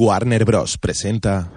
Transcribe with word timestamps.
Warner 0.00 0.46
Bros. 0.46 0.78
presenta. 0.78 1.52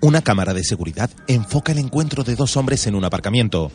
Una 0.00 0.20
cámara 0.22 0.52
de 0.52 0.64
seguridad 0.64 1.10
enfoca 1.28 1.70
el 1.70 1.78
encuentro 1.78 2.24
de 2.24 2.34
dos 2.34 2.56
hombres 2.56 2.88
en 2.88 2.96
un 2.96 3.04
aparcamiento. 3.04 3.70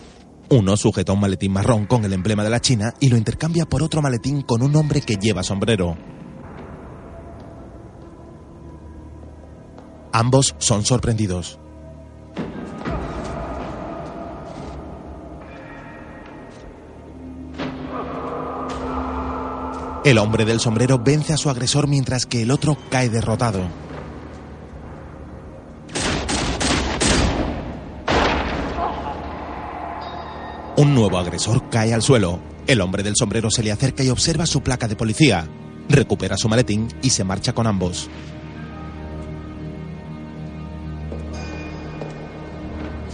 Uno 0.50 0.76
sujeta 0.76 1.14
un 1.14 1.22
maletín 1.22 1.54
marrón 1.54 1.86
con 1.86 2.04
el 2.04 2.12
emblema 2.12 2.44
de 2.44 2.50
la 2.50 2.60
China 2.60 2.94
y 3.00 3.08
lo 3.08 3.16
intercambia 3.16 3.66
por 3.66 3.82
otro 3.82 4.02
maletín 4.02 4.42
con 4.42 4.62
un 4.62 4.76
hombre 4.76 5.00
que 5.00 5.16
lleva 5.16 5.44
sombrero. 5.44 5.96
Ambos 10.12 10.54
son 10.58 10.84
sorprendidos. 10.84 11.62
El 20.08 20.20
hombre 20.20 20.46
del 20.46 20.62
sombrero 20.62 21.00
vence 21.00 21.34
a 21.34 21.38
su 21.38 21.50
agresor 21.50 21.90
mientras 21.90 22.26
que 22.26 22.42
el 22.42 22.52
otro 22.52 22.78
cae 22.90 23.10
derrotado. 23.10 23.68
Un 30.78 30.96
nuevo 30.96 31.18
agresor 31.18 31.70
cae 31.70 31.94
al 31.94 32.02
suelo. 32.02 32.40
El 32.68 32.80
hombre 32.80 33.04
del 33.04 33.18
sombrero 33.18 33.52
se 33.52 33.64
le 33.64 33.74
acerca 33.74 34.02
y 34.02 34.08
observa 34.08 34.46
su 34.46 34.62
placa 34.62 34.88
de 34.88 34.96
policía. 34.96 35.46
Recupera 35.90 36.38
su 36.38 36.48
maletín 36.48 36.88
y 37.02 37.10
se 37.10 37.26
marcha 37.26 37.52
con 37.52 37.68
ambos. 37.68 38.10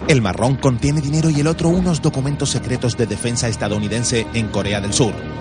El 0.07 0.21
marrón 0.21 0.57
contiene 0.57 1.01
dinero 1.01 1.31
y 1.31 1.39
el 1.39 1.47
otro 1.47 1.69
unos 1.69 2.03
documentos 2.03 2.51
secretos 2.51 2.95
de 2.97 3.07
defensa 3.07 3.47
estadounidense 3.47 4.27
en 4.35 4.49
Corea 4.49 4.79
del 4.79 4.93
Sur. 4.93 5.32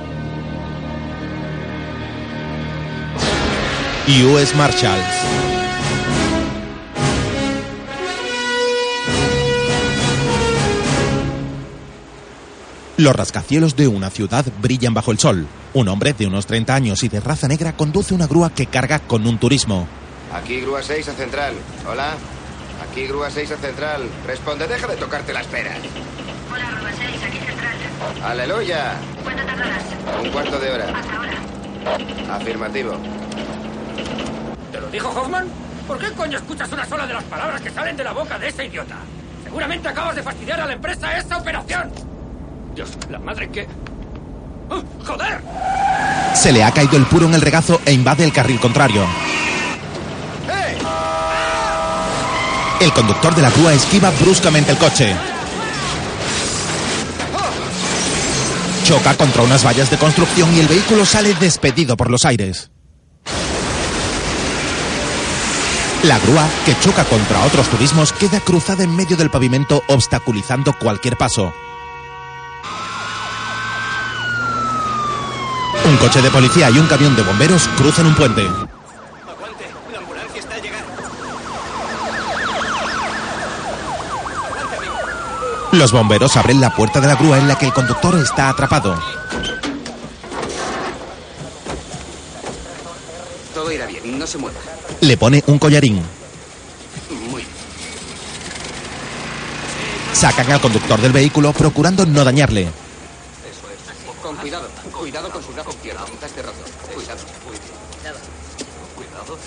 US 4.08 4.56
Marshals. 4.56 5.04
Los 12.96 13.14
rascacielos 13.14 13.76
de 13.76 13.86
una 13.86 14.10
ciudad 14.10 14.44
brillan 14.60 14.92
bajo 14.92 15.12
el 15.12 15.20
sol. 15.20 15.46
Un 15.72 15.86
hombre 15.86 16.14
de 16.14 16.26
unos 16.26 16.46
30 16.46 16.74
años 16.74 17.02
y 17.04 17.08
de 17.08 17.20
raza 17.20 17.46
negra 17.46 17.76
conduce 17.76 18.12
una 18.12 18.26
grúa 18.26 18.50
que 18.50 18.66
carga 18.66 18.98
con 18.98 19.24
un 19.24 19.38
turismo. 19.38 19.86
Aquí 20.32 20.60
grúa 20.60 20.82
6 20.82 21.08
a 21.08 21.12
central. 21.12 21.54
Hola. 21.88 22.14
Aquí 22.90 23.06
grúa 23.06 23.30
6 23.30 23.52
a 23.52 23.56
central. 23.56 24.02
Responde, 24.26 24.66
deja 24.66 24.88
de 24.88 24.96
tocarte 24.96 25.32
las 25.32 25.46
peras. 25.46 25.78
Hola, 26.52 26.70
Grúa 26.76 26.90
6, 26.90 27.22
aquí 27.24 27.38
central. 27.38 27.76
Aleluya. 28.24 28.94
¿Cuánto 29.22 29.44
tardarás? 29.44 29.84
Un 30.22 30.30
cuarto 30.30 30.58
de 30.58 30.70
hora. 30.72 30.98
Hasta 30.98 31.16
ahora. 31.16 32.34
Afirmativo. 32.34 32.98
¿Te 34.92 34.98
lo 34.98 35.08
dijo 35.08 35.20
Hoffman? 35.22 35.46
¿Por 35.88 35.98
qué 35.98 36.12
coño 36.12 36.36
escuchas 36.36 36.70
una 36.70 36.84
sola 36.84 37.06
de 37.06 37.14
las 37.14 37.24
palabras 37.24 37.62
que 37.62 37.70
salen 37.70 37.96
de 37.96 38.04
la 38.04 38.12
boca 38.12 38.38
de 38.38 38.48
ese 38.48 38.66
idiota? 38.66 38.96
Seguramente 39.42 39.88
acabas 39.88 40.14
de 40.14 40.22
fastidiar 40.22 40.60
a 40.60 40.66
la 40.66 40.74
empresa 40.74 41.16
esa 41.16 41.38
operación. 41.38 41.90
Dios, 42.74 42.90
la 43.10 43.18
madre 43.18 43.48
que... 43.48 43.66
¡Oh, 44.68 44.82
¡Joder! 45.06 45.40
Se 46.34 46.52
le 46.52 46.62
ha 46.62 46.70
caído 46.72 46.98
el 46.98 47.06
puro 47.06 47.24
en 47.24 47.32
el 47.32 47.40
regazo 47.40 47.80
e 47.86 47.92
invade 47.92 48.22
el 48.22 48.34
carril 48.34 48.60
contrario. 48.60 49.06
El 52.78 52.92
conductor 52.92 53.34
de 53.34 53.42
la 53.42 53.50
grúa 53.50 53.72
esquiva 53.72 54.10
bruscamente 54.20 54.72
el 54.72 54.76
coche. 54.76 55.16
Choca 58.84 59.14
contra 59.14 59.42
unas 59.42 59.64
vallas 59.64 59.90
de 59.90 59.96
construcción 59.96 60.54
y 60.54 60.60
el 60.60 60.68
vehículo 60.68 61.06
sale 61.06 61.32
despedido 61.34 61.96
por 61.96 62.10
los 62.10 62.26
aires. 62.26 62.72
La 66.04 66.18
grúa, 66.18 66.48
que 66.66 66.76
choca 66.80 67.04
contra 67.04 67.44
otros 67.44 67.68
turismos, 67.68 68.12
queda 68.12 68.40
cruzada 68.40 68.82
en 68.82 68.94
medio 68.96 69.16
del 69.16 69.30
pavimento, 69.30 69.84
obstaculizando 69.86 70.72
cualquier 70.72 71.16
paso. 71.16 71.54
Un 75.84 75.96
coche 75.98 76.20
de 76.20 76.30
policía 76.30 76.70
y 76.70 76.78
un 76.78 76.86
camión 76.88 77.14
de 77.14 77.22
bomberos 77.22 77.68
cruzan 77.76 78.06
un 78.06 78.16
puente. 78.16 78.42
Aguante, 78.42 79.70
la 79.92 79.98
ambulancia 79.98 80.40
está 80.40 80.54
a 80.56 80.58
llegar. 80.58 80.84
Los 85.70 85.92
bomberos 85.92 86.36
abren 86.36 86.60
la 86.60 86.74
puerta 86.74 87.00
de 87.00 87.06
la 87.06 87.14
grúa 87.14 87.38
en 87.38 87.46
la 87.46 87.56
que 87.56 87.66
el 87.66 87.72
conductor 87.72 88.16
está 88.16 88.48
atrapado. 88.48 89.21
No 94.04 94.26
se 94.26 94.38
mueva. 94.38 94.58
Le 95.00 95.16
pone 95.16 95.42
un 95.46 95.58
collarín. 95.58 96.02
Muy 97.30 97.42
bien. 97.42 97.48
Sacan 100.12 100.50
al 100.50 100.60
conductor 100.60 101.00
del 101.00 101.12
vehículo 101.12 101.52
procurando 101.52 102.06
no 102.06 102.24
dañarle. 102.24 102.62
Eso 102.62 102.70
es. 103.70 104.22
Con 104.22 104.36
cuidado. 104.36 104.68
Cuidado 104.92 105.30
con 105.30 105.42
su 105.42 105.50
izquierdo. 105.50 106.04
Está 106.06 106.26
este 106.26 106.42
roto. 106.42 106.58
Cuidado. 106.94 107.20
Cuidado. 107.44 108.18
Cuidado. 108.96 109.38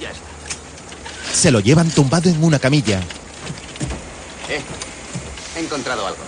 Ya 0.00 0.10
está. 0.10 1.34
Se 1.34 1.50
lo 1.50 1.60
llevan 1.60 1.90
tumbado 1.90 2.28
en 2.28 2.42
una 2.42 2.58
camilla. 2.58 3.00
Eh. 4.48 4.60
He 5.56 5.60
encontrado 5.60 6.06
algo. 6.06 6.18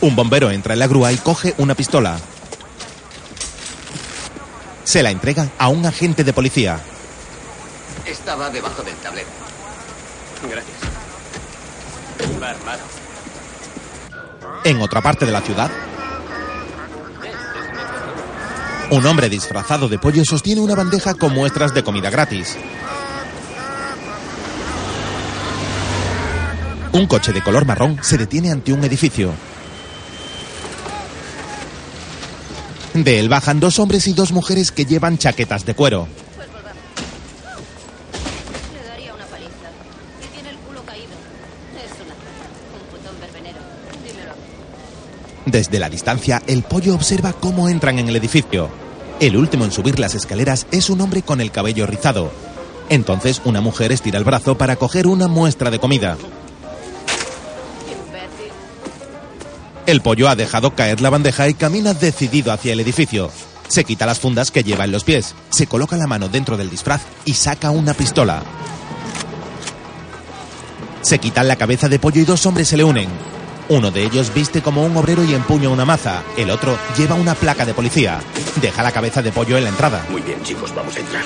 Un 0.00 0.14
bombero 0.14 0.50
entra 0.50 0.74
en 0.74 0.78
la 0.78 0.86
grúa 0.86 1.12
y 1.12 1.16
coge 1.16 1.54
una 1.58 1.74
pistola. 1.74 2.18
Se 4.84 5.02
la 5.02 5.10
entrega 5.10 5.50
a 5.58 5.68
un 5.68 5.84
agente 5.84 6.24
de 6.24 6.32
policía. 6.32 6.80
Estaba 8.08 8.50
debajo 8.50 8.82
del 8.82 8.96
tablero. 8.96 9.28
Gracias. 10.42 10.76
Va 12.42 12.50
armado. 12.50 12.80
En 14.64 14.80
otra 14.80 15.00
parte 15.00 15.26
de 15.26 15.32
la 15.32 15.40
ciudad, 15.40 15.70
un 18.90 19.06
hombre 19.06 19.28
disfrazado 19.28 19.88
de 19.88 19.98
pollo 19.98 20.24
sostiene 20.24 20.60
una 20.60 20.74
bandeja 20.74 21.14
con 21.14 21.34
muestras 21.34 21.74
de 21.74 21.84
comida 21.84 22.10
gratis. 22.10 22.56
Un 26.92 27.06
coche 27.06 27.32
de 27.32 27.42
color 27.42 27.66
marrón 27.66 27.98
se 28.02 28.16
detiene 28.16 28.50
ante 28.50 28.72
un 28.72 28.82
edificio. 28.82 29.32
De 32.94 33.20
él 33.20 33.28
bajan 33.28 33.60
dos 33.60 33.78
hombres 33.78 34.08
y 34.08 34.14
dos 34.14 34.32
mujeres 34.32 34.72
que 34.72 34.86
llevan 34.86 35.18
chaquetas 35.18 35.64
de 35.64 35.74
cuero. 35.74 36.08
Pues 36.34 36.48
volvamos. 36.48 36.82
Le 38.74 38.88
daría 38.88 39.14
una 39.14 39.26
paliza. 39.26 39.70
Y 40.24 40.26
tiene 40.34 40.50
el 40.50 40.56
culo 40.56 40.82
caído. 40.84 41.12
Es 41.76 41.92
una 42.00 42.14
zorra. 42.16 42.48
Un 42.74 42.80
putón 42.90 43.20
verbenero. 43.20 43.58
Dímelo 44.02 44.32
a 44.32 44.34
mí. 44.34 44.40
Desde 45.50 45.78
la 45.78 45.88
distancia, 45.88 46.42
el 46.46 46.62
pollo 46.62 46.94
observa 46.94 47.32
cómo 47.32 47.70
entran 47.70 47.98
en 47.98 48.06
el 48.10 48.16
edificio. 48.16 48.68
El 49.18 49.34
último 49.34 49.64
en 49.64 49.72
subir 49.72 49.98
las 49.98 50.14
escaleras 50.14 50.66
es 50.72 50.90
un 50.90 51.00
hombre 51.00 51.22
con 51.22 51.40
el 51.40 51.50
cabello 51.50 51.86
rizado. 51.86 52.30
Entonces, 52.90 53.40
una 53.46 53.62
mujer 53.62 53.90
estira 53.90 54.18
el 54.18 54.24
brazo 54.24 54.58
para 54.58 54.76
coger 54.76 55.06
una 55.06 55.26
muestra 55.26 55.70
de 55.70 55.78
comida. 55.78 56.18
El 59.86 60.02
pollo 60.02 60.28
ha 60.28 60.36
dejado 60.36 60.74
caer 60.74 61.00
la 61.00 61.08
bandeja 61.08 61.48
y 61.48 61.54
camina 61.54 61.94
decidido 61.94 62.52
hacia 62.52 62.74
el 62.74 62.80
edificio. 62.80 63.30
Se 63.68 63.84
quita 63.84 64.04
las 64.04 64.20
fundas 64.20 64.50
que 64.50 64.62
lleva 64.62 64.84
en 64.84 64.92
los 64.92 65.04
pies, 65.04 65.34
se 65.48 65.66
coloca 65.66 65.96
la 65.96 66.06
mano 66.06 66.28
dentro 66.28 66.58
del 66.58 66.68
disfraz 66.68 67.00
y 67.24 67.32
saca 67.32 67.70
una 67.70 67.94
pistola. 67.94 68.42
Se 71.00 71.18
quitan 71.18 71.48
la 71.48 71.56
cabeza 71.56 71.88
de 71.88 71.98
pollo 71.98 72.20
y 72.20 72.26
dos 72.26 72.44
hombres 72.44 72.68
se 72.68 72.76
le 72.76 72.84
unen. 72.84 73.37
Uno 73.70 73.90
de 73.90 74.02
ellos 74.02 74.32
viste 74.32 74.62
como 74.62 74.82
un 74.84 74.96
obrero 74.96 75.22
y 75.24 75.34
empuña 75.34 75.68
una 75.68 75.84
maza. 75.84 76.22
El 76.38 76.50
otro 76.50 76.78
lleva 76.96 77.14
una 77.14 77.34
placa 77.34 77.66
de 77.66 77.74
policía. 77.74 78.20
Deja 78.62 78.82
la 78.82 78.92
cabeza 78.92 79.20
de 79.20 79.30
pollo 79.30 79.58
en 79.58 79.64
la 79.64 79.70
entrada. 79.70 80.06
Muy 80.10 80.22
bien, 80.22 80.42
chicos, 80.42 80.74
vamos 80.74 80.96
a 80.96 81.00
entrar. 81.00 81.24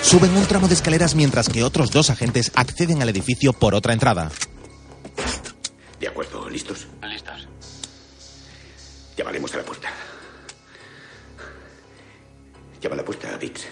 Suben 0.00 0.36
un 0.36 0.46
tramo 0.46 0.68
de 0.68 0.74
escaleras 0.74 1.16
mientras 1.16 1.48
que 1.48 1.64
otros 1.64 1.90
dos 1.90 2.10
agentes 2.10 2.52
acceden 2.54 3.02
al 3.02 3.08
edificio 3.08 3.52
por 3.52 3.74
otra 3.74 3.92
entrada. 3.92 4.30
De 5.98 6.06
acuerdo, 6.06 6.48
¿listos? 6.48 6.86
Listos. 7.02 7.48
Llamaremos 9.16 9.52
a 9.54 9.56
la 9.56 9.62
puerta. 9.64 9.88
Llama 12.80 12.94
a 12.94 12.96
la 12.98 13.04
puerta 13.04 13.34
a 13.34 13.38
Bix. 13.38 13.66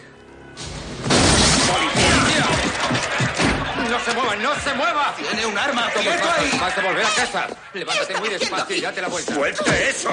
¡No 3.94 4.00
se 4.00 4.12
mueva, 4.12 4.34
no 4.34 4.50
se 4.56 4.74
mueva! 4.74 5.14
¡Tiene 5.16 5.46
un 5.46 5.56
arma! 5.56 5.88
¡Quieto 5.92 6.28
ahí! 6.36 6.58
Vas 6.60 6.76
a 6.76 6.80
volver 6.80 7.06
a 7.06 7.10
casa. 7.10 7.46
Levántate 7.72 8.16
muy 8.18 8.28
despacio 8.28 8.76
y 8.76 8.80
date 8.80 9.00
la 9.00 9.06
vuelta. 9.06 9.34
¡Suelte 9.34 9.88
eso! 9.88 10.10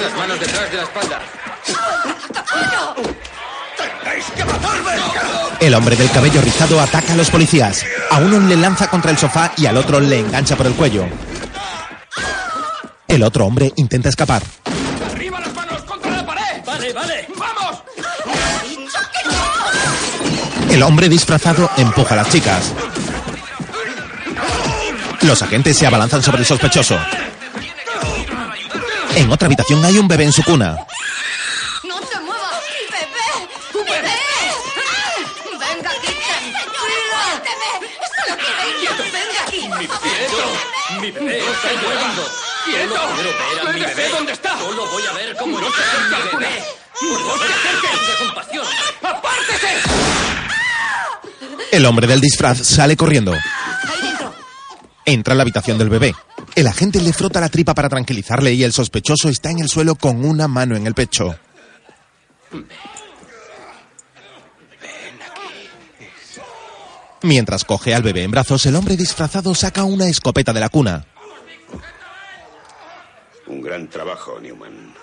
Las 0.00 0.12
manos 0.14 0.40
detrás 0.40 0.68
de 0.68 0.76
la 0.78 0.82
espalda. 0.82 1.20
¡Tenéis 3.76 4.24
que 4.34 4.44
matarme! 4.44 4.90
El 5.60 5.74
hombre 5.74 5.94
del 5.94 6.10
cabello 6.10 6.40
rizado 6.40 6.80
ataca 6.80 7.12
a 7.12 7.16
los 7.16 7.30
policías. 7.30 7.86
A 8.10 8.18
uno 8.18 8.40
le 8.40 8.56
lanza 8.56 8.88
contra 8.88 9.12
el 9.12 9.18
sofá 9.18 9.52
y 9.56 9.66
al 9.66 9.76
otro 9.76 10.00
le 10.00 10.18
engancha 10.18 10.56
por 10.56 10.66
el 10.66 10.74
cuello. 10.74 11.06
El 13.06 13.22
otro 13.22 13.46
hombre 13.46 13.72
intenta 13.76 14.08
escapar. 14.08 14.42
El 20.72 20.82
hombre 20.82 21.06
disfrazado 21.10 21.70
empuja 21.76 22.14
a 22.14 22.16
las 22.16 22.30
chicas. 22.30 22.72
Los 25.20 25.42
agentes 25.42 25.76
se 25.76 25.86
abalanzan 25.86 26.22
sobre 26.22 26.38
el 26.38 26.46
sospechoso. 26.46 26.98
En 29.14 29.30
otra 29.30 29.46
habitación 29.46 29.84
hay 29.84 29.98
un 29.98 30.08
bebé 30.08 30.24
en 30.24 30.32
su 30.32 30.42
cuna. 30.42 30.78
¡No 31.84 32.00
te 32.00 32.18
muevas! 32.20 32.62
¡Bebé! 32.90 33.84
¡Bebé! 33.84 34.16
¡Venga 35.60 35.90
aquí! 35.90 36.16
¡Suélteme! 36.80 37.70
¡Solo 38.16 38.34
quiero 38.40 38.62
ir! 38.80 38.88
¡Venga 39.12 39.40
aquí! 39.46 39.60
¡Quieto! 40.00 40.44
¡Mi 41.02 41.10
bebé 41.10 41.38
está 41.38 41.70
llorando! 41.82 42.22
¡Quieto! 42.64 42.94
¡Solo 42.94 43.12
quiero 43.14 43.30
ver 43.36 43.60
a 43.60 43.72
mi 43.72 43.80
bebé! 43.80 44.08
¿Dónde 44.08 44.32
está? 44.32 44.58
Solo 44.58 44.86
voy 44.86 45.04
a 45.04 45.12
ver 45.12 45.36
cómo 45.36 45.60
no 45.60 45.66
se 45.70 45.82
acerca 45.82 46.16
mi 46.16 46.38
bebé. 46.38 46.64
¡Por 46.98 47.18
favor, 47.18 47.40
de 47.40 48.24
compasión! 48.24 48.66
¡Apártese! 49.02 50.41
El 51.70 51.86
hombre 51.86 52.06
del 52.06 52.20
disfraz 52.20 52.58
sale 52.58 52.96
corriendo. 52.96 53.34
Entra 55.04 55.32
en 55.32 55.38
la 55.38 55.42
habitación 55.42 55.78
del 55.78 55.88
bebé. 55.88 56.14
El 56.54 56.66
agente 56.66 57.00
le 57.00 57.12
frota 57.12 57.40
la 57.40 57.48
tripa 57.48 57.74
para 57.74 57.88
tranquilizarle 57.88 58.52
y 58.52 58.62
el 58.62 58.72
sospechoso 58.72 59.28
está 59.28 59.50
en 59.50 59.60
el 59.60 59.68
suelo 59.68 59.94
con 59.94 60.24
una 60.24 60.48
mano 60.48 60.76
en 60.76 60.86
el 60.86 60.94
pecho. 60.94 61.34
Mientras 67.22 67.64
coge 67.64 67.94
al 67.94 68.02
bebé 68.02 68.24
en 68.24 68.32
brazos, 68.32 68.66
el 68.66 68.74
hombre 68.74 68.96
disfrazado 68.96 69.54
saca 69.54 69.84
una 69.84 70.06
escopeta 70.06 70.52
de 70.52 70.60
la 70.60 70.68
cuna. 70.68 71.06
Un 73.46 73.62
gran 73.62 73.88
trabajo, 73.88 74.38
Newman. 74.40 74.94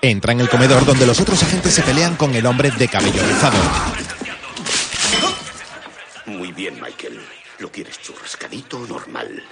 Entra 0.00 0.32
en 0.32 0.40
el 0.40 0.48
comedor 0.48 0.84
donde 0.86 1.06
los 1.06 1.18
otros 1.20 1.42
agentes 1.42 1.74
se 1.74 1.82
pelean 1.82 2.14
con 2.14 2.34
el 2.34 2.46
hombre 2.46 2.70
de 2.70 2.88
cabello 2.88 3.20
rizado. 3.22 3.58
Muy 6.28 6.52
bien, 6.52 6.78
Michael. 6.80 7.18
¿Lo 7.58 7.72
quieres 7.72 8.00
churrascadito 8.02 8.78
o 8.78 8.86
normal? 8.86 9.42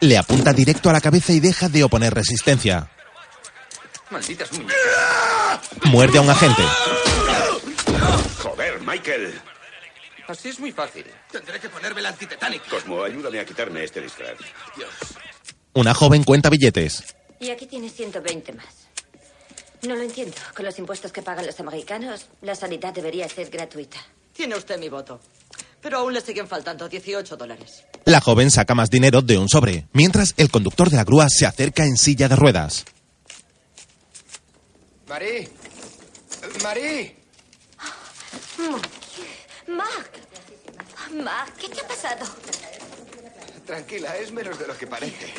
Le 0.00 0.16
apunta 0.16 0.54
directo 0.54 0.88
a 0.88 0.92
la 0.94 1.02
cabeza 1.02 1.32
y 1.32 1.40
deja 1.40 1.68
de 1.68 1.84
oponer 1.84 2.14
resistencia. 2.14 2.90
Malditas 4.10 4.50
muñecas. 4.52 5.60
Muerde 5.84 6.18
a 6.18 6.22
un 6.22 6.30
agente. 6.30 6.62
Joder, 8.42 8.80
Michael. 8.80 9.40
Así 10.26 10.48
es 10.48 10.58
muy 10.58 10.72
fácil. 10.72 11.04
Tendré 11.30 11.60
que 11.60 11.68
ponerme 11.68 12.00
el 12.00 12.06
antitetánico. 12.06 12.64
Cosmo, 12.70 13.04
ayúdame 13.04 13.38
a 13.38 13.44
quitarme 13.44 13.84
este 13.84 14.00
disfraz. 14.00 14.38
Una 15.74 15.92
joven 15.92 16.24
cuenta 16.24 16.48
billetes. 16.48 17.14
Y 17.38 17.50
aquí 17.50 17.66
tienes 17.66 17.92
120 17.92 18.54
más. 18.54 18.88
No 19.82 19.94
lo 19.94 20.02
entiendo. 20.02 20.36
Con 20.56 20.64
los 20.64 20.78
impuestos 20.78 21.12
que 21.12 21.20
pagan 21.20 21.46
los 21.46 21.60
americanos, 21.60 22.26
la 22.40 22.54
sanidad 22.54 22.94
debería 22.94 23.28
ser 23.28 23.50
gratuita. 23.50 23.98
Tiene 24.34 24.56
usted 24.56 24.78
mi 24.78 24.88
voto. 24.88 25.20
Pero 25.80 25.98
aún 25.98 26.12
le 26.12 26.20
siguen 26.20 26.48
faltando 26.48 26.88
18 26.88 27.36
dólares. 27.36 27.84
La 28.04 28.20
joven 28.20 28.50
saca 28.50 28.74
más 28.74 28.90
dinero 28.90 29.22
de 29.22 29.38
un 29.38 29.48
sobre, 29.48 29.86
mientras 29.92 30.34
el 30.36 30.50
conductor 30.50 30.90
de 30.90 30.96
la 30.96 31.04
grúa 31.04 31.28
se 31.28 31.46
acerca 31.46 31.84
en 31.84 31.96
silla 31.96 32.28
de 32.28 32.36
ruedas. 32.36 32.84
Marí. 35.08 35.48
Marí. 36.62 37.14
Mark. 39.68 40.10
Mark, 41.22 41.54
¿qué 41.60 41.68
te 41.68 41.80
ha 41.80 41.88
pasado? 41.88 42.26
Tranquila, 43.66 44.16
es 44.16 44.32
menos 44.32 44.58
de 44.58 44.66
lo 44.66 44.76
que 44.76 44.86
parece. 44.86 45.32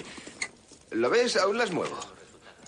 ¿Lo 0.91 1.09
ves? 1.09 1.35
Aún 1.37 1.57
las 1.57 1.71
muevo. 1.71 1.97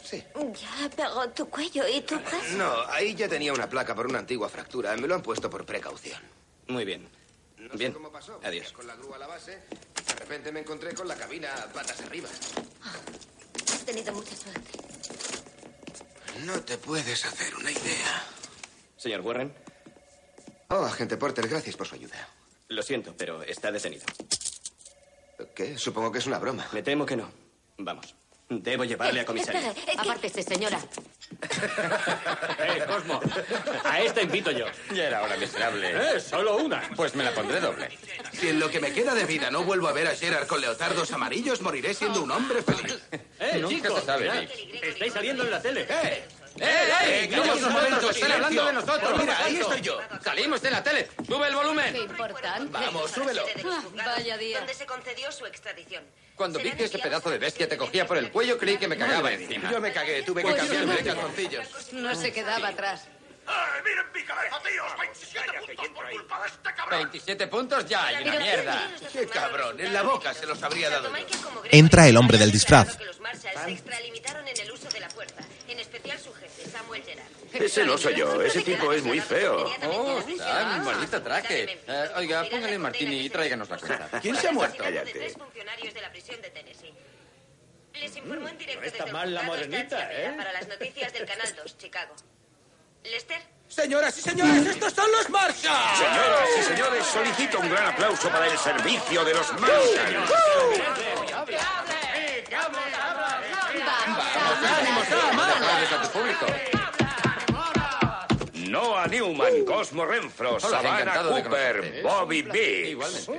Sí. 0.09 0.24
Ya, 0.36 0.89
pero 0.95 1.30
tu 1.31 1.50
cuello 1.50 1.86
y 1.88 2.01
tu 2.01 2.18
brazo. 2.19 2.56
No, 2.56 2.81
ahí 2.92 3.13
ya 3.15 3.27
tenía 3.27 3.51
una 3.51 3.68
placa 3.69 3.94
por 3.94 4.07
una 4.07 4.19
antigua 4.19 4.48
fractura. 4.48 4.95
Me 4.95 5.07
lo 5.07 5.15
han 5.15 5.21
puesto 5.21 5.50
por 5.50 5.65
precaución. 5.65 6.21
Muy 6.68 6.86
bien. 6.86 7.09
No 7.57 7.74
Bien. 7.75 7.92
sé 7.92 7.95
cómo 7.98 8.12
pasó. 8.12 8.39
Adiós. 8.44 8.71
Con 8.71 8.88
la 8.88 8.95
grúa 8.95 9.18
a 9.18 9.19
la 9.19 9.27
base, 9.27 9.51
de 10.07 10.13
repente 10.18 10.51
me 10.54 10.62
encontré 10.62 10.94
con 10.94 11.07
la 11.07 11.15
cabina 11.15 11.50
patas 11.74 12.00
arriba. 12.01 12.30
Has 13.74 13.86
tenido 13.86 14.13
mucha 14.13 14.36
suerte. 14.36 14.71
No 16.45 16.62
te 16.62 16.77
puedes 16.77 17.25
hacer 17.25 17.54
una 17.56 17.71
idea. 17.71 18.24
Señor 18.95 19.21
Warren, 19.21 19.54
Oh, 20.69 20.83
agente 20.86 21.18
Porter, 21.18 21.48
gracias 21.48 21.75
por 21.75 21.88
su 21.88 21.95
ayuda. 21.95 22.15
lo 22.69 22.81
siento, 22.83 23.15
pero 23.18 23.42
está 23.44 23.71
detenido. 23.71 24.06
¿Qué? 25.56 25.77
Supongo 25.77 26.12
que 26.12 26.19
es 26.19 26.25
una 26.27 26.39
broma. 26.39 26.68
Me 26.74 26.83
temo 26.83 27.06
que 27.06 27.15
no. 27.15 27.30
Vamos. 27.77 28.13
Debo 28.50 28.86
llevarle 28.86 29.20
a 29.22 29.26
comisaría. 29.26 29.72
Espera, 29.72 29.92
eh, 29.92 29.96
¿qué- 29.96 30.02
Apártese, 30.10 30.42
señora. 30.42 30.80
¡Eh, 32.60 32.84
Cosmo! 32.88 33.20
A 33.84 34.00
esta 34.02 34.22
invito 34.22 34.52
yo. 34.52 34.66
Ya 34.94 35.08
era 35.08 35.22
hora 35.24 35.36
miserable. 35.36 36.16
¡Eh, 36.16 36.20
solo 36.22 36.56
una! 36.58 36.82
Pues 36.96 37.14
me 37.16 37.24
la 37.26 37.32
pondré 37.34 37.60
doble. 37.60 37.90
Si 38.32 38.48
en 38.48 38.60
lo 38.60 38.70
que 38.70 38.80
me 38.80 38.94
queda 38.94 39.14
de 39.14 39.26
vida 39.26 39.52
no 39.52 39.64
vuelvo 39.64 39.88
a 39.90 39.92
ver 39.92 40.08
a 40.08 40.16
Gerard 40.16 40.48
con 40.48 40.62
leotardos 40.62 41.12
amarillos, 41.12 41.62
moriré 41.62 41.94
siendo 41.94 42.22
un 42.24 42.32
hombre 42.32 42.62
feliz. 42.64 42.98
¡Eh, 43.40 43.58
Nunca 43.60 43.76
chicos! 43.90 44.00
se 44.00 44.06
sabe, 44.06 44.30
Nick. 44.32 44.84
Estáis 44.84 45.14
saliendo 45.14 45.44
en 45.44 45.52
la 45.52 45.62
tele. 45.62 45.86
¡Eh! 45.90 46.24
¡Eh, 46.59 46.89
eh! 47.06 47.30
Callad 47.30 47.63
un 47.63 47.74
momento, 47.74 48.09
Están 48.09 48.31
hablando 48.31 48.65
de 48.65 48.74
nosotros. 48.74 49.19
Mira, 49.19 49.38
ahí 49.44 49.57
estoy 49.57 49.81
yo. 49.81 50.00
Salimos 50.24 50.63
en 50.63 50.71
la 50.71 50.83
tele. 50.83 51.07
¡Sube 51.27 51.48
el 51.48 51.56
volumen! 51.56 51.94
Qué 51.94 52.00
importante. 52.00 52.71
Vamos, 52.71 53.12
súbelo. 53.12 53.44
Ah, 53.65 53.83
vaya 53.94 54.38
día. 54.38 54.59
Donde 54.59 54.74
se 54.74 54.86
concedió 54.86 55.31
su 55.31 55.45
extradición. 55.45 56.04
Cuando 56.36 56.59
vi 56.59 56.71
que 56.71 56.86
ese 56.86 57.00
pedazo 57.00 57.31
de 57.31 57.39
bestia 57.39 57.68
te 57.68 57.77
cogía 57.77 58.06
por 58.06 58.18
el 58.18 58.31
cuello, 58.31 58.57
creí 58.57 58.77
que 58.77 58.88
me 58.88 58.98
cagaba 58.98 59.31
encima. 59.31 59.71
Yo 59.71 59.81
me 59.81 59.92
cagué, 59.92 60.21
tuve 60.21 60.44
que 60.44 60.50
Pues 60.50 60.62
cambiarme 60.62 60.95
de 60.95 61.04
calzoncillos. 61.04 61.94
No 61.94 62.15
se 62.15 62.31
quedaba 62.31 62.68
atrás. 62.68 63.07
¡Miren 63.84 64.06
mi 64.14 64.24
cabeza, 64.24 64.60
tíos! 64.62 64.86
27 65.00 65.60
puntos 65.60 65.88
por 65.90 66.10
culpa 66.12 66.42
de 66.42 66.48
este 66.48 66.74
cabrón. 66.76 67.00
27 67.00 67.48
puntos 67.48 67.86
ya, 67.86 68.12
y 68.12 68.28
una 68.28 68.40
mierda. 68.40 68.92
Qué 69.14 69.28
cabrón, 69.28 69.80
en 69.80 69.94
la 69.94 70.02
boca 70.04 70.34
se 70.34 70.46
los 70.46 70.62
habría 70.64 70.90
dado 70.90 71.16
yo. 71.16 71.26
Entra 71.72 72.08
el 72.08 72.18
hombre 72.18 72.38
del 72.38 72.52
disfraz. 72.52 72.98
Que 72.98 73.06
los 73.06 73.20
Marshalls 73.20 73.62
se 73.64 73.72
extralimitaron 73.72 74.48
en 74.48 74.60
el 74.60 74.72
uso 74.72 74.90
de 74.90 75.00
la 75.00 75.10
fuerza, 75.10 75.42
en 75.68 75.80
especial 75.80 76.20
su 76.20 76.34
jefe, 76.34 76.69
Samuel 76.69 77.04
Gerard. 77.04 77.28
Ese 77.54 77.86
no 77.86 77.98
soy 77.98 78.16
yo. 78.16 78.42
Ese 78.42 78.62
tipo 78.62 78.92
es 78.92 79.04
muy 79.04 79.21
feo. 79.21 79.71
Oh, 79.86 80.19
está, 80.19 80.78
mi 80.78 80.86
maldito 80.86 81.21
traje. 81.21 81.80
Eh, 81.88 82.10
oiga, 82.16 82.44
póngale 82.50 82.78
martini 82.78 83.21
y 83.21 83.30
tráiganos 83.30 83.69
la 83.69 83.78
cuenta. 83.78 84.19
¿Quién 84.21 84.36
se 84.36 84.50
ha 84.50 84.52
muerto? 84.52 84.83
De 84.83 84.90
Cállate. 84.90 85.12
tres 85.12 85.33
funcionarios 85.33 85.94
de 85.94 86.02
la 86.02 86.12
prisión 86.12 86.42
de 86.42 86.50
Tennessee. 86.50 86.94
Les 87.94 88.16
informó 88.16 88.48
en 88.48 88.57
directo 88.57 88.81
no 88.81 88.86
está 88.86 88.98
desde 89.06 89.07
el 89.07 89.14
mal 89.14 89.33
la 89.33 89.40
juzgado 89.42 89.57
morenita, 89.57 90.00
Stanford 90.02 90.19
¿eh? 90.19 90.38
Para 90.38 90.54
las 90.54 90.68
noticias 90.68 91.14
del 91.14 91.26
Canal 91.26 91.56
2, 91.56 91.78
Chicago. 91.78 92.16
Lester, 93.11 93.42
Señoras 93.68 94.18
y 94.18 94.21
señores, 94.21 94.66
estos 94.66 94.94
son 94.94 95.11
los 95.11 95.30
Marshalls. 95.30 95.97
Señoras 95.97 96.49
y 96.57 96.64
señores, 96.64 97.06
solicito 97.06 97.59
un 97.59 97.69
gran 97.69 97.85
aplauso 97.87 98.30
para 98.30 98.47
el 98.47 98.57
servicio 98.57 99.23
de 99.23 99.33
los 99.33 99.52
a 105.92 106.02
tu 106.02 106.09
público. 106.09 106.45
Noah 108.69 109.07
Newman, 109.07 109.66
Cosmo 109.66 110.06
Renfro, 110.06 110.52
Hola, 110.56 110.59
Savannah 110.59 111.23
Cooper, 111.23 111.81
¿eh? 111.83 112.02
Bobby 112.02 112.42
Biggs. 112.42 113.30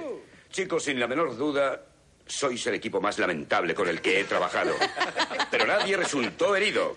Chicos, 0.50 0.84
sin 0.84 1.00
la 1.00 1.06
menor 1.06 1.36
duda, 1.36 1.82
sois 2.26 2.66
el 2.66 2.74
equipo 2.74 3.00
más 3.00 3.18
lamentable 3.18 3.74
con 3.74 3.88
el 3.88 4.00
que 4.00 4.20
he 4.20 4.24
trabajado. 4.24 4.74
Pero 5.50 5.66
nadie 5.66 5.96
resultó 5.96 6.54
herido. 6.54 6.96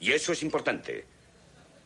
Y 0.00 0.12
eso 0.12 0.32
es 0.32 0.42
importante. 0.42 1.11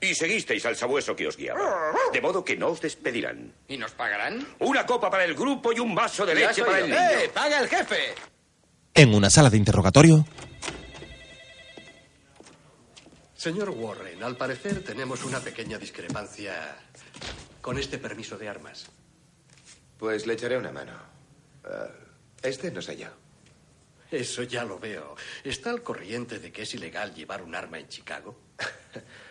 Y 0.01 0.15
seguisteis 0.15 0.65
al 0.67 0.77
sabueso 0.77 1.17
que 1.17 1.27
os 1.27 1.37
guiaba. 1.37 1.93
De 2.13 2.21
modo 2.21 2.45
que 2.45 2.57
no 2.57 2.69
os 2.69 2.81
despedirán. 2.81 3.53
¿Y 3.67 3.79
nos 3.79 3.93
pagarán? 3.93 4.47
Una 4.59 4.85
copa 4.85 5.11
para 5.11 5.25
el 5.25 5.35
grupo 5.35 5.73
y 5.73 5.81
un 5.81 5.95
vaso 5.95 6.27
de 6.27 6.35
leche 6.35 6.63
para 6.65 6.81
el 6.81 6.91
niño. 6.91 7.01
¡Eh, 7.01 7.31
paga 7.33 7.61
el 7.61 7.69
jefe! 7.69 8.15
En 8.95 9.15
una 9.15 9.31
sala 9.31 9.51
de 9.51 9.57
interrogatorio, 9.57 10.25
Señor 13.47 13.71
Warren, 13.71 14.23
al 14.23 14.37
parecer 14.37 14.83
tenemos 14.83 15.23
una 15.25 15.39
pequeña 15.41 15.79
discrepancia 15.79 16.79
con 17.61 17.79
este 17.79 17.99
permiso 17.99 18.37
de 18.39 18.49
armas. 18.49 18.87
Pues 19.99 20.27
le 20.27 20.35
echaré 20.35 20.57
una 20.57 20.73
mano. 20.73 20.93
Ah, 21.65 21.89
este 22.43 22.71
no 22.71 22.83
soy 22.83 22.97
yo. 22.97 23.09
Eso 24.11 24.43
ya 24.43 24.65
lo 24.65 24.79
veo. 24.79 25.15
¿Está 25.45 25.71
al 25.71 25.83
corriente 25.83 26.39
de 26.39 26.51
que 26.51 26.63
es 26.63 26.75
ilegal 26.75 27.15
llevar 27.15 27.43
un 27.43 27.55
arma 27.55 27.79
en 27.79 27.89
Chicago? 27.89 28.37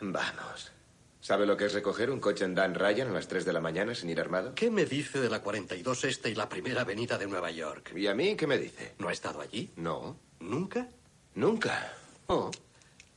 Vamos. 0.00 0.72
¿Sabe 1.20 1.46
lo 1.46 1.56
que 1.56 1.66
es 1.66 1.72
recoger 1.74 2.10
un 2.10 2.20
coche 2.20 2.44
en 2.44 2.54
Dan 2.54 2.74
Ryan 2.74 3.08
a 3.08 3.12
las 3.12 3.28
3 3.28 3.44
de 3.44 3.52
la 3.52 3.60
mañana 3.60 3.94
sin 3.94 4.08
ir 4.08 4.20
armado? 4.20 4.54
¿Qué 4.54 4.70
me 4.70 4.86
dice 4.86 5.20
de 5.20 5.28
la 5.28 5.40
42 5.42 6.04
Este 6.04 6.30
y 6.30 6.34
la 6.34 6.48
primera 6.48 6.82
avenida 6.82 7.18
de 7.18 7.26
Nueva 7.26 7.50
York? 7.50 7.92
¿Y 7.96 8.06
a 8.06 8.14
mí 8.14 8.36
qué 8.36 8.46
me 8.46 8.56
dice? 8.56 8.94
¿No 8.98 9.08
ha 9.08 9.12
estado 9.12 9.40
allí? 9.40 9.70
No, 9.76 10.16
¿Nunca? 10.40 10.88
nunca. 11.34 11.92
Oh. 12.28 12.50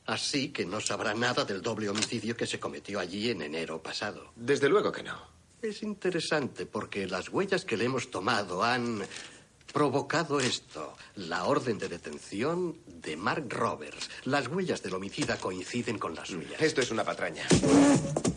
Así 0.06 0.48
que 0.50 0.66
no 0.66 0.80
sabrá 0.80 1.14
nada 1.14 1.44
del 1.44 1.62
doble 1.62 1.88
homicidio 1.88 2.36
que 2.36 2.46
se 2.46 2.58
cometió 2.58 2.98
allí 2.98 3.30
en 3.30 3.42
enero 3.42 3.80
pasado. 3.82 4.32
Desde 4.34 4.68
luego 4.68 4.90
que 4.90 5.04
no. 5.04 5.16
Es 5.62 5.82
interesante 5.84 6.66
porque 6.66 7.06
las 7.06 7.28
huellas 7.28 7.64
que 7.64 7.76
le 7.76 7.84
hemos 7.84 8.10
tomado 8.10 8.64
han 8.64 9.00
provocado 9.72 10.38
esto. 10.40 10.96
La 11.16 11.44
orden 11.44 11.78
de 11.78 11.88
detención 11.88 12.76
de 12.86 13.16
Mark 13.16 13.46
Roberts. 13.48 14.10
Las 14.24 14.48
huellas 14.48 14.82
del 14.82 14.94
homicida 14.94 15.36
coinciden 15.38 15.98
con 15.98 16.14
las 16.14 16.28
suyas. 16.28 16.60
Esto 16.60 16.80
es 16.80 16.90
una 16.90 17.04
patraña. 17.04 17.46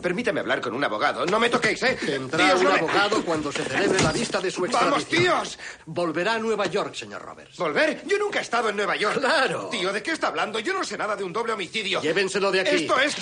Permítame 0.02 0.40
hablar 0.40 0.60
con 0.60 0.74
un 0.74 0.82
abogado. 0.84 1.26
No 1.26 1.38
me 1.38 1.48
toquéis, 1.50 1.82
¿eh? 1.82 1.98
Tendrá 2.04 2.38
Tíos, 2.46 2.58
un 2.60 2.64
no 2.64 2.72
me- 2.72 2.78
abogado 2.78 3.24
cuando 3.24 3.50
se 3.52 3.64
celebre 3.64 4.02
la 4.02 4.12
vista 4.12 4.40
de 4.40 4.50
su 4.50 4.64
extradición. 4.64 4.90
¡Vamos, 4.90 5.08
tíos! 5.52 5.58
Volverá 5.86 6.34
a 6.34 6.38
Nueva 6.38 6.66
York, 6.66 6.94
señor 6.94 7.22
Roberts. 7.22 7.56
¿Volver? 7.56 8.02
Yo 8.06 8.18
nunca 8.18 8.38
he 8.38 8.42
estado 8.42 8.68
en 8.68 8.76
Nueva 8.76 8.96
York. 8.96 9.18
Claro. 9.18 9.68
Tío, 9.70 9.92
¿de 9.92 10.02
qué 10.02 10.12
está 10.12 10.28
hablando? 10.28 10.58
Yo 10.60 10.72
no 10.74 10.84
sé 10.84 10.96
nada 10.96 11.16
de 11.16 11.24
un 11.24 11.32
doble 11.32 11.52
homicidio. 11.52 12.00
Llévenselo 12.00 12.50
de 12.50 12.60
aquí. 12.60 12.76
Esto 12.76 12.98
es 13.00 13.14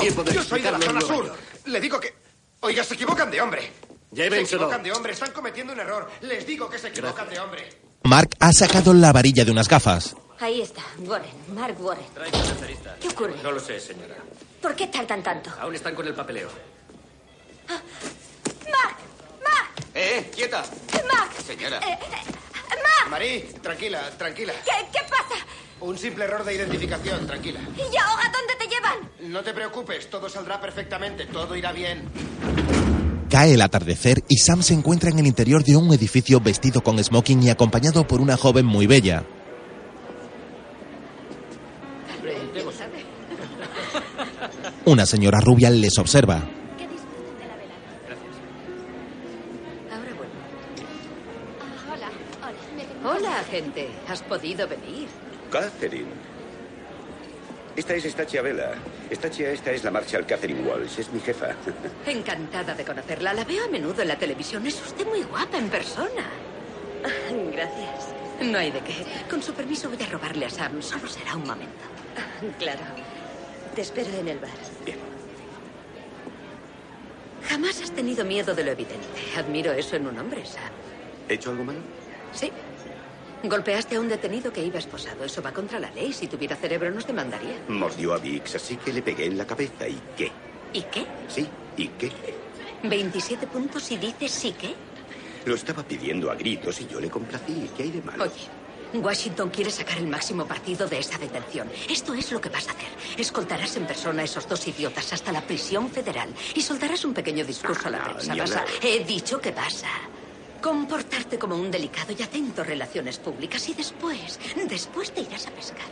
tiempo 0.00 0.22
de 0.24 0.34
Yo 0.34 0.42
soy 0.42 0.60
de 0.62 0.70
la 0.72 0.78
zona 0.80 1.00
sur. 1.00 1.32
Le 1.66 1.80
digo 1.80 1.98
que... 2.00 2.14
Oiga, 2.60 2.84
se 2.84 2.94
equivocan 2.94 3.30
de 3.30 3.40
hombre. 3.40 3.72
Se 4.14 4.16
Llévenselo. 4.22 4.62
equivocan 4.64 4.82
de 4.82 4.92
hombre. 4.92 5.12
Están 5.12 5.32
cometiendo 5.32 5.72
un 5.72 5.80
error. 5.80 6.10
Les 6.20 6.46
digo 6.46 6.68
que 6.68 6.78
se 6.78 6.88
equivocan 6.88 7.28
de 7.28 7.40
hombre. 7.40 7.68
Mark 8.04 8.30
ha 8.40 8.52
sacado 8.52 8.92
la 8.92 9.12
varilla 9.12 9.44
de 9.44 9.50
unas 9.50 9.68
gafas. 9.68 10.14
Ahí 10.40 10.60
está, 10.60 10.82
Warren, 10.98 11.30
Mark 11.54 11.76
Warren. 11.80 12.04
¿Qué 13.00 13.08
ocurre? 13.08 13.34
No 13.42 13.52
lo 13.52 13.60
sé, 13.60 13.78
señora. 13.78 14.16
¿Por 14.60 14.74
qué 14.74 14.88
tardan 14.88 15.22
tanto? 15.22 15.50
Aún 15.60 15.74
están 15.74 15.94
con 15.94 16.06
el 16.06 16.14
papeleo. 16.14 16.48
¡Mark! 17.68 18.96
¡Mark! 19.42 19.86
¡Eh, 19.94 20.18
eh! 20.18 20.30
¡Quieta! 20.34 20.64
¡Mark! 21.08 21.30
Señora. 21.46 21.78
Eh, 21.78 21.92
eh, 21.92 22.30
¡Mark! 22.70 23.08
Marí, 23.10 23.40
tranquila, 23.62 24.10
tranquila. 24.18 24.52
¿Qué, 24.64 24.86
¿Qué 24.92 25.00
pasa? 25.08 25.44
Un 25.80 25.96
simple 25.96 26.24
error 26.24 26.44
de 26.44 26.54
identificación, 26.54 27.26
tranquila. 27.26 27.60
¿Y 27.76 27.96
ahora 27.96 28.30
dónde 28.32 28.54
te 28.58 28.66
llevan? 28.66 29.10
No 29.32 29.42
te 29.42 29.54
preocupes, 29.54 30.10
todo 30.10 30.28
saldrá 30.28 30.60
perfectamente, 30.60 31.26
todo 31.26 31.54
irá 31.56 31.72
bien. 31.72 32.08
Cae 33.32 33.54
el 33.54 33.62
atardecer 33.62 34.22
y 34.28 34.36
Sam 34.36 34.62
se 34.62 34.74
encuentra 34.74 35.08
en 35.08 35.18
el 35.18 35.26
interior 35.26 35.64
de 35.64 35.74
un 35.74 35.90
edificio 35.94 36.38
vestido 36.38 36.82
con 36.82 37.02
smoking 37.02 37.42
y 37.42 37.48
acompañado 37.48 38.06
por 38.06 38.20
una 38.20 38.36
joven 38.36 38.66
muy 38.66 38.86
bella. 38.86 39.24
Una 44.84 45.06
señora 45.06 45.40
rubia 45.40 45.70
les 45.70 45.96
observa. 45.96 46.42
Ahora 49.90 50.12
vuelvo. 50.14 50.34
hola, 51.90 52.10
hola. 53.02 53.16
Hola, 53.16 53.44
gente. 53.50 53.88
¿Has 54.08 54.22
podido 54.24 54.68
venir? 54.68 55.08
Catherine. 55.50 56.31
Esta 57.74 57.94
es 57.94 58.04
Stachia 58.04 58.42
Vela. 58.42 58.72
Stachia, 59.10 59.50
esta 59.50 59.70
es 59.70 59.82
la 59.82 59.90
Marshal 59.90 60.26
Catherine 60.26 60.60
Walsh. 60.68 60.98
Es 60.98 61.10
mi 61.10 61.20
jefa. 61.20 61.54
Encantada 62.06 62.74
de 62.74 62.84
conocerla. 62.84 63.32
La 63.32 63.44
veo 63.44 63.64
a 63.64 63.68
menudo 63.68 64.02
en 64.02 64.08
la 64.08 64.18
televisión. 64.18 64.66
Es 64.66 64.80
usted 64.82 65.06
muy 65.06 65.22
guapa 65.22 65.56
en 65.56 65.70
persona. 65.70 66.28
Gracias. 67.52 68.08
No 68.42 68.58
hay 68.58 68.70
de 68.70 68.80
qué. 68.80 68.94
Con 69.30 69.42
su 69.42 69.54
permiso 69.54 69.88
voy 69.88 70.02
a 70.02 70.06
robarle 70.06 70.46
a 70.46 70.50
Sam. 70.50 70.82
Solo 70.82 71.08
será 71.08 71.36
un 71.36 71.46
momento. 71.46 71.72
Claro. 72.58 72.80
Te 73.74 73.82
espero 73.82 74.10
en 74.18 74.28
el 74.28 74.38
bar. 74.38 74.50
Jamás 77.48 77.80
has 77.80 77.90
tenido 77.92 78.24
miedo 78.24 78.54
de 78.54 78.64
lo 78.64 78.72
evidente. 78.72 79.06
Admiro 79.36 79.72
eso 79.72 79.96
en 79.96 80.08
un 80.08 80.18
hombre, 80.18 80.44
Sam. 80.44 80.62
¿He 81.28 81.34
hecho 81.34 81.50
algo 81.50 81.64
malo? 81.64 81.78
Sí. 82.32 82.50
Golpeaste 83.44 83.96
a 83.96 84.00
un 84.00 84.08
detenido 84.08 84.52
que 84.52 84.62
iba 84.64 84.78
esposado. 84.78 85.24
Eso 85.24 85.42
va 85.42 85.52
contra 85.52 85.80
la 85.80 85.90
ley. 85.90 86.12
Si 86.12 86.28
tuviera 86.28 86.54
cerebro 86.56 86.90
nos 86.90 87.06
demandaría. 87.06 87.56
Mordió 87.68 88.14
a 88.14 88.18
Vix, 88.18 88.54
así 88.54 88.76
que 88.76 88.92
le 88.92 89.02
pegué 89.02 89.26
en 89.26 89.36
la 89.38 89.46
cabeza. 89.46 89.88
¿Y 89.88 90.00
qué? 90.16 90.30
¿Y 90.72 90.82
qué? 90.82 91.06
Sí, 91.28 91.46
¿y 91.76 91.88
qué? 91.88 92.10
27 92.84 93.46
puntos 93.48 93.90
y 93.90 93.96
dices 93.96 94.30
sí 94.30 94.52
que. 94.52 94.74
Lo 95.44 95.54
estaba 95.56 95.82
pidiendo 95.82 96.30
a 96.30 96.34
gritos 96.36 96.80
y 96.80 96.86
yo 96.86 97.00
le 97.00 97.10
complací. 97.10 97.68
¿Qué 97.76 97.82
hay 97.84 97.90
de 97.90 98.02
malo? 98.02 98.24
Oye, 98.24 99.00
Washington 99.00 99.50
quiere 99.50 99.70
sacar 99.70 99.98
el 99.98 100.06
máximo 100.06 100.46
partido 100.46 100.86
de 100.86 100.98
esa 101.00 101.18
detención. 101.18 101.68
Esto 101.88 102.14
es 102.14 102.30
lo 102.30 102.40
que 102.40 102.48
vas 102.48 102.68
a 102.68 102.72
hacer. 102.72 102.88
Escoltarás 103.18 103.76
en 103.76 103.86
persona 103.86 104.22
a 104.22 104.24
esos 104.24 104.48
dos 104.48 104.66
idiotas 104.68 105.12
hasta 105.12 105.32
la 105.32 105.40
prisión 105.40 105.90
federal 105.90 106.28
y 106.54 106.62
soltarás 106.62 107.04
un 107.04 107.12
pequeño 107.14 107.44
discurso 107.44 107.88
a 107.88 107.90
la 107.90 107.98
Ah, 108.04 108.12
prensa. 108.12 108.32
ni 108.34 108.38
Vas 108.40 108.54
a... 108.56 108.64
He 108.82 109.02
dicho 109.04 109.40
que 109.40 109.50
vas 109.50 109.82
a 109.82 109.88
comportarte 110.62 111.38
como 111.38 111.56
un 111.56 111.70
delicado 111.70 112.14
y 112.18 112.22
atento 112.22 112.64
relaciones 112.64 113.18
públicas 113.18 113.68
y 113.68 113.74
después, 113.74 114.38
después 114.68 115.12
te 115.12 115.20
irás 115.20 115.46
a 115.48 115.50
pescar. 115.50 115.88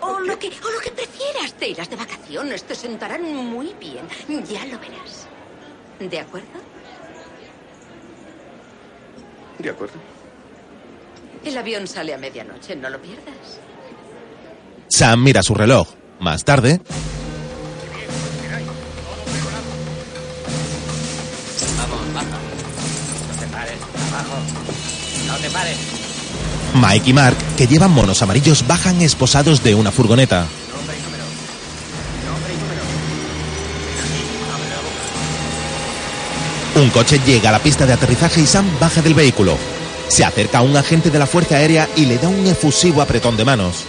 O 0.00 0.18
lo 0.18 0.38
que, 0.38 0.48
o 0.48 0.70
lo 0.70 0.80
que 0.80 0.90
prefieras, 0.90 1.52
te 1.54 1.68
irás 1.68 1.88
de 1.88 1.96
vacaciones, 1.96 2.64
te 2.64 2.74
sentarán 2.74 3.22
muy 3.22 3.74
bien. 3.78 4.08
Ya 4.48 4.64
lo 4.66 4.78
verás. 4.80 5.28
¿De 6.00 6.18
acuerdo? 6.18 6.58
De 9.58 9.70
acuerdo. 9.70 9.94
El 11.44 11.56
avión 11.56 11.86
sale 11.86 12.12
a 12.12 12.18
medianoche, 12.18 12.74
no 12.74 12.90
lo 12.90 13.00
pierdas. 13.00 13.60
Sam 14.88 15.22
mira 15.22 15.42
su 15.42 15.54
reloj. 15.54 15.88
Más 16.18 16.44
tarde, 16.44 16.80
No 25.36 25.42
te 25.42 25.50
pares. 25.50 25.76
Mike 26.74 27.10
y 27.10 27.12
Mark, 27.12 27.36
que 27.58 27.66
llevan 27.66 27.90
monos 27.90 28.22
amarillos, 28.22 28.66
bajan 28.66 29.02
esposados 29.02 29.62
de 29.62 29.74
una 29.74 29.92
furgoneta. 29.92 30.46
Un 36.76 36.88
coche 36.90 37.20
llega 37.26 37.50
a 37.50 37.52
la 37.52 37.58
pista 37.58 37.84
de 37.84 37.92
aterrizaje 37.92 38.40
y 38.40 38.46
Sam 38.46 38.66
baja 38.80 39.02
del 39.02 39.12
vehículo. 39.12 39.58
Se 40.08 40.24
acerca 40.24 40.58
a 40.58 40.62
un 40.62 40.76
agente 40.76 41.10
de 41.10 41.18
la 41.18 41.26
Fuerza 41.26 41.56
Aérea 41.56 41.86
y 41.96 42.06
le 42.06 42.16
da 42.16 42.28
un 42.28 42.46
efusivo 42.46 43.02
apretón 43.02 43.36
de 43.36 43.44
manos. 43.44 43.84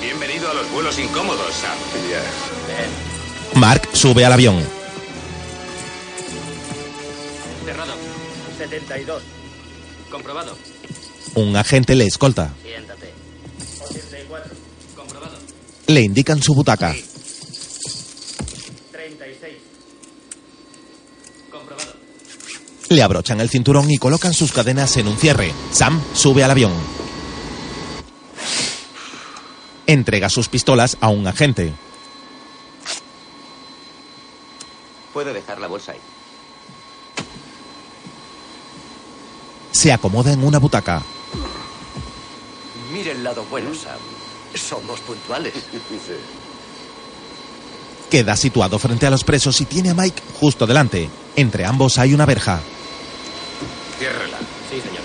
Bienvenido 0.00 0.48
a 0.48 0.54
los 0.54 0.70
vuelos 0.70 0.96
incómodos, 0.98 1.54
Sam. 1.54 3.60
Mark 3.60 3.88
sube 3.94 4.24
al 4.24 4.32
avión. 4.32 4.79
72. 8.80 9.22
Comprobado. 10.10 10.56
Un 11.34 11.56
agente 11.56 11.94
le 11.94 12.06
escolta. 12.06 12.52
Siéntate. 12.62 13.12
84. 13.88 14.54
Comprobado. 14.96 15.38
Le 15.86 16.00
indican 16.00 16.42
su 16.42 16.54
butaca. 16.54 16.94
36. 18.92 19.54
Comprobado. 21.50 21.92
Le 22.88 23.02
abrochan 23.02 23.40
el 23.40 23.48
cinturón 23.48 23.90
y 23.90 23.98
colocan 23.98 24.32
sus 24.32 24.52
cadenas 24.52 24.96
en 24.96 25.08
un 25.08 25.16
cierre. 25.16 25.52
Sam 25.72 26.02
sube 26.14 26.42
al 26.42 26.50
avión. 26.50 26.72
Entrega 29.86 30.28
sus 30.28 30.48
pistolas 30.48 30.96
a 31.00 31.08
un 31.08 31.26
agente. 31.26 31.72
Puede 35.12 35.32
dejar 35.32 35.60
la 35.60 35.66
bolsa 35.66 35.92
ahí. 35.92 35.98
Se 39.72 39.92
acomoda 39.92 40.32
en 40.32 40.44
una 40.44 40.58
butaca. 40.58 41.02
Mire 42.92 43.12
el 43.12 43.22
lado 43.24 43.44
bueno, 43.50 43.74
Sam. 43.74 43.98
Somos 44.54 45.00
puntuales. 45.00 45.54
Queda 48.10 48.36
situado 48.36 48.78
frente 48.78 49.06
a 49.06 49.10
los 49.10 49.22
presos 49.22 49.60
y 49.60 49.64
tiene 49.66 49.90
a 49.90 49.94
Mike 49.94 50.22
justo 50.40 50.66
delante. 50.66 51.08
Entre 51.36 51.64
ambos 51.64 51.98
hay 51.98 52.12
una 52.12 52.26
verja. 52.26 52.60
Ciérrala. 53.98 54.38
Sí, 54.68 54.80
señor. 54.80 55.02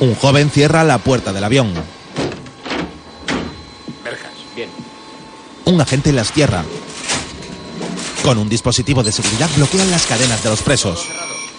Un 0.00 0.14
joven 0.14 0.50
cierra 0.50 0.82
la 0.82 0.98
puerta 0.98 1.32
del 1.32 1.44
avión. 1.44 1.74
Verjas. 4.02 4.32
Bien. 4.56 4.70
Un 5.66 5.80
agente 5.80 6.12
las 6.12 6.32
cierra. 6.32 6.64
Con 8.22 8.38
un 8.38 8.48
dispositivo 8.48 9.02
de 9.02 9.12
seguridad 9.12 9.50
bloquean 9.56 9.90
las 9.90 10.06
cadenas 10.06 10.42
de 10.42 10.50
los 10.50 10.62
presos. 10.62 11.06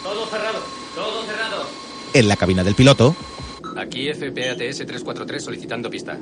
Todo 0.01 0.25
cerrado. 0.27 0.59
Todo 0.95 1.23
cerrado. 1.25 1.65
En 2.13 2.27
la 2.27 2.35
cabina 2.35 2.63
del 2.63 2.75
piloto, 2.75 3.15
Aquí 3.75 4.07
FPATS 4.13 4.85
343 4.85 5.43
solicitando 5.43 5.89
pista. 5.89 6.17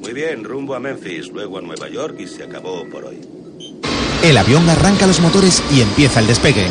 Muy 0.00 0.12
bien, 0.12 0.44
rumbo 0.44 0.74
a 0.74 0.80
Memphis, 0.80 1.28
luego 1.28 1.58
a 1.58 1.60
Nueva 1.60 1.88
York 1.88 2.16
y 2.20 2.28
se 2.28 2.44
acabó 2.44 2.88
por 2.88 3.04
hoy. 3.04 3.20
el 4.22 4.36
avión 4.36 4.68
arranca 4.70 5.06
los 5.06 5.20
motores 5.20 5.62
y 5.72 5.80
empieza 5.80 6.20
el 6.20 6.28
despegue. 6.28 6.68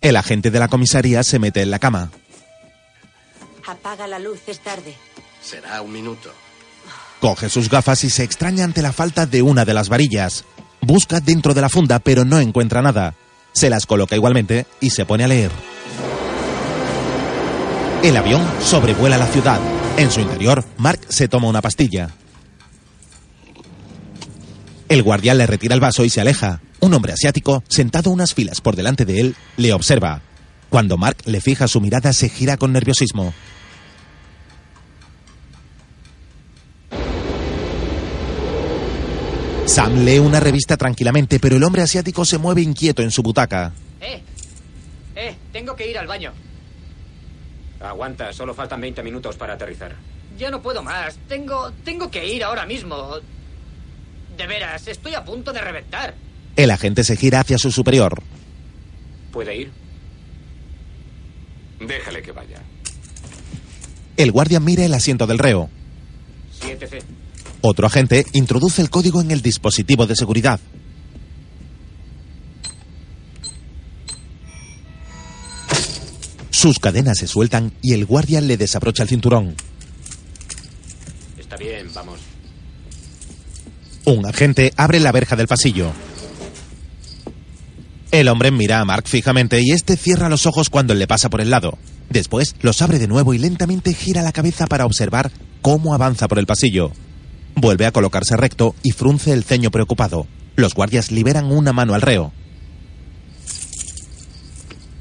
El 0.00 0.16
agente 0.16 0.50
de 0.52 0.60
la 0.60 0.68
comisaría 0.68 1.22
se 1.24 1.38
mete 1.40 1.62
en 1.62 1.70
la 1.70 1.80
cama. 1.80 2.10
Apaga 3.66 4.06
la 4.06 4.20
luz, 4.20 4.40
es 4.46 4.60
tarde. 4.60 4.94
Será 5.42 5.82
un 5.82 5.92
minuto. 5.92 6.30
Coge 7.20 7.48
sus 7.48 7.68
gafas 7.68 8.04
y 8.04 8.10
se 8.10 8.22
extraña 8.22 8.64
ante 8.64 8.82
la 8.82 8.92
falta 8.92 9.26
de 9.26 9.42
una 9.42 9.64
de 9.64 9.74
las 9.74 9.88
varillas. 9.88 10.44
Busca 10.80 11.20
dentro 11.20 11.54
de 11.54 11.60
la 11.60 11.68
funda, 11.68 11.98
pero 11.98 12.24
no 12.24 12.38
encuentra 12.38 12.82
nada. 12.82 13.14
Se 13.52 13.70
las 13.70 13.86
coloca 13.86 14.16
igualmente 14.16 14.66
y 14.80 14.90
se 14.90 15.04
pone 15.04 15.24
a 15.24 15.28
leer. 15.28 15.50
El 18.02 18.16
avión 18.16 18.44
sobrevuela 18.62 19.18
la 19.18 19.26
ciudad. 19.26 19.60
En 19.96 20.10
su 20.10 20.20
interior, 20.20 20.64
Mark 20.76 21.00
se 21.08 21.28
toma 21.28 21.48
una 21.48 21.62
pastilla. 21.62 22.10
El 24.88 25.02
guardia 25.02 25.34
le 25.34 25.46
retira 25.46 25.74
el 25.74 25.80
vaso 25.80 26.04
y 26.04 26.10
se 26.10 26.20
aleja. 26.20 26.60
Un 26.80 26.94
hombre 26.94 27.12
asiático, 27.12 27.64
sentado 27.68 28.10
unas 28.10 28.34
filas 28.34 28.60
por 28.60 28.76
delante 28.76 29.04
de 29.04 29.20
él, 29.20 29.36
le 29.56 29.72
observa. 29.72 30.20
Cuando 30.68 30.98
Mark 30.98 31.16
le 31.24 31.40
fija 31.40 31.66
su 31.66 31.80
mirada, 31.80 32.12
se 32.12 32.28
gira 32.28 32.56
con 32.56 32.72
nerviosismo. 32.72 33.32
Sam 39.66 40.04
lee 40.04 40.20
una 40.20 40.38
revista 40.38 40.76
tranquilamente, 40.76 41.40
pero 41.40 41.56
el 41.56 41.64
hombre 41.64 41.82
asiático 41.82 42.24
se 42.24 42.38
mueve 42.38 42.62
inquieto 42.62 43.02
en 43.02 43.10
su 43.10 43.22
butaca. 43.22 43.72
Eh, 44.00 44.22
eh, 45.16 45.36
tengo 45.52 45.74
que 45.74 45.90
ir 45.90 45.98
al 45.98 46.06
baño. 46.06 46.32
Aguanta, 47.80 48.32
solo 48.32 48.54
faltan 48.54 48.80
20 48.80 49.02
minutos 49.02 49.36
para 49.36 49.54
aterrizar. 49.54 49.96
Ya 50.38 50.50
no 50.50 50.62
puedo 50.62 50.82
más. 50.82 51.18
Tengo, 51.28 51.72
tengo 51.84 52.10
que 52.10 52.26
ir 52.32 52.44
ahora 52.44 52.64
mismo. 52.64 53.16
De 54.36 54.46
veras, 54.46 54.86
estoy 54.86 55.14
a 55.14 55.24
punto 55.24 55.52
de 55.52 55.60
reventar. 55.60 56.14
El 56.54 56.70
agente 56.70 57.02
se 57.02 57.16
gira 57.16 57.40
hacia 57.40 57.58
su 57.58 57.72
superior. 57.72 58.22
¿Puede 59.32 59.56
ir? 59.56 59.72
Déjale 61.80 62.22
que 62.22 62.32
vaya. 62.32 62.62
El 64.16 64.30
guardia 64.30 64.60
mira 64.60 64.84
el 64.84 64.94
asiento 64.94 65.26
del 65.26 65.38
reo. 65.38 65.68
7C. 66.62 67.02
Otro 67.60 67.86
agente 67.86 68.24
introduce 68.32 68.82
el 68.82 68.90
código 68.90 69.20
en 69.20 69.30
el 69.30 69.42
dispositivo 69.42 70.06
de 70.06 70.16
seguridad. 70.16 70.60
Sus 76.50 76.78
cadenas 76.78 77.18
se 77.18 77.26
sueltan 77.26 77.72
y 77.82 77.92
el 77.92 78.06
guardia 78.06 78.40
le 78.40 78.56
desabrocha 78.56 79.02
el 79.02 79.08
cinturón. 79.08 79.54
Está 81.38 81.56
bien, 81.56 81.92
vamos. 81.94 82.18
Un 84.04 84.24
agente 84.26 84.72
abre 84.76 85.00
la 85.00 85.12
verja 85.12 85.36
del 85.36 85.48
pasillo. 85.48 85.92
El 88.10 88.28
hombre 88.28 88.50
mira 88.50 88.80
a 88.80 88.84
Mark 88.84 89.06
fijamente 89.06 89.60
y 89.62 89.72
este 89.72 89.96
cierra 89.96 90.28
los 90.28 90.46
ojos 90.46 90.70
cuando 90.70 90.94
le 90.94 91.06
pasa 91.06 91.28
por 91.28 91.40
el 91.40 91.50
lado. 91.50 91.76
Después 92.08 92.54
los 92.62 92.80
abre 92.82 92.98
de 92.98 93.08
nuevo 93.08 93.34
y 93.34 93.38
lentamente 93.38 93.92
gira 93.92 94.22
la 94.22 94.32
cabeza 94.32 94.66
para 94.66 94.86
observar 94.86 95.30
cómo 95.60 95.92
avanza 95.92 96.28
por 96.28 96.38
el 96.38 96.46
pasillo. 96.46 96.92
Vuelve 97.56 97.86
a 97.86 97.92
colocarse 97.92 98.36
recto 98.36 98.74
y 98.82 98.92
frunce 98.92 99.32
el 99.32 99.42
ceño 99.42 99.70
preocupado. 99.70 100.26
Los 100.56 100.74
guardias 100.74 101.10
liberan 101.10 101.46
una 101.46 101.72
mano 101.72 101.94
al 101.94 102.02
reo. 102.02 102.32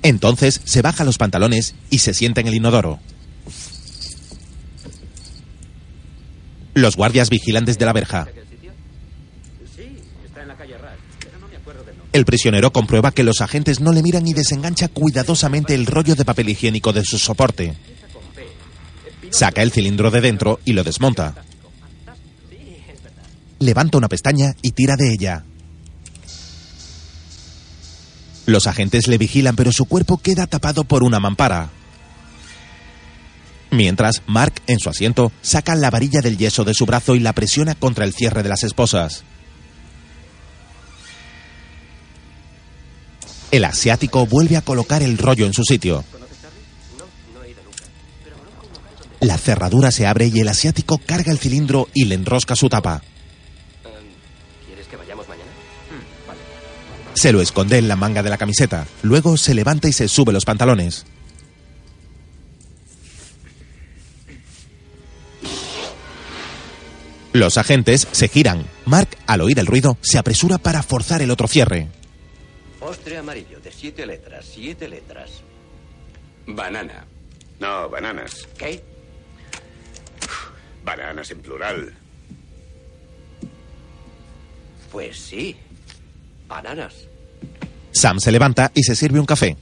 Entonces 0.03 0.62
se 0.63 0.81
baja 0.81 1.03
los 1.03 1.17
pantalones 1.17 1.75
y 1.89 2.00
se 2.00 2.13
sienta 2.13 2.39
en 2.39 2.47
el 2.47 2.55
inodoro. 2.55 3.00
Los 6.74 6.95
guardias 6.95 7.29
vigilan 7.29 7.65
desde 7.65 7.85
la 7.85 7.93
verja. 7.93 8.27
El 12.13 12.24
prisionero 12.24 12.71
comprueba 12.71 13.12
que 13.12 13.24
los 13.24 13.41
agentes 13.41 13.81
no 13.81 13.91
le 13.91 14.01
miran 14.01 14.25
y 14.25 14.33
desengancha 14.33 14.88
cuidadosamente 14.88 15.74
el 15.75 15.85
rollo 15.85 16.15
de 16.15 16.24
papel 16.24 16.47
higiénico 16.47 16.93
de 16.93 17.03
su 17.03 17.17
soporte. 17.17 17.75
Saca 19.29 19.62
el 19.62 19.71
cilindro 19.71 20.09
de 20.12 20.21
dentro 20.21 20.62
y 20.63 20.71
lo 20.71 20.85
desmonta. 20.85 21.35
Levanta 23.59 23.97
una 23.97 24.09
pestaña 24.09 24.55
y 24.62 24.71
tira 24.71 24.95
de 24.95 25.12
ella. 25.12 25.43
Los 28.45 28.67
agentes 28.67 29.07
le 29.07 29.17
vigilan, 29.17 29.55
pero 29.55 29.71
su 29.71 29.85
cuerpo 29.85 30.17
queda 30.17 30.45
tapado 30.45 30.83
por 30.83 31.03
una 31.03 31.19
mampara. 31.19 31.69
Mientras, 33.71 34.21
Mark, 34.27 34.62
en 34.67 34.79
su 34.79 34.89
asiento, 34.89 35.31
saca 35.41 35.75
la 35.75 35.89
varilla 35.89 36.21
del 36.21 36.38
yeso 36.38 36.63
de 36.63 36.74
su 36.74 36.85
brazo 36.85 37.15
y 37.15 37.20
la 37.20 37.33
presiona 37.33 37.75
contra 37.75 38.05
el 38.05 38.13
cierre 38.13 38.44
de 38.44 38.50
las 38.50 38.63
esposas. 38.63 39.24
El 43.51 43.65
asiático 43.65 44.25
vuelve 44.25 44.57
a 44.57 44.61
colocar 44.61 45.01
el 45.01 45.18
rollo 45.18 45.46
en 45.46 45.53
su 45.53 45.63
sitio. 45.63 46.03
La 49.22 49.37
cerradura 49.37 49.91
se 49.91 50.05
abre 50.05 50.27
y 50.27 50.39
el 50.39 50.48
asiático 50.48 51.00
carga 51.00 51.31
el 51.31 51.39
cilindro 51.39 51.87
y 51.94 52.05
le 52.05 52.15
enrosca 52.15 52.55
su 52.55 52.70
tapa. 52.70 53.01
Se 57.15 57.31
lo 57.31 57.41
esconde 57.41 57.77
en 57.77 57.87
la 57.87 57.95
manga 57.95 58.21
de 58.23 58.29
la 58.29 58.37
camiseta. 58.37 58.85
Luego 59.01 59.37
se 59.37 59.53
levanta 59.53 59.87
y 59.87 59.93
se 59.93 60.07
sube 60.07 60.33
los 60.33 60.45
pantalones. 60.45 61.05
Los 67.31 67.57
agentes 67.57 68.07
se 68.11 68.27
giran. 68.27 68.65
Mark, 68.85 69.17
al 69.27 69.41
oír 69.41 69.59
el 69.59 69.65
ruido, 69.65 69.97
se 70.01 70.17
apresura 70.17 70.57
para 70.57 70.83
forzar 70.83 71.21
el 71.21 71.31
otro 71.31 71.47
cierre. 71.47 71.87
Postre 72.79 73.17
amarillo 73.17 73.59
de 73.59 73.71
siete 73.71 74.05
letras, 74.05 74.45
siete 74.53 74.87
letras. 74.87 75.41
Banana. 76.45 77.05
No, 77.59 77.89
bananas. 77.89 78.47
¿Qué? 78.57 78.83
Bananas 80.83 81.31
en 81.31 81.39
plural. 81.41 81.93
Pues 84.91 85.17
sí. 85.17 85.57
Bananas. 86.48 86.94
Sam 87.92 88.20
se 88.20 88.31
levanta 88.31 88.72
y 88.74 88.84
se 88.84 88.96
sirve 88.96 89.20
un 89.20 89.25
café. 89.25 89.58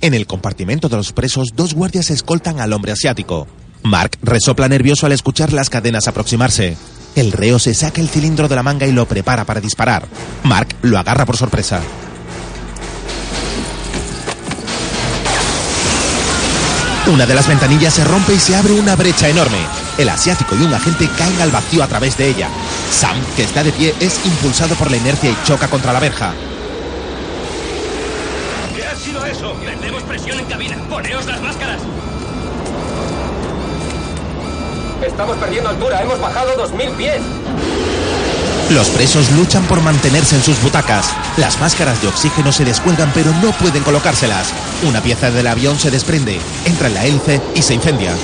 En 0.00 0.14
el 0.14 0.26
compartimento 0.26 0.88
de 0.88 0.96
los 0.96 1.12
presos, 1.12 1.48
dos 1.54 1.74
guardias 1.74 2.10
escoltan 2.10 2.60
al 2.60 2.72
hombre 2.72 2.92
asiático. 2.92 3.48
Mark 3.82 4.12
resopla 4.22 4.68
nervioso 4.68 5.06
al 5.06 5.12
escuchar 5.12 5.52
las 5.52 5.70
cadenas 5.70 6.06
aproximarse. 6.06 6.76
El 7.16 7.32
reo 7.32 7.58
se 7.58 7.74
saca 7.74 8.00
el 8.00 8.08
cilindro 8.08 8.46
de 8.46 8.54
la 8.54 8.62
manga 8.62 8.86
y 8.86 8.92
lo 8.92 9.06
prepara 9.06 9.44
para 9.44 9.60
disparar. 9.60 10.06
Mark 10.44 10.68
lo 10.82 10.98
agarra 10.98 11.26
por 11.26 11.36
sorpresa. 11.36 11.80
Una 17.08 17.26
de 17.26 17.34
las 17.34 17.48
ventanillas 17.48 17.94
se 17.94 18.04
rompe 18.04 18.34
y 18.34 18.38
se 18.38 18.54
abre 18.54 18.74
una 18.74 18.94
brecha 18.94 19.28
enorme. 19.28 19.87
El 19.98 20.08
asiático 20.08 20.54
y 20.54 20.62
un 20.62 20.72
agente 20.72 21.08
caen 21.18 21.40
al 21.40 21.50
vacío 21.50 21.82
a 21.82 21.88
través 21.88 22.16
de 22.16 22.28
ella. 22.28 22.48
Sam, 22.92 23.16
que 23.34 23.42
está 23.42 23.64
de 23.64 23.72
pie, 23.72 23.92
es 23.98 24.24
impulsado 24.24 24.76
por 24.76 24.92
la 24.92 24.96
inercia 24.96 25.30
y 25.30 25.36
choca 25.44 25.66
contra 25.66 25.92
la 25.92 25.98
verja. 25.98 26.32
¿Qué 28.76 28.86
ha 28.86 28.94
sido 28.94 29.24
eso? 29.26 29.54
Perdemos 29.54 30.04
presión 30.04 30.38
en 30.38 30.46
cabina. 30.46 30.76
Poneos 30.88 31.26
las 31.26 31.42
máscaras. 31.42 31.80
Estamos 35.04 35.36
perdiendo 35.38 35.70
altura, 35.70 36.00
hemos 36.02 36.20
bajado 36.20 36.56
2000 36.56 36.90
pies. 36.90 37.20
Los 38.70 38.88
presos 38.90 39.30
luchan 39.32 39.64
por 39.64 39.80
mantenerse 39.80 40.36
en 40.36 40.44
sus 40.44 40.60
butacas. 40.62 41.06
Las 41.38 41.58
máscaras 41.58 42.00
de 42.02 42.08
oxígeno 42.08 42.52
se 42.52 42.64
descuelgan 42.64 43.10
pero 43.14 43.32
no 43.42 43.50
pueden 43.52 43.82
colocárselas. 43.82 44.52
Una 44.86 45.00
pieza 45.00 45.30
del 45.30 45.46
avión 45.46 45.78
se 45.78 45.90
desprende, 45.90 46.38
entra 46.66 46.88
en 46.88 46.94
la 46.94 47.04
hélice 47.04 47.40
y 47.54 47.62
se 47.62 47.74
incendia. 47.74 48.14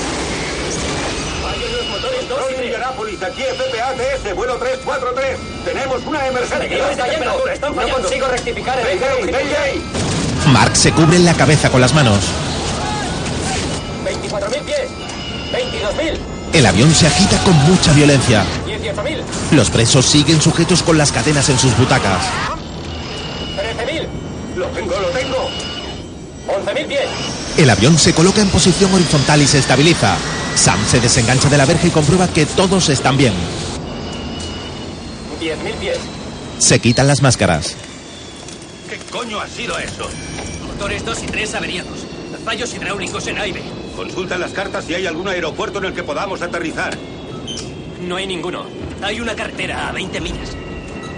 Aquí 3.34 3.42
FPATS, 3.42 4.34
vuelo 4.36 4.56
343. 4.56 5.38
Tenemos 5.64 6.02
una 6.06 6.26
emergencia. 6.26 6.90
Están 7.52 7.70
No 7.70 7.76
fallando. 7.76 8.00
consigo 8.02 8.26
rectificar 8.28 8.78
el. 8.78 10.52
Mark 10.52 10.76
se 10.76 10.92
cubre 10.92 11.16
en 11.16 11.24
la 11.24 11.34
cabeza 11.34 11.70
con 11.70 11.80
las 11.80 11.92
manos. 11.94 12.20
24.000 14.04 14.62
pies. 14.62 14.88
22.000. 15.52 16.18
El 16.52 16.66
avión 16.66 16.94
se 16.94 17.06
agita 17.06 17.36
con 17.38 17.54
mucha 17.64 17.92
violencia. 17.92 18.44
18.000. 18.66 19.22
Los 19.52 19.70
presos 19.70 20.06
siguen 20.06 20.40
sujetos 20.40 20.82
con 20.82 20.96
las 20.98 21.10
cadenas 21.10 21.48
en 21.48 21.58
sus 21.58 21.76
butacas. 21.76 22.22
13.000. 23.56 24.06
Lo 24.56 24.66
tengo, 24.68 24.94
lo 25.00 25.08
tengo. 25.08 25.48
11.000 26.46 26.86
pies. 26.86 27.00
El 27.56 27.70
avión 27.70 27.98
se 27.98 28.12
coloca 28.14 28.40
en 28.42 28.50
posición 28.50 28.92
horizontal 28.94 29.40
y 29.42 29.46
se 29.48 29.58
estabiliza. 29.58 30.16
Sam 30.54 30.78
se 30.86 31.00
desengancha 31.00 31.48
de 31.48 31.58
la 31.58 31.66
verja 31.66 31.86
y 31.86 31.90
comprueba 31.90 32.28
que 32.28 32.46
todos 32.46 32.88
están 32.88 33.16
bien. 33.16 33.32
10.000 35.40 35.74
pies. 35.80 35.98
Se 36.58 36.78
quitan 36.78 37.06
las 37.06 37.22
máscaras. 37.22 37.76
¿Qué 38.88 38.98
coño 39.10 39.40
ha 39.40 39.48
sido 39.48 39.78
eso? 39.78 40.08
Motores 40.66 41.04
2 41.04 41.22
y 41.24 41.26
3 41.26 41.54
averiados. 41.54 41.98
Fallos 42.44 42.72
hidráulicos 42.74 43.26
en 43.26 43.38
aire. 43.38 43.62
Consulta 43.96 44.38
las 44.38 44.52
cartas 44.52 44.84
si 44.84 44.94
hay 44.94 45.06
algún 45.06 45.28
aeropuerto 45.28 45.78
en 45.78 45.86
el 45.86 45.94
que 45.94 46.02
podamos 46.02 46.42
aterrizar. 46.42 46.96
No 48.00 48.16
hay 48.16 48.26
ninguno. 48.26 48.66
Hay 49.02 49.20
una 49.20 49.34
carretera 49.34 49.88
a 49.88 49.92
20 49.92 50.20
millas. 50.20 50.50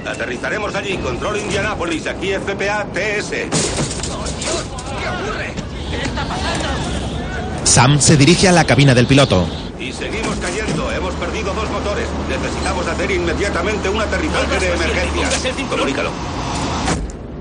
Aterrizaremos 0.07 0.75
allí. 0.75 0.97
Control 0.99 1.39
Indianápolis, 1.39 2.07
aquí 2.07 2.33
FPA-TS. 2.33 3.51
Sam 7.67 8.01
se 8.01 8.17
dirige 8.17 8.49
a 8.49 8.53
la 8.53 8.65
cabina 8.65 8.95
del 8.95 9.07
piloto. 9.07 9.47
Y 9.79 9.93
seguimos 9.93 10.37
cayendo. 10.37 10.91
Hemos 10.93 11.15
perdido 11.15 11.53
dos 11.53 11.69
motores. 11.71 12.07
Necesitamos 12.29 12.87
hacer 12.87 13.11
inmediatamente 13.11 13.89
un 13.89 14.01
aterrizaje 14.01 14.61
de 14.61 14.73
emergencia. 14.73 15.29
Comunícalo. 15.69 16.11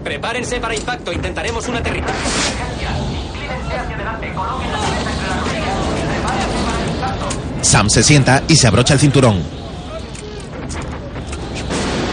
Prepárense 0.03 0.59
para 0.59 0.75
impacto. 0.75 1.13
Intentaremos 1.13 1.67
un 1.67 1.75
aterrizaje. 1.75 2.13
Sam 7.61 7.89
se 7.89 8.03
sienta 8.03 8.43
y 8.47 8.55
se 8.55 8.67
abrocha 8.67 8.95
el 8.95 8.99
cinturón. 8.99 9.41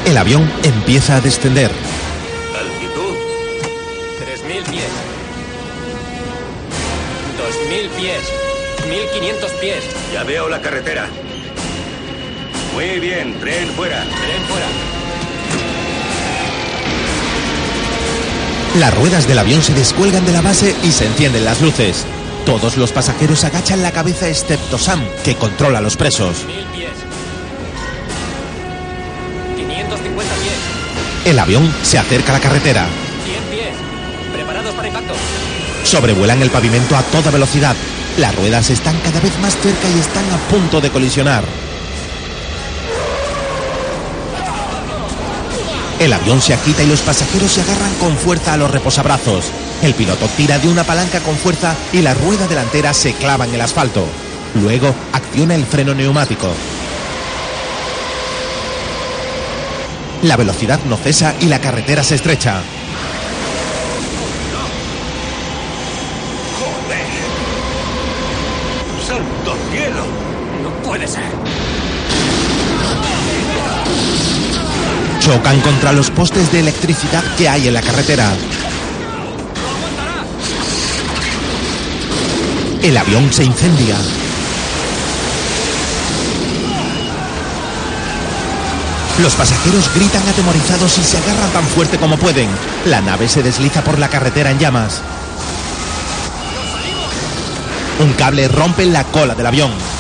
El 0.05 0.19
avión 0.19 0.49
empieza 0.63 1.17
a 1.17 1.21
descender. 1.21 1.71
Pies. 8.03 8.33
1.500 8.89 9.61
pies. 9.61 9.85
Ya 10.13 10.25
veo 10.25 10.49
la 10.49 10.61
carretera. 10.61 11.07
Muy 12.75 12.99
bien, 12.99 13.39
tren 13.39 13.69
fuera. 13.71 14.03
Tren 14.03 14.43
fuera. 14.49 14.67
Las 18.81 18.95
ruedas 18.95 19.29
del 19.29 19.39
avión 19.39 19.63
se 19.63 19.75
descuelgan 19.75 20.25
de 20.27 20.33
la 20.33 20.41
base 20.41 20.75
y 20.83 20.91
se 20.91 21.07
encienden 21.07 21.45
las 21.45 21.61
luces. 21.61 22.05
Todos 22.45 22.77
los 22.77 22.91
pasajeros 22.91 23.45
agachan 23.45 23.83
la 23.83 23.93
cabeza 23.93 24.29
excepto 24.29 24.79
Sam, 24.79 25.01
que 25.23 25.37
controla 25.37 25.79
a 25.79 25.83
los 25.83 25.97
presos. 25.97 26.39
1.000 26.47 26.67
pies. 26.75 26.91
550 29.57 30.35
pies. 30.35 31.27
El 31.27 31.39
avión 31.39 31.73
se 31.83 31.99
acerca 31.99 32.33
a 32.33 32.39
la 32.39 32.41
carretera. 32.41 32.87
100 33.25 33.45
pies. 33.45 33.75
¿Preparados 34.33 34.75
para 34.75 34.89
impacto? 34.89 35.15
Sobrevuelan 35.85 36.43
el 36.43 36.51
pavimento 36.51 36.97
a 36.97 37.03
toda 37.03 37.31
velocidad. 37.31 37.77
Las 38.19 38.35
ruedas 38.37 38.69
están 38.69 38.99
cada 38.99 39.21
vez 39.21 39.39
más 39.41 39.57
cerca 39.57 39.89
y 39.89 39.99
están 39.99 40.25
a 40.31 40.37
punto 40.51 40.81
de 40.81 40.91
colisionar. 40.91 41.45
El 45.99 46.13
avión 46.13 46.43
se 46.43 46.53
agita 46.53 46.83
y 46.83 46.89
los 46.89 47.01
pasajeros 47.01 47.53
se 47.53 47.63
agarran 47.63 47.95
con 47.95 48.17
fuerza 48.17 48.53
a 48.53 48.57
los 48.57 48.71
reposabrazos. 48.71 49.47
El 49.83 49.95
piloto 49.95 50.29
tira 50.37 50.59
de 50.59 50.69
una 50.69 50.85
palanca 50.85 51.21
con 51.21 51.37
fuerza 51.37 51.75
y 51.93 52.03
la 52.03 52.13
rueda 52.13 52.47
delantera 52.49 52.93
se 52.93 53.15
clava 53.15 53.47
en 53.47 53.55
el 53.55 53.61
asfalto. 53.61 54.05
Luego 54.61 54.95
acciona 55.13 55.55
el 55.55 55.65
freno 55.65 55.95
neumático. 55.95 56.49
La 60.23 60.37
velocidad 60.37 60.81
no 60.85 60.97
cesa 60.97 61.35
y 61.41 61.47
la 61.47 61.61
carretera 61.61 62.03
se 62.03 62.17
estrecha. 62.17 62.63
Chocan 75.25 75.61
contra 75.61 75.93
los 75.93 76.11
postes 76.11 76.51
de 76.51 76.59
electricidad 76.59 77.23
que 77.39 77.49
hay 77.49 77.69
en 77.69 77.75
la 77.75 77.81
carretera. 77.81 78.29
El 82.83 82.97
avión 82.97 83.33
se 83.33 83.45
incendia. 83.45 83.97
Los 89.21 89.35
pasajeros 89.37 89.95
gritan 89.95 90.27
atemorizados 90.29 90.99
y 90.99 91.05
se 91.05 91.19
agarran 91.19 91.53
tan 91.53 91.65
fuerte 91.67 91.99
como 91.99 92.17
pueden. 92.17 92.49
La 92.87 93.01
nave 93.01 93.29
se 93.29 93.45
desliza 93.45 93.85
por 93.85 94.01
la 94.01 94.09
carretera 94.09 94.51
en 94.51 94.59
llamas. 94.59 95.03
Un 98.01 98.13
cable 98.15 98.49
rompe 98.49 98.87
la 98.87 99.05
cola 99.05 99.37
del 99.37 99.47
avión. 99.47 99.92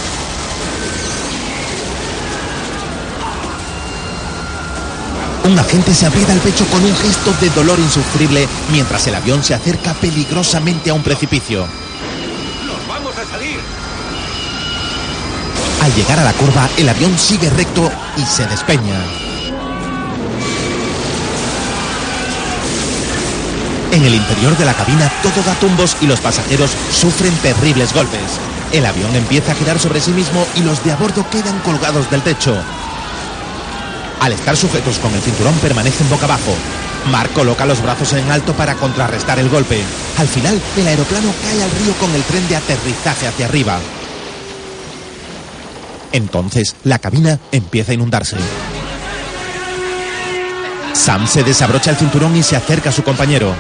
Un 5.45 5.59
agente 5.59 5.93
se 5.93 6.07
aprieta 6.07 6.33
el 6.33 6.39
pecho 6.39 6.65
con 6.67 6.85
un 6.85 6.97
gesto 6.97 7.35
de 7.41 7.51
dolor 7.51 7.79
insufrible 7.81 8.49
mientras 8.71 9.07
el 9.09 9.15
avión 9.17 9.43
se 9.43 9.55
acerca 9.55 9.93
peligrosamente 9.95 10.91
a 10.91 10.95
un 10.95 11.03
precipicio. 11.03 11.67
¡Nos 12.67 12.87
vamos 12.87 13.13
a 13.19 13.25
salir! 13.25 13.59
Al 15.83 15.95
llegar 15.95 16.21
a 16.21 16.25
la 16.25 16.33
curva, 16.35 16.69
el 16.77 16.89
avión 16.89 17.19
sigue 17.19 17.51
recto 17.51 17.91
y 18.17 18.23
se 18.23 18.47
despeña. 18.47 19.01
En 23.91 24.05
el 24.05 24.15
interior 24.15 24.57
de 24.57 24.65
la 24.65 24.75
cabina 24.75 25.11
todo 25.23 25.43
da 25.45 25.55
tumbos 25.57 25.97
y 26.01 26.07
los 26.07 26.21
pasajeros 26.21 26.71
sufren 26.93 27.35
terribles 27.39 27.93
golpes. 27.93 28.39
El 28.73 28.87
avión 28.87 29.15
empieza 29.17 29.53
a 29.53 29.55
girar 29.57 29.81
sobre 29.81 30.01
sí 30.01 30.13
mismo 30.13 30.47
y 30.55 30.61
los 30.61 30.83
de 30.85 30.93
a 30.93 30.97
bordo 30.97 31.29
quedan 31.31 31.59
colgados 31.61 32.09
del 32.11 32.23
techo. 32.23 32.57
Al 34.23 34.33
estar 34.33 34.57
sujetos 34.57 35.01
con 35.01 35.13
el 35.13 35.21
cinturón 35.21 35.53
permanecen 35.57 36.09
boca 36.09 36.27
abajo. 36.27 36.55
Mark 37.11 37.33
coloca 37.33 37.67
los 37.67 37.83
brazos 37.83 38.13
en 38.13 38.31
alto 38.31 38.53
para 38.53 38.77
contrarrestar 38.77 39.41
el 39.41 39.49
golpe. 39.49 39.83
Al 40.17 40.29
final, 40.29 40.63
el 40.77 40.87
aeroplano 40.87 41.35
cae 41.43 41.61
al 41.61 41.71
río 41.73 41.93
con 41.95 42.15
el 42.15 42.23
tren 42.23 42.47
de 42.47 42.55
aterrizaje 42.55 43.27
hacia 43.27 43.47
arriba. 43.47 43.81
Entonces, 46.13 46.77
la 46.85 47.01
cabina 47.01 47.41
empieza 47.51 47.91
a 47.91 47.95
inundarse. 47.97 48.37
Sam 50.93 51.27
se 51.27 51.43
desabrocha 51.43 51.91
el 51.91 51.97
cinturón 51.97 52.37
y 52.37 52.45
se 52.45 52.55
acerca 52.55 52.91
a 52.91 52.93
su 52.93 53.03
compañero. 53.03 53.53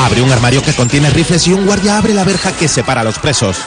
Abre 0.00 0.22
un 0.22 0.32
armario 0.32 0.62
que 0.62 0.72
contiene 0.72 1.10
rifles 1.10 1.46
y 1.46 1.52
un 1.52 1.66
guardia 1.66 1.98
abre 1.98 2.14
la 2.14 2.24
verja 2.24 2.52
que 2.52 2.68
separa 2.68 3.02
a 3.02 3.04
los 3.04 3.18
presos. 3.18 3.58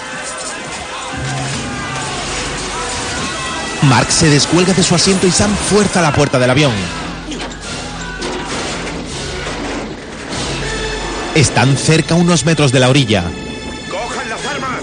Mark 3.83 4.11
se 4.11 4.29
descuelga 4.29 4.73
de 4.73 4.81
su 4.81 4.95
asiento 4.95 5.27
y 5.27 5.31
Sam 5.31 5.55
fuerza 5.55 6.01
la 6.01 6.11
puerta 6.11 6.39
del 6.39 6.49
avión. 6.49 6.71
Están 11.35 11.77
cerca 11.77 12.15
unos 12.15 12.45
metros 12.45 12.71
de 12.71 12.79
la 12.79 12.89
orilla. 12.89 13.25
¡Cojan 13.91 14.29
las 14.29 14.43
armas! 14.43 14.81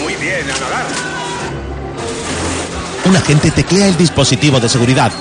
Muy 0.00 0.14
bien, 0.16 0.44
a 0.44 0.60
nadar. 0.60 0.86
Un 3.04 3.16
agente 3.16 3.50
teclea 3.50 3.86
el 3.86 3.98
dispositivo 3.98 4.60
de 4.60 4.68
seguridad. 4.70 5.12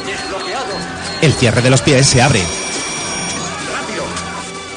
El 1.22 1.34
cierre 1.34 1.62
de 1.62 1.70
los 1.70 1.82
pies 1.82 2.08
se 2.08 2.22
abre. 2.22 2.69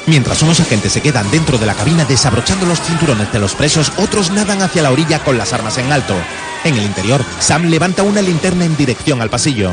Mientras 0.07 0.43
unos 0.43 0.59
agentes 0.59 0.93
se 0.93 1.01
quedan 1.01 1.31
dentro 1.31 1.59
de 1.59 1.67
la 1.67 1.75
cabina 1.75 2.05
desabrochando 2.05 2.67
los 2.67 2.81
cinturones 2.81 3.33
de 3.33 3.39
los 3.39 3.55
presos, 3.55 3.93
otros 3.99 4.31
nadan 4.33 4.61
hacia 4.61 4.83
la 4.83 4.91
orilla 4.91 5.23
con 5.23 5.39
las 5.39 5.53
armas 5.53 5.79
en 5.79 5.93
alto. 5.93 6.15
En 6.65 6.75
el 6.75 6.83
interior, 6.83 7.25
Sam 7.39 7.67
levanta 7.67 8.03
una 8.03 8.21
linterna 8.21 8.65
en 8.65 8.77
dirección 8.77 9.23
al 9.23 9.31
pasillo. 9.31 9.73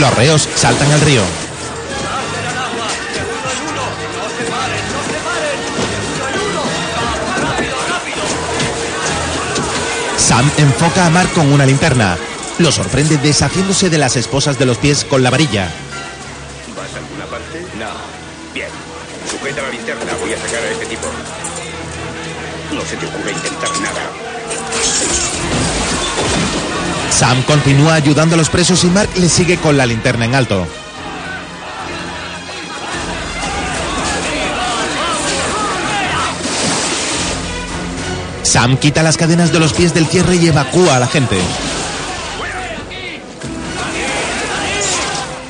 Los 0.00 0.14
reos 0.14 0.48
saltan 0.56 0.90
al 0.90 1.00
río. 1.02 1.22
Sam 10.34 10.50
enfoca 10.56 11.06
a 11.06 11.10
Mark 11.10 11.30
con 11.32 11.52
una 11.52 11.64
linterna. 11.64 12.18
Lo 12.58 12.72
sorprende 12.72 13.18
deshaciéndose 13.18 13.88
de 13.88 13.98
las 13.98 14.16
esposas 14.16 14.58
de 14.58 14.66
los 14.66 14.78
pies 14.78 15.04
con 15.04 15.22
la 15.22 15.30
varilla. 15.30 15.70
¿Vas 16.76 16.92
a 16.92 16.98
alguna 16.98 17.24
parte? 17.26 17.64
No. 17.78 17.86
Bien. 18.52 18.66
Sujeta 19.30 19.62
la 19.62 19.68
linterna. 19.70 20.12
Voy 20.20 20.32
a 20.32 20.36
sacar 20.36 20.60
a 20.60 20.70
este 20.72 20.86
tipo. 20.86 21.06
No 22.72 22.80
se 22.80 22.96
te 22.96 23.06
ocurra 23.06 23.30
intentar 23.30 23.70
nada. 23.80 24.10
Sam 27.12 27.40
continúa 27.44 27.94
ayudando 27.94 28.34
a 28.34 28.38
los 28.38 28.50
presos 28.50 28.82
y 28.82 28.88
Mark 28.88 29.10
le 29.14 29.28
sigue 29.28 29.58
con 29.58 29.76
la 29.76 29.86
linterna 29.86 30.24
en 30.24 30.34
alto. 30.34 30.66
Sam 38.54 38.76
quita 38.76 39.02
las 39.02 39.16
cadenas 39.16 39.50
de 39.50 39.58
los 39.58 39.72
pies 39.72 39.94
del 39.94 40.06
cierre 40.06 40.36
y 40.36 40.46
evacúa 40.46 40.94
a 40.94 41.00
la 41.00 41.08
gente. 41.08 41.36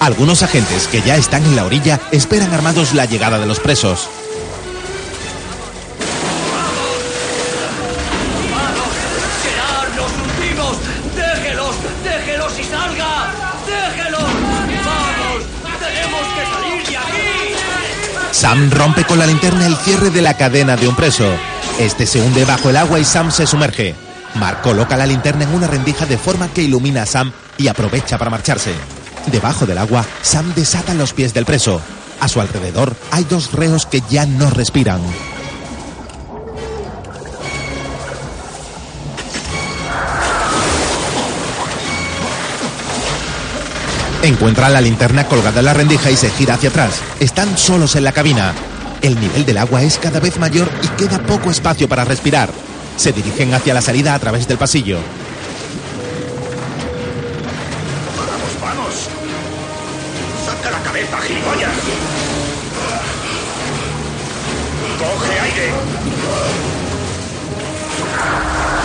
Algunos 0.01 0.43
agentes 0.43 0.87
que 0.87 1.03
ya 1.03 1.15
están 1.15 1.45
en 1.45 1.55
la 1.55 1.67
orilla 1.67 2.01
esperan 2.13 2.55
armados 2.55 2.95
la 2.95 3.05
llegada 3.05 3.39
de 3.39 3.45
los 3.45 3.61
presos. 3.61 4.09
Sam 18.33 18.71
rompe 18.71 19.05
con 19.05 19.19
la 19.19 19.27
linterna 19.27 19.67
el 19.67 19.77
cierre 19.77 20.09
de 20.09 20.23
la 20.23 20.39
cadena 20.39 20.77
de 20.77 20.89
un 20.89 20.97
preso. 20.97 21.54
Este 21.79 22.07
se 22.07 22.21
hunde 22.21 22.45
bajo 22.45 22.71
el 22.71 22.77
agua 22.77 23.01
y 23.01 23.05
Sam 23.05 23.33
se 23.33 23.47
sumerge. 23.47 23.97
Mark 24.37 24.63
coloca 24.63 24.97
la 24.97 25.07
linterna 25.07 25.45
en 25.45 25.55
una 25.55 25.67
rendija 25.67 26.07
de 26.07 26.17
forma 26.17 26.49
que 26.49 26.63
ilumina 26.63 27.03
a 27.03 27.07
Sam 27.07 27.33
y 27.59 27.67
aprovecha 27.67 28.17
para 28.17 28.31
marcharse. 28.31 28.73
Debajo 29.27 29.67
del 29.67 29.79
agua, 29.79 30.05
Sam 30.23 30.55
desata 30.55 30.95
los 30.95 31.13
pies 31.13 31.35
del 31.35 31.45
preso. 31.45 31.81
A 32.21 32.29
su 32.29 32.41
alrededor 32.41 32.95
hay 33.11 33.25
dos 33.25 33.53
reos 33.53 33.87
que 33.87 34.03
ya 34.09 34.25
no 34.25 34.51
respiran. 34.51 35.01
Encuentra 44.23 44.71
la 44.71 44.81
linterna 44.81 45.25
colgada 45.25 45.59
en 45.59 45.67
la 45.67 45.75
rendija 45.75 46.11
y 46.11 46.17
se 46.17 46.31
gira 46.31 46.55
hacia 46.55 46.71
atrás. 46.71 47.01
Están 47.21 47.59
solos 47.59 47.97
en 47.97 48.05
la 48.05 48.13
cabina. 48.13 48.55
El 49.05 49.21
nivel 49.21 49.45
del 49.45 49.59
agua 49.59 49.83
es 49.83 49.99
cada 49.99 50.19
vez 50.19 50.39
mayor 50.39 50.67
y 50.83 50.89
queda 50.97 51.19
poco 51.19 51.51
espacio 51.51 51.87
para 51.87 52.07
respirar. 52.07 52.49
Se 52.97 53.13
dirigen 53.13 53.53
hacia 53.53 53.75
la 53.75 53.83
salida 53.83 54.15
a 54.15 54.19
través 54.19 54.49
del 54.49 54.57
pasillo. 54.57 54.97
¡Vamos, 58.17 58.61
vamos! 58.63 58.95
¡Saca 60.47 60.71
la 60.71 60.79
cabeza, 60.79 61.21
gilipollas! 61.21 61.71
¡Coge 64.99 65.41
aire! 65.41 65.71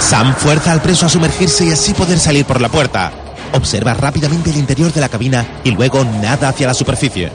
Sam 0.02 0.36
fuerza 0.36 0.74
al 0.74 0.82
preso 0.82 1.06
a 1.06 1.10
sumergirse 1.10 1.64
y 1.64 1.72
así 1.72 1.94
poder 1.94 2.20
salir 2.20 2.44
por 2.44 2.60
la 2.60 2.68
puerta. 2.68 3.14
Observa 3.54 3.94
rápidamente 3.94 4.50
el 4.50 4.58
interior 4.58 4.92
de 4.92 5.00
la 5.00 5.08
cabina 5.08 5.48
y 5.64 5.72
luego 5.72 6.04
nada 6.04 6.50
hacia 6.50 6.68
la 6.68 6.74
superficie. 6.74 7.32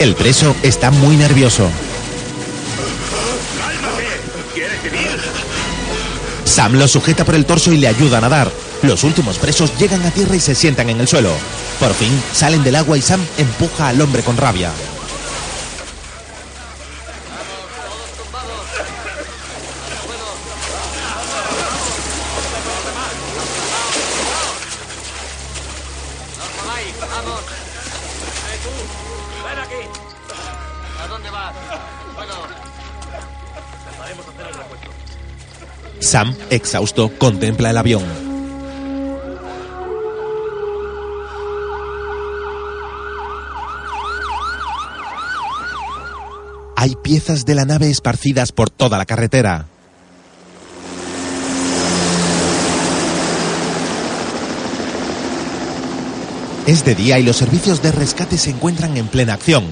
El 0.00 0.14
preso 0.14 0.56
está 0.62 0.90
muy 0.90 1.14
nervioso. 1.14 1.68
Sam 6.44 6.72
lo 6.72 6.88
sujeta 6.88 7.26
por 7.26 7.34
el 7.34 7.44
torso 7.44 7.70
y 7.70 7.76
le 7.76 7.86
ayuda 7.86 8.16
a 8.16 8.22
nadar. 8.22 8.50
Los 8.80 9.04
últimos 9.04 9.36
presos 9.36 9.76
llegan 9.78 10.02
a 10.06 10.10
tierra 10.10 10.34
y 10.36 10.40
se 10.40 10.54
sientan 10.54 10.88
en 10.88 11.02
el 11.02 11.06
suelo. 11.06 11.34
Por 11.78 11.92
fin 11.92 12.10
salen 12.32 12.64
del 12.64 12.76
agua 12.76 12.96
y 12.96 13.02
Sam 13.02 13.20
empuja 13.36 13.88
al 13.88 14.00
hombre 14.00 14.22
con 14.22 14.38
rabia. 14.38 14.72
Sam, 36.10 36.34
exhausto, 36.50 37.12
contempla 37.18 37.70
el 37.70 37.78
avión. 37.78 38.02
Hay 46.74 46.96
piezas 47.00 47.44
de 47.44 47.54
la 47.54 47.64
nave 47.64 47.90
esparcidas 47.90 48.50
por 48.50 48.70
toda 48.70 48.98
la 48.98 49.06
carretera. 49.06 49.66
Es 56.66 56.84
de 56.84 56.96
día 56.96 57.20
y 57.20 57.22
los 57.22 57.36
servicios 57.36 57.82
de 57.82 57.92
rescate 57.92 58.36
se 58.36 58.50
encuentran 58.50 58.96
en 58.96 59.06
plena 59.06 59.34
acción. 59.34 59.62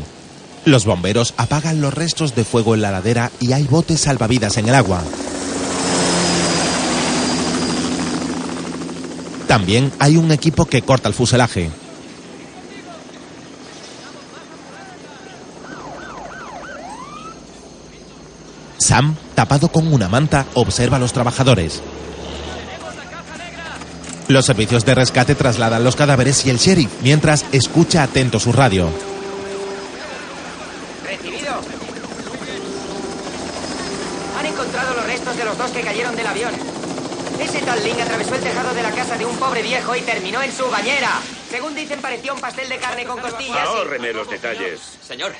Los 0.64 0.84
bomberos 0.86 1.34
apagan 1.36 1.80
los 1.80 1.92
restos 1.92 2.36
de 2.36 2.44
fuego 2.44 2.76
en 2.76 2.82
la 2.82 2.92
ladera 2.92 3.32
y 3.40 3.54
hay 3.54 3.64
botes 3.64 4.02
salvavidas 4.02 4.56
en 4.56 4.68
el 4.68 4.76
agua. 4.76 5.02
También 9.48 9.90
hay 9.98 10.18
un 10.18 10.30
equipo 10.30 10.66
que 10.66 10.82
corta 10.82 11.08
el 11.08 11.14
fuselaje. 11.14 11.70
Sam, 18.76 19.16
tapado 19.34 19.68
con 19.68 19.92
una 19.92 20.08
manta, 20.08 20.46
observa 20.54 20.98
a 20.98 21.00
los 21.00 21.14
trabajadores. 21.14 21.82
Los 24.28 24.44
servicios 24.44 24.84
de 24.84 24.94
rescate 24.94 25.34
trasladan 25.34 25.82
los 25.82 25.96
cadáveres 25.96 26.44
y 26.44 26.50
el 26.50 26.58
sheriff, 26.58 26.90
mientras 27.02 27.46
escucha 27.50 28.02
atento 28.02 28.38
su 28.38 28.52
radio. 28.52 28.90
Recibido. 31.04 31.54
Han 34.38 34.46
encontrado 34.46 34.94
los 34.94 35.06
restos 35.06 35.36
de 35.38 35.44
los 35.46 35.56
dos 35.56 35.70
que 35.70 35.80
cayeron 35.80 36.14
del 36.14 36.26
avión. 36.26 36.77
Ese 37.40 37.60
tal 37.62 37.82
Ling 37.84 38.00
atravesó 38.00 38.34
el 38.34 38.40
tejado 38.42 38.74
de 38.74 38.82
la 38.82 38.90
casa 38.90 39.16
de 39.16 39.24
un 39.24 39.36
pobre 39.38 39.62
viejo 39.62 39.94
y 39.94 40.00
terminó 40.02 40.42
en 40.42 40.52
su 40.52 40.68
bañera. 40.70 41.20
Según 41.50 41.74
dicen, 41.74 42.00
parecía 42.00 42.32
un 42.32 42.40
pastel 42.40 42.68
de 42.68 42.78
carne 42.78 43.04
con 43.06 43.20
costillas. 43.20 43.56
y- 43.56 43.58
Ahórreme 43.66 44.12
los 44.12 44.28
detalles. 44.28 44.80
Señor, 45.06 45.32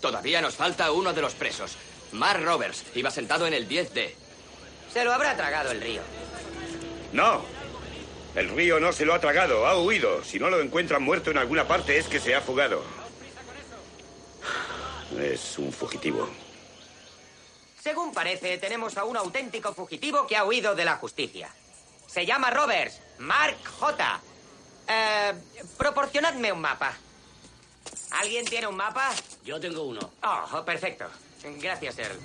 todavía 0.00 0.40
nos 0.42 0.54
falta 0.54 0.92
uno 0.92 1.12
de 1.12 1.22
los 1.22 1.34
presos. 1.34 1.76
Mark 2.12 2.42
Roberts 2.44 2.84
iba 2.94 3.10
sentado 3.10 3.46
en 3.46 3.54
el 3.54 3.66
10D. 3.68 4.14
Se 4.92 5.04
lo 5.04 5.12
habrá 5.12 5.36
tragado 5.36 5.70
el 5.70 5.80
río. 5.80 6.02
No. 7.12 7.42
El 8.34 8.50
río 8.50 8.78
no 8.78 8.92
se 8.92 9.04
lo 9.06 9.14
ha 9.14 9.20
tragado, 9.20 9.66
ha 9.66 9.80
huido. 9.80 10.22
Si 10.22 10.38
no 10.38 10.50
lo 10.50 10.60
encuentran 10.60 11.02
muerto 11.02 11.30
en 11.30 11.38
alguna 11.38 11.66
parte 11.66 11.96
es 11.98 12.06
que 12.06 12.20
se 12.20 12.34
ha 12.34 12.40
fugado. 12.40 12.82
Es 15.18 15.58
un 15.58 15.72
fugitivo. 15.72 16.28
Según 17.88 18.12
parece, 18.12 18.58
tenemos 18.58 18.98
a 18.98 19.04
un 19.04 19.16
auténtico 19.16 19.72
fugitivo 19.72 20.26
que 20.26 20.36
ha 20.36 20.44
huido 20.44 20.74
de 20.74 20.84
la 20.84 20.96
justicia. 20.96 21.48
Se 22.06 22.26
llama 22.26 22.50
Roberts, 22.50 23.00
Mark 23.16 23.56
J. 23.80 24.20
Eh, 24.86 25.32
proporcionadme 25.78 26.52
un 26.52 26.60
mapa. 26.60 26.92
¿Alguien 28.10 28.44
tiene 28.44 28.66
un 28.66 28.76
mapa? 28.76 29.10
Yo 29.42 29.58
tengo 29.58 29.84
uno. 29.84 30.00
Oh, 30.22 30.62
perfecto. 30.66 31.06
Gracias, 31.42 31.98
Earl. 31.98 32.20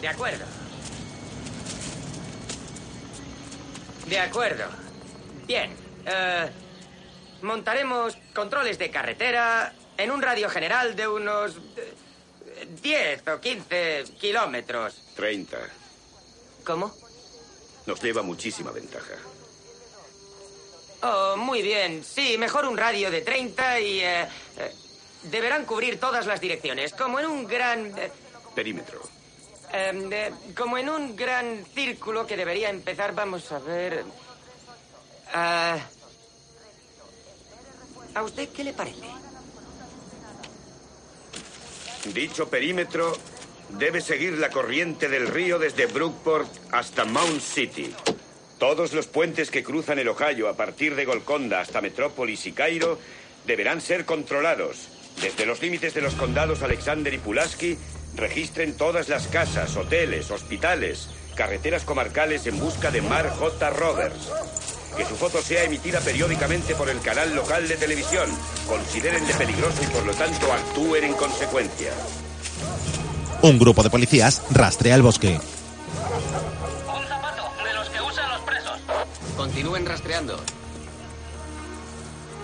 De 0.00 0.06
acuerdo. 0.06 0.44
De 4.06 4.20
acuerdo. 4.20 4.64
Bien. 5.44 5.76
eh, 6.06 6.52
montaremos 7.42 8.16
controles 8.32 8.78
de 8.78 8.92
carretera 8.92 9.72
en 9.96 10.12
un 10.12 10.22
radio 10.22 10.48
general 10.48 10.94
de 10.94 11.08
unos 11.08 11.56
10 12.82 13.28
o 13.28 13.40
15 13.40 14.04
kilómetros. 14.20 14.94
30. 15.16 15.58
¿Cómo? 16.64 16.92
Nos 17.86 18.02
lleva 18.02 18.22
muchísima 18.22 18.70
ventaja. 18.72 19.14
Oh, 21.02 21.36
muy 21.36 21.62
bien. 21.62 22.02
Sí, 22.04 22.36
mejor 22.38 22.64
un 22.66 22.76
radio 22.76 23.10
de 23.10 23.20
30 23.20 23.80
y... 23.80 24.00
eh, 24.00 24.22
eh, 24.58 24.72
deberán 25.24 25.64
cubrir 25.64 25.98
todas 26.00 26.26
las 26.26 26.40
direcciones, 26.40 26.92
como 26.92 27.20
en 27.20 27.26
un 27.26 27.46
gran... 27.46 27.96
eh, 27.98 28.10
Perímetro. 28.54 29.00
Em, 29.72 30.10
como 30.56 30.78
en 30.78 30.88
un 30.88 31.16
gran 31.16 31.64
círculo 31.74 32.26
que 32.26 32.36
debería 32.36 32.70
empezar, 32.70 33.14
vamos 33.14 33.50
a 33.52 33.58
ver. 33.58 34.04
¿A 35.34 35.82
usted 38.22 38.48
qué 38.50 38.64
le 38.64 38.72
parece? 38.72 39.06
Dicho 42.14 42.48
perímetro 42.48 43.16
debe 43.78 44.00
seguir 44.00 44.38
la 44.38 44.50
corriente 44.50 45.08
del 45.08 45.28
río 45.28 45.58
desde 45.58 45.86
Brookport 45.86 46.48
hasta 46.72 47.04
Mount 47.04 47.40
City. 47.40 47.92
Todos 48.58 48.92
los 48.92 49.06
puentes 49.06 49.50
que 49.50 49.62
cruzan 49.62 49.98
el 49.98 50.08
Ohio 50.08 50.48
a 50.48 50.56
partir 50.56 50.94
de 50.94 51.04
Golconda 51.04 51.60
hasta 51.60 51.80
Metrópolis 51.80 52.46
y 52.46 52.52
Cairo 52.52 52.98
deberán 53.46 53.80
ser 53.80 54.04
controlados. 54.04 54.88
Desde 55.20 55.46
los 55.46 55.60
límites 55.62 55.94
de 55.94 56.02
los 56.02 56.14
condados 56.14 56.62
Alexander 56.62 57.12
y 57.12 57.18
Pulaski, 57.18 57.76
registren 58.14 58.76
todas 58.76 59.08
las 59.08 59.26
casas, 59.26 59.76
hoteles, 59.76 60.30
hospitales, 60.30 61.08
carreteras 61.34 61.84
comarcales 61.84 62.46
en 62.46 62.58
busca 62.58 62.90
de 62.90 63.02
Mark 63.02 63.30
J. 63.38 63.70
Roberts. 63.70 64.75
Que 64.96 65.04
su 65.04 65.16
foto 65.16 65.42
sea 65.42 65.64
emitida 65.64 66.00
periódicamente 66.00 66.74
por 66.74 66.88
el 66.88 67.00
canal 67.00 67.34
local 67.34 67.68
de 67.68 67.76
televisión. 67.76 68.30
Considérenle 68.66 69.34
peligroso 69.34 69.82
y 69.82 69.86
por 69.86 70.06
lo 70.06 70.14
tanto 70.14 70.50
actúen 70.52 71.04
en 71.04 71.12
consecuencia. 71.14 71.92
Un 73.42 73.58
grupo 73.58 73.82
de 73.82 73.90
policías 73.90 74.42
rastrea 74.50 74.94
el 74.94 75.02
bosque. 75.02 75.28
De 75.28 75.34
los 77.74 77.88
que 77.90 78.00
usan 78.00 78.30
los 78.30 78.40
presos. 78.40 78.80
Continúen 79.36 79.84
rastreando. 79.84 80.40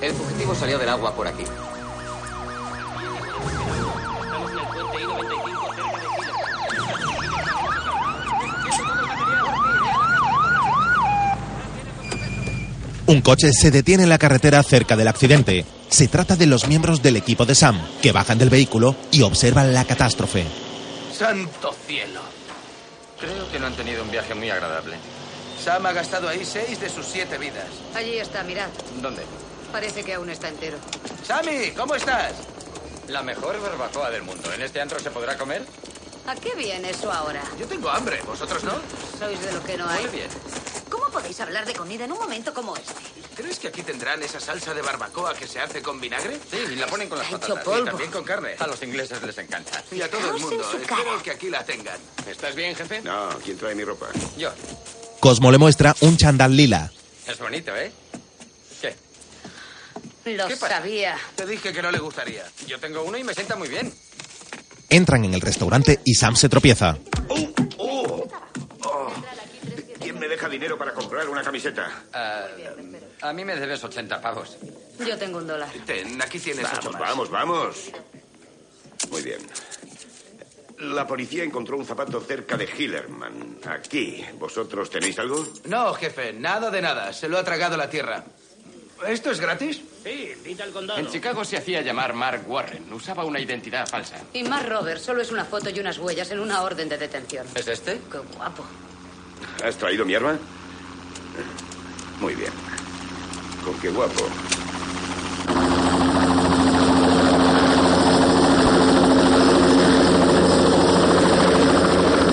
El 0.03 0.12
fugitivo 0.12 0.55
salió 0.55 0.79
del 0.79 0.88
agua 0.88 1.15
por 1.15 1.29
aquí. 1.29 1.45
Un 13.12 13.20
coche 13.20 13.53
se 13.53 13.70
detiene 13.70 14.05
en 14.05 14.09
la 14.09 14.16
carretera 14.16 14.62
cerca 14.62 14.96
del 14.96 15.07
accidente. 15.07 15.66
Se 15.90 16.09
trata 16.09 16.35
de 16.35 16.46
los 16.46 16.66
miembros 16.66 17.03
del 17.03 17.16
equipo 17.16 17.44
de 17.44 17.55
Sam, 17.55 17.79
que 18.01 18.11
bajan 18.11 18.38
del 18.38 18.48
vehículo 18.48 18.96
y 19.11 19.20
observan 19.20 19.75
la 19.75 19.85
catástrofe. 19.85 20.46
¡Santo 21.14 21.75
cielo! 21.87 22.22
Creo 23.20 23.53
que 23.53 23.59
no 23.59 23.66
han 23.66 23.75
tenido 23.75 24.03
un 24.03 24.11
viaje 24.11 24.35
muy 24.35 24.48
agradable. 24.48 24.96
Sam 25.62 25.85
ha 25.85 25.92
gastado 25.92 26.27
ahí 26.27 26.42
seis 26.42 26.81
de 26.81 26.88
sus 26.88 27.05
siete 27.05 27.37
vidas. 27.37 27.66
Allí 27.94 28.16
está, 28.16 28.44
mirad. 28.44 28.68
¿Dónde? 29.03 29.25
Parece 29.70 30.03
que 30.03 30.14
aún 30.14 30.31
está 30.31 30.48
entero. 30.48 30.79
Sammy, 31.22 31.72
¿cómo 31.77 31.94
estás? 31.94 32.33
La 33.09 33.22
mejor 33.22 33.61
barbacoa 33.61 34.09
del 34.09 34.22
mundo. 34.22 34.51
¿En 34.55 34.62
este 34.62 34.81
antro 34.81 34.98
se 34.98 35.11
podrá 35.11 35.37
comer? 35.37 35.66
¿A 36.27 36.35
qué 36.37 36.55
viene 36.55 36.88
eso 36.88 37.12
ahora? 37.12 37.42
Yo 37.61 37.66
tengo 37.66 37.90
hambre, 37.90 38.22
¿vosotros 38.27 38.64
no? 38.64 38.72
Sois 39.18 39.38
de 39.38 39.53
lo 39.53 39.62
que 39.64 39.77
no 39.77 39.87
hay. 39.87 40.01
Muy 40.07 40.12
bien. 40.12 40.29
¿Cómo 41.12 41.20
podéis 41.25 41.40
hablar 41.40 41.66
de 41.66 41.75
comida 41.75 42.07
en 42.07 42.12
un 42.12 42.18
momento 42.18 42.55
como 42.55 42.75
este? 42.75 42.94
¿Crees 43.37 43.59
que 43.59 43.68
aquí 43.68 43.83
tendrán 43.83 44.22
esa 44.22 44.40
salsa 44.40 44.72
de 44.72 44.81
barbacoa 44.81 45.35
que 45.35 45.46
se 45.46 45.61
hace 45.61 45.83
con 45.83 46.01
vinagre? 46.01 46.40
Sí, 46.51 46.57
y 46.72 46.77
la 46.77 46.87
ponen 46.87 47.11
con 47.11 47.18
las 47.18 47.29
patatas. 47.29 47.62
polvo. 47.62 47.83
Y 47.83 47.85
también 47.85 48.11
con 48.11 48.25
carne. 48.25 48.55
A 48.59 48.66
los 48.66 48.83
ingleses 48.83 49.22
les 49.22 49.37
encanta. 49.37 49.85
Y 49.92 50.01
a 50.01 50.11
todo 50.11 50.35
el 50.35 50.40
mundo. 50.40 50.64
Espero 50.75 51.22
que 51.22 51.31
aquí 51.33 51.51
la 51.51 51.62
tengan. 51.66 51.98
¿Estás 52.27 52.55
bien, 52.55 52.75
jefe? 52.75 53.03
No, 53.03 53.29
¿quién 53.44 53.59
trae 53.59 53.75
mi 53.75 53.85
ropa? 53.85 54.07
Yo. 54.38 54.53
Cosmo 55.20 55.53
le 55.53 55.59
muestra 55.59 55.94
un 56.01 56.16
chandal 56.16 56.57
lila. 56.57 56.90
Es 57.27 57.38
bonito, 57.38 57.77
¿eh? 57.77 57.92
¿Qué? 58.81 60.35
Lo 60.35 60.48
sabía. 60.57 61.18
Te 61.37 61.44
dije 61.44 61.75
que 61.75 61.83
no 61.83 61.90
le 61.90 61.98
gustaría. 61.98 62.46
Yo 62.66 62.81
tengo 62.81 63.03
uno 63.03 63.18
y 63.18 63.25
me 63.25 63.35
sienta 63.35 63.55
muy 63.55 63.68
bien. 63.68 63.92
Entran 64.88 65.27
en 65.27 65.35
el 65.35 65.42
restaurante 65.42 66.01
y 66.07 66.14
Sam 66.14 66.37
se 66.37 66.48
tropieza. 66.48 66.96
¡Oh! 67.29 67.53
¿Quién 68.83 69.32
me 70.22 70.28
deja 70.28 70.48
dinero 70.48 70.78
para 70.78 70.92
comprar 70.94 71.28
una 71.28 71.42
camiseta? 71.42 72.04
Ah, 72.12 72.46
a 73.22 73.32
mí 73.32 73.44
me 73.44 73.56
debes 73.56 73.82
80 73.82 74.20
pavos. 74.20 74.56
Yo 75.04 75.18
tengo 75.18 75.38
un 75.38 75.48
dólar. 75.48 75.68
Ten, 75.85 76.22
aquí 76.22 76.38
tienes 76.38 76.64
ocho 76.64 76.92
Vamos, 76.92 77.28
más. 77.28 77.30
vamos, 77.30 77.30
vamos. 77.30 77.92
Muy 79.11 79.22
bien. 79.22 79.40
La 80.78 81.08
policía 81.08 81.42
encontró 81.42 81.76
un 81.76 81.85
zapato 81.85 82.20
cerca 82.20 82.56
de 82.56 82.66
Hillerman. 82.66 83.58
Aquí. 83.66 84.24
¿Vosotros 84.38 84.90
tenéis 84.90 85.18
algo? 85.18 85.44
No, 85.64 85.92
jefe, 85.94 86.32
nada 86.32 86.70
de 86.70 86.80
nada. 86.82 87.12
Se 87.12 87.28
lo 87.28 87.37
ha 87.37 87.42
tragado 87.42 87.76
la 87.76 87.90
tierra. 87.90 88.22
¿Esto 89.04 89.32
es 89.32 89.40
gratis? 89.40 89.82
Sí, 90.04 90.30
invita 90.37 90.62
al 90.62 90.70
condado. 90.70 91.00
En 91.00 91.08
Chicago 91.08 91.44
se 91.44 91.56
hacía 91.56 91.82
llamar 91.82 92.12
Mark 92.14 92.44
Warren. 92.46 92.92
Usaba 92.92 93.24
una 93.24 93.40
identidad 93.40 93.88
falsa. 93.88 94.18
Y 94.32 94.44
más 94.44 94.68
Robert, 94.68 95.00
solo 95.00 95.20
es 95.20 95.32
una 95.32 95.44
foto 95.44 95.68
y 95.70 95.80
unas 95.80 95.98
huellas 95.98 96.30
en 96.30 96.38
una 96.38 96.62
orden 96.62 96.88
de 96.88 96.96
detención. 96.96 97.44
¿Es 97.56 97.66
este? 97.66 98.00
Qué 98.11 98.18
guapo. 98.37 98.64
¿Has 99.64 99.76
traído 99.76 100.05
mi 100.05 100.14
arma? 100.14 100.37
Muy 102.20 102.35
bien. 102.35 102.52
Con 103.64 103.74
qué 103.81 103.90
guapo. 103.90 104.26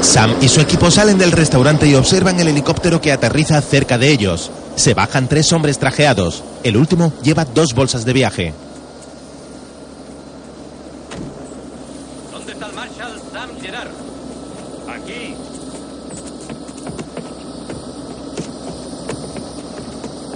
Sam 0.02 0.36
y 0.42 0.48
su 0.48 0.60
equipo 0.60 0.90
salen 0.90 1.20
del 1.20 1.32
restaurante 1.32 1.86
y 1.86 1.94
observan 1.94 2.40
el 2.40 2.48
helicóptero 2.48 3.00
que 3.00 3.12
aterriza 3.12 3.62
cerca 3.62 3.98
de 3.98 4.12
ellos. 4.12 4.50
Se 4.76 4.94
bajan 4.94 5.28
tres 5.28 5.54
hombres 5.54 5.78
trajeados. 5.78 6.44
El 6.64 6.78
último 6.78 7.14
lleva 7.22 7.46
dos 7.46 7.76
bolsas 7.76 8.06
de 8.06 8.14
viaje. 8.14 8.54
¿Dónde 12.32 12.54
está 12.54 12.66
el 12.66 12.74
Marshal 12.74 13.22
Sam 13.32 13.50
Gerard? 13.62 13.92
Aquí. 14.88 15.36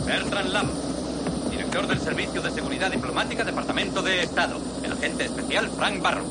Bertrand 0.06 0.50
Lam, 0.52 0.70
director 1.50 1.88
del 1.88 2.00
Servicio 2.00 2.42
de 2.42 2.52
Seguridad 2.52 2.92
Diplomática, 2.92 3.44
El 4.36 4.92
agente 4.92 5.26
especial 5.26 5.70
Frank 5.78 6.02
Barrow. 6.02 6.26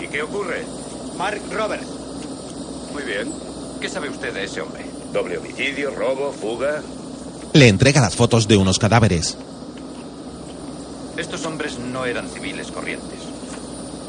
¿Y 0.00 0.06
qué 0.08 0.22
ocurre? 0.22 0.64
Mark 1.18 1.42
Roberts. 1.52 1.86
Muy 2.94 3.02
bien. 3.02 3.30
¿Qué 3.78 3.90
sabe 3.90 4.08
usted 4.08 4.32
de 4.32 4.44
ese 4.44 4.62
hombre? 4.62 4.86
Doble 5.12 5.36
homicidio, 5.36 5.90
robo, 5.90 6.32
fuga. 6.32 6.82
Le 7.52 7.68
entrega 7.68 8.00
las 8.00 8.16
fotos 8.16 8.48
de 8.48 8.56
unos 8.56 8.78
cadáveres. 8.78 9.36
Estos 11.18 11.44
hombres 11.44 11.78
no 11.78 12.06
eran 12.06 12.26
civiles 12.26 12.72
corrientes. 12.72 13.20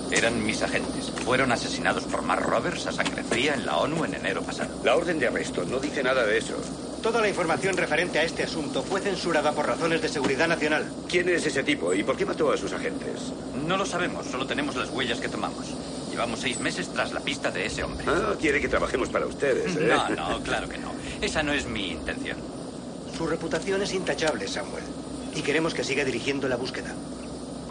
Eran 0.10 0.46
mis 0.46 0.62
agentes. 0.62 1.12
Fueron 1.26 1.52
asesinados 1.52 2.06
por 2.06 2.22
Mark 2.22 2.46
Roberts 2.46 2.88
a 2.88 2.94
sangre 2.94 3.24
fría 3.24 3.56
en 3.56 3.66
la 3.66 3.76
ONU 3.78 4.06
en 4.06 4.14
enero 4.14 4.42
pasado. 4.42 4.74
La 4.86 4.96
orden 4.96 5.20
de 5.20 5.28
arresto 5.28 5.66
no 5.66 5.80
dice 5.82 6.02
nada 6.02 6.26
de 6.26 6.38
eso. 6.38 6.56
Toda 7.02 7.20
la 7.20 7.30
información 7.30 7.76
referente 7.78 8.20
a 8.20 8.24
este 8.24 8.44
asunto 8.44 8.84
fue 8.84 9.02
censurada 9.02 9.54
por 9.54 9.66
razones 9.66 10.04
de 10.04 10.10
seguridad 10.10 10.48
nacional. 10.48 10.86
¿Quién 11.10 11.30
es 11.30 11.46
ese 11.48 11.64
tipo 11.64 11.94
y 11.96 12.04
por 12.04 12.16
qué 12.16 12.28
mató 12.28 12.52
a 12.52 12.58
sus 12.58 12.72
agentes? 12.74 13.34
No 13.66 13.76
lo 13.76 13.88
sabemos, 13.88 14.28
solo 14.28 14.46
tenemos 14.46 14.76
las 14.76 14.92
huellas 14.92 15.20
que 15.20 15.28
tomamos. 15.28 15.66
Llevamos 16.12 16.42
seis 16.42 16.60
meses 16.60 16.90
tras 16.90 17.12
la 17.12 17.20
pista 17.20 17.50
de 17.50 17.66
ese 17.66 17.84
hombre. 17.84 18.06
Ah, 18.08 18.36
quiere 18.40 18.62
que 18.62 18.68
trabajemos 18.68 19.10
para 19.10 19.26
ustedes, 19.26 19.76
¿eh? 19.78 19.88
No, 20.16 20.30
no, 20.30 20.44
claro 20.44 20.70
que 20.70 20.78
no. 20.78 20.92
Esa 21.22 21.42
no 21.42 21.54
es 21.54 21.66
mi 21.66 21.90
intención. 21.90 22.38
Su 23.18 23.26
reputación 23.26 23.82
es 23.82 23.94
intachable, 23.94 24.48
Samuel. 24.48 24.84
Y 25.36 25.42
queremos 25.42 25.74
que 25.74 25.84
siga 25.84 26.06
dirigiendo 26.06 26.48
la 26.48 26.56
búsqueda. 26.58 26.94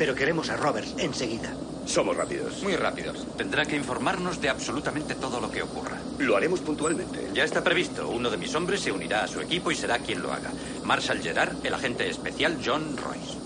Pero 0.00 0.14
queremos 0.14 0.48
a 0.48 0.56
Roberts 0.56 0.94
enseguida. 0.96 1.52
Somos 1.84 2.16
rápidos. 2.16 2.62
Muy 2.62 2.74
rápidos. 2.74 3.26
Tendrá 3.36 3.66
que 3.66 3.76
informarnos 3.76 4.40
de 4.40 4.48
absolutamente 4.48 5.14
todo 5.14 5.42
lo 5.42 5.50
que 5.50 5.60
ocurra. 5.60 5.98
Lo 6.18 6.38
haremos 6.38 6.60
puntualmente. 6.60 7.28
Ya 7.34 7.44
está 7.44 7.62
previsto. 7.62 8.08
Uno 8.08 8.30
de 8.30 8.38
mis 8.38 8.54
hombres 8.54 8.80
se 8.80 8.92
unirá 8.92 9.24
a 9.24 9.28
su 9.28 9.42
equipo 9.42 9.70
y 9.70 9.74
será 9.74 9.98
quien 9.98 10.22
lo 10.22 10.32
haga. 10.32 10.50
Marshal 10.84 11.20
Gerard, 11.20 11.54
el 11.62 11.74
agente 11.74 12.08
especial 12.08 12.56
John 12.64 12.96
Royce. 12.96 13.36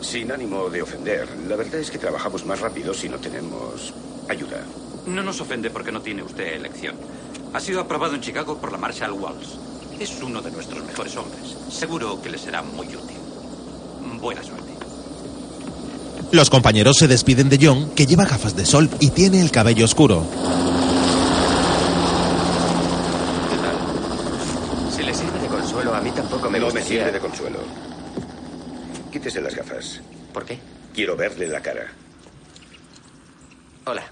Sin 0.00 0.32
ánimo 0.32 0.70
de 0.70 0.80
ofender, 0.80 1.28
la 1.46 1.56
verdad 1.56 1.80
es 1.80 1.90
que 1.90 1.98
trabajamos 1.98 2.46
más 2.46 2.58
rápido 2.58 2.94
si 2.94 3.10
no 3.10 3.18
tenemos 3.18 3.92
ayuda. 4.26 4.62
No 5.06 5.22
nos 5.22 5.38
ofende 5.42 5.68
porque 5.68 5.92
no 5.92 6.00
tiene 6.00 6.22
usted 6.22 6.54
elección. 6.54 6.96
Ha 7.52 7.60
sido 7.60 7.82
aprobado 7.82 8.14
en 8.14 8.22
Chicago 8.22 8.56
por 8.56 8.72
la 8.72 8.78
Marshal 8.78 9.12
Walls. 9.12 9.58
Es 10.00 10.22
uno 10.22 10.40
de 10.40 10.50
nuestros 10.50 10.82
mejores 10.82 11.14
hombres. 11.14 11.58
Seguro 11.68 12.22
que 12.22 12.30
le 12.30 12.38
será 12.38 12.62
muy 12.62 12.86
útil. 12.86 13.18
Buena 14.18 14.42
suerte. 14.42 14.67
Los 16.30 16.50
compañeros 16.50 16.96
se 16.98 17.08
despiden 17.08 17.48
de 17.48 17.58
John, 17.60 17.90
que 17.94 18.06
lleva 18.06 18.24
gafas 18.26 18.54
de 18.54 18.66
sol 18.66 18.88
y 19.00 19.10
tiene 19.10 19.40
el 19.40 19.50
cabello 19.50 19.84
oscuro. 19.86 20.26
Si 24.94 25.02
le 25.02 25.14
sirve 25.14 25.38
de 25.40 25.46
consuelo, 25.48 25.94
a 25.94 26.00
mí 26.00 26.10
tampoco 26.10 26.50
me 26.50 26.58
no 26.58 26.66
me 26.66 26.72
gustaría- 26.72 27.04
sirve 27.04 27.12
de 27.12 27.18
consuelo. 27.20 27.58
Quítese 29.10 29.40
las 29.40 29.54
gafas. 29.54 30.00
¿Por 30.32 30.44
qué? 30.44 30.58
Quiero 30.94 31.16
verle 31.16 31.48
la 31.48 31.60
cara. 31.62 31.86
Hola. 33.86 34.04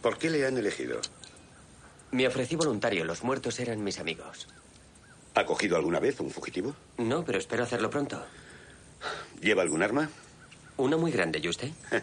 ¿Por 0.00 0.16
qué 0.16 0.30
le 0.30 0.46
han 0.46 0.56
elegido? 0.56 1.00
Me 2.12 2.26
ofrecí 2.26 2.56
voluntario. 2.56 3.04
Los 3.04 3.22
muertos 3.22 3.60
eran 3.60 3.84
mis 3.84 3.98
amigos. 3.98 4.48
¿Ha 5.34 5.44
cogido 5.44 5.76
alguna 5.76 6.00
vez 6.00 6.18
un 6.20 6.30
fugitivo? 6.30 6.74
No, 6.96 7.24
pero 7.24 7.38
espero 7.38 7.62
hacerlo 7.64 7.90
pronto. 7.90 8.24
¿Lleva 9.42 9.62
algún 9.62 9.82
arma? 9.82 10.08
Uno 10.80 10.96
muy 10.96 11.12
grande, 11.12 11.40
¿y 11.42 11.48
usted? 11.48 11.70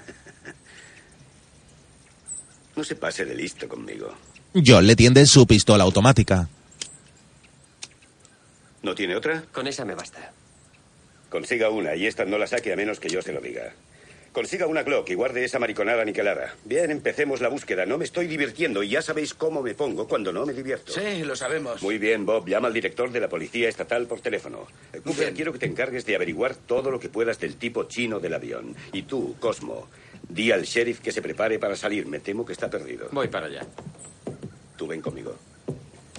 No 2.76 2.84
se 2.84 2.96
pase 2.96 3.26
de 3.26 3.34
listo 3.34 3.68
conmigo. 3.68 4.14
John 4.64 4.86
le 4.86 4.96
tiende 4.96 5.26
su 5.26 5.48
pistola 5.48 5.84
automática. 5.84 6.48
¿No 8.84 8.94
tiene 8.94 9.16
otra? 9.16 9.46
Con 9.52 9.66
esa 9.66 9.84
me 9.84 9.96
basta. 9.96 10.32
Consiga 11.32 11.72
una 11.72 11.96
y 11.96 12.06
esta 12.06 12.24
no 12.26 12.38
la 12.38 12.46
saque 12.46 12.72
a 12.72 12.76
menos 12.76 13.00
que 13.00 13.10
yo 13.10 13.24
se 13.24 13.34
lo 13.34 13.42
diga. 13.42 13.74
Consiga 14.32 14.68
una 14.68 14.84
Glock 14.84 15.10
y 15.10 15.16
guarde 15.16 15.44
esa 15.44 15.58
mariconada 15.58 16.04
aniquilada. 16.04 16.56
Bien, 16.64 16.92
empecemos 16.92 17.42
la 17.42 17.50
búsqueda. 17.50 17.86
No 17.86 17.98
me 17.98 18.06
estoy 18.06 18.28
divirtiendo 18.28 18.84
y 18.84 18.90
ya 18.90 19.02
sabéis 19.02 19.34
cómo 19.34 19.62
me 19.64 19.74
pongo 19.74 20.08
cuando 20.08 20.32
no 20.32 20.46
me 20.46 20.54
divierto. 20.54 20.92
Sí, 20.94 21.24
lo 21.24 21.36
sabemos. 21.36 21.82
Muy 21.82 21.98
bien, 21.98 22.26
Bob. 22.26 22.48
Llama 22.48 22.68
al 22.68 22.74
director 22.74 23.12
de 23.12 23.20
la 23.20 23.30
Policía 23.30 23.68
Estatal 23.68 24.06
por 24.06 24.20
teléfono. 24.22 24.68
Eh, 24.94 25.00
Cooper, 25.04 25.26
Bien. 25.26 25.36
quiero 25.36 25.54
que 25.54 25.60
te 25.60 25.66
encargues 25.66 26.06
de 26.06 26.16
averiguar 26.16 26.56
todo 26.56 26.92
lo 26.92 27.00
que 27.00 27.10
puedas 27.10 27.40
del 27.40 27.56
tipo 27.56 27.86
chino 27.86 28.20
del 28.20 28.36
avión. 28.36 28.76
Y 28.94 29.04
tú, 29.04 29.36
Cosmo, 29.40 29.88
di 30.30 30.52
al 30.52 30.64
sheriff 30.64 31.00
que 31.00 31.12
se 31.12 31.22
prepare 31.24 31.58
para 31.58 31.76
salir. 31.76 32.06
Me 32.06 32.20
temo 32.20 32.46
que 32.46 32.54
está 32.54 32.70
perdido. 32.70 33.10
Voy 33.12 33.28
para 33.30 33.48
allá. 33.48 33.66
Tú 34.76 34.86
ven 34.88 35.02
conmigo. 35.02 35.36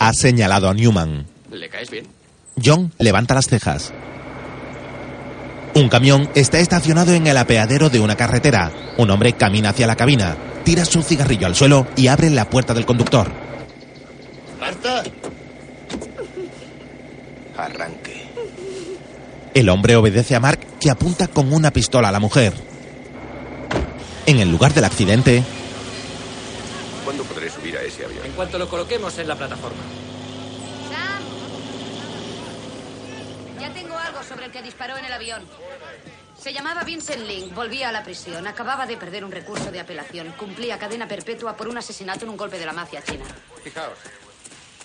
Ha 0.01 0.13
señalado 0.13 0.69
a 0.69 0.75
Newman. 0.75 1.25
¿Le 1.53 1.69
caes 1.69 1.91
bien? 1.91 2.07
John 2.63 2.93
levanta 2.99 3.35
las 3.35 3.47
cejas. 3.47 3.93
Un 5.79 5.89
camión 5.89 6.29
está 6.35 6.59
estacionado 6.59 7.15
en 7.15 7.29
el 7.29 7.37
apeadero 7.37 7.89
de 7.89 8.01
una 8.01 8.17
carretera. 8.17 8.73
Un 8.97 9.11
hombre 9.11 9.35
camina 9.35 9.69
hacia 9.69 9.87
la 9.87 9.95
cabina, 9.95 10.37
tira 10.65 10.85
su 10.85 11.05
cigarrillo 11.05 11.47
al 11.47 11.55
suelo 11.55 11.87
y 11.95 12.09
abre 12.09 12.31
la 12.31 12.51
puerta 12.51 12.75
del 12.75 12.85
conductor. 12.85 13.31
¡Marta! 14.59 15.05
Arranque. 17.57 18.27
El 19.55 19.69
hombre 19.69 19.95
obedece 19.95 20.35
a 20.35 20.41
Mark, 20.41 20.59
que 20.81 20.91
apunta 20.91 21.29
con 21.29 21.53
una 21.53 21.71
pistola 21.71 22.09
a 22.09 22.13
la 22.13 22.19
mujer. 22.19 22.55
En 24.27 24.41
el 24.41 24.51
lugar 24.51 24.75
del 24.75 24.85
accidente, 24.85 25.45
¿Cuándo 27.05 27.23
podré 27.23 27.51
subir 27.51 27.77
a 27.77 27.83
ese 27.83 28.05
avión? 28.05 28.27
En 28.27 28.33
cuanto 28.33 28.59
lo 28.59 28.69
coloquemos 28.69 29.17
en 29.19 29.29
la 29.29 29.37
plataforma. 29.37 29.79
Sam. 30.91 31.23
Ya 33.69 33.75
tengo 33.75 33.99
algo 33.99 34.23
sobre 34.23 34.47
el 34.47 34.51
que 34.51 34.63
disparó 34.63 34.97
en 34.97 35.05
el 35.05 35.13
avión. 35.13 35.43
Se 36.41 36.55
llamaba 36.55 36.85
Vincent 36.85 37.27
Link, 37.27 37.55
volvía 37.55 37.91
a 37.91 37.93
la 37.93 38.03
prisión, 38.03 38.47
acababa 38.47 38.87
de 38.87 38.97
perder 38.97 39.25
un 39.25 39.31
recurso 39.31 39.71
de 39.71 39.79
apelación, 39.79 40.33
cumplía 40.39 40.79
cadena 40.79 41.07
perpetua 41.07 41.55
por 41.55 41.69
un 41.69 41.77
asesinato 41.77 42.25
en 42.25 42.31
un 42.31 42.37
golpe 42.39 42.59
de 42.59 42.65
la 42.65 42.73
mafia 42.73 43.03
china. 43.03 43.25
Fijaos, 43.63 43.99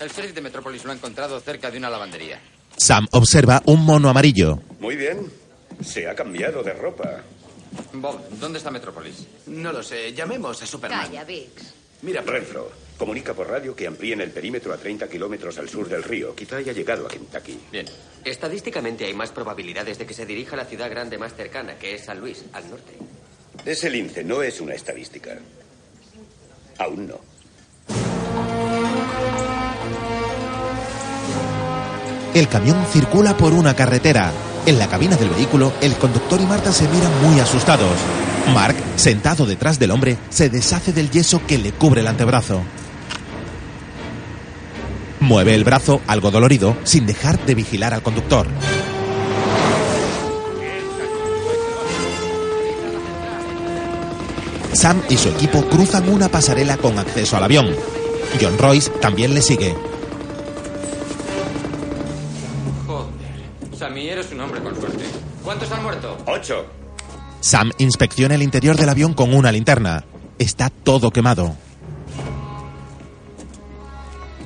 el 0.01 0.09
sheriff 0.09 0.33
de 0.33 0.41
Metrópolis 0.41 0.83
lo 0.83 0.91
ha 0.91 0.95
encontrado 0.95 1.39
cerca 1.39 1.71
de 1.71 1.77
una 1.77 1.89
lavandería. 1.89 2.41
Sam 2.75 3.07
observa 3.11 3.61
un 3.65 3.85
mono 3.85 4.09
amarillo. 4.09 4.59
Muy 4.79 4.97
bien. 4.97 5.31
Se 5.81 6.09
ha 6.09 6.13
cambiado 6.13 6.61
de 6.61 6.73
ropa. 6.73 7.21
Bob, 7.93 8.19
¿dónde 8.31 8.57
está 8.57 8.69
Metrópolis? 8.69 9.27
No 9.47 9.71
lo 9.71 9.81
sé. 9.81 10.11
Llamemos 10.13 10.61
a 10.61 10.65
Superman. 10.65 11.05
Calla, 11.05 11.23
Vix. 11.23 11.73
Mira, 12.03 12.21
Renfro, 12.21 12.69
comunica 12.97 13.33
por 13.33 13.49
radio 13.49 13.73
que 13.73 13.87
amplíen 13.87 14.19
el 14.19 14.29
perímetro 14.29 14.73
a 14.73 14.77
30 14.77 15.07
kilómetros 15.07 15.57
al 15.57 15.69
sur 15.69 15.87
del 15.87 16.03
río. 16.03 16.35
Quizá 16.35 16.57
haya 16.57 16.73
llegado 16.73 17.07
a 17.07 17.09
Kentucky. 17.09 17.57
Bien. 17.71 17.85
Estadísticamente 18.25 19.05
hay 19.05 19.13
más 19.13 19.31
probabilidades 19.31 19.97
de 19.97 20.05
que 20.05 20.13
se 20.13 20.25
dirija 20.25 20.55
a 20.55 20.57
la 20.57 20.65
ciudad 20.65 20.89
grande 20.89 21.17
más 21.17 21.33
cercana, 21.33 21.79
que 21.79 21.95
es 21.95 22.03
San 22.03 22.19
Luis, 22.19 22.43
al 22.51 22.69
norte. 22.69 22.97
Ese 23.65 23.89
lince 23.89 24.21
no 24.25 24.43
es 24.43 24.59
una 24.59 24.73
estadística. 24.73 25.37
Aún 26.77 27.07
no. 27.07 27.21
El 32.33 32.49
camión 32.49 32.85
circula 32.87 33.37
por 33.37 33.53
una 33.53 33.75
carretera. 33.77 34.33
En 34.65 34.77
la 34.77 34.89
cabina 34.89 35.15
del 35.15 35.29
vehículo, 35.29 35.71
el 35.81 35.95
conductor 35.95 36.41
y 36.41 36.45
Marta 36.45 36.73
se 36.73 36.85
miran 36.89 37.21
muy 37.21 37.39
asustados. 37.39 37.97
Mark, 38.51 38.75
sentado 38.97 39.45
detrás 39.45 39.79
del 39.79 39.91
hombre, 39.91 40.17
se 40.29 40.49
deshace 40.49 40.91
del 40.91 41.09
yeso 41.09 41.41
que 41.47 41.57
le 41.57 41.71
cubre 41.71 42.01
el 42.01 42.07
antebrazo. 42.07 42.61
Mueve 45.19 45.55
el 45.55 45.63
brazo, 45.63 46.01
algo 46.07 46.31
dolorido, 46.31 46.75
sin 46.83 47.05
dejar 47.05 47.39
de 47.45 47.55
vigilar 47.55 47.93
al 47.93 48.03
conductor. 48.03 48.47
Sam 54.73 55.01
y 55.07 55.17
su 55.17 55.29
equipo 55.29 55.63
cruzan 55.65 56.09
una 56.09 56.27
pasarela 56.27 56.77
con 56.77 56.99
acceso 56.99 57.37
al 57.37 57.43
avión. 57.43 57.73
John 58.41 58.57
Royce 58.57 58.89
también 58.89 59.33
le 59.33 59.41
sigue. 59.41 59.75
Joder. 62.85 63.77
Sammy, 63.77 64.09
eres 64.09 64.31
un 64.31 64.41
hombre 64.41 64.61
con 64.61 64.75
suerte. 64.75 65.05
¿Cuántos 65.43 65.71
han 65.71 65.83
muerto? 65.83 66.17
Ocho. 66.25 66.82
Sam 67.43 67.71
inspecciona 67.77 68.35
el 68.35 68.41
interior 68.41 68.77
del 68.77 68.87
avión 68.87 69.13
con 69.13 69.33
una 69.33 69.51
linterna. 69.51 70.05
Está 70.39 70.69
todo 70.69 71.11
quemado. 71.11 71.57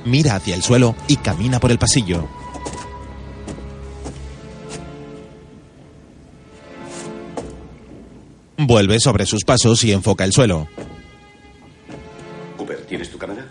Mira 0.04 0.34
hacia 0.34 0.56
el 0.56 0.64
suelo 0.64 0.96
y 1.06 1.14
camina 1.16 1.60
por 1.60 1.70
el 1.70 1.78
pasillo. 1.78 2.28
Vuelve 8.56 8.98
sobre 8.98 9.26
sus 9.26 9.44
pasos 9.44 9.84
y 9.84 9.92
enfoca 9.92 10.24
el 10.24 10.32
suelo. 10.32 10.66
Cooper, 12.56 12.84
¿tienes 12.86 13.12
tu 13.12 13.16
cámara? 13.16 13.46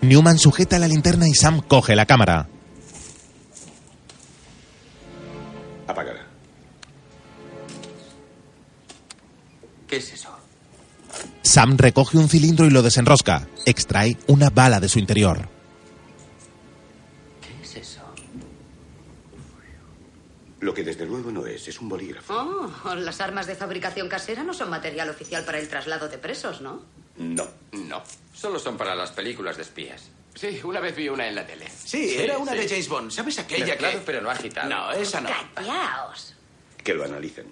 Newman 0.00 0.38
sujeta 0.38 0.80
la 0.80 0.88
linterna 0.88 1.28
y 1.28 1.34
Sam 1.34 1.60
coge 1.60 1.94
la 1.94 2.04
cámara. 2.04 2.48
¿Qué 9.90 9.96
es 9.96 10.12
eso? 10.12 10.30
Sam 11.42 11.76
recoge 11.76 12.16
un 12.16 12.28
cilindro 12.28 12.64
y 12.66 12.70
lo 12.70 12.82
desenrosca. 12.82 13.46
Extrae 13.66 14.16
una 14.28 14.48
bala 14.50 14.78
de 14.78 14.88
su 14.88 15.00
interior. 15.00 15.48
¿Qué 17.40 17.62
es 17.64 17.76
eso? 17.88 18.00
Lo 20.60 20.72
que 20.72 20.84
desde 20.84 21.06
luego 21.06 21.32
no 21.32 21.44
es, 21.46 21.66
es 21.66 21.80
un 21.80 21.88
bolígrafo. 21.88 22.32
Oh, 22.84 22.94
las 22.94 23.20
armas 23.20 23.46
de 23.48 23.56
fabricación 23.56 24.08
casera 24.08 24.44
no 24.44 24.54
son 24.54 24.70
material 24.70 25.10
oficial 25.10 25.44
para 25.44 25.58
el 25.58 25.68
traslado 25.68 26.08
de 26.08 26.18
presos, 26.18 26.60
¿no? 26.60 26.82
No. 27.16 27.48
No. 27.72 28.02
Solo 28.32 28.58
son 28.60 28.76
para 28.76 28.94
las 28.94 29.10
películas 29.10 29.56
de 29.56 29.62
espías. 29.62 30.10
Sí, 30.34 30.60
una 30.62 30.78
vez 30.78 30.94
vi 30.94 31.08
una 31.08 31.26
en 31.26 31.34
la 31.34 31.44
tele. 31.44 31.66
Sí, 31.68 32.10
Sí, 32.10 32.16
era 32.18 32.38
una 32.38 32.52
sí. 32.52 32.58
de 32.58 32.68
James 32.68 32.88
Bond. 32.88 33.10
¿Sabes 33.10 33.38
aquella 33.40 33.66
Mezclado, 33.66 33.94
que...? 33.98 34.04
pero 34.06 34.20
no 34.22 34.30
agitado. 34.30 34.68
No, 34.70 34.92
esa 34.92 35.20
no. 35.20 35.28
Callaos. 35.54 36.34
Que 36.84 36.94
lo 36.94 37.04
analicen. 37.04 37.46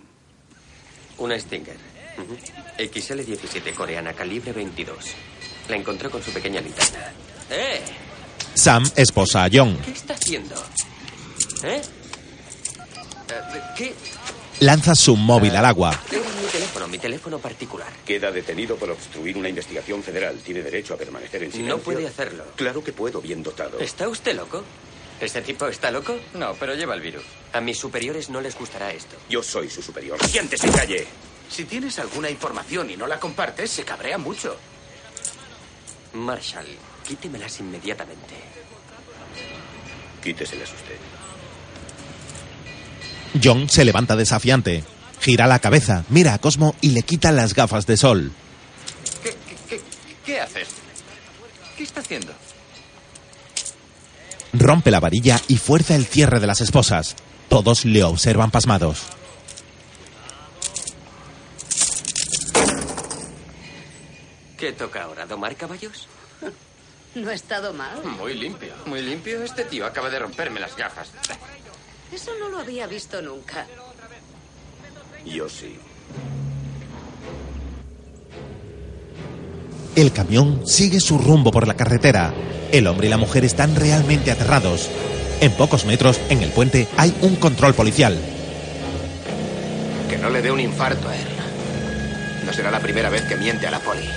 Una 1.18 1.36
Stinger. 1.38 1.76
Ujú. 2.18 2.36
XL-17 2.78 3.74
coreana, 3.74 4.12
calibre 4.12 4.52
22. 4.52 4.96
La 5.68 5.76
encontró 5.76 6.10
con 6.10 6.22
su 6.22 6.30
pequeña 6.32 6.60
linterna. 6.60 7.12
¡Eh! 7.50 7.80
Sam 8.54 8.84
esposa 8.96 9.44
a 9.44 9.48
John. 9.52 9.78
¿Qué 9.84 9.92
está 9.92 10.14
haciendo? 10.14 10.54
¿Eh? 11.62 11.80
Eh, 13.30 13.60
¿Qué? 13.76 13.94
Lanza 14.60 14.94
su 14.94 15.14
móvil 15.14 15.54
al 15.54 15.64
agua. 15.64 16.00
Mi 16.10 16.48
teléfono, 16.50 16.88
mi 16.88 16.98
teléfono 16.98 17.38
particular. 17.38 17.88
Queda 18.04 18.32
detenido 18.32 18.76
por 18.76 18.90
obstruir 18.90 19.36
una 19.36 19.48
investigación 19.48 20.02
federal. 20.02 20.38
Tiene 20.38 20.62
derecho 20.62 20.94
a 20.94 20.96
permanecer 20.96 21.44
en 21.44 21.52
silencio. 21.52 21.76
No 21.76 21.80
puede 21.82 22.06
hacerlo. 22.06 22.44
Claro 22.56 22.82
que 22.82 22.92
puedo, 22.92 23.20
bien 23.20 23.42
dotado. 23.42 23.78
¿Está 23.78 24.08
usted 24.08 24.34
loco? 24.34 24.64
¿Ese 25.20 25.42
tipo 25.42 25.66
está 25.68 25.90
loco? 25.90 26.16
No, 26.34 26.54
pero 26.54 26.74
lleva 26.74 26.94
el 26.94 27.00
virus. 27.00 27.24
A 27.52 27.60
mis 27.60 27.78
superiores 27.78 28.30
no 28.30 28.40
les 28.40 28.56
gustará 28.58 28.92
esto. 28.92 29.16
Yo 29.28 29.42
soy 29.42 29.68
su 29.68 29.82
superior. 29.82 30.18
¡Siéntese, 30.26 30.68
calle! 30.70 31.06
Si 31.50 31.64
tienes 31.64 31.98
alguna 31.98 32.30
información 32.30 32.90
y 32.90 32.96
no 32.96 33.06
la 33.06 33.18
compartes, 33.18 33.70
se 33.70 33.84
cabrea 33.84 34.18
mucho. 34.18 34.56
Marshall, 36.14 36.66
quítemelas 37.06 37.60
inmediatamente. 37.60 38.34
Quíteselas 40.22 40.70
usted. 40.72 40.96
John 43.42 43.68
se 43.68 43.84
levanta 43.84 44.16
desafiante. 44.16 44.84
Gira 45.20 45.46
la 45.46 45.58
cabeza, 45.58 46.04
mira 46.08 46.34
a 46.34 46.38
Cosmo 46.38 46.74
y 46.80 46.90
le 46.90 47.02
quita 47.02 47.32
las 47.32 47.54
gafas 47.54 47.86
de 47.86 47.96
sol. 47.96 48.32
¿Qué, 49.22 49.36
qué, 49.68 49.80
qué 50.24 50.40
haces? 50.40 50.68
¿Qué 51.76 51.82
está 51.82 52.00
haciendo? 52.00 52.32
Rompe 54.52 54.90
la 54.90 55.00
varilla 55.00 55.40
y 55.48 55.56
fuerza 55.56 55.94
el 55.94 56.06
cierre 56.06 56.40
de 56.40 56.46
las 56.46 56.60
esposas. 56.60 57.16
Todos 57.48 57.84
le 57.84 58.04
observan 58.04 58.50
pasmados. 58.50 59.02
¿Qué 64.58 64.72
toca 64.72 65.04
ahora? 65.04 65.24
¿Domar 65.24 65.56
caballos? 65.56 66.06
No 67.14 67.30
ha 67.30 67.34
estado 67.34 67.72
mal. 67.72 68.04
Muy 68.04 68.34
limpio. 68.34 68.74
Muy 68.84 69.00
limpio. 69.00 69.42
Este 69.42 69.64
tío 69.64 69.86
acaba 69.86 70.10
de 70.10 70.18
romperme 70.18 70.60
las 70.60 70.76
gafas. 70.76 71.10
Eso 72.12 72.32
no 72.38 72.50
lo 72.50 72.58
había 72.58 72.86
visto 72.86 73.20
nunca. 73.22 73.66
Yo 75.24 75.48
sí. 75.48 75.78
El 79.96 80.12
camión 80.12 80.66
sigue 80.66 81.00
su 81.00 81.18
rumbo 81.18 81.50
por 81.50 81.66
la 81.66 81.74
carretera. 81.74 82.32
El 82.70 82.86
hombre 82.86 83.06
y 83.06 83.10
la 83.10 83.16
mujer 83.16 83.44
están 83.44 83.74
realmente 83.74 84.30
aterrados. 84.30 84.88
En 85.40 85.50
pocos 85.52 85.86
metros, 85.86 86.20
en 86.28 86.42
el 86.42 86.50
puente, 86.50 86.86
hay 86.98 87.16
un 87.22 87.36
control 87.36 87.74
policial. 87.74 88.16
Que 90.10 90.18
no 90.18 90.28
le 90.28 90.42
dé 90.42 90.52
un 90.52 90.60
infarto 90.60 91.08
a 91.08 91.16
él. 91.16 91.26
No 92.44 92.52
será 92.52 92.70
la 92.70 92.80
primera 92.80 93.08
vez 93.08 93.22
que 93.22 93.36
miente 93.36 93.66
a 93.66 93.70
la 93.70 93.80
poli. 93.80 94.08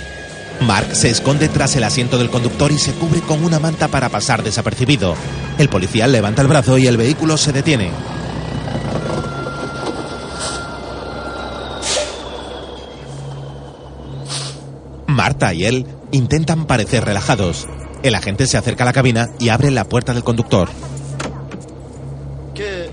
Mark 0.60 0.94
se 0.94 1.10
esconde 1.10 1.48
tras 1.48 1.74
el 1.76 1.84
asiento 1.84 2.18
del 2.18 2.30
conductor 2.30 2.70
y 2.70 2.78
se 2.78 2.92
cubre 2.92 3.20
con 3.20 3.44
una 3.44 3.58
manta 3.58 3.88
para 3.88 4.08
pasar 4.08 4.42
desapercibido. 4.42 5.14
El 5.58 5.68
policía 5.68 6.06
levanta 6.06 6.42
el 6.42 6.48
brazo 6.48 6.78
y 6.78 6.86
el 6.86 6.96
vehículo 6.96 7.36
se 7.36 7.52
detiene. 7.52 7.90
Marta 15.06 15.52
y 15.52 15.64
él 15.64 15.86
intentan 16.10 16.66
parecer 16.66 17.04
relajados. 17.04 17.68
El 18.02 18.14
agente 18.14 18.46
se 18.46 18.56
acerca 18.56 18.84
a 18.84 18.86
la 18.86 18.92
cabina 18.92 19.28
y 19.38 19.50
abre 19.50 19.70
la 19.70 19.84
puerta 19.84 20.14
del 20.14 20.24
conductor. 20.24 20.68
¿Qué, 22.54 22.84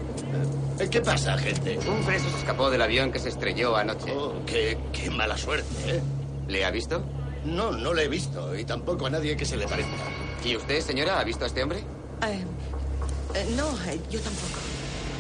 eh, 0.80 0.90
¿Qué 0.90 1.02
pasa, 1.02 1.38
gente? 1.38 1.80
Un 1.88 2.04
preso 2.06 2.30
se 2.30 2.38
escapó 2.38 2.70
del 2.70 2.82
avión 2.82 3.12
que 3.12 3.20
se 3.20 3.30
estrelló 3.30 3.76
anoche. 3.76 4.12
Oh, 4.16 4.34
qué, 4.46 4.78
qué 4.92 5.10
mala 5.10 5.38
suerte, 5.38 5.68
¿eh? 5.88 6.02
¿Le 6.48 6.66
ha 6.66 6.72
visto? 6.72 7.04
No, 7.46 7.72
no 7.72 7.94
le 7.94 8.04
he 8.04 8.08
visto 8.08 8.56
y 8.58 8.66
tampoco 8.66 9.08
a 9.08 9.10
nadie 9.10 9.36
que 9.38 9.46
se 9.46 9.58
le 9.58 9.68
parezca. 9.68 9.92
¿Y 10.44 10.56
usted, 10.56 10.82
señora, 10.82 11.20
ha 11.20 11.24
visto 11.24 11.46
a 11.46 11.48
este 11.48 11.64
hombre? 11.64 11.80
Eh, 11.80 12.44
eh, 13.36 13.48
no, 13.56 13.70
eh, 13.88 14.00
yo 14.12 14.20
tampoco. 14.20 14.60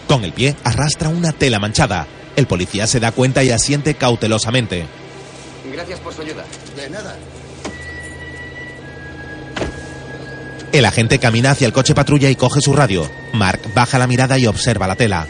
Con 0.07 0.23
el 0.23 0.33
pie 0.33 0.55
arrastra 0.63 1.09
una 1.09 1.31
tela 1.31 1.59
manchada. 1.59 2.07
El 2.35 2.47
policía 2.47 2.87
se 2.87 2.99
da 2.99 3.11
cuenta 3.11 3.43
y 3.43 3.51
asiente 3.51 3.95
cautelosamente. 3.95 4.85
Gracias 5.71 5.99
por 5.99 6.13
su 6.13 6.21
ayuda. 6.21 6.45
De 6.75 6.89
nada. 6.89 7.15
El 10.71 10.85
agente 10.85 11.19
camina 11.19 11.51
hacia 11.51 11.65
el 11.67 11.73
coche 11.73 11.95
patrulla 11.95 12.29
y 12.29 12.35
coge 12.35 12.61
su 12.61 12.73
radio. 12.73 13.09
Mark 13.33 13.59
baja 13.73 13.97
la 13.97 14.07
mirada 14.07 14.37
y 14.37 14.45
observa 14.45 14.87
la 14.87 14.95
tela. 14.95 15.27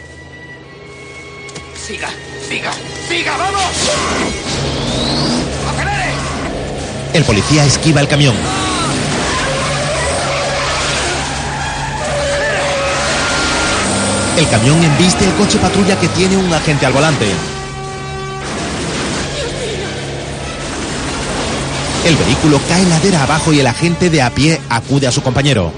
Siga, 1.74 2.08
siga, 2.48 2.72
siga, 3.08 3.36
vamos. 3.36 4.89
El 7.12 7.24
policía 7.24 7.64
esquiva 7.64 8.00
el 8.00 8.06
camión. 8.06 8.36
El 14.38 14.48
camión 14.48 14.82
embiste 14.82 15.24
el 15.24 15.34
coche 15.34 15.58
patrulla 15.58 15.98
que 15.98 16.08
tiene 16.08 16.36
un 16.36 16.52
agente 16.52 16.86
al 16.86 16.92
volante. 16.92 17.26
El 22.06 22.16
vehículo 22.16 22.60
cae 22.68 22.86
ladera 22.86 23.24
abajo 23.24 23.52
y 23.52 23.60
el 23.60 23.66
agente 23.66 24.08
de 24.08 24.22
a 24.22 24.30
pie 24.30 24.60
acude 24.68 25.08
a 25.08 25.12
su 25.12 25.20
compañero. 25.20 25.72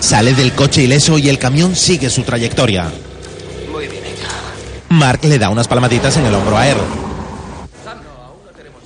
Sale 0.00 0.34
del 0.34 0.52
coche 0.52 0.82
ileso 0.82 1.18
y 1.18 1.28
el 1.28 1.38
camión 1.38 1.76
sigue 1.76 2.08
su 2.08 2.22
trayectoria. 2.22 2.90
Mark 4.88 5.24
le 5.24 5.38
da 5.38 5.50
unas 5.50 5.68
palmaditas 5.68 6.16
en 6.16 6.26
el 6.26 6.34
hombro 6.34 6.56
a 6.56 6.68
Earl. 6.68 6.80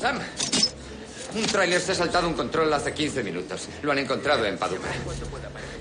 Sam, 0.01 0.19
un 1.35 1.43
tráiler 1.43 1.81
se 1.81 1.93
ha 1.93 1.95
saltado 1.95 2.27
un 2.27 2.35
control 2.35 2.73
hace 2.73 2.93
15 2.93 3.23
minutos. 3.23 3.69
Lo 3.83 3.93
han 3.93 3.99
encontrado 3.99 4.45
en 4.47 4.57
Paducah. 4.57 4.89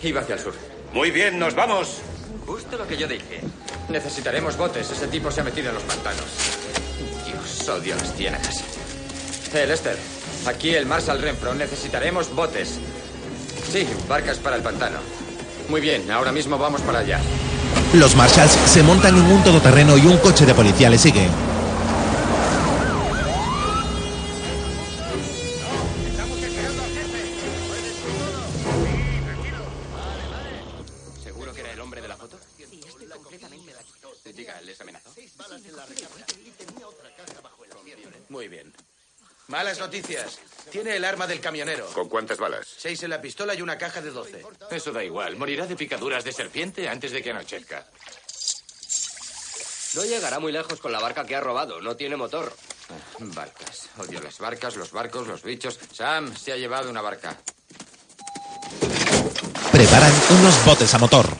Iba 0.04 0.22
hacia 0.22 0.36
el 0.36 0.42
sur. 0.42 0.54
Muy 0.94 1.12
bien, 1.12 1.40
nos 1.40 1.56
vamos. 1.56 2.02
Justo 2.46 2.78
lo 2.78 2.88
que 2.88 2.98
yo 2.98 3.08
dije. 3.08 3.42
Necesitaremos 3.88 4.58
botes. 4.58 4.92
Ese 4.92 5.08
tipo 5.08 5.32
se 5.32 5.42
ha 5.42 5.44
metido 5.44 5.70
en 5.70 5.76
los 5.76 5.84
pantanos. 5.84 6.26
Dios, 7.26 7.70
odio 7.70 7.96
las 7.96 8.14
ciénagas. 8.14 8.64
Eh, 9.54 9.66
Lester, 9.66 9.98
aquí 10.46 10.76
el 10.76 10.86
Marshal 10.86 11.22
Renfro. 11.22 11.54
Necesitaremos 11.54 12.34
botes. 12.36 12.80
Sí, 13.72 13.88
barcas 14.08 14.38
para 14.38 14.58
el 14.58 14.62
pantano. 14.62 15.00
Muy 15.70 15.82
bien, 15.82 16.10
ahora 16.12 16.32
mismo 16.32 16.58
vamos 16.58 16.82
para 16.82 17.00
allá. 17.00 17.20
Los 17.94 18.16
Marshalls 18.16 18.52
se 18.52 18.84
montan 18.84 19.18
en 19.18 19.24
un 19.24 19.44
todoterreno 19.44 19.98
y 19.98 20.06
un 20.06 20.18
coche 20.20 20.46
de 20.46 20.54
policía 20.54 20.92
le 20.92 21.00
sigue. 21.00 21.28
¿Seguro 31.24 31.52
que 31.52 31.62
era 31.62 31.72
el 31.72 31.82
hombre 31.82 32.02
de 32.02 32.08
la 32.08 32.16
foto? 32.16 32.38
Sí, 32.56 32.80
estoy 32.86 33.08
completamente 33.08 33.74
Diga, 34.36 34.62
¿les 34.62 34.80
amenazó? 34.80 35.10
Muy 38.30 38.48
bien. 38.48 38.72
Malas 39.48 39.80
noticias. 39.80 40.40
Tiene 40.72 40.96
el 40.96 41.06
arma 41.06 41.26
del 41.28 41.40
camionero. 41.40 41.88
¿Con 41.88 42.08
cuántas 42.10 42.38
balas? 42.38 42.68
Seis 42.78 43.02
en 43.04 43.10
la 43.10 43.22
pistola 43.22 43.56
y 43.56 43.62
una 43.62 43.78
caja 43.78 44.02
de 44.02 44.12
doce. 44.12 44.44
Eso 44.70 44.92
da 44.92 45.04
igual. 45.04 45.36
Morirá 45.36 45.66
de 45.66 45.76
picaduras 45.76 46.24
de 46.24 46.32
serpiente 46.32 46.88
antes 46.88 47.12
de 47.12 47.22
que 47.24 47.32
anochezca. 47.32 47.86
No 49.96 50.06
llegará 50.06 50.40
muy 50.40 50.52
lejos 50.52 50.80
con 50.80 50.92
la 50.92 51.00
barca 51.00 51.26
que 51.26 51.36
ha 51.36 51.42
robado. 51.42 51.82
No 51.82 51.96
tiene 51.96 52.16
motor. 52.16 52.56
Barcas. 53.20 53.90
Odio 53.98 54.22
las 54.22 54.38
barcas, 54.38 54.76
los 54.76 54.92
barcos, 54.92 55.28
los 55.28 55.42
bichos. 55.42 55.80
Sam 55.92 56.36
se 56.36 56.52
ha 56.52 56.58
llevado 56.58 56.90
una 56.90 57.02
barca. 57.02 57.36
Preparan 59.72 60.14
unos 60.40 60.66
botes 60.66 60.94
a 60.94 60.98
motor. 61.00 61.39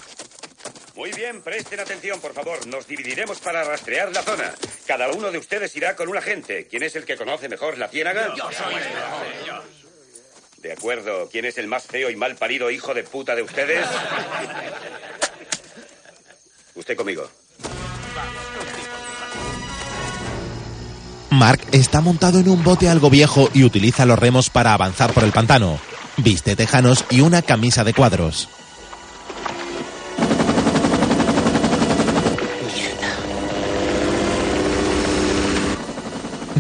Bien, 1.20 1.42
presten 1.42 1.82
atención, 1.82 2.22
por 2.22 2.34
favor. 2.34 2.66
Nos 2.68 2.88
dividiremos 2.88 3.40
para 3.42 3.62
rastrear 3.66 4.10
la 4.14 4.24
zona. 4.24 4.54
Cada 4.88 5.12
uno 5.12 5.30
de 5.30 5.38
ustedes 5.38 5.76
irá 5.76 5.94
con 5.94 6.08
un 6.08 6.16
agente. 6.16 6.66
¿Quién 6.68 6.82
es 6.82 6.96
el 6.96 7.04
que 7.04 7.18
conoce 7.18 7.50
mejor 7.50 7.78
la 7.78 7.90
ciénaga? 7.90 8.34
Yo 8.38 8.50
soy 8.54 8.76
el. 8.76 10.62
De 10.62 10.72
acuerdo. 10.72 11.28
¿Quién 11.30 11.44
es 11.44 11.58
el 11.58 11.68
más 11.68 11.84
feo 11.84 12.10
y 12.10 12.16
mal 12.16 12.38
parido 12.38 12.72
hijo 12.72 12.94
de 12.94 13.04
puta 13.04 13.36
de 13.36 13.42
ustedes? 13.42 13.86
Usted 16.76 16.96
conmigo. 16.96 17.30
Mark 21.32 21.60
está 21.74 22.00
montado 22.00 22.40
en 22.40 22.48
un 22.48 22.64
bote 22.64 22.88
algo 22.88 23.10
viejo 23.10 23.50
y 23.54 23.66
utiliza 23.66 24.06
los 24.06 24.18
remos 24.18 24.50
para 24.50 24.74
avanzar 24.74 25.12
por 25.12 25.26
el 25.26 25.34
pantano. 25.34 25.82
Viste 26.16 26.56
tejanos 26.56 27.04
y 27.10 27.20
una 27.20 27.42
camisa 27.42 27.84
de 27.84 27.94
cuadros. 27.94 28.48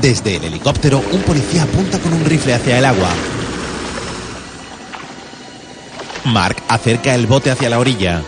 Desde 0.02 0.38
el 0.38 0.45
helicóptero, 0.45 1.04
un 1.12 1.22
policía 1.24 1.64
apunta 1.64 2.00
con 2.00 2.14
un 2.14 2.24
rifle 2.24 2.54
hacia 2.54 2.78
el 2.78 2.86
agua. 2.86 3.10
Mark 6.24 6.56
acerca 6.70 7.14
el 7.16 7.28
bote 7.28 7.52
hacia 7.52 7.70
la 7.70 7.80
orilla. 7.80 8.22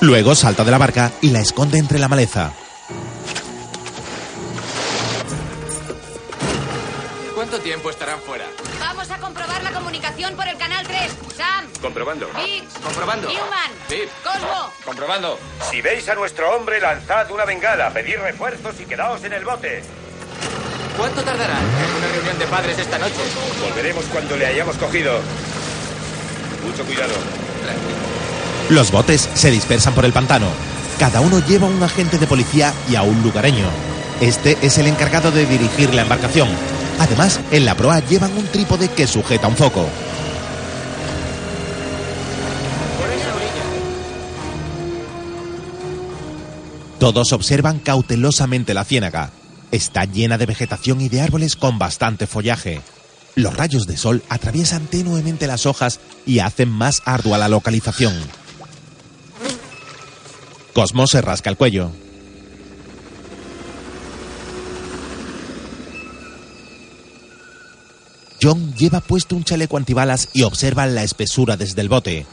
Luego 0.00 0.34
salta 0.36 0.62
de 0.62 0.70
la 0.70 0.78
barca 0.78 1.12
y 1.20 1.30
la 1.30 1.40
esconde 1.40 1.78
entre 1.78 1.98
la 1.98 2.06
maleza. 2.06 2.52
Tiempo 7.76 7.90
estarán 7.90 8.18
fuera? 8.20 8.46
Vamos 8.80 9.10
a 9.10 9.18
comprobar 9.18 9.62
la 9.62 9.70
comunicación 9.70 10.34
por 10.34 10.48
el 10.48 10.56
canal 10.56 10.86
3. 10.86 11.12
Sam, 11.36 11.66
Comprobando. 11.82 12.26
Higgs, 12.40 12.72
Comprobando. 12.82 13.28
Newman, 13.28 13.70
Cosmo. 14.24 14.72
Comprobando. 14.82 15.38
Si 15.70 15.82
veis 15.82 16.08
a 16.08 16.14
nuestro 16.14 16.56
hombre, 16.56 16.80
lanzad 16.80 17.30
una 17.30 17.44
bengala, 17.44 17.92
pedid 17.92 18.16
refuerzos 18.16 18.80
y 18.80 18.86
quedaos 18.86 19.22
en 19.24 19.34
el 19.34 19.44
bote. 19.44 19.82
¿Cuánto 20.96 21.22
tardará 21.22 21.58
en 21.58 21.96
una 21.98 22.08
reunión 22.14 22.38
de 22.38 22.46
padres 22.46 22.78
esta 22.78 22.98
noche? 22.98 23.20
Volveremos 23.60 24.06
cuando 24.06 24.38
le 24.38 24.46
hayamos 24.46 24.76
cogido. 24.76 25.20
Mucho 26.64 26.82
cuidado. 26.84 27.12
Los 28.70 28.90
botes 28.90 29.28
se 29.34 29.50
dispersan 29.50 29.94
por 29.94 30.06
el 30.06 30.14
pantano. 30.14 30.48
Cada 30.98 31.20
uno 31.20 31.40
lleva 31.40 31.66
un 31.66 31.82
agente 31.82 32.16
de 32.16 32.26
policía 32.26 32.72
y 32.88 32.96
a 32.96 33.02
un 33.02 33.22
lugareño. 33.22 33.66
Este 34.22 34.56
es 34.62 34.78
el 34.78 34.86
encargado 34.86 35.30
de 35.30 35.44
dirigir 35.44 35.92
la 35.92 36.02
embarcación. 36.02 36.48
Además, 36.98 37.40
en 37.50 37.64
la 37.64 37.76
proa 37.76 38.00
llevan 38.00 38.36
un 38.36 38.46
trípode 38.46 38.88
que 38.88 39.06
sujeta 39.06 39.48
un 39.48 39.56
foco. 39.56 39.86
Todos 46.98 47.32
observan 47.32 47.78
cautelosamente 47.78 48.72
la 48.72 48.84
ciénaga. 48.84 49.30
Está 49.70 50.04
llena 50.06 50.38
de 50.38 50.46
vegetación 50.46 51.00
y 51.00 51.08
de 51.08 51.20
árboles 51.20 51.54
con 51.54 51.78
bastante 51.78 52.26
follaje. 52.26 52.80
Los 53.34 53.54
rayos 53.54 53.86
de 53.86 53.98
sol 53.98 54.22
atraviesan 54.30 54.86
tenuemente 54.86 55.46
las 55.46 55.66
hojas 55.66 56.00
y 56.24 56.38
hacen 56.38 56.70
más 56.70 57.02
ardua 57.04 57.36
la 57.36 57.48
localización. 57.48 58.14
Cosmo 60.72 61.06
se 61.06 61.20
rasca 61.20 61.50
el 61.50 61.56
cuello. 61.56 61.90
John 68.40 68.74
lleva 68.74 69.00
puesto 69.00 69.36
un 69.36 69.44
chaleco 69.44 69.76
antibalas 69.76 70.28
y 70.32 70.42
observa 70.42 70.86
la 70.86 71.02
espesura 71.02 71.56
desde 71.56 71.80
el 71.80 71.88
bote. 71.88 72.26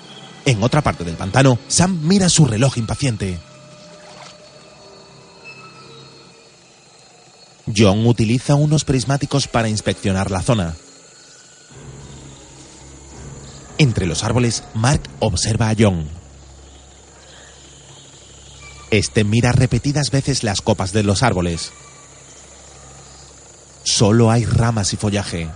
En 0.45 0.61
otra 0.61 0.81
parte 0.81 1.03
del 1.03 1.15
pantano, 1.15 1.57
Sam 1.67 1.99
mira 2.03 2.29
su 2.29 2.45
reloj 2.45 2.77
impaciente. 2.77 3.39
John 7.75 8.05
utiliza 8.05 8.55
unos 8.55 8.83
prismáticos 8.83 9.47
para 9.47 9.69
inspeccionar 9.69 10.31
la 10.31 10.41
zona. 10.41 10.75
Entre 13.77 14.05
los 14.05 14.23
árboles, 14.23 14.63
Mark 14.73 15.01
observa 15.19 15.69
a 15.69 15.75
John. 15.77 16.07
Este 18.91 19.23
mira 19.23 19.53
repetidas 19.53 20.11
veces 20.11 20.43
las 20.43 20.61
copas 20.61 20.93
de 20.93 21.03
los 21.03 21.23
árboles. 21.23 21.71
Solo 23.83 24.29
hay 24.29 24.45
ramas 24.45 24.93
y 24.93 24.97
follaje. 24.97 25.49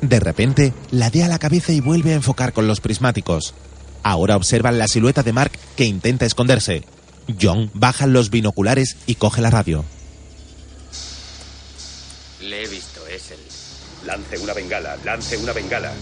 De 0.00 0.20
repente, 0.20 0.72
ladea 0.90 1.28
la 1.28 1.38
cabeza 1.38 1.72
y 1.72 1.80
vuelve 1.80 2.12
a 2.12 2.16
enfocar 2.16 2.52
con 2.52 2.68
los 2.68 2.80
prismáticos. 2.80 3.54
Ahora 4.02 4.36
observan 4.36 4.78
la 4.78 4.88
silueta 4.88 5.22
de 5.22 5.32
Mark 5.32 5.52
que 5.76 5.84
intenta 5.84 6.24
esconderse. 6.24 6.84
John 7.40 7.70
baja 7.74 8.06
los 8.06 8.30
binoculares 8.30 8.96
y 9.06 9.16
coge 9.16 9.42
la 9.42 9.50
radio. 9.50 9.84
Le 12.40 12.64
he 12.64 12.68
visto, 12.68 13.06
es 13.08 13.30
él. 13.32 13.38
Lance 14.06 14.38
una 14.38 14.54
bengala, 14.54 14.96
lance 15.04 15.36
una 15.36 15.52
bengala. 15.52 15.92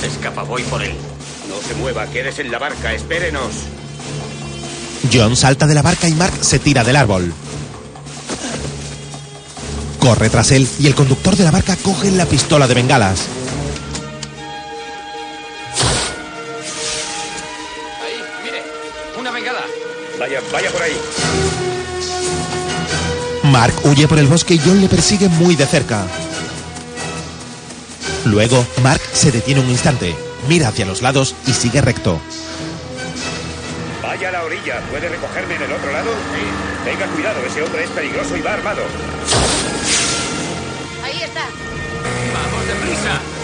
Se 0.00 0.06
escapa, 0.06 0.42
voy 0.42 0.62
por 0.64 0.82
él. 0.82 0.94
No 1.48 1.56
se 1.66 1.74
mueva, 1.74 2.06
quédese 2.06 2.42
en 2.42 2.52
la 2.52 2.58
barca, 2.58 2.92
espérenos. 2.92 3.52
John 5.12 5.34
salta 5.36 5.66
de 5.66 5.74
la 5.74 5.82
barca 5.82 6.08
y 6.08 6.12
Mark 6.14 6.34
se 6.42 6.58
tira 6.58 6.84
del 6.84 6.96
árbol. 6.96 7.32
Corre 10.02 10.30
tras 10.30 10.50
él 10.50 10.68
y 10.80 10.88
el 10.88 10.96
conductor 10.96 11.36
de 11.36 11.44
la 11.44 11.52
barca 11.52 11.76
coge 11.76 12.10
la 12.10 12.26
pistola 12.26 12.66
de 12.66 12.74
bengalas. 12.74 13.20
Ahí, 18.02 18.20
mire. 18.42 18.64
Una 19.16 19.30
bengala. 19.30 19.60
Vaya, 20.18 20.40
vaya 20.52 20.70
por 20.72 20.82
ahí. 20.82 21.00
Mark 23.44 23.74
huye 23.84 24.08
por 24.08 24.18
el 24.18 24.26
bosque 24.26 24.54
y 24.54 24.58
John 24.58 24.80
le 24.80 24.88
persigue 24.88 25.28
muy 25.28 25.54
de 25.54 25.66
cerca. 25.66 26.04
Luego, 28.24 28.66
Mark 28.82 29.02
se 29.12 29.30
detiene 29.30 29.60
un 29.60 29.70
instante, 29.70 30.16
mira 30.48 30.66
hacia 30.66 30.84
los 30.84 31.00
lados 31.02 31.36
y 31.46 31.52
sigue 31.52 31.80
recto. 31.80 32.20
Vaya 34.02 34.30
a 34.30 34.32
la 34.32 34.42
orilla. 34.42 34.80
¿Puede 34.90 35.08
recogerme 35.08 35.54
en 35.54 35.62
el 35.62 35.72
otro 35.72 35.92
lado? 35.92 36.10
Sí. 36.10 36.90
Tenga 36.90 37.06
cuidado, 37.06 37.40
ese 37.46 37.62
hombre 37.62 37.84
es 37.84 37.90
peligroso 37.90 38.36
y 38.36 38.40
va 38.40 38.54
armado. 38.54 38.82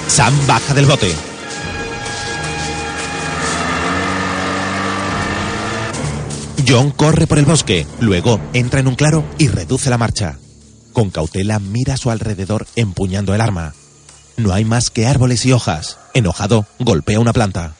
Sam 0.09 0.35
baja 0.47 0.75
del 0.75 0.87
bote. 0.87 1.15
John 6.67 6.91
corre 6.91 7.27
por 7.27 7.39
el 7.39 7.47
bosque, 7.47 7.87
luego 8.01 8.41
entra 8.53 8.81
en 8.81 8.89
un 8.89 8.95
claro 8.95 9.25
y 9.39 9.49
reduce 9.49 9.89
la 9.89 9.97
marcha. 9.97 10.39
Con 10.93 11.11
cautela 11.11 11.59
mira 11.59 11.95
a 11.95 11.97
su 11.97 12.11
alrededor 12.11 12.67
empuñando 12.77 13.35
el 13.35 13.41
arma. 13.41 13.75
No 14.37 14.53
hay 14.53 14.65
más 14.65 14.91
que 14.91 15.07
árboles 15.07 15.47
y 15.47 15.53
hojas. 15.53 15.99
Enojado, 16.15 16.67
golpea 16.79 17.21
una 17.21 17.33
planta. 17.33 17.75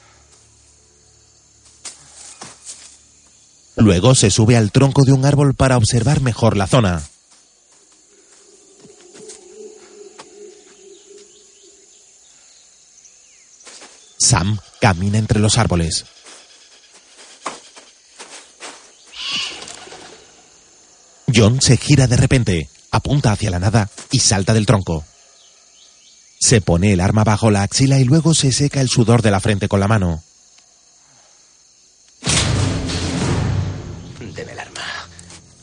Luego 3.75 4.15
se 4.15 4.31
sube 4.31 4.57
al 4.57 4.71
tronco 4.71 5.03
de 5.03 5.13
un 5.13 5.25
árbol 5.25 5.53
para 5.53 5.77
observar 5.77 6.21
mejor 6.21 6.57
la 6.57 6.67
zona. 6.67 7.01
Sam 14.29 14.59
camina 14.79 15.17
entre 15.17 15.39
los 15.39 15.57
árboles. 15.57 16.05
John 21.33 21.59
se 21.59 21.77
gira 21.77 22.05
de 22.05 22.15
repente, 22.15 22.69
apunta 22.91 23.31
hacia 23.31 23.49
la 23.49 23.57
nada 23.57 23.89
y 24.11 24.19
salta 24.19 24.53
del 24.53 24.67
tronco. 24.67 25.03
Se 26.39 26.61
pone 26.61 26.93
el 26.93 26.99
arma 26.99 27.23
bajo 27.23 27.49
la 27.49 27.63
axila 27.63 27.97
y 27.97 28.03
luego 28.03 28.35
se 28.35 28.51
seca 28.51 28.81
el 28.81 28.89
sudor 28.89 29.23
de 29.23 29.31
la 29.31 29.39
frente 29.39 29.67
con 29.67 29.79
la 29.79 29.87
mano. 29.87 30.21
Deme 34.19 34.51
el 34.51 34.59
arma. 34.59 35.09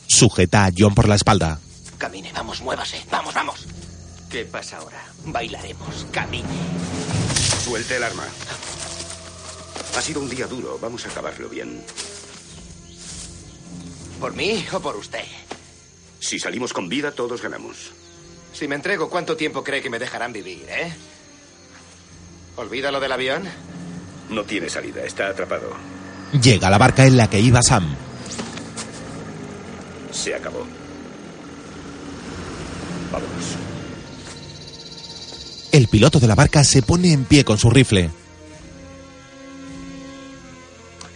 Sujeta 0.08 0.64
a 0.64 0.72
John 0.76 0.92
por 0.92 1.06
la 1.06 1.14
espalda. 1.14 1.60
Camine, 1.98 2.32
vamos, 2.32 2.60
muévase. 2.62 3.00
Vamos, 3.12 3.32
vamos. 3.32 3.64
¿Qué 4.36 4.44
pasa 4.44 4.76
ahora? 4.76 5.02
Bailaremos. 5.24 6.06
Camine. 6.12 6.44
Suelte 7.64 7.96
el 7.96 8.04
arma. 8.04 8.24
Ha 9.96 10.02
sido 10.02 10.20
un 10.20 10.28
día 10.28 10.46
duro. 10.46 10.78
Vamos 10.78 11.06
a 11.06 11.08
acabarlo 11.08 11.48
bien. 11.48 11.82
¿Por 14.20 14.34
mí 14.34 14.62
o 14.72 14.80
por 14.80 14.94
usted? 14.96 15.24
Si 16.20 16.38
salimos 16.38 16.74
con 16.74 16.86
vida, 16.86 17.12
todos 17.12 17.40
ganamos. 17.40 17.92
Si 18.52 18.68
me 18.68 18.74
entrego, 18.74 19.08
¿cuánto 19.08 19.38
tiempo 19.38 19.64
cree 19.64 19.80
que 19.80 19.88
me 19.88 19.98
dejarán 19.98 20.34
vivir, 20.34 20.66
eh? 20.68 20.92
¿Olvida 22.56 22.92
lo 22.92 23.00
del 23.00 23.12
avión? 23.12 23.42
No 24.28 24.44
tiene 24.44 24.68
salida. 24.68 25.02
Está 25.02 25.28
atrapado. 25.28 25.70
Llega 26.42 26.68
a 26.68 26.70
la 26.70 26.76
barca 26.76 27.06
en 27.06 27.16
la 27.16 27.30
que 27.30 27.40
iba 27.40 27.62
Sam. 27.62 27.96
Se 30.12 30.34
acabó. 30.34 30.66
Vámonos. 33.10 33.75
El 35.76 35.88
piloto 35.88 36.18
de 36.18 36.26
la 36.26 36.34
barca 36.34 36.64
se 36.64 36.80
pone 36.80 37.12
en 37.12 37.26
pie 37.26 37.44
con 37.44 37.58
su 37.58 37.68
rifle. 37.68 38.08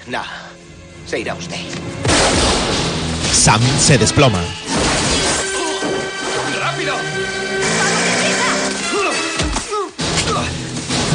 No. 0.06 0.20
Se 1.06 1.18
irá 1.18 1.34
usted. 1.34 1.56
Sam 3.32 3.62
se 3.78 3.96
desploma. 3.96 4.42
¡Rápido! 6.60 6.94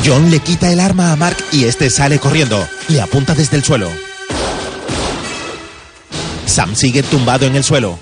John 0.03 0.31
le 0.31 0.39
quita 0.39 0.71
el 0.71 0.79
arma 0.79 1.11
a 1.11 1.15
Mark 1.15 1.37
y 1.51 1.65
este 1.65 1.91
sale 1.91 2.17
corriendo. 2.17 2.67
Le 2.87 2.99
apunta 2.99 3.35
desde 3.35 3.57
el 3.57 3.63
suelo. 3.63 3.91
Sam 6.47 6.75
sigue 6.75 7.03
tumbado 7.03 7.45
en 7.45 7.55
el 7.55 7.63
suelo. 7.63 7.99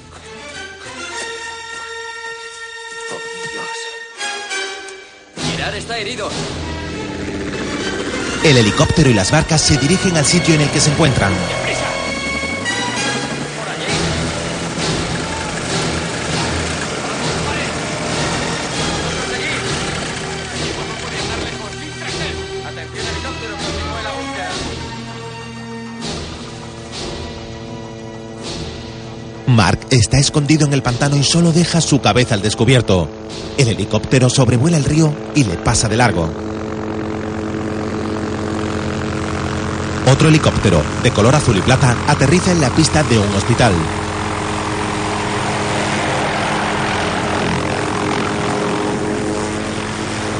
El 8.43 8.57
helicóptero 8.57 9.09
y 9.09 9.15
las 9.15 9.31
barcas 9.31 9.61
se 9.61 9.77
dirigen 9.77 10.15
al 10.15 10.25
sitio 10.25 10.53
en 10.53 10.61
el 10.61 10.69
que 10.69 10.79
se 10.79 10.91
encuentran. 10.91 11.33
Mark 29.53 29.79
está 29.91 30.17
escondido 30.17 30.65
en 30.65 30.73
el 30.73 30.81
pantano 30.81 31.15
y 31.15 31.23
solo 31.23 31.51
deja 31.51 31.79
su 31.79 32.01
cabeza 32.01 32.33
al 32.33 32.41
descubierto. 32.41 33.07
El 33.57 33.67
helicóptero 33.67 34.29
sobrevuela 34.29 34.77
el 34.77 34.83
río 34.83 35.13
y 35.35 35.43
le 35.43 35.55
pasa 35.57 35.87
de 35.87 35.97
largo. 35.97 36.29
Otro 40.11 40.27
helicóptero, 40.27 40.81
de 41.01 41.11
color 41.11 41.35
azul 41.35 41.57
y 41.57 41.61
plata, 41.61 41.95
aterriza 42.07 42.51
en 42.51 42.61
la 42.61 42.69
pista 42.71 43.03
de 43.03 43.19
un 43.19 43.33
hospital. 43.35 43.73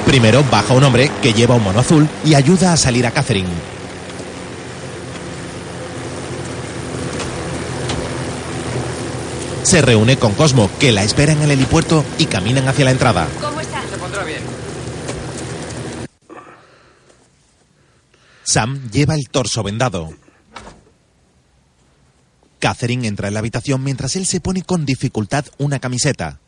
Primero 0.06 0.44
baja 0.52 0.74
un 0.74 0.84
hombre 0.84 1.10
que 1.22 1.34
lleva 1.34 1.56
un 1.56 1.64
mono 1.64 1.80
azul 1.80 2.08
y 2.26 2.34
ayuda 2.34 2.74
a 2.74 2.78
salir 2.78 3.08
a 3.08 3.12
Catherine. 3.12 3.73
Se 9.64 9.82
reúne 9.82 10.18
con 10.18 10.34
Cosmo, 10.34 10.70
que 10.80 10.92
la 10.92 11.04
espera 11.04 11.32
en 11.32 11.42
el 11.42 11.52
helipuerto 11.52 12.04
y 12.18 12.26
caminan 12.26 12.68
hacia 12.68 12.86
la 12.86 12.92
entrada. 12.92 13.28
¿Cómo 13.40 13.62
está? 13.62 13.82
Se 13.88 13.98
pondrá 13.98 14.24
bien. 14.24 14.42
Sam 18.44 18.92
lleva 18.92 19.16
el 19.16 19.30
torso 19.30 19.64
vendado. 19.64 20.14
Catherine 22.60 23.08
entra 23.08 23.30
en 23.30 23.34
la 23.34 23.40
habitación 23.40 23.84
mientras 23.84 24.16
él 24.16 24.26
se 24.26 24.42
pone 24.42 24.64
con 24.64 24.86
dificultad 24.86 25.46
una 25.58 25.80
camiseta. 25.80 26.40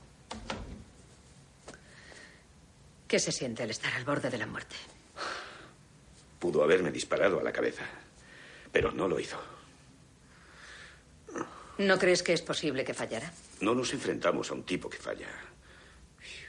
¿Qué 3.07 3.19
se 3.19 3.31
siente 3.31 3.63
al 3.63 3.69
estar 3.69 3.93
al 3.93 4.03
borde 4.03 4.29
de 4.29 4.37
la 4.37 4.45
muerte? 4.45 4.75
Pudo 6.39 6.63
haberme 6.63 6.91
disparado 6.91 7.39
a 7.39 7.43
la 7.43 7.51
cabeza, 7.51 7.83
pero 8.71 8.91
no 8.91 9.07
lo 9.07 9.19
hizo. 9.19 9.54
¿No 11.77 11.99
crees 11.99 12.23
que 12.23 12.33
es 12.33 12.41
posible 12.41 12.83
que 12.85 12.93
fallara? 12.93 13.31
No 13.61 13.75
nos 13.75 13.91
enfrentamos 13.93 14.49
a 14.49 14.53
un 14.53 14.63
tipo 14.63 14.89
que 14.89 14.97
falla. 14.97 15.27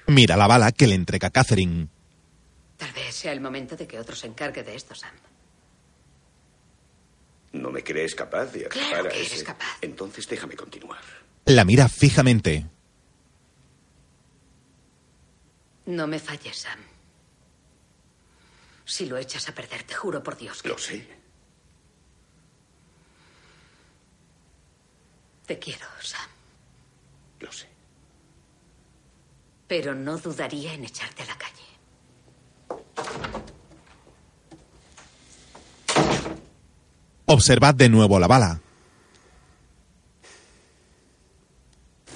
Mira 0.07 0.37
la 0.37 0.47
bala 0.47 0.71
que 0.73 0.87
le 0.87 0.95
entrega 0.95 1.31
Catherine. 1.31 1.89
Tal 2.77 2.93
vez 2.93 3.15
sea 3.15 3.33
el 3.33 3.41
momento 3.41 3.75
de 3.77 3.87
que 3.87 3.99
otro 3.99 4.15
se 4.15 4.27
encargue 4.29 4.63
de 4.63 4.75
esto, 4.77 4.95
Sam. 4.95 5.15
¿No 7.53 7.71
me 7.71 7.83
crees 7.83 8.15
capaz 8.15 8.47
de 8.53 8.67
atrapar 8.67 8.89
Claro 8.91 9.09
a 9.09 9.13
que 9.13 9.23
ese? 9.23 9.35
eres 9.35 9.45
capaz. 9.45 9.79
Entonces 9.81 10.29
déjame 10.29 10.55
continuar. 10.55 11.01
La 11.47 11.65
mira 11.65 11.89
fijamente. 11.89 12.67
No 15.87 16.07
me 16.07 16.19
falles, 16.19 16.57
Sam. 16.59 16.79
Si 18.85 19.07
lo 19.07 19.17
echas 19.17 19.49
a 19.49 19.55
perder, 19.55 19.83
te 19.85 19.95
juro 19.95 20.23
por 20.23 20.37
Dios 20.37 20.63
que 20.63 20.69
Lo 20.69 20.79
sé. 20.79 21.07
Te 25.47 25.59
quiero, 25.59 25.87
Sam. 26.03 26.29
Lo 27.41 27.53
sé. 27.53 27.67
Pero 29.69 29.95
no 29.95 30.19
dudaría 30.19 30.75
en 30.75 30.85
echarte 30.85 31.23
a 31.23 31.27
la 31.27 31.39
calle. 31.39 31.63
Observad 37.27 37.75
de 37.75 37.89
nuevo 37.89 38.19
la 38.19 38.27
bala. 38.27 38.61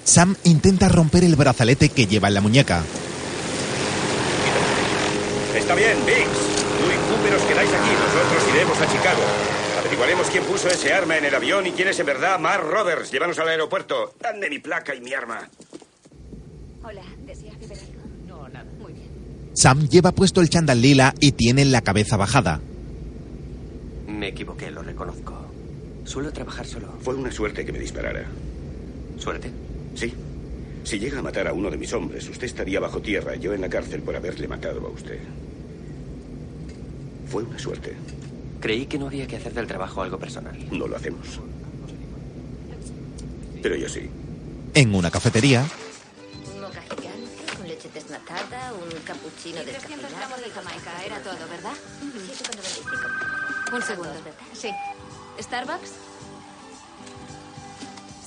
Sam 0.05 0.37
intenta 0.45 0.89
romper 0.89 1.25
el 1.25 1.37
brazalete 1.37 1.89
que 1.89 2.07
lleva 2.07 2.29
en 2.29 2.35
la 2.35 2.41
muñeca. 2.41 2.83
Está 5.55 5.75
bien, 5.75 5.97
Biggs. 6.05 6.39
Tú 6.79 6.87
y 6.87 6.97
Cooper 7.15 7.35
os 7.35 7.43
quedáis 7.43 7.71
aquí. 7.71 7.91
Nosotros 7.91 8.55
iremos 8.55 8.81
a 8.81 8.87
Chicago. 8.91 9.60
Averiguaremos 9.91 10.31
quién 10.31 10.45
puso 10.45 10.69
ese 10.69 10.93
arma 10.93 11.19
en 11.19 11.25
el 11.25 11.35
avión 11.35 11.67
y 11.67 11.73
quién 11.73 11.89
es 11.89 11.99
en 11.99 12.07
verdad 12.07 12.39
Mark 12.39 12.63
Roberts. 12.63 13.11
Llévanos 13.11 13.37
al 13.41 13.49
aeropuerto. 13.49 14.15
Dame 14.21 14.49
mi 14.49 14.61
placa 14.61 14.95
y 14.95 15.01
mi 15.01 15.13
arma. 15.13 15.49
Hola, 16.85 17.03
¿deseas 17.27 17.59
beber 17.59 17.77
algo? 17.77 18.03
No, 18.25 18.49
nada. 18.49 18.71
Muy 18.79 18.93
bien. 18.93 19.09
Sam 19.53 19.89
lleva 19.89 20.13
puesto 20.13 20.43
el 20.43 20.49
chándal 20.49 20.81
lila 20.81 21.13
y 21.19 21.33
tiene 21.33 21.65
la 21.65 21.81
cabeza 21.81 22.17
bajada. 22.17 22.61
Me 24.07 24.29
equivoqué, 24.29 24.71
lo 24.71 24.83
reconozco. 24.83 25.35
Suelo 26.05 26.33
trabajar 26.33 26.67
solo. 26.67 26.87
Fue 27.03 27.17
una 27.17 27.33
suerte 27.33 27.67
que 27.67 27.73
me 27.73 27.81
disparara. 27.81 28.27
¿Suerte? 29.19 29.51
Sí. 29.97 30.15
Si 30.85 31.01
llega 31.01 31.19
a 31.19 31.23
matar 31.23 31.49
a 31.49 31.53
uno 31.53 31.69
de 31.69 31.77
mis 31.77 31.93
hombres, 31.93 32.29
usted 32.29 32.47
estaría 32.47 32.79
bajo 32.79 33.03
tierra, 33.03 33.35
yo 33.35 33.55
en 33.55 33.61
la 33.61 33.69
cárcel 33.69 34.03
por 34.03 34.15
haberle 34.15 34.47
matado 34.47 34.87
a 34.87 34.91
usted. 34.91 35.19
Fue 37.29 37.43
una 37.43 37.59
suerte. 37.59 37.97
Creí 38.61 38.87
que 38.87 38.99
no 38.99 39.07
había 39.07 39.27
que 39.27 39.37
hacer 39.37 39.55
del 39.55 39.67
trabajo 39.67 40.03
algo 40.03 40.19
personal. 40.19 40.57
No 40.71 40.87
lo 40.87 40.97
hacemos. 40.97 41.27
Pero 43.63 43.77
yo 43.77 43.89
sí. 43.89 44.09
En 44.75 44.95
una 44.95 45.11
cafetería, 45.11 45.65
Un 46.55 46.61
moca 46.61 46.81
gigante 46.83 47.57
con 47.57 47.67
leche 47.67 47.89
desnatada, 47.93 48.73
un 48.75 49.01
cappuccino 49.01 49.61
300 49.63 50.11
gramos 50.13 50.41
de 50.41 50.51
Jamaica, 50.51 51.05
era 51.05 51.19
todo, 51.23 51.39
¿verdad? 51.49 51.73
7,95. 52.03 53.75
Un 53.75 53.83
segundo. 53.83 54.13
Sí. 54.53 54.71
¿Starbucks? 55.41 55.91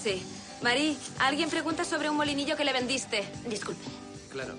Sí. 0.01 0.23
Marí, 0.61 0.97
alguien 1.19 1.49
pregunta 1.49 1.83
sobre 1.85 2.09
un 2.09 2.17
molinillo 2.17 2.57
que 2.57 2.65
le 2.65 2.73
vendiste. 2.73 3.23
Disculpe. 3.47 3.83
Claro. 4.31 4.55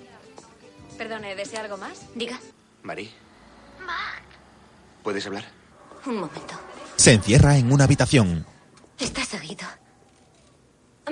Perdone, 0.97 1.35
¿desea 1.35 1.61
algo 1.63 1.77
más? 1.77 2.03
Diga. 2.15 2.39
Marí. 2.83 3.11
¿Puedes 5.03 5.27
hablar? 5.27 5.45
Un 6.07 6.17
momento. 6.17 6.55
se 6.97 7.13
encierra 7.13 7.57
en 7.57 7.73
una 7.73 7.85
habitación. 7.85 8.47
¿Estás 8.99 9.29
seguido? 9.29 9.67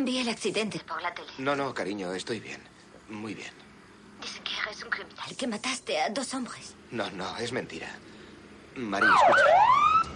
Vi 0.01 0.19
el 0.19 0.29
accidente 0.29 0.81
por 0.81 1.01
la 1.03 1.13
tele. 1.15 1.29
No, 1.39 1.55
no, 1.57 1.75
cariño, 1.75 2.13
estoy 2.13 2.41
bien. 2.41 2.61
Muy 3.09 3.35
bien. 3.35 3.53
Dicen 4.21 4.43
que 4.45 4.53
eres 4.67 4.83
un 4.85 4.91
criminal, 4.91 5.37
que 5.37 5.47
mataste 5.47 6.01
a 6.01 6.09
dos 6.11 6.33
hombres. 6.35 6.75
No, 6.91 7.11
no, 7.11 7.37
es 7.39 7.53
mentira. 7.53 7.89
Marí, 8.77 9.07
escucha. 9.07 9.43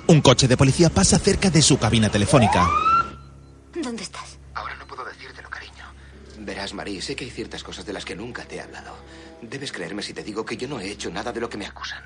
Un 0.07 0.21
coche 0.21 0.47
de 0.49 0.57
policía 0.57 0.89
pasa 0.89 1.19
cerca 1.19 1.51
de 1.51 1.61
su 1.61 1.79
cabina 1.79 2.09
telefónica. 2.09 2.69
¿Dónde 3.75 4.03
estás? 4.05 4.39
Ahora 4.55 4.77
no 4.77 4.87
puedo 4.87 5.05
decírtelo, 5.05 5.51
cariño. 5.51 5.85
Verás, 6.39 6.73
Marí, 6.73 7.03
sé 7.03 7.17
que 7.17 7.25
hay 7.25 7.31
ciertas 7.31 7.63
cosas 7.65 7.85
de 7.85 7.93
las 7.93 8.05
que 8.05 8.15
nunca 8.15 8.45
te 8.45 8.57
he 8.57 8.61
hablado. 8.61 8.97
Debes 9.43 9.73
creerme 9.73 10.03
si 10.03 10.15
te 10.15 10.23
digo 10.23 10.45
que 10.45 10.57
yo 10.57 10.69
no 10.69 10.81
he 10.81 10.91
hecho 10.91 11.11
nada 11.11 11.33
de 11.33 11.41
lo 11.41 11.51
que 11.51 11.59
me 11.59 11.67
acusan. 11.67 12.05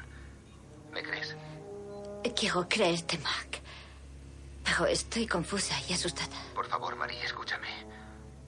Quiero 2.22 2.68
creerte, 2.68 3.18
Mark. 3.18 3.60
Pero 4.64 4.86
estoy 4.86 5.26
confusa 5.26 5.74
y 5.88 5.92
asustada. 5.92 6.36
Por 6.54 6.66
favor, 6.68 6.96
Marí, 6.96 7.16
escúchame. 7.16 7.68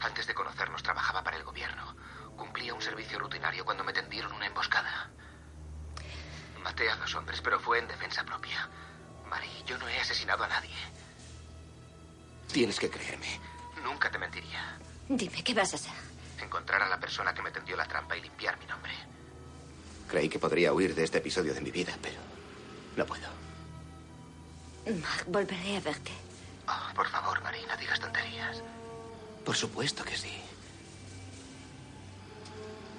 Antes 0.01 0.27
de 0.27 0.35
conocernos 0.35 0.83
trabajaba 0.83 1.23
para 1.23 1.37
el 1.37 1.45
gobierno. 1.45 1.95
Cumplía 2.37 2.75
un 2.75 2.83
servicio 2.83 3.19
rutinario 3.19 3.65
cuando 3.65 3.85
me 3.85 3.93
tendieron 3.93 4.33
una 4.33 4.47
emboscada. 4.47 5.11
Maté 6.63 6.89
a 6.91 6.97
dos 6.97 7.15
hombres, 7.15 7.41
pero 7.41 7.59
fue 7.61 7.79
en 7.79 7.89
defensa 7.89 8.25
propia. 8.25 8.69
Marí, 9.29 9.51
yo 9.67 9.79
no 9.79 9.89
he 9.89 9.99
asesinado 9.99 10.45
a 10.45 10.49
nadie. 10.49 10.75
Tienes 12.53 12.79
que 12.79 12.91
creerme. 12.91 13.41
Nunca 13.83 14.11
te 14.11 14.19
mentiría. 14.19 14.79
Dime, 15.09 15.43
¿qué 15.43 15.55
vas 15.55 15.73
a 15.73 15.77
hacer? 15.77 15.93
Encontrar 16.41 16.83
a 16.83 16.89
la 16.89 17.01
persona 17.01 17.35
que 17.35 17.43
me 17.43 17.51
tendió 17.51 17.77
la 17.77 17.87
trampa 17.87 18.17
y 18.17 18.23
limpiar 18.23 18.59
mi 18.59 18.67
nombre. 18.67 18.93
Creí 20.09 20.29
que 20.29 20.39
podría 20.39 20.73
huir 20.73 20.95
de 20.95 21.05
este 21.05 21.19
episodio 21.19 21.55
de 21.55 21.61
mi 21.61 21.71
vida, 21.71 21.97
pero 22.03 22.21
no 22.97 23.07
puedo. 23.07 23.42
Mark, 24.87 25.25
volveré 25.29 25.77
a 25.77 25.81
verte. 25.81 26.11
Oh, 26.67 26.95
por 26.95 27.09
favor, 27.09 27.41
Marí, 27.43 27.59
no 27.69 27.77
digas 27.77 28.01
tonterías. 28.01 28.63
Por 29.45 29.57
supuesto 29.57 30.05
que 30.05 30.17
sí. 30.17 30.33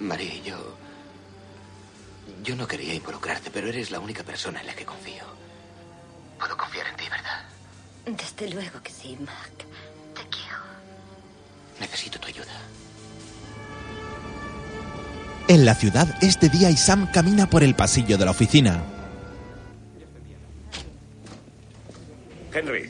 Marí, 0.00 0.42
yo... 0.44 0.76
Yo 2.42 2.56
no 2.56 2.66
quería 2.66 2.94
involucrarte, 2.94 3.50
pero 3.50 3.68
eres 3.68 3.90
la 3.90 4.00
única 4.00 4.22
persona 4.22 4.60
en 4.60 4.66
la 4.66 4.74
que 4.74 4.86
confío. 4.86 5.24
Puedo 6.38 6.56
confiar 6.56 6.86
en 6.86 6.96
ti, 6.96 7.04
¿verdad? 7.10 7.44
Desde 8.06 8.50
luego 8.50 8.82
que 8.82 8.90
sí, 8.90 9.16
Mark. 9.20 9.58
Te 10.14 10.22
quiero. 10.28 10.58
Necesito 11.80 12.18
tu 12.18 12.28
ayuda. 12.28 12.52
En 15.48 15.66
la 15.66 15.74
ciudad 15.74 16.08
es 16.22 16.40
de 16.40 16.48
día 16.48 16.70
y 16.70 16.76
Sam 16.76 17.10
camina 17.10 17.48
por 17.48 17.62
el 17.62 17.74
pasillo 17.74 18.16
de 18.16 18.24
la 18.24 18.30
oficina. 18.30 18.82
Henry, 22.54 22.88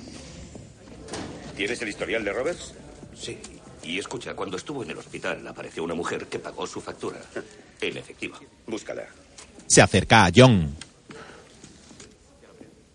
¿tienes 1.57 1.81
el 1.81 1.89
historial 1.89 2.23
de 2.23 2.33
Roberts? 2.35 2.75
Sí. 3.17 3.39
Y 3.83 3.99
escucha, 3.99 4.35
cuando 4.35 4.59
estuvo 4.59 4.83
en 4.83 4.91
el 4.91 4.99
hospital 4.99 5.47
apareció 5.47 5.83
una 5.83 5.95
mujer 5.95 6.27
que 6.27 6.39
pagó 6.39 6.67
su 6.67 6.81
factura. 6.81 7.21
En 7.81 7.99
efectivo. 7.99 8.39
Búscala. 8.67 9.05
Se 9.67 9.83
acerca 9.83 10.25
a 10.25 10.31
John. 10.35 10.75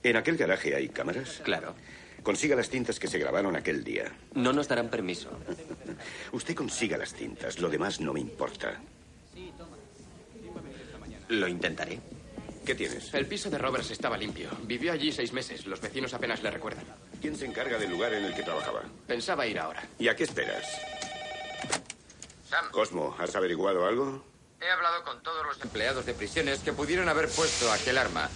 ¿En 0.01 0.15
aquel 0.15 0.35
garaje 0.37 0.73
hay 0.73 0.89
cámaras? 0.89 1.41
Claro. 1.43 1.75
Consiga 2.23 2.55
las 2.55 2.69
cintas 2.69 2.97
que 2.97 3.07
se 3.07 3.19
grabaron 3.19 3.55
aquel 3.55 3.83
día. 3.83 4.11
No 4.33 4.51
nos 4.51 4.67
darán 4.67 4.89
permiso. 4.89 5.29
Usted 6.31 6.55
consiga 6.55 6.97
las 6.97 7.13
cintas, 7.13 7.59
lo 7.59 7.69
demás 7.69 7.99
no 7.99 8.13
me 8.13 8.19
importa. 8.21 8.81
Lo 11.27 11.47
intentaré. 11.47 11.99
¿Qué 12.69 12.75
tienes? 12.75 13.11
El 13.15 13.25
piso 13.25 13.49
de 13.49 13.57
Roberts 13.57 13.89
estaba 13.89 14.15
limpio. 14.15 14.51
Vivió 14.61 14.93
allí 14.93 15.11
seis 15.11 15.33
meses. 15.33 15.65
Los 15.65 15.81
vecinos 15.81 16.13
apenas 16.13 16.43
le 16.43 16.51
recuerdan. 16.51 16.85
¿Quién 17.19 17.35
se 17.35 17.47
encarga 17.47 17.79
del 17.79 17.89
lugar 17.89 18.13
en 18.13 18.23
el 18.23 18.35
que 18.35 18.43
trabajaba? 18.43 18.83
Pensaba 19.07 19.47
ir 19.47 19.57
ahora. 19.57 19.83
¿Y 19.97 20.07
a 20.07 20.15
qué 20.15 20.25
esperas? 20.25 20.67
Sam, 22.47 22.69
Cosmo, 22.69 23.15
¿has 23.17 23.35
averiguado 23.35 23.87
algo? 23.87 24.23
he 24.61 24.69
hablado 24.69 25.03
con 25.03 25.23
todos 25.23 25.43
los 25.47 25.59
empleados 25.61 26.05
de 26.05 26.13
prisiones 26.13 26.59
que 26.59 26.71
pudieron 26.71 27.09
haber 27.09 27.27
puesto 27.29 27.71
aquel 27.71 27.97
arma. 27.97 28.29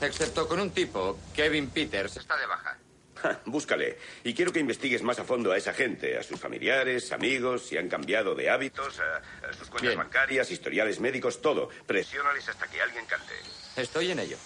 Excepto 0.00 0.46
con 0.46 0.60
un 0.60 0.70
tipo, 0.70 1.18
Kevin 1.34 1.68
Peters, 1.68 2.16
está 2.16 2.36
de 2.36 2.46
baja. 2.46 2.78
Ja, 3.24 3.40
búscale. 3.46 3.98
Y 4.22 4.34
quiero 4.34 4.52
que 4.52 4.60
investigues 4.60 5.02
más 5.02 5.18
a 5.18 5.24
fondo 5.24 5.50
a 5.52 5.56
esa 5.56 5.72
gente, 5.72 6.18
a 6.18 6.22
sus 6.22 6.38
familiares, 6.38 7.10
amigos, 7.12 7.66
si 7.66 7.76
han 7.76 7.88
cambiado 7.88 8.34
de 8.34 8.50
hábitos, 8.50 9.00
a, 9.00 9.48
a 9.48 9.52
sus 9.52 9.68
cuentas 9.68 9.82
Bien. 9.82 9.98
bancarias, 9.98 10.50
historiales 10.50 11.00
médicos, 11.00 11.40
todo. 11.40 11.68
Presiónales 11.86 12.48
hasta 12.48 12.66
que 12.68 12.80
alguien 12.80 13.04
cante. 13.06 13.32
Estoy 13.76 14.10
en 14.10 14.18
ello. 14.20 14.36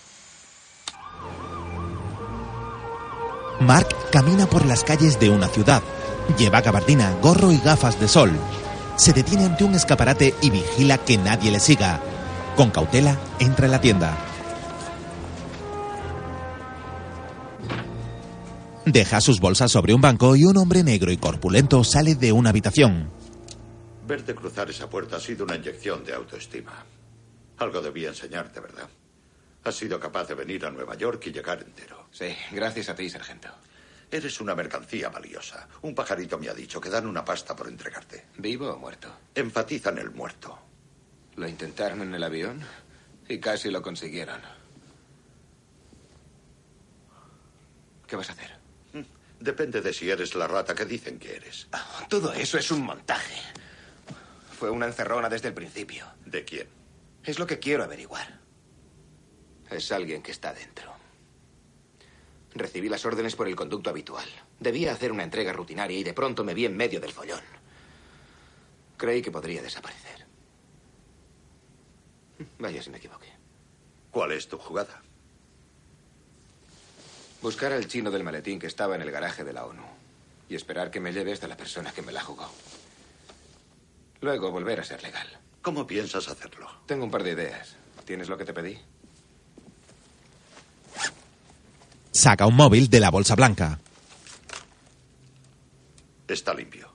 Mark 3.60 3.88
camina 4.12 4.46
por 4.46 4.64
las 4.64 4.84
calles 4.84 5.18
de 5.18 5.30
una 5.30 5.48
ciudad. 5.48 5.82
Lleva 6.38 6.60
gabardina, 6.60 7.12
gorro 7.20 7.50
y 7.50 7.58
gafas 7.58 7.98
de 8.00 8.06
sol. 8.06 8.30
Se 8.96 9.12
detiene 9.12 9.46
ante 9.46 9.64
un 9.64 9.74
escaparate 9.74 10.34
y 10.42 10.50
vigila 10.50 10.98
que 10.98 11.16
nadie 11.18 11.50
le 11.50 11.60
siga. 11.60 12.00
Con 12.56 12.70
cautela, 12.70 13.16
entra 13.38 13.66
en 13.66 13.72
la 13.72 13.80
tienda. 13.80 14.16
Deja 18.92 19.20
sus 19.20 19.38
bolsas 19.38 19.70
sobre 19.70 19.92
un 19.92 20.00
banco 20.00 20.34
y 20.34 20.44
un 20.44 20.56
hombre 20.56 20.82
negro 20.82 21.12
y 21.12 21.18
corpulento 21.18 21.84
sale 21.84 22.14
de 22.14 22.32
una 22.32 22.48
habitación. 22.48 23.10
Verte 24.06 24.34
cruzar 24.34 24.70
esa 24.70 24.88
puerta 24.88 25.16
ha 25.16 25.20
sido 25.20 25.44
una 25.44 25.56
inyección 25.56 26.02
de 26.04 26.14
autoestima. 26.14 26.86
Algo 27.58 27.82
debía 27.82 28.08
enseñarte, 28.08 28.60
¿verdad? 28.60 28.88
Has 29.64 29.74
sido 29.74 30.00
capaz 30.00 30.28
de 30.28 30.34
venir 30.34 30.64
a 30.64 30.70
Nueva 30.70 30.96
York 30.96 31.22
y 31.26 31.32
llegar 31.32 31.62
entero. 31.62 32.08
Sí, 32.10 32.34
gracias 32.52 32.88
a 32.88 32.94
ti, 32.94 33.10
sargento. 33.10 33.48
Eres 34.10 34.40
una 34.40 34.54
mercancía 34.54 35.10
valiosa. 35.10 35.68
Un 35.82 35.94
pajarito 35.94 36.38
me 36.38 36.48
ha 36.48 36.54
dicho 36.54 36.80
que 36.80 36.88
dan 36.88 37.06
una 37.06 37.22
pasta 37.22 37.54
por 37.54 37.68
entregarte. 37.68 38.28
¿Vivo 38.38 38.70
o 38.70 38.78
muerto? 38.78 39.14
Enfatizan 39.34 39.98
el 39.98 40.12
muerto. 40.12 40.58
Lo 41.36 41.46
intentaron 41.46 42.00
en 42.00 42.14
el 42.14 42.24
avión 42.24 42.62
y 43.28 43.38
casi 43.38 43.70
lo 43.70 43.82
consiguieron. 43.82 44.40
¿Qué 48.06 48.16
vas 48.16 48.30
a 48.30 48.32
hacer? 48.32 48.57
Depende 49.40 49.80
de 49.80 49.92
si 49.92 50.10
eres 50.10 50.34
la 50.34 50.48
rata 50.48 50.74
que 50.74 50.84
dicen 50.84 51.18
que 51.18 51.36
eres. 51.36 51.68
Todo 52.08 52.32
eso 52.32 52.58
es 52.58 52.70
un 52.70 52.82
montaje. 52.82 53.40
Fue 54.58 54.70
una 54.70 54.86
encerrona 54.86 55.28
desde 55.28 55.48
el 55.48 55.54
principio. 55.54 56.06
¿De 56.24 56.44
quién? 56.44 56.68
Es 57.24 57.38
lo 57.38 57.46
que 57.46 57.58
quiero 57.58 57.84
averiguar. 57.84 58.40
Es 59.70 59.92
alguien 59.92 60.22
que 60.22 60.32
está 60.32 60.52
dentro. 60.52 60.92
Recibí 62.54 62.88
las 62.88 63.04
órdenes 63.04 63.36
por 63.36 63.46
el 63.46 63.54
conducto 63.54 63.90
habitual. 63.90 64.28
Debía 64.58 64.92
hacer 64.92 65.12
una 65.12 65.22
entrega 65.22 65.52
rutinaria 65.52 65.98
y 65.98 66.02
de 66.02 66.14
pronto 66.14 66.42
me 66.42 66.54
vi 66.54 66.64
en 66.64 66.76
medio 66.76 67.00
del 67.00 67.12
follón. 67.12 67.42
Creí 68.96 69.22
que 69.22 69.30
podría 69.30 69.62
desaparecer. 69.62 70.26
Vaya 72.58 72.82
si 72.82 72.90
me 72.90 72.98
equivoqué. 72.98 73.32
¿Cuál 74.10 74.32
es 74.32 74.48
tu 74.48 74.58
jugada? 74.58 75.02
Buscar 77.42 77.72
al 77.72 77.86
chino 77.86 78.10
del 78.10 78.24
maletín 78.24 78.58
que 78.58 78.66
estaba 78.66 78.96
en 78.96 79.02
el 79.02 79.10
garaje 79.10 79.44
de 79.44 79.52
la 79.52 79.64
ONU 79.64 79.84
y 80.48 80.54
esperar 80.54 80.90
que 80.90 81.00
me 81.00 81.12
lleve 81.12 81.32
hasta 81.32 81.46
la 81.46 81.56
persona 81.56 81.92
que 81.92 82.02
me 82.02 82.12
la 82.12 82.22
jugó. 82.22 82.50
Luego 84.20 84.50
volver 84.50 84.80
a 84.80 84.84
ser 84.84 85.02
legal. 85.02 85.26
¿Cómo 85.62 85.86
piensas 85.86 86.28
hacerlo? 86.28 86.68
Tengo 86.86 87.04
un 87.04 87.10
par 87.10 87.22
de 87.22 87.32
ideas. 87.32 87.76
¿Tienes 88.04 88.28
lo 88.28 88.36
que 88.36 88.44
te 88.44 88.52
pedí? 88.52 88.78
Saca 92.10 92.46
un 92.46 92.56
móvil 92.56 92.88
de 92.90 93.00
la 93.00 93.10
bolsa 93.10 93.36
blanca. 93.36 93.78
Está 96.26 96.54
limpio. 96.54 96.90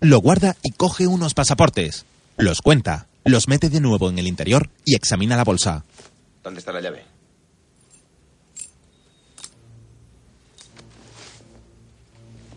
Lo 0.00 0.18
guarda 0.20 0.56
y 0.62 0.72
coge 0.72 1.06
unos 1.06 1.34
pasaportes. 1.34 2.04
Los 2.36 2.60
cuenta, 2.60 3.06
los 3.24 3.48
mete 3.48 3.68
de 3.68 3.80
nuevo 3.80 4.08
en 4.10 4.18
el 4.18 4.26
interior 4.26 4.70
y 4.84 4.94
examina 4.94 5.36
la 5.36 5.44
bolsa. 5.44 5.84
¿Dónde 6.42 6.60
está 6.60 6.72
la 6.72 6.80
llave? 6.80 7.17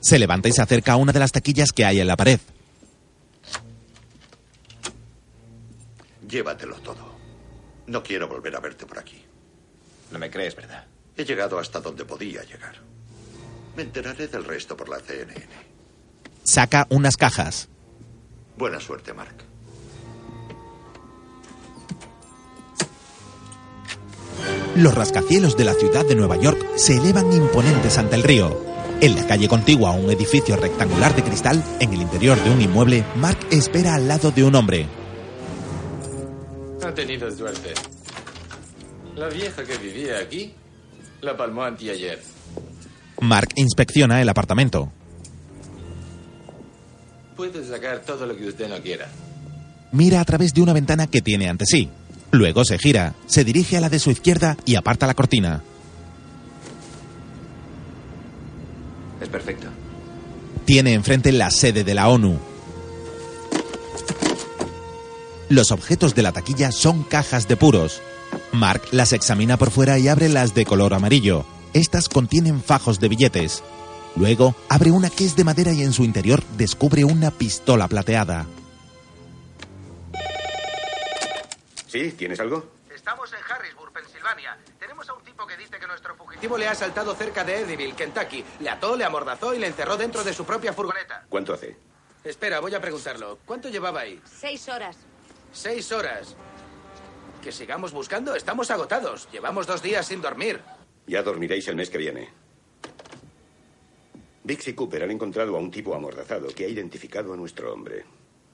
Se 0.02 0.20
levanta 0.20 0.49
y 0.49 0.52
se 0.52 0.62
acerca 0.62 0.93
a 0.93 0.95
una 0.97 1.14
de 1.14 1.20
las 1.20 1.32
taquillas 1.32 1.72
que 1.72 1.86
hay 1.86 1.99
en 1.99 2.08
la 2.08 2.18
pared. 2.18 2.39
Llévatelo 6.28 6.76
todo. 6.78 7.12
No 7.88 8.02
quiero 8.02 8.28
volver 8.28 8.56
a 8.56 8.60
verte 8.60 8.86
por 8.86 8.97
aquí. 8.99 9.24
No 10.12 10.20
me 10.20 10.30
crees, 10.30 10.56
¿verdad? 10.56 10.86
He 11.16 11.24
llegado 11.24 11.60
hasta 11.60 11.80
donde 11.80 12.04
podía 12.04 12.43
llegar. 12.43 12.76
Me 13.76 13.84
enteraré 13.84 14.28
del 14.28 14.43
resto 14.43 14.76
por 14.76 14.89
la 14.89 14.99
CNN. 14.99 15.45
Saca 16.43 16.88
unas 16.89 17.16
cajas. 17.16 17.70
Buena 18.58 18.80
suerte, 18.80 19.14
Mark. 19.14 19.36
Los 24.76 24.95
rascacielos 24.95 25.58
de 25.58 25.66
la 25.66 25.74
ciudad 25.74 26.06
de 26.06 26.16
Nueva 26.16 26.38
York 26.38 26.66
se 26.76 26.95
elevan 26.95 27.32
imponentes 27.34 27.97
ante 27.97 28.16
el 28.16 28.24
río. 28.24 28.72
En 29.02 29.16
la 29.16 29.26
calle 29.26 29.47
contigua 29.47 29.89
a 29.89 29.93
un 29.93 30.12
edificio 30.12 30.56
rectangular 30.56 31.16
de 31.16 31.24
cristal, 31.24 31.64
en 31.80 31.91
el 31.91 32.04
interior 32.04 32.39
de 32.43 32.52
un 32.52 32.62
inmueble, 32.62 33.04
Mark 33.16 33.39
espera 33.49 33.95
al 33.95 34.08
lado 34.08 34.30
de 34.30 34.43
un 34.43 34.54
hombre. 34.54 34.86
Ha 36.86 36.93
tenido 36.93 37.36
suerte. 37.36 37.74
La 39.16 39.28
vieja 39.30 39.64
que 39.64 39.76
vivía 39.80 40.20
aquí 40.20 40.54
la 41.22 41.36
palmó 41.36 41.64
anteayer. 41.64 42.22
Mark 43.22 43.49
inspecciona 43.56 44.22
el 44.22 44.30
apartamento. 44.30 44.91
Puede 47.36 47.66
sacar 47.66 48.02
todo 48.02 48.28
lo 48.28 48.38
que 48.38 48.49
usted 48.49 48.70
no 48.70 48.80
quiera. 48.84 49.08
Mira 49.91 50.22
a 50.22 50.26
través 50.26 50.54
de 50.54 50.62
una 50.62 50.74
ventana 50.74 51.08
que 51.08 51.24
tiene 51.24 51.49
ante 51.49 51.66
sí. 51.66 51.89
Luego 52.30 52.64
se 52.66 52.78
gira, 52.78 53.16
se 53.26 53.43
dirige 53.43 53.78
a 53.78 53.82
la 53.82 53.89
de 53.89 53.97
su 53.97 54.12
izquierda 54.12 54.58
y 54.64 54.76
aparta 54.76 55.08
la 55.08 55.16
cortina. 55.16 55.64
Perfecto. 59.32 59.67
Tiene 60.65 60.93
enfrente 60.93 61.32
la 61.32 61.49
sede 61.49 61.84
de 61.84 61.93
la 61.93 62.09
ONU. 62.09 62.39
Los 65.49 65.71
objetos 65.71 66.15
de 66.15 66.21
la 66.21 66.32
taquilla 66.32 66.71
son 66.71 67.03
cajas 67.03 67.47
de 67.47 67.57
puros. 67.57 68.01
Mark 68.53 68.84
las 68.91 69.11
examina 69.11 69.57
por 69.57 69.71
fuera 69.71 69.97
y 69.99 70.07
abre 70.07 70.29
las 70.29 70.53
de 70.53 70.65
color 70.65 70.93
amarillo. 70.93 71.45
Estas 71.73 72.07
contienen 72.07 72.61
fajos 72.61 72.99
de 72.99 73.09
billetes. 73.09 73.63
Luego 74.15 74.55
abre 74.69 74.91
una 74.91 75.09
que 75.09 75.25
es 75.25 75.36
de 75.36 75.43
madera 75.43 75.71
y 75.71 75.84
en 75.84 75.93
su 75.93 76.03
interior 76.03 76.43
descubre 76.57 77.03
una 77.03 77.32
pistola 77.32 77.88
plateada. 77.88 78.45
¿Sí? 81.88 82.11
¿Tienes 82.11 82.39
algo? 82.39 82.71
Estamos 82.93 83.32
en 83.34 83.39
Harrisburg, 83.51 83.91
Pensilvania. 83.91 84.57
Tenemos 84.79 85.09
a 85.09 85.13
un 85.13 85.20
dice 85.62 85.80
que 85.80 85.88
nuestro 85.88 86.16
fugitivo 86.16 86.57
le 86.57 86.68
ha 86.68 86.72
asaltado 86.72 87.14
cerca 87.16 87.43
de 87.43 87.59
Eddyville, 87.59 87.93
Kentucky. 87.95 88.43
Le 88.59 88.70
ató, 88.70 88.95
le 88.95 89.05
amordazó 89.05 89.53
y 89.53 89.59
le 89.59 89.68
encerró 89.68 89.95
dentro 89.95 90.24
de 90.24 90.34
su 90.34 90.43
propia 90.43 90.74
furgoneta. 90.74 91.26
¿Cuánto 91.30 91.53
hace? 91.53 91.76
Espera, 92.24 92.59
voy 92.59 92.74
a 92.74 92.82
preguntarlo. 92.82 93.39
¿Cuánto 93.45 93.70
llevaba 93.70 94.01
ahí? 94.01 94.20
Seis 94.26 94.68
horas. 94.70 94.97
Seis 95.51 95.91
horas. 95.91 96.36
Que 97.43 97.51
sigamos 97.51 97.91
buscando, 97.91 98.36
estamos 98.36 98.72
agotados. 98.72 99.28
Llevamos 99.32 99.68
dos 99.68 99.82
días 99.82 100.07
sin 100.07 100.22
dormir. 100.22 100.62
Ya 101.07 101.22
dormiréis 101.24 101.68
el 101.68 101.76
mes 101.76 101.89
que 101.89 101.97
viene. 101.97 102.30
Bix 104.43 104.68
y 104.68 104.74
Cooper 104.74 105.03
han 105.03 105.12
encontrado 105.12 105.55
a 105.55 105.59
un 105.59 105.70
tipo 105.70 105.93
amordazado 105.93 106.47
que 106.47 106.66
ha 106.66 106.68
identificado 106.68 107.34
a 107.34 107.38
nuestro 107.38 107.72
hombre. 107.74 108.05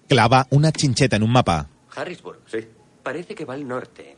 Clava 0.09 0.45
una 0.49 0.71
chincheta 0.71 1.15
en 1.15 1.23
un 1.23 1.31
mapa. 1.31 1.67
Harrisburg. 1.95 2.39
Sí. 2.47 2.67
Parece 3.03 3.35
que 3.35 3.45
va 3.45 3.53
al 3.53 3.65
norte. 3.65 4.17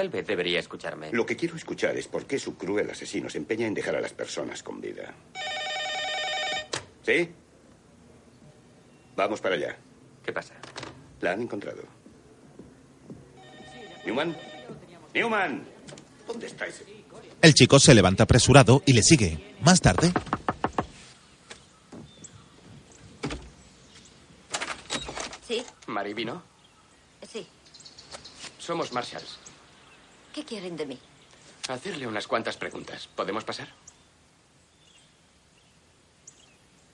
Tal 0.00 0.08
vez 0.08 0.26
debería 0.26 0.58
escucharme. 0.60 1.12
Lo 1.12 1.26
que 1.26 1.36
quiero 1.36 1.56
escuchar 1.56 1.94
es 1.98 2.08
por 2.08 2.24
qué 2.24 2.38
su 2.38 2.56
cruel 2.56 2.88
asesino 2.88 3.28
se 3.28 3.36
empeña 3.36 3.66
en 3.66 3.74
dejar 3.74 3.96
a 3.96 4.00
las 4.00 4.14
personas 4.14 4.62
con 4.62 4.80
vida. 4.80 5.12
¿Sí? 7.04 7.28
Vamos 9.14 9.42
para 9.42 9.56
allá. 9.56 9.76
¿Qué 10.24 10.32
pasa? 10.32 10.54
La 11.20 11.32
han 11.32 11.42
encontrado. 11.42 11.82
Newman. 14.06 14.34
Newman. 15.12 15.66
¿Dónde 16.26 16.46
está 16.46 16.66
ese? 16.66 16.86
El 17.42 17.52
chico 17.52 17.78
se 17.78 17.94
levanta 17.94 18.22
apresurado 18.22 18.82
y 18.86 18.94
le 18.94 19.02
sigue. 19.02 19.54
Más 19.60 19.82
tarde, 19.82 20.14
¿Sí? 25.46 25.62
¿Mari 25.88 26.14
vino? 26.14 26.42
Sí. 27.30 27.46
Somos 28.58 28.92
Marshalls. 28.94 29.49
¿Qué 30.34 30.44
quieren 30.44 30.76
de 30.76 30.86
mí? 30.86 30.98
Hacerle 31.68 32.06
unas 32.06 32.26
cuantas 32.26 32.56
preguntas. 32.56 33.08
¿Podemos 33.14 33.44
pasar? 33.44 33.68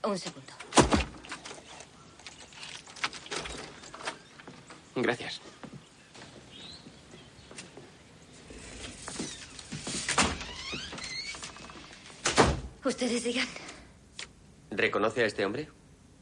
Un 0.04 0.18
segundo. 0.18 0.52
Gracias. 4.94 5.40
Ustedes 12.84 13.24
digan. 13.24 13.48
¿Reconoce 14.70 15.22
a 15.22 15.26
este 15.26 15.44
hombre? 15.44 15.68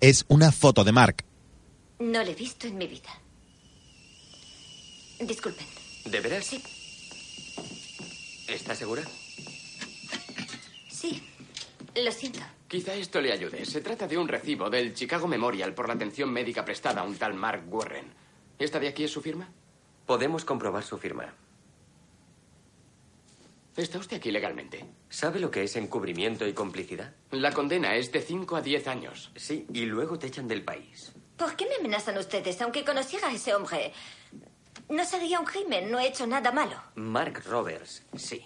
es 0.01 0.25
una 0.29 0.53
foto 0.53 0.85
de 0.85 0.93
Mark. 0.93 1.25
No 1.99 2.23
le 2.23 2.33
he 2.33 2.35
visto 2.35 2.67
en 2.67 2.77
mi 2.77 2.87
vida. 2.87 3.09
Disculpen. 5.19 5.67
¿De 6.05 6.21
veras? 6.21 6.45
Sí. 6.45 6.63
¿Está 8.49 8.75
segura? 8.75 9.03
Sí. 10.89 11.23
Lo 11.97 12.11
siento. 12.13 12.41
Quizá 12.69 12.95
esto 12.95 13.21
le 13.21 13.33
ayude. 13.33 13.65
Se 13.65 13.81
trata 13.81 14.07
de 14.09 14.19
un 14.19 14.27
recibo 14.27 14.69
del 14.69 14.95
Chicago 14.95 15.29
Memorial 15.29 15.75
por 15.75 15.87
la 15.87 15.95
atención 15.95 16.33
médica 16.33 16.65
prestada 16.65 17.03
a 17.03 17.05
un 17.05 17.17
tal 17.17 17.35
Mark 17.35 17.65
Warren. 17.69 18.13
¿Esta 18.59 18.81
de 18.81 18.89
aquí 18.89 19.05
es 19.05 19.13
su 19.13 19.21
firma? 19.21 19.49
Podemos 20.07 20.45
comprobar 20.45 20.83
su 20.83 20.99
firma. 20.99 21.33
Está 23.77 23.99
usted 23.99 24.19
aquí 24.19 24.31
legalmente. 24.31 24.85
¿Sabe 25.09 25.41
lo 25.41 25.51
que 25.51 25.65
es 25.65 25.75
encubrimiento 25.77 26.47
y 26.47 26.53
complicidad? 26.53 27.13
La 27.31 27.53
condena 27.53 27.97
es 27.97 28.13
de 28.13 28.21
5 28.21 28.57
a 28.57 28.61
10 28.61 28.87
años. 28.87 29.31
Sí, 29.35 29.67
y 29.73 29.85
luego 29.87 30.19
te 30.19 30.29
echan 30.29 30.47
del 30.47 30.63
país. 30.65 31.13
¿Por 31.37 31.57
qué 31.57 31.67
me 31.67 31.77
amenazan 31.77 32.17
ustedes? 32.19 32.61
Aunque 32.63 32.85
conociera 32.85 33.29
a 33.29 33.35
ese 33.35 33.55
hombre, 33.55 33.93
no 34.95 35.05
sería 35.05 35.39
un 35.41 35.47
crimen. 35.47 35.91
No 35.91 35.99
he 35.99 36.07
hecho 36.09 36.27
nada 36.27 36.51
malo. 36.53 36.81
Mark 36.95 37.43
Roberts, 37.47 38.03
sí. 38.17 38.45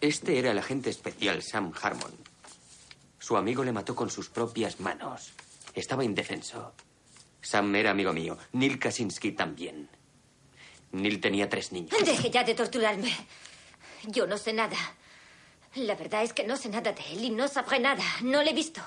Este 0.00 0.38
era 0.38 0.52
el 0.52 0.58
agente 0.58 0.90
especial 0.90 1.42
Sam 1.42 1.72
Harmon. 1.80 2.12
Su 3.18 3.36
amigo 3.36 3.64
le 3.64 3.72
mató 3.72 3.94
con 3.94 4.10
sus 4.10 4.28
propias 4.28 4.80
manos. 4.80 5.32
Estaba 5.74 6.04
indefenso. 6.04 6.72
Sam 7.42 7.74
era 7.74 7.90
amigo 7.90 8.12
mío. 8.12 8.38
Neil 8.52 8.78
Kaczynski 8.78 9.32
también. 9.32 9.88
Neil 10.92 11.20
tenía 11.20 11.48
tres 11.48 11.72
niños. 11.72 11.92
Deje 12.04 12.30
ya 12.30 12.44
de 12.44 12.54
torturarme. 12.54 13.12
Yo 14.04 14.26
no 14.26 14.38
sé 14.38 14.52
nada. 14.52 14.76
La 15.74 15.94
verdad 15.94 16.22
es 16.22 16.32
que 16.32 16.44
no 16.46 16.56
sé 16.56 16.68
nada 16.68 16.92
de 16.92 17.02
él 17.12 17.24
y 17.24 17.30
no 17.30 17.46
sabré 17.48 17.78
nada. 17.78 18.04
No 18.22 18.42
le 18.42 18.50
he 18.50 18.54
visto. 18.54 18.80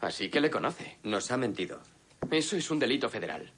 Así 0.00 0.30
que 0.30 0.40
le 0.40 0.50
conoce. 0.50 0.98
Nos 1.02 1.30
ha 1.30 1.36
mentido. 1.36 1.80
Eso 2.30 2.56
es 2.56 2.70
un 2.70 2.78
delito 2.78 3.10
federal. 3.10 3.52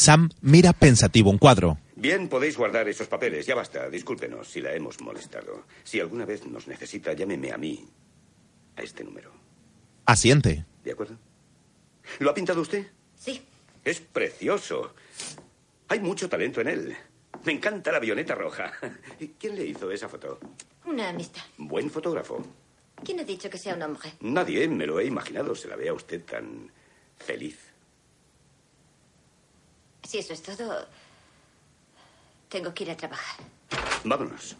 Sam 0.00 0.30
mira 0.40 0.72
pensativo 0.72 1.28
un 1.28 1.36
cuadro. 1.36 1.76
Bien, 1.94 2.30
podéis 2.30 2.56
guardar 2.56 2.88
esos 2.88 3.06
papeles. 3.06 3.44
Ya 3.44 3.54
basta. 3.54 3.90
Discúlpenos 3.90 4.48
si 4.48 4.62
la 4.62 4.72
hemos 4.72 4.98
molestado. 5.02 5.66
Si 5.84 6.00
alguna 6.00 6.24
vez 6.24 6.46
nos 6.46 6.66
necesita, 6.66 7.12
llámeme 7.12 7.52
a 7.52 7.58
mí. 7.58 7.86
A 8.76 8.82
este 8.82 9.04
número. 9.04 9.30
Asiente. 10.06 10.64
¿De 10.82 10.92
acuerdo? 10.92 11.18
¿Lo 12.18 12.30
ha 12.30 12.34
pintado 12.34 12.62
usted? 12.62 12.86
Sí. 13.14 13.42
Es 13.84 14.00
precioso. 14.00 14.94
Hay 15.88 16.00
mucho 16.00 16.30
talento 16.30 16.62
en 16.62 16.68
él. 16.68 16.96
Me 17.44 17.52
encanta 17.52 17.92
la 17.92 17.98
avioneta 17.98 18.34
roja. 18.34 18.72
¿Quién 19.38 19.54
le 19.54 19.66
hizo 19.66 19.90
esa 19.90 20.08
foto? 20.08 20.40
Una 20.86 21.10
amistad. 21.10 21.42
Buen 21.58 21.90
fotógrafo. 21.90 22.42
¿Quién 23.04 23.20
ha 23.20 23.24
dicho 23.24 23.50
que 23.50 23.58
sea 23.58 23.74
un 23.74 23.82
hombre? 23.82 24.14
Nadie 24.20 24.66
me 24.66 24.86
lo 24.86 24.98
he 24.98 25.04
imaginado. 25.04 25.54
Se 25.54 25.68
la 25.68 25.76
ve 25.76 25.90
a 25.90 25.92
usted 25.92 26.24
tan 26.24 26.72
feliz. 27.18 27.69
Si 30.06 30.18
eso 30.18 30.32
es 30.32 30.42
todo, 30.42 30.86
tengo 32.48 32.74
que 32.74 32.84
ir 32.84 32.90
a 32.90 32.96
trabajar. 32.96 33.44
Vámonos. 34.04 34.56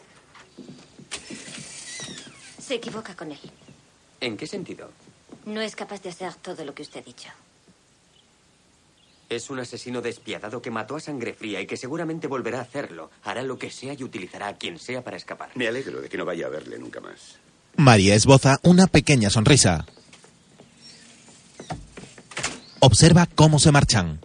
Se 2.61 2.75
equivoca 2.75 3.17
con 3.17 3.33
él. 3.33 3.41
¿En 4.21 4.37
qué 4.37 4.47
sentido? 4.47 4.91
No 5.47 5.61
es 5.61 5.75
capaz 5.75 6.03
de 6.03 6.11
hacer 6.11 6.35
todo 6.35 6.65
lo 6.65 6.75
que 6.75 6.83
usted 6.83 7.01
ha 7.01 7.03
dicho. 7.03 7.29
Es 9.29 9.49
un 9.49 9.61
asesino 9.61 10.03
despiadado 10.03 10.61
que 10.61 10.71
mató 10.71 10.97
a 10.97 11.01
sangre 11.01 11.35
fría 11.35 11.61
y 11.61 11.67
que 11.67 11.77
seguramente 11.77 12.27
volverá 12.27 12.59
a 12.59 12.63
hacerlo. 12.63 13.11
Hará 13.23 13.43
lo 13.43 13.59
que 13.59 13.71
sea 13.71 13.95
y 13.95 14.03
utilizará 14.03 14.49
a 14.49 14.57
quien 14.57 14.79
sea 14.79 15.03
para 15.03 15.17
escapar. 15.17 15.51
Me 15.55 15.69
alegro 15.69 16.01
de 16.01 16.09
que 16.09 16.19
no 16.19 16.25
vaya 16.25 16.47
a 16.47 16.51
verle 16.51 16.79
nunca 16.79 17.01
más. 17.01 17.39
María 17.77 18.15
esboza 18.15 18.59
una 18.63 18.89
pequeña 18.89 19.31
sonrisa. 19.31 19.87
Observa 22.81 23.27
cómo 23.27 23.59
se 23.59 23.71
marchan. 23.71 24.21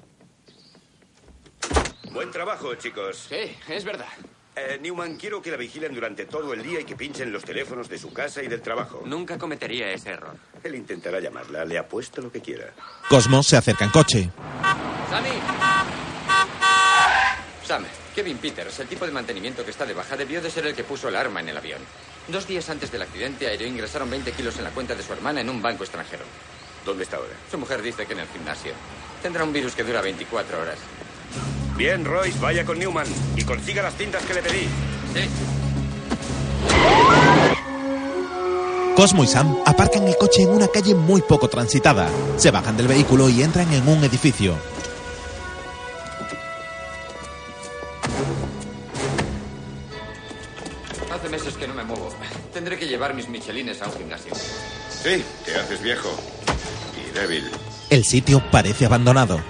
Trabajo, 2.66 2.82
chicos. 2.82 3.28
Sí, 3.30 3.56
es 3.68 3.84
verdad. 3.84 4.08
Eh, 4.56 4.80
Newman, 4.82 5.18
quiero 5.18 5.40
que 5.40 5.52
la 5.52 5.58
vigilen 5.58 5.94
durante 5.94 6.26
todo 6.26 6.54
el 6.54 6.64
día 6.64 6.80
y 6.80 6.84
que 6.84 6.96
pinchen 6.96 7.32
los 7.32 7.44
teléfonos 7.44 7.88
de 7.90 8.00
su 8.00 8.12
casa 8.12 8.42
y 8.42 8.48
del 8.48 8.62
trabajo. 8.62 9.04
Nunca 9.06 9.38
cometería 9.38 9.92
ese 9.92 10.12
error. 10.12 10.36
Él 10.64 10.74
intentará 10.74 11.20
llamarla. 11.20 11.64
Le 11.64 11.78
apuesto 11.78 12.22
lo 12.22 12.32
que 12.32 12.42
quiera. 12.42 12.74
Cosmo 13.08 13.44
se 13.44 13.58
acerca 13.58 13.86
en 13.86 13.92
coche. 13.92 14.30
¡Sammy! 15.10 15.30
Sam, 17.64 17.86
Kevin 18.16 18.38
Peters, 18.38 18.80
el 18.80 18.88
tipo 18.88 19.06
de 19.06 19.12
mantenimiento 19.12 19.64
que 19.64 19.72
está 19.72 19.86
de 19.86 19.94
baja, 19.94 20.18
debió 20.18 20.42
de 20.42 20.50
ser 20.50 20.66
el 20.66 20.74
que 20.74 20.84
puso 20.84 21.10
el 21.10 21.16
arma 21.16 21.42
en 21.42 21.50
el 21.50 21.58
avión. 21.58 21.82
Dos 22.28 22.48
días 22.48 22.68
antes 22.70 22.92
del 22.92 23.04
accidente 23.04 23.48
aéreo 23.48 23.68
ingresaron 23.68 24.10
20 24.10 24.32
kilos 24.32 24.58
en 24.58 24.64
la 24.64 24.72
cuenta 24.72 24.96
de 24.96 25.04
su 25.04 25.14
hermana 25.14 25.42
en 25.42 25.50
un 25.50 25.62
banco 25.62 25.84
extranjero. 25.84 26.24
¿Dónde 26.84 27.04
está 27.04 27.18
ahora? 27.18 27.34
Su 27.52 27.60
mujer 27.60 27.82
dice 27.84 28.08
que 28.08 28.14
en 28.14 28.20
el 28.20 28.28
gimnasio. 28.28 28.74
Tendrá 29.22 29.44
un 29.44 29.54
virus 29.54 29.76
que 29.76 29.84
dura 29.84 30.02
24 30.02 30.62
horas. 30.62 30.80
Bien, 31.78 32.06
Royce, 32.06 32.40
vaya 32.40 32.66
con 32.66 32.80
Newman 32.80 33.08
y 33.36 33.44
consiga 33.44 33.84
las 33.84 33.96
cintas 33.96 34.24
que 34.24 34.34
le 34.34 34.42
pedí. 34.42 34.68
Sí. 35.14 35.30
Cosmo 38.96 39.26
y 39.26 39.28
Sam 39.28 39.58
aparcan 39.66 40.08
el 40.08 40.16
coche 40.16 40.44
en 40.44 40.50
una 40.50 40.70
calle 40.70 40.96
muy 40.96 41.22
poco 41.22 41.50
transitada. 41.50 42.10
Se 42.38 42.50
bajan 42.50 42.78
del 42.78 42.88
vehículo 42.88 43.28
y 43.28 43.44
entran 43.44 43.72
en 43.74 43.86
un 43.90 44.02
edificio. 44.06 44.56
Hace 51.14 51.28
meses 51.28 51.56
que 51.56 51.68
no 51.68 51.74
me 51.74 51.84
muevo. 51.84 52.10
Tendré 52.54 52.80
que 52.80 52.88
llevar 52.88 53.14
mis 53.14 53.28
michelines 53.28 53.82
a 53.82 53.88
un 53.88 53.98
gimnasio. 53.98 54.34
Sí, 54.34 55.26
te 55.44 55.58
haces 55.58 55.82
viejo. 55.82 56.10
Y 56.96 57.12
débil. 57.12 57.52
El 57.90 58.06
sitio 58.06 58.42
parece 58.50 58.86
abandonado. 58.86 59.42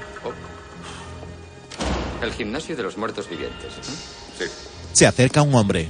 El 2.22 2.34
gimnasio 2.34 2.76
de 2.76 2.84
los 2.84 2.97
muertos 2.97 3.30
vivientes. 3.30 3.74
Sí. 4.38 4.45
Se 4.93 5.05
acerca 5.07 5.41
un 5.41 5.53
hombre. 5.53 5.88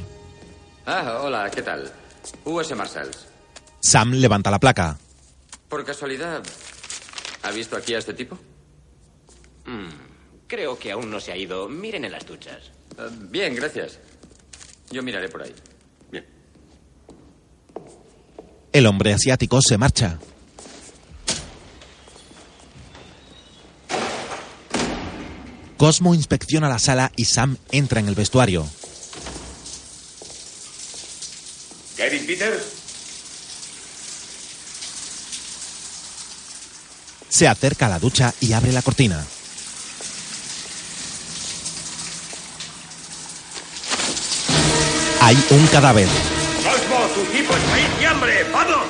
Ah, 0.85 1.21
hola, 1.23 1.49
¿qué 1.49 1.61
tal? 1.61 1.91
US 2.45 2.75
Marshalls. 2.75 3.27
Sam 3.79 4.11
levanta 4.13 4.49
la 4.51 4.59
placa. 4.59 4.97
Por 5.69 5.85
casualidad, 5.85 6.43
¿ha 7.43 7.51
visto 7.51 7.75
aquí 7.75 7.93
a 7.93 7.99
este 7.99 8.13
tipo? 8.13 8.37
Mm, 9.65 9.89
creo 10.47 10.77
que 10.77 10.91
aún 10.91 11.09
no 11.09 11.19
se 11.19 11.31
ha 11.31 11.37
ido. 11.37 11.69
Miren 11.69 12.05
en 12.05 12.11
las 12.11 12.25
duchas. 12.25 12.71
Ah, 12.97 13.07
bien, 13.11 13.55
gracias. 13.55 13.99
Yo 14.91 15.01
miraré 15.03 15.29
por 15.29 15.43
ahí. 15.43 15.53
Bien. 16.11 16.25
El 18.71 18.85
hombre 18.87 19.13
asiático 19.13 19.59
se 19.61 19.77
marcha. 19.77 20.19
Cosmo 25.77 26.15
inspecciona 26.15 26.69
la 26.69 26.79
sala 26.79 27.11
y 27.15 27.25
Sam 27.25 27.57
entra 27.71 27.99
en 27.99 28.07
el 28.07 28.15
vestuario. 28.15 28.65
¿Kevin 31.97 32.25
Peters? 32.25 32.63
Se 37.27 37.47
acerca 37.47 37.87
a 37.87 37.89
la 37.89 37.99
ducha 37.99 38.33
y 38.39 38.53
abre 38.53 38.71
la 38.71 38.81
cortina. 38.81 39.25
Hay 45.19 45.43
un 45.49 45.67
cadáver. 45.67 46.07
¡Cosmo, 46.63 46.97
tu 47.15 47.21
tipo 47.35 47.53
está 47.53 47.73
ahí, 47.73 47.87
y 47.99 48.05
hambre! 48.05 48.45
¡Vamos! 48.53 48.87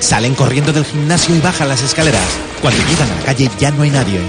Salen 0.00 0.34
corriendo 0.34 0.72
del 0.72 0.84
gimnasio 0.84 1.34
y 1.34 1.40
bajan 1.40 1.68
las 1.68 1.82
escaleras. 1.82 2.28
Cuando 2.62 2.80
llegan 2.86 3.10
a 3.10 3.16
la 3.16 3.24
calle 3.26 3.50
ya 3.58 3.70
no 3.72 3.82
hay 3.82 3.90
nadie. 3.90 4.20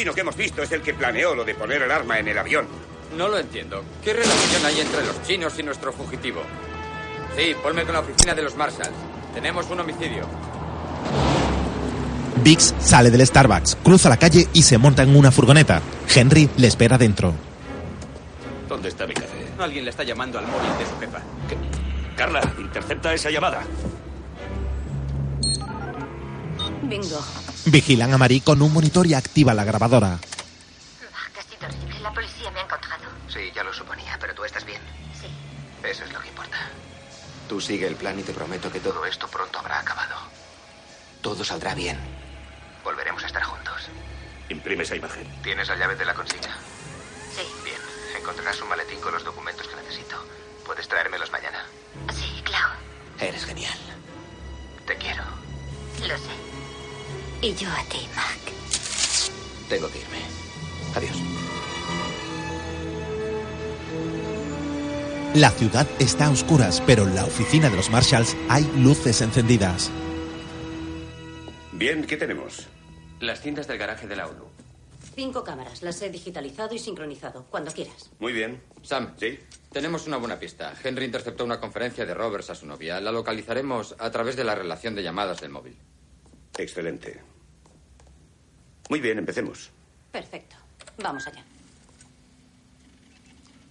Chino 0.00 0.14
que 0.14 0.22
hemos 0.22 0.36
visto 0.36 0.62
es 0.62 0.72
el 0.72 0.80
que 0.80 0.94
planeó 0.94 1.34
lo 1.34 1.44
de 1.44 1.54
poner 1.54 1.82
el 1.82 1.90
arma 1.90 2.18
en 2.18 2.26
el 2.26 2.38
avión. 2.38 2.66
No 3.18 3.28
lo 3.28 3.38
entiendo. 3.38 3.84
¿Qué 4.02 4.14
relación 4.14 4.64
hay 4.64 4.80
entre 4.80 5.04
los 5.04 5.22
chinos 5.24 5.58
y 5.58 5.62
nuestro 5.62 5.92
fugitivo? 5.92 6.40
Sí, 7.36 7.54
ponme 7.62 7.84
con 7.84 7.92
la 7.92 8.00
oficina 8.00 8.34
de 8.34 8.40
los 8.40 8.56
Marshalls. 8.56 8.96
Tenemos 9.34 9.68
un 9.68 9.80
homicidio. 9.80 10.26
Biggs 12.42 12.74
sale 12.78 13.10
del 13.10 13.26
Starbucks, 13.26 13.76
cruza 13.82 14.08
la 14.08 14.16
calle 14.16 14.48
y 14.54 14.62
se 14.62 14.78
monta 14.78 15.02
en 15.02 15.14
una 15.14 15.30
furgoneta. 15.30 15.82
Henry 16.14 16.48
le 16.56 16.68
espera 16.68 16.96
dentro. 16.96 17.34
¿Dónde 18.70 18.88
está 18.88 19.06
mi 19.06 19.12
café? 19.12 19.48
Alguien 19.58 19.84
le 19.84 19.90
está 19.90 20.02
llamando 20.02 20.38
al 20.38 20.46
móvil 20.46 20.78
de 20.78 20.86
su 20.86 20.98
jefa. 20.98 21.20
Carla, 22.16 22.40
intercepta 22.58 23.12
esa 23.12 23.28
llamada. 23.28 23.60
Bingo. 26.84 27.20
Vigilan 27.66 28.12
a 28.14 28.18
Marie 28.18 28.42
con 28.42 28.62
un 28.62 28.72
monitor 28.72 29.06
y 29.06 29.14
activa 29.14 29.54
la 29.54 29.64
grabadora. 29.64 30.14
Ha 30.14 31.42
sido 31.42 31.66
horrible. 31.68 32.00
La 32.00 32.12
policía 32.12 32.50
me 32.50 32.60
ha 32.60 32.64
encontrado. 32.64 33.04
Sí, 33.28 33.52
ya 33.54 33.62
lo 33.62 33.72
suponía, 33.72 34.16
pero 34.20 34.34
tú 34.34 34.44
estás 34.44 34.64
bien. 34.64 34.80
Sí. 35.20 35.28
Eso 35.86 36.04
es 36.04 36.12
lo 36.12 36.20
que 36.20 36.28
importa. 36.28 36.58
Tú 37.48 37.60
sigue 37.60 37.86
el 37.86 37.96
plan 37.96 38.18
y 38.18 38.22
te 38.22 38.32
prometo 38.32 38.72
que 38.72 38.80
todo 38.80 39.04
esto 39.04 39.28
pronto 39.28 39.58
habrá 39.58 39.80
acabado. 39.80 40.16
Todo 41.20 41.44
saldrá 41.44 41.74
bien. 41.74 41.98
Volveremos 42.82 43.22
a 43.24 43.26
estar 43.26 43.42
juntos. 43.42 43.88
Imprime 44.48 44.82
esa 44.82 44.96
imagen. 44.96 45.28
¿Tienes 45.42 45.68
la 45.68 45.76
llave 45.76 45.96
de 45.96 46.04
la 46.04 46.14
consigna? 46.14 46.56
Sí. 47.36 47.46
Bien. 47.62 47.80
Encontrarás 48.18 48.60
un 48.62 48.68
maletín 48.68 49.00
con 49.00 49.12
los 49.12 49.24
documentos 49.24 49.66
que 49.68 49.76
necesito. 49.76 50.16
Puedes 50.64 50.88
traérmelos 50.88 51.30
mañana. 51.30 51.64
Sí, 52.12 52.42
claro. 52.42 52.72
Eres 53.18 53.44
genial. 53.44 53.78
Te 54.86 54.96
quiero. 54.96 55.22
Lo 56.00 56.16
sé. 56.16 56.49
Y 57.42 57.54
yo 57.54 57.68
a 57.70 57.82
ti, 57.84 58.06
Mac. 58.14 58.38
Tengo 59.68 59.90
que 59.90 59.98
irme. 59.98 60.18
Adiós. 60.94 61.16
La 65.34 65.50
ciudad 65.50 65.86
está 66.00 66.26
a 66.26 66.30
oscuras, 66.30 66.82
pero 66.86 67.04
en 67.04 67.14
la 67.14 67.24
oficina 67.24 67.70
de 67.70 67.76
los 67.76 67.88
Marshalls 67.88 68.36
hay 68.48 68.64
luces 68.76 69.22
encendidas. 69.22 69.90
Bien, 71.72 72.04
¿qué 72.04 72.16
tenemos? 72.16 72.66
Las 73.20 73.40
cintas 73.40 73.68
del 73.68 73.78
garaje 73.78 74.06
de 74.06 74.16
la 74.16 74.26
ONU. 74.26 74.44
Cinco 75.14 75.44
cámaras. 75.44 75.82
Las 75.82 76.02
he 76.02 76.10
digitalizado 76.10 76.74
y 76.74 76.78
sincronizado. 76.78 77.46
Cuando 77.48 77.70
quieras. 77.72 78.10
Muy 78.18 78.32
bien. 78.32 78.60
Sam. 78.82 79.14
Sí. 79.18 79.38
Tenemos 79.72 80.06
una 80.06 80.16
buena 80.16 80.38
pista. 80.38 80.74
Henry 80.82 81.04
interceptó 81.04 81.44
una 81.44 81.60
conferencia 81.60 82.04
de 82.04 82.12
Roberts 82.12 82.50
a 82.50 82.54
su 82.54 82.66
novia. 82.66 83.00
La 83.00 83.12
localizaremos 83.12 83.94
a 83.98 84.10
través 84.10 84.36
de 84.36 84.44
la 84.44 84.54
relación 84.54 84.94
de 84.94 85.02
llamadas 85.02 85.40
del 85.40 85.50
móvil. 85.50 85.76
Excelente. 86.58 87.29
Muy 88.90 89.00
bien, 89.00 89.18
empecemos. 89.18 89.70
Perfecto. 90.10 90.56
Vamos 91.00 91.24
allá. 91.26 91.44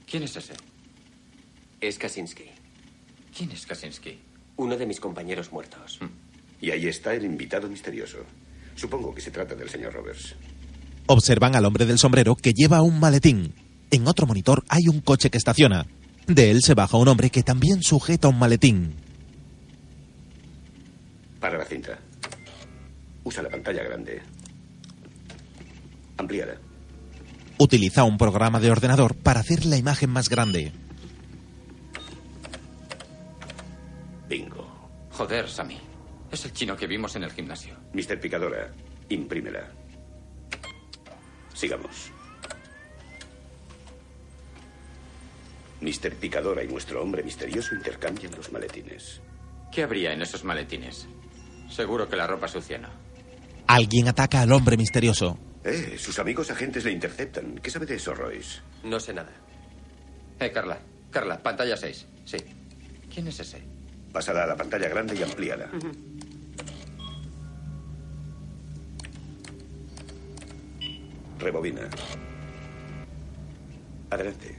¿Quién 0.09 0.23
es 0.23 0.35
ese? 0.35 0.53
Es 1.81 1.99
Kaczynski. 1.99 2.45
¿Quién 3.37 3.51
es 3.51 3.65
Kaczynski? 3.65 4.17
Uno 4.55 4.77
de 4.77 4.85
mis 4.85 4.99
compañeros 4.99 5.51
muertos. 5.51 5.99
Y 6.61 6.71
ahí 6.71 6.87
está 6.87 7.13
el 7.13 7.25
invitado 7.25 7.67
misterioso. 7.67 8.19
Supongo 8.75 9.13
que 9.13 9.19
se 9.19 9.29
trata 9.29 9.55
del 9.55 9.69
señor 9.69 9.93
Roberts. 9.93 10.35
Observan 11.07 11.55
al 11.55 11.65
hombre 11.65 11.85
del 11.85 11.99
sombrero 11.99 12.35
que 12.35 12.53
lleva 12.53 12.81
un 12.81 12.99
maletín. 12.99 13.53
En 13.91 14.07
otro 14.07 14.25
monitor 14.25 14.63
hay 14.69 14.87
un 14.87 15.01
coche 15.01 15.29
que 15.29 15.37
estaciona. 15.37 15.85
De 16.27 16.49
él 16.49 16.61
se 16.61 16.75
baja 16.75 16.95
un 16.95 17.07
hombre 17.09 17.29
que 17.29 17.43
también 17.43 17.83
sujeta 17.83 18.29
un 18.29 18.39
maletín. 18.39 18.95
Para 21.41 21.57
la 21.57 21.65
cinta. 21.65 21.99
Usa 23.25 23.43
la 23.43 23.49
pantalla 23.49 23.83
grande. 23.83 24.21
Utiliza 27.57 28.03
un 28.03 28.17
programa 28.17 28.59
de 28.59 28.71
ordenador 28.71 29.15
para 29.15 29.41
hacer 29.41 29.65
la 29.65 29.77
imagen 29.77 30.09
más 30.09 30.29
grande. 30.29 30.71
Bingo. 34.27 34.67
Joder, 35.11 35.49
Sammy. 35.49 35.77
Es 36.31 36.45
el 36.45 36.53
chino 36.53 36.77
que 36.77 36.87
vimos 36.87 37.15
en 37.15 37.23
el 37.23 37.31
gimnasio. 37.31 37.75
Mr. 37.93 38.19
Picadora, 38.19 38.71
imprímela. 39.09 39.71
Sigamos. 41.53 42.11
Mr. 45.81 46.15
Picadora 46.15 46.63
y 46.63 46.67
nuestro 46.67 47.01
hombre 47.01 47.23
misterioso 47.23 47.75
intercambian 47.75 48.33
los 48.35 48.51
maletines. 48.51 49.21
¿Qué 49.71 49.83
habría 49.83 50.13
en 50.13 50.21
esos 50.21 50.43
maletines? 50.43 51.07
Seguro 51.69 52.07
que 52.07 52.15
la 52.15 52.27
ropa 52.27 52.47
sucia 52.47 52.77
no. 52.77 52.89
Alguien 53.67 54.07
ataca 54.07 54.41
al 54.41 54.51
hombre 54.51 54.77
misterioso. 54.77 55.37
Eh, 55.63 55.97
sus 55.97 56.19
amigos 56.19 56.49
agentes 56.51 56.85
le 56.85 56.91
interceptan. 56.91 57.55
¿Qué 57.61 57.69
sabe 57.69 57.85
de 57.85 57.95
eso, 57.95 58.13
Royce? 58.13 58.61
No 58.83 58.99
sé 58.99 59.13
nada. 59.13 59.31
Eh, 60.39 60.51
Carla. 60.51 60.79
Carla, 61.11 61.41
pantalla 61.41 61.75
6. 61.75 62.05
Sí. 62.25 62.37
¿Quién 63.13 63.27
es 63.27 63.39
ese? 63.39 63.61
Pásala 64.13 64.43
a 64.43 64.47
la 64.47 64.55
pantalla 64.55 64.87
grande 64.87 65.15
y 65.15 65.23
amplíala. 65.23 65.69
Rebobina. 71.39 71.89
Adelante. 74.09 74.57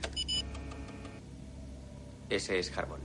Ese 2.29 2.59
es 2.59 2.77
Harmon. 2.77 3.01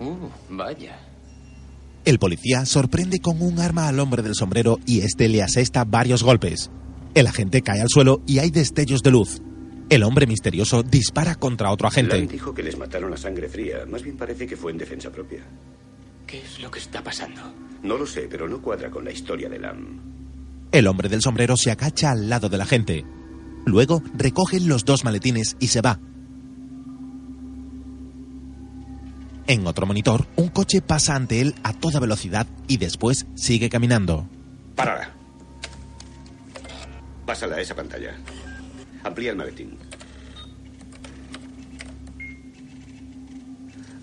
Uh, 0.00 0.28
vaya. 0.50 0.98
El 2.04 2.18
policía 2.18 2.66
sorprende 2.66 3.20
con 3.20 3.40
un 3.42 3.60
arma 3.60 3.86
al 3.86 4.00
hombre 4.00 4.22
del 4.22 4.34
sombrero 4.34 4.80
y 4.86 5.00
este 5.00 5.28
le 5.28 5.42
asesta 5.42 5.84
varios 5.84 6.24
golpes. 6.24 6.70
El 7.14 7.28
agente 7.28 7.62
cae 7.62 7.80
al 7.80 7.88
suelo 7.88 8.22
y 8.26 8.40
hay 8.40 8.50
destellos 8.50 9.02
de 9.02 9.12
luz. 9.12 9.40
El 9.88 10.02
hombre 10.02 10.26
misterioso 10.26 10.82
dispara 10.82 11.36
contra 11.36 11.70
otro 11.70 11.86
agente. 11.86 12.18
Lang 12.18 12.28
dijo 12.28 12.54
que 12.54 12.62
les 12.62 12.76
mataron 12.76 13.12
a 13.12 13.16
sangre 13.16 13.48
fría. 13.48 13.84
Más 13.86 14.02
bien 14.02 14.16
parece 14.16 14.46
que 14.46 14.56
fue 14.56 14.72
en 14.72 14.78
defensa 14.78 15.10
propia. 15.10 15.44
¿Qué 16.26 16.40
es 16.40 16.60
lo 16.60 16.70
que 16.70 16.80
está 16.80 17.04
pasando? 17.04 17.40
No 17.82 17.96
lo 17.96 18.06
sé, 18.06 18.26
pero 18.28 18.48
no 18.48 18.60
cuadra 18.62 18.90
con 18.90 19.04
la 19.04 19.12
historia 19.12 19.48
de 19.48 19.58
Lam. 19.58 20.00
El 20.72 20.86
hombre 20.86 21.08
del 21.08 21.20
sombrero 21.20 21.56
se 21.56 21.70
agacha 21.70 22.10
al 22.10 22.28
lado 22.28 22.48
de 22.48 22.56
la 22.58 22.66
gente. 22.66 23.04
Luego 23.64 24.02
recoge 24.14 24.58
los 24.58 24.84
dos 24.84 25.04
maletines 25.04 25.56
y 25.60 25.68
se 25.68 25.82
va. 25.82 26.00
En 29.46 29.66
otro 29.66 29.86
monitor, 29.86 30.26
un 30.36 30.48
coche 30.48 30.80
pasa 30.80 31.14
ante 31.14 31.40
él 31.40 31.54
a 31.64 31.72
toda 31.72 32.00
velocidad 32.00 32.46
y 32.68 32.76
después 32.76 33.26
sigue 33.34 33.68
caminando. 33.68 34.28
Párala. 34.76 35.10
Pásala 37.26 37.56
a 37.56 37.60
esa 37.60 37.74
pantalla. 37.74 38.16
Amplía 39.02 39.30
el 39.30 39.36
maletín. 39.36 39.76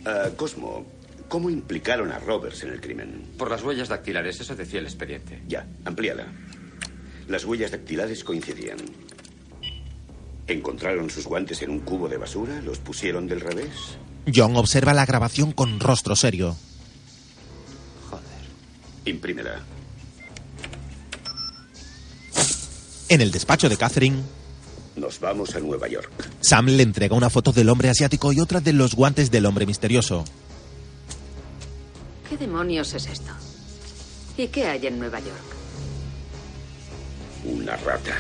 Ah, 0.06 0.30
Cosmo, 0.36 0.86
¿cómo 1.28 1.50
implicaron 1.50 2.12
a 2.12 2.20
Roberts 2.20 2.64
en 2.64 2.72
el 2.72 2.82
crimen? 2.82 3.24
Por 3.38 3.50
las 3.50 3.64
huellas 3.64 3.90
dactilares, 3.90 4.40
eso 4.42 4.56
decía 4.56 4.80
el 4.80 4.86
expediente. 4.86 5.42
Ya, 5.48 5.68
amplíala. 5.86 6.28
Las 7.28 7.46
huellas 7.46 7.72
dactilares 7.72 8.24
coincidían. 8.24 8.80
¿Encontraron 10.48 11.10
sus 11.10 11.28
guantes 11.28 11.62
en 11.62 11.70
un 11.70 11.80
cubo 11.80 12.10
de 12.10 12.18
basura? 12.18 12.60
¿Los 12.62 12.80
pusieron 12.80 13.28
del 13.28 13.42
revés? 13.42 13.98
John 14.34 14.56
observa 14.56 14.94
la 14.94 15.06
grabación 15.06 15.52
con 15.52 15.80
rostro 15.80 16.16
serio. 16.16 16.56
Imprímela. 19.06 19.60
En 23.08 23.22
el 23.22 23.32
despacho 23.32 23.70
de 23.70 23.78
Catherine, 23.78 24.22
Nos 24.96 25.20
vamos 25.20 25.56
a 25.56 25.60
Nueva 25.60 25.88
York. 25.88 26.12
Sam 26.42 26.66
le 26.68 26.84
entrega 26.84 27.16
una 27.16 27.30
foto 27.30 27.52
del 27.54 27.70
hombre 27.70 27.90
asiático 27.90 28.34
y 28.34 28.40
otra 28.40 28.60
de 28.60 28.74
los 28.74 28.96
guantes 28.96 29.32
del 29.32 29.46
hombre 29.46 29.66
misterioso. 29.66 30.26
¿Qué 32.30 32.38
demonios 32.38 32.94
es 32.94 33.08
esto? 33.08 33.32
¿Y 34.38 34.48
qué 34.50 34.68
hay 34.68 34.86
en 34.88 35.00
Nueva 35.00 35.20
York? 35.20 35.56
Una 37.46 37.78
rata. 37.78 38.14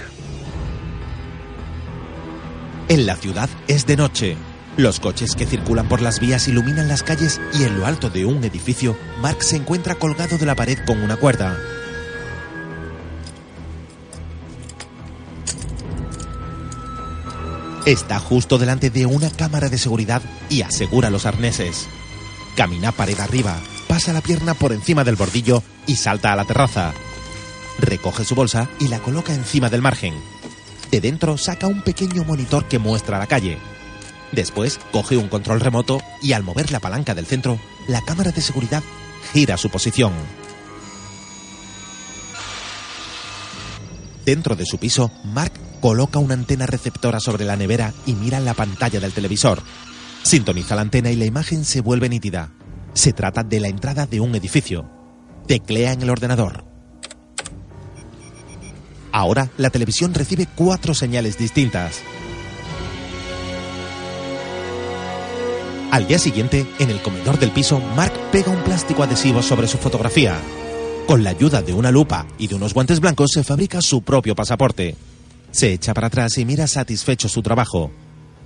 En 2.87 3.05
la 3.05 3.15
ciudad 3.17 3.49
es 3.67 3.85
de 3.85 3.97
noche. 3.97 4.37
Los 4.79 5.01
coches 5.01 5.35
que 5.35 5.45
circulan 5.45 5.89
por 5.89 6.01
las 6.01 6.21
vías 6.21 6.47
iluminan 6.47 6.87
las 6.87 7.03
calles 7.03 7.41
y 7.53 7.63
en 7.63 7.77
lo 7.77 7.85
alto 7.85 8.09
de 8.09 8.23
un 8.23 8.41
edificio, 8.45 8.95
Mark 9.21 9.43
se 9.43 9.57
encuentra 9.57 9.95
colgado 9.95 10.37
de 10.37 10.45
la 10.45 10.55
pared 10.55 10.79
con 10.87 11.01
una 11.01 11.17
cuerda. 11.17 11.57
Está 17.85 18.19
justo 18.21 18.57
delante 18.57 18.89
de 18.89 19.05
una 19.05 19.29
cámara 19.29 19.67
de 19.67 19.77
seguridad 19.77 20.21
y 20.49 20.61
asegura 20.61 21.09
los 21.09 21.25
arneses. 21.25 21.89
Camina 22.55 22.93
pared 22.93 23.19
arriba, 23.19 23.59
pasa 23.89 24.13
la 24.13 24.21
pierna 24.21 24.53
por 24.53 24.71
encima 24.71 25.03
del 25.03 25.17
bordillo 25.17 25.61
y 25.87 25.97
salta 25.97 26.31
a 26.31 26.37
la 26.37 26.45
terraza. 26.45 26.93
Recoge 27.79 28.23
su 28.23 28.33
bolsa 28.33 28.69
y 28.79 28.87
la 28.87 28.99
coloca 28.99 29.33
encima 29.33 29.69
del 29.69 29.81
margen. 29.81 30.13
De 30.89 31.01
dentro 31.01 31.37
saca 31.37 31.67
un 31.67 31.81
pequeño 31.81 32.23
monitor 32.23 32.65
que 32.69 32.79
muestra 32.79 33.19
la 33.19 33.27
calle. 33.27 33.57
Después 34.31 34.79
coge 34.91 35.17
un 35.17 35.27
control 35.27 35.59
remoto 35.59 36.01
y 36.21 36.33
al 36.33 36.43
mover 36.43 36.71
la 36.71 36.79
palanca 36.79 37.15
del 37.15 37.25
centro, 37.25 37.59
la 37.87 38.01
cámara 38.01 38.31
de 38.31 38.41
seguridad 38.41 38.83
gira 39.33 39.57
su 39.57 39.69
posición. 39.69 40.13
Dentro 44.25 44.55
de 44.55 44.65
su 44.65 44.77
piso, 44.77 45.11
Mark 45.23 45.53
coloca 45.81 46.19
una 46.19 46.35
antena 46.35 46.67
receptora 46.67 47.19
sobre 47.19 47.45
la 47.45 47.55
nevera 47.55 47.93
y 48.05 48.13
mira 48.13 48.39
la 48.39 48.53
pantalla 48.53 48.99
del 48.99 49.13
televisor. 49.13 49.61
Sintoniza 50.23 50.75
la 50.75 50.81
antena 50.81 51.09
y 51.09 51.15
la 51.15 51.25
imagen 51.25 51.65
se 51.65 51.81
vuelve 51.81 52.09
nítida. 52.09 52.51
Se 52.93 53.13
trata 53.13 53.43
de 53.43 53.59
la 53.59 53.69
entrada 53.69 54.05
de 54.05 54.19
un 54.19 54.35
edificio. 54.35 54.89
Teclea 55.47 55.93
en 55.93 56.03
el 56.03 56.09
ordenador. 56.09 56.65
Ahora 59.11 59.49
la 59.57 59.69
televisión 59.71 60.13
recibe 60.13 60.47
cuatro 60.55 60.93
señales 60.93 61.37
distintas. 61.37 62.01
Al 65.91 66.07
día 66.07 66.19
siguiente, 66.19 66.67
en 66.77 66.91
el 66.91 67.01
comedor 67.01 67.39
del 67.39 67.49
piso, 67.49 67.79
Mark 67.95 68.13
pega 68.31 68.51
un 68.51 68.63
plástico 68.63 69.01
adhesivo 69.01 69.41
sobre 69.41 69.67
su 69.67 69.79
fotografía. 69.79 70.39
Con 71.07 71.23
la 71.23 71.31
ayuda 71.31 71.63
de 71.63 71.73
una 71.73 71.89
lupa 71.89 72.27
y 72.37 72.47
de 72.47 72.53
unos 72.53 72.75
guantes 72.75 72.99
blancos 72.99 73.31
se 73.33 73.43
fabrica 73.43 73.81
su 73.81 74.03
propio 74.03 74.35
pasaporte. 74.35 74.95
Se 75.49 75.73
echa 75.73 75.95
para 75.95 76.07
atrás 76.07 76.37
y 76.37 76.45
mira 76.45 76.67
satisfecho 76.67 77.27
su 77.27 77.41
trabajo. 77.41 77.89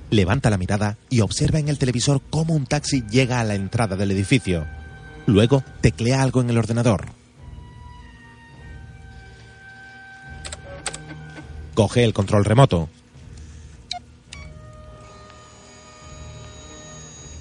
Levanta 0.10 0.50
la 0.50 0.58
mirada 0.58 0.98
y 1.10 1.20
observa 1.20 1.60
en 1.60 1.68
el 1.68 1.78
televisor 1.78 2.22
cómo 2.30 2.54
un 2.54 2.66
taxi 2.66 3.04
llega 3.10 3.42
a 3.42 3.44
la 3.44 3.56
entrada 3.56 3.98
del 3.98 4.12
edificio. 4.12 4.66
Luego 5.26 5.66
teclea 5.82 6.22
algo 6.22 6.40
en 6.40 6.50
el 6.50 6.58
ordenador. 6.58 7.08
Coge 11.74 12.06
el 12.06 12.14
control 12.14 12.46
remoto. 12.46 12.88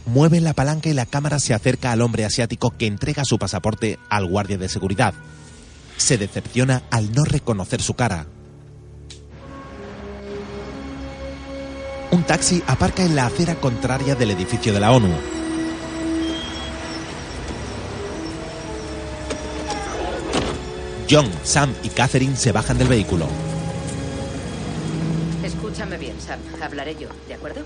Mueve 0.07 0.41
la 0.41 0.53
palanca 0.53 0.89
y 0.89 0.95
la 0.95 1.07
cámara 1.07 1.39
se 1.39 1.55
acerca 1.55 1.93
al 1.93 2.03
hombre 2.03 2.25
asiático 2.25 2.71
que 2.77 2.87
entrega 2.87 3.25
su 3.25 3.39
pasaporte 3.39 3.99
al 4.09 4.27
guardia 4.27 4.59
de 4.59 4.69
seguridad. 4.69 5.15
Se 5.97 6.19
decepciona 6.19 6.83
al 6.91 7.13
no 7.13 7.25
reconocer 7.25 7.81
su 7.81 7.95
cara. 7.95 8.27
Un 12.11 12.25
taxi 12.25 12.63
aparca 12.67 13.05
en 13.05 13.17
la 13.17 13.27
acera 13.27 13.55
contraria 13.55 14.15
del 14.15 14.33
edificio 14.33 14.73
de 14.73 14.81
la 14.81 14.93
ONU. 14.93 15.15
John, 21.09 21.31
Sam 21.43 21.73
y 21.83 21.89
Catherine 21.89 22.37
se 22.37 22.53
bajan 22.53 22.79
del 22.79 22.89
vehículo. 22.89 23.27
Escúchame 25.45 25.97
bien, 25.97 26.21
Sam. 26.21 26.41
Hablaré 26.63 26.97
yo, 26.97 27.09
¿de 27.29 27.35
acuerdo? 27.35 27.65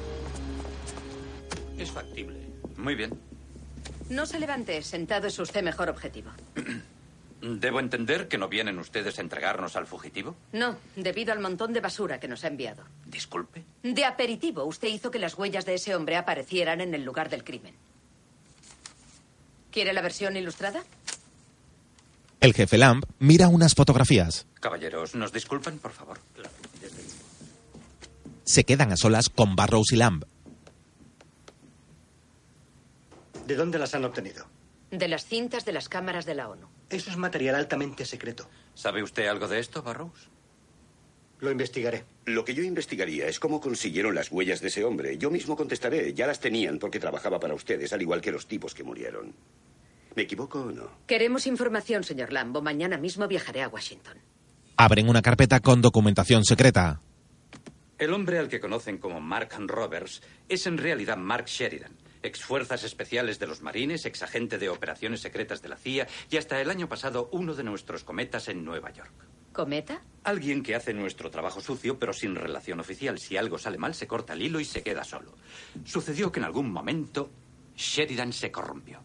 Es 1.86 1.92
factible. 1.92 2.36
Muy 2.76 2.96
bien. 2.96 3.16
No 4.10 4.26
se 4.26 4.40
levante. 4.40 4.82
Sentado 4.82 5.28
es 5.28 5.38
usted 5.38 5.62
mejor 5.62 5.88
objetivo. 5.88 6.30
¿Debo 7.40 7.78
entender 7.78 8.26
que 8.26 8.38
no 8.38 8.48
vienen 8.48 8.78
ustedes 8.78 9.18
a 9.18 9.22
entregarnos 9.22 9.76
al 9.76 9.86
fugitivo? 9.86 10.34
No, 10.52 10.76
debido 10.96 11.32
al 11.32 11.38
montón 11.38 11.72
de 11.72 11.80
basura 11.80 12.18
que 12.18 12.26
nos 12.26 12.42
ha 12.44 12.48
enviado. 12.48 12.82
Disculpe. 13.04 13.62
De 13.84 14.04
aperitivo, 14.04 14.64
usted 14.64 14.88
hizo 14.88 15.12
que 15.12 15.20
las 15.20 15.38
huellas 15.38 15.64
de 15.64 15.74
ese 15.74 15.94
hombre 15.94 16.16
aparecieran 16.16 16.80
en 16.80 16.92
el 16.94 17.04
lugar 17.04 17.28
del 17.28 17.44
crimen. 17.44 17.74
¿Quiere 19.70 19.92
la 19.92 20.00
versión 20.00 20.36
ilustrada? 20.36 20.82
El 22.40 22.52
jefe 22.52 22.78
Lamb 22.78 23.04
mira 23.20 23.46
unas 23.48 23.74
fotografías. 23.74 24.46
Caballeros, 24.58 25.14
¿nos 25.14 25.32
disculpan, 25.32 25.78
por 25.78 25.92
favor? 25.92 26.18
Se 28.44 28.64
quedan 28.64 28.92
a 28.92 28.96
solas 28.96 29.28
con 29.28 29.54
Barrows 29.54 29.92
y 29.92 29.96
Lamb. 29.96 30.24
¿De 33.46 33.54
dónde 33.54 33.78
las 33.78 33.94
han 33.94 34.04
obtenido? 34.04 34.46
De 34.90 35.08
las 35.08 35.24
cintas 35.24 35.64
de 35.64 35.72
las 35.72 35.88
cámaras 35.88 36.26
de 36.26 36.34
la 36.34 36.48
ONU. 36.48 36.68
Eso 36.90 37.10
es 37.10 37.16
material 37.16 37.54
altamente 37.54 38.04
secreto. 38.04 38.48
¿Sabe 38.74 39.02
usted 39.02 39.26
algo 39.26 39.46
de 39.48 39.60
esto, 39.60 39.82
Barrows? 39.82 40.28
Lo 41.38 41.50
investigaré. 41.50 42.04
Lo 42.24 42.44
que 42.44 42.54
yo 42.54 42.62
investigaría 42.62 43.28
es 43.28 43.38
cómo 43.38 43.60
consiguieron 43.60 44.14
las 44.14 44.32
huellas 44.32 44.60
de 44.60 44.68
ese 44.68 44.84
hombre. 44.84 45.18
Yo 45.18 45.30
mismo 45.30 45.56
contestaré. 45.56 46.12
Ya 46.14 46.26
las 46.26 46.40
tenían 46.40 46.78
porque 46.78 46.98
trabajaba 46.98 47.38
para 47.38 47.54
ustedes, 47.54 47.92
al 47.92 48.02
igual 48.02 48.20
que 48.20 48.32
los 48.32 48.46
tipos 48.46 48.74
que 48.74 48.82
murieron. 48.82 49.34
¿Me 50.16 50.22
equivoco 50.22 50.62
o 50.62 50.72
no? 50.72 50.90
Queremos 51.06 51.46
información, 51.46 52.02
señor 52.02 52.32
Lambo. 52.32 52.62
Mañana 52.62 52.96
mismo 52.96 53.28
viajaré 53.28 53.62
a 53.62 53.68
Washington. 53.68 54.16
Abren 54.76 55.08
una 55.08 55.22
carpeta 55.22 55.60
con 55.60 55.82
documentación 55.82 56.44
secreta. 56.44 57.00
El 57.98 58.12
hombre 58.12 58.38
al 58.38 58.48
que 58.48 58.60
conocen 58.60 58.98
como 58.98 59.20
Mark 59.20 59.50
Roberts 59.58 60.22
es 60.48 60.66
en 60.66 60.78
realidad 60.78 61.16
Mark 61.16 61.46
Sheridan, 61.46 61.92
ex 62.26 62.42
fuerzas 62.42 62.84
especiales 62.84 63.38
de 63.38 63.46
los 63.46 63.62
marines, 63.62 64.04
ex 64.04 64.22
agente 64.22 64.58
de 64.58 64.68
operaciones 64.68 65.20
secretas 65.20 65.62
de 65.62 65.68
la 65.68 65.76
CIA 65.76 66.06
y 66.30 66.36
hasta 66.36 66.60
el 66.60 66.70
año 66.70 66.88
pasado 66.88 67.28
uno 67.32 67.54
de 67.54 67.64
nuestros 67.64 68.04
cometas 68.04 68.48
en 68.48 68.64
Nueva 68.64 68.90
York. 68.90 69.12
¿Cometa? 69.52 70.02
Alguien 70.24 70.62
que 70.62 70.74
hace 70.74 70.92
nuestro 70.92 71.30
trabajo 71.30 71.62
sucio 71.62 71.98
pero 71.98 72.12
sin 72.12 72.34
relación 72.34 72.78
oficial. 72.80 73.18
Si 73.18 73.36
algo 73.36 73.56
sale 73.56 73.78
mal, 73.78 73.94
se 73.94 74.06
corta 74.06 74.34
el 74.34 74.42
hilo 74.42 74.60
y 74.60 74.66
se 74.66 74.82
queda 74.82 75.02
solo. 75.02 75.34
Sucedió 75.84 76.30
que 76.30 76.40
en 76.40 76.44
algún 76.44 76.70
momento 76.70 77.30
Sheridan 77.74 78.32
se 78.32 78.52
corrompió. 78.52 79.02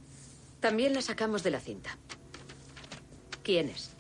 También 0.60 0.94
la 0.94 1.02
sacamos 1.02 1.44
de 1.44 1.52
la 1.52 1.60
cinta. 1.60 1.98
¿Quién 3.44 3.70
es? 3.70 3.96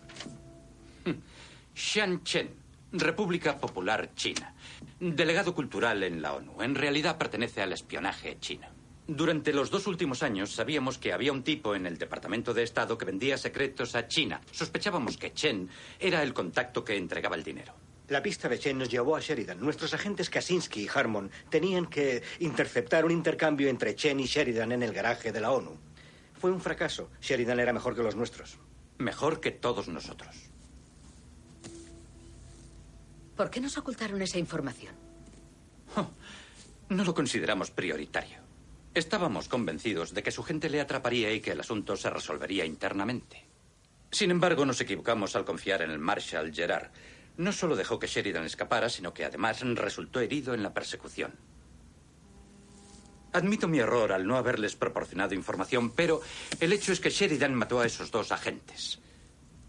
Xian 1.73 2.23
Chen, 2.23 2.49
República 2.91 3.57
Popular 3.57 4.13
China. 4.15 4.53
Delegado 4.99 5.55
cultural 5.55 6.03
en 6.03 6.21
la 6.21 6.33
ONU. 6.33 6.61
En 6.61 6.75
realidad 6.75 7.17
pertenece 7.17 7.61
al 7.61 7.73
espionaje 7.73 8.37
chino. 8.39 8.67
Durante 9.13 9.51
los 9.51 9.69
dos 9.69 9.87
últimos 9.87 10.23
años 10.23 10.53
sabíamos 10.53 10.97
que 10.97 11.11
había 11.11 11.33
un 11.33 11.43
tipo 11.43 11.75
en 11.75 11.85
el 11.85 11.97
Departamento 11.97 12.53
de 12.53 12.63
Estado 12.63 12.97
que 12.97 13.03
vendía 13.03 13.37
secretos 13.37 13.93
a 13.93 14.07
China. 14.07 14.39
Sospechábamos 14.51 15.17
que 15.17 15.33
Chen 15.33 15.67
era 15.99 16.23
el 16.23 16.33
contacto 16.33 16.85
que 16.85 16.95
entregaba 16.95 17.35
el 17.35 17.43
dinero. 17.43 17.73
La 18.07 18.23
pista 18.23 18.47
de 18.47 18.57
Chen 18.57 18.77
nos 18.77 18.87
llevó 18.87 19.17
a 19.17 19.19
Sheridan. 19.19 19.59
Nuestros 19.59 19.93
agentes 19.93 20.29
Kaczynski 20.29 20.83
y 20.83 20.87
Harmon 20.87 21.29
tenían 21.49 21.87
que 21.87 22.23
interceptar 22.39 23.03
un 23.03 23.11
intercambio 23.11 23.67
entre 23.67 23.95
Chen 23.95 24.17
y 24.21 24.27
Sheridan 24.27 24.71
en 24.71 24.81
el 24.81 24.93
garaje 24.93 25.33
de 25.33 25.41
la 25.41 25.51
ONU. 25.51 25.77
Fue 26.39 26.49
un 26.49 26.61
fracaso. 26.61 27.09
Sheridan 27.19 27.59
era 27.59 27.73
mejor 27.73 27.93
que 27.93 28.03
los 28.03 28.15
nuestros. 28.15 28.59
Mejor 28.97 29.41
que 29.41 29.51
todos 29.51 29.89
nosotros. 29.89 30.33
¿Por 33.35 33.49
qué 33.49 33.59
nos 33.59 33.77
ocultaron 33.77 34.21
esa 34.21 34.37
información? 34.37 34.95
No 36.87 37.03
lo 37.03 37.13
consideramos 37.13 37.71
prioritario. 37.71 38.40
Estábamos 38.93 39.47
convencidos 39.47 40.13
de 40.13 40.21
que 40.21 40.31
su 40.31 40.43
gente 40.43 40.69
le 40.69 40.81
atraparía 40.81 41.31
y 41.31 41.39
que 41.39 41.51
el 41.51 41.61
asunto 41.61 41.95
se 41.95 42.09
resolvería 42.09 42.65
internamente. 42.65 43.45
Sin 44.11 44.31
embargo, 44.31 44.65
nos 44.65 44.81
equivocamos 44.81 45.33
al 45.37 45.45
confiar 45.45 45.81
en 45.81 45.91
el 45.91 45.99
Marshal 45.99 46.53
Gerard. 46.53 46.91
No 47.37 47.53
solo 47.53 47.77
dejó 47.77 47.99
que 47.99 48.07
Sheridan 48.07 48.43
escapara, 48.43 48.89
sino 48.89 49.13
que 49.13 49.23
además 49.23 49.61
resultó 49.61 50.19
herido 50.19 50.53
en 50.53 50.61
la 50.61 50.73
persecución. 50.73 51.33
Admito 53.31 53.69
mi 53.69 53.79
error 53.79 54.11
al 54.11 54.27
no 54.27 54.35
haberles 54.35 54.75
proporcionado 54.75 55.33
información, 55.33 55.91
pero 55.91 56.19
el 56.59 56.73
hecho 56.73 56.91
es 56.91 56.99
que 56.99 57.09
Sheridan 57.09 57.55
mató 57.55 57.79
a 57.79 57.85
esos 57.85 58.11
dos 58.11 58.33
agentes. 58.33 58.99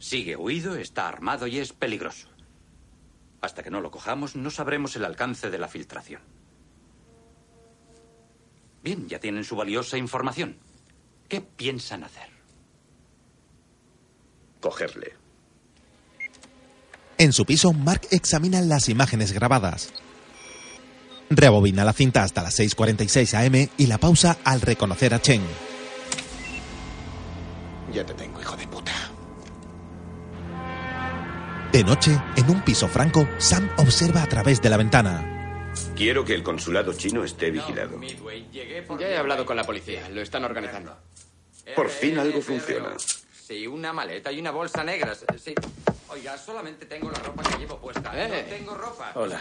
Sigue 0.00 0.34
huido, 0.34 0.74
está 0.74 1.06
armado 1.06 1.46
y 1.46 1.60
es 1.60 1.72
peligroso. 1.72 2.26
Hasta 3.40 3.62
que 3.62 3.70
no 3.70 3.80
lo 3.80 3.92
cojamos, 3.92 4.34
no 4.34 4.50
sabremos 4.50 4.96
el 4.96 5.04
alcance 5.04 5.48
de 5.48 5.58
la 5.58 5.68
filtración. 5.68 6.41
Bien, 8.82 9.08
ya 9.08 9.20
tienen 9.20 9.44
su 9.44 9.56
valiosa 9.56 9.96
información. 9.96 10.56
¿Qué 11.28 11.40
piensan 11.40 12.04
hacer? 12.04 12.28
Cogerle. 14.60 15.14
En 17.18 17.32
su 17.32 17.44
piso, 17.44 17.72
Mark 17.72 18.02
examina 18.10 18.60
las 18.60 18.88
imágenes 18.88 19.32
grabadas. 19.32 19.92
Rebobina 21.30 21.84
la 21.84 21.92
cinta 21.92 22.22
hasta 22.22 22.42
las 22.42 22.58
6.46 22.58 23.46
am 23.46 23.68
y 23.76 23.86
la 23.86 23.98
pausa 23.98 24.38
al 24.44 24.60
reconocer 24.60 25.14
a 25.14 25.22
Chen. 25.22 25.42
Ya 27.92 28.04
te 28.04 28.14
tengo, 28.14 28.40
hijo 28.40 28.56
de 28.56 28.66
puta. 28.66 28.92
De 31.72 31.84
noche, 31.84 32.20
en 32.36 32.50
un 32.50 32.62
piso 32.62 32.88
franco, 32.88 33.26
Sam 33.38 33.70
observa 33.78 34.22
a 34.22 34.26
través 34.26 34.60
de 34.60 34.68
la 34.68 34.76
ventana. 34.76 35.31
Quiero 36.02 36.24
que 36.24 36.34
el 36.34 36.42
consulado 36.42 36.92
chino 36.94 37.22
esté 37.22 37.52
vigilado. 37.52 37.96
Ya 38.98 39.08
he 39.08 39.16
hablado 39.16 39.46
con 39.46 39.54
la 39.54 39.62
policía. 39.62 40.08
Lo 40.08 40.20
están 40.20 40.44
organizando. 40.44 40.96
Por 41.76 41.88
fin 41.90 42.18
algo 42.18 42.42
funciona. 42.42 42.96
Sí, 42.98 43.68
una 43.68 43.92
maleta 43.92 44.32
y 44.32 44.40
una 44.40 44.50
bolsa 44.50 44.82
negra. 44.82 45.14
Sí. 45.14 45.54
Oiga, 46.08 46.36
solamente 46.36 46.86
tengo 46.86 47.08
la 47.08 47.20
ropa 47.20 47.44
que 47.44 47.56
llevo 47.56 47.78
puesta. 47.80 48.10
Eh. 48.20 48.28
No 48.48 48.56
tengo 48.56 48.74
ropa. 48.74 49.12
Hola. 49.14 49.40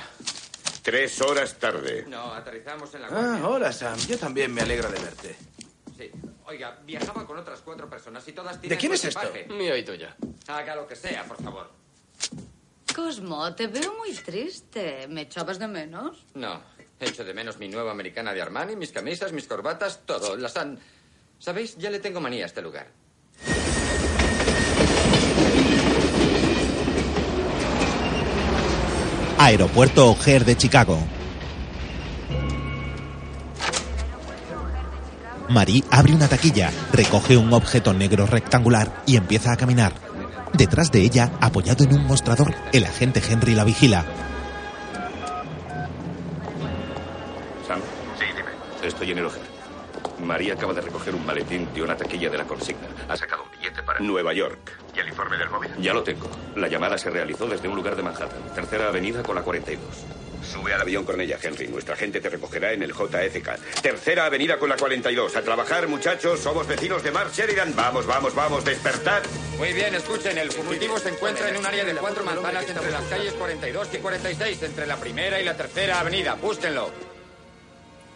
Tres 0.83 1.19
horas 1.21 1.57
tarde. 1.57 2.05
No, 2.07 2.31
aterrizamos 2.31 2.93
en 2.93 3.01
la 3.01 3.07
Ah, 3.07 3.09
guardia. 3.11 3.47
hola, 3.47 3.71
Sam. 3.73 3.97
Yo 4.07 4.19
también 4.19 4.53
me 4.53 4.61
alegro 4.61 4.87
de 4.91 4.99
verte. 4.99 5.35
Sí. 5.97 6.11
Oiga, 6.45 6.77
viajaba 6.85 7.25
con 7.25 7.39
otras 7.39 7.61
cuatro 7.61 7.89
personas 7.89 8.27
y 8.27 8.33
todas 8.33 8.57
¿De 8.61 8.67
tienen 8.67 8.77
quién 8.79 8.91
su 8.91 9.07
es 9.07 9.15
esto? 9.15 9.29
equipaje. 9.35 9.47
Mío 9.51 9.75
y 9.75 9.83
tuyo. 9.83 10.09
Haga 10.47 10.75
lo 10.75 10.85
que 10.85 10.95
sea, 10.95 11.23
por 11.23 11.41
favor. 11.41 11.71
Cosmo, 12.95 13.53
te 13.55 13.67
veo 13.67 13.93
muy 13.97 14.13
triste. 14.13 15.07
¿Me 15.07 15.21
echabas 15.21 15.59
de 15.59 15.67
menos? 15.67 16.25
No, 16.33 16.61
echo 16.99 17.23
de 17.23 17.33
menos 17.33 17.57
mi 17.57 17.69
nueva 17.69 17.91
americana 17.91 18.33
de 18.33 18.41
Armani, 18.41 18.75
mis 18.75 18.91
camisas, 18.91 19.31
mis 19.31 19.47
corbatas, 19.47 20.01
todo. 20.05 20.35
Las 20.35 20.57
han... 20.57 20.79
¿Sabéis? 21.39 21.77
Ya 21.77 21.89
le 21.89 21.99
tengo 21.99 22.19
manía 22.19 22.43
a 22.43 22.47
este 22.47 22.61
lugar. 22.61 22.87
Aeropuerto 29.37 30.11
O'Hare 30.11 30.45
de 30.45 30.55
Chicago. 30.55 30.99
Marie 35.49 35.83
abre 35.89 36.13
una 36.13 36.27
taquilla, 36.27 36.71
recoge 36.93 37.35
un 37.35 37.51
objeto 37.51 37.93
negro 37.93 38.25
rectangular 38.25 39.01
y 39.05 39.17
empieza 39.17 39.51
a 39.51 39.57
caminar. 39.57 40.10
Detrás 40.53 40.91
de 40.91 41.01
ella, 41.01 41.31
apoyado 41.39 41.83
en 41.83 41.93
un 41.93 42.05
mostrador, 42.05 42.53
el 42.73 42.85
agente 42.85 43.21
Henry 43.27 43.55
la 43.55 43.63
vigila. 43.63 44.05
Sam. 47.67 47.79
Sí, 48.19 48.25
dime. 48.35 48.87
Estoy 48.87 49.11
en 49.11 49.17
el 49.19 49.25
O'Hare. 49.25 49.51
María 50.23 50.53
acaba 50.53 50.73
de 50.73 50.81
recoger 50.81 51.15
un 51.15 51.25
maletín 51.25 51.67
de 51.73 51.81
una 51.81 51.95
taquilla 51.95 52.29
de 52.29 52.37
la 52.37 52.45
consigna. 52.45 52.87
Ha 53.09 53.17
sacado 53.17 53.43
un 53.43 53.51
billete 53.51 53.81
para 53.83 53.99
Nueva 53.99 54.33
York. 54.33 54.80
¿Y 54.95 54.99
el 54.99 55.07
informe 55.07 55.37
del 55.37 55.49
móvil? 55.49 55.71
Ya 55.79 55.93
lo 55.93 56.03
tengo. 56.03 56.29
La 56.55 56.67
llamada 56.67 56.97
se 56.97 57.09
realizó 57.09 57.47
desde 57.47 57.67
un 57.67 57.75
lugar 57.75 57.95
de 57.95 58.03
Manhattan, 58.03 58.53
tercera 58.53 58.87
avenida 58.87 59.23
con 59.23 59.35
la 59.35 59.41
42. 59.41 59.81
Sube 60.43 60.73
al 60.73 60.81
avión 60.81 61.05
con 61.05 61.21
ella, 61.21 61.37
Henry. 61.41 61.67
Nuestra 61.67 61.95
gente 61.95 62.19
te 62.19 62.29
recogerá 62.29 62.73
en 62.73 62.83
el 62.83 62.93
JFK. 62.93 63.81
Tercera 63.81 64.25
avenida 64.25 64.57
con 64.57 64.69
la 64.69 64.75
42. 64.75 65.35
A 65.35 65.41
trabajar, 65.43 65.87
muchachos. 65.87 66.39
Somos 66.39 66.67
vecinos 66.67 67.03
de 67.03 67.11
Mark 67.11 67.31
Sheridan. 67.31 67.75
Vamos, 67.75 68.05
vamos, 68.07 68.33
vamos. 68.33 68.65
Despertad. 68.65 69.21
Muy 69.57 69.71
bien, 69.73 69.93
escuchen. 69.93 70.37
El 70.37 70.51
fugitivo 70.51 70.97
se 70.97 71.09
encuentra 71.09 71.47
en 71.49 71.57
un 71.57 71.65
área 71.65 71.85
de 71.85 71.93
cuatro 71.93 72.23
manzanas 72.23 72.67
entre 72.67 72.91
las 72.91 73.03
calles 73.03 73.33
42 73.33 73.87
y 73.93 73.97
46, 73.97 74.63
entre 74.63 74.87
la 74.87 74.97
primera 74.97 75.39
y 75.39 75.45
la 75.45 75.55
tercera 75.55 75.99
avenida. 75.99 76.33
Búsquenlo. 76.33 76.91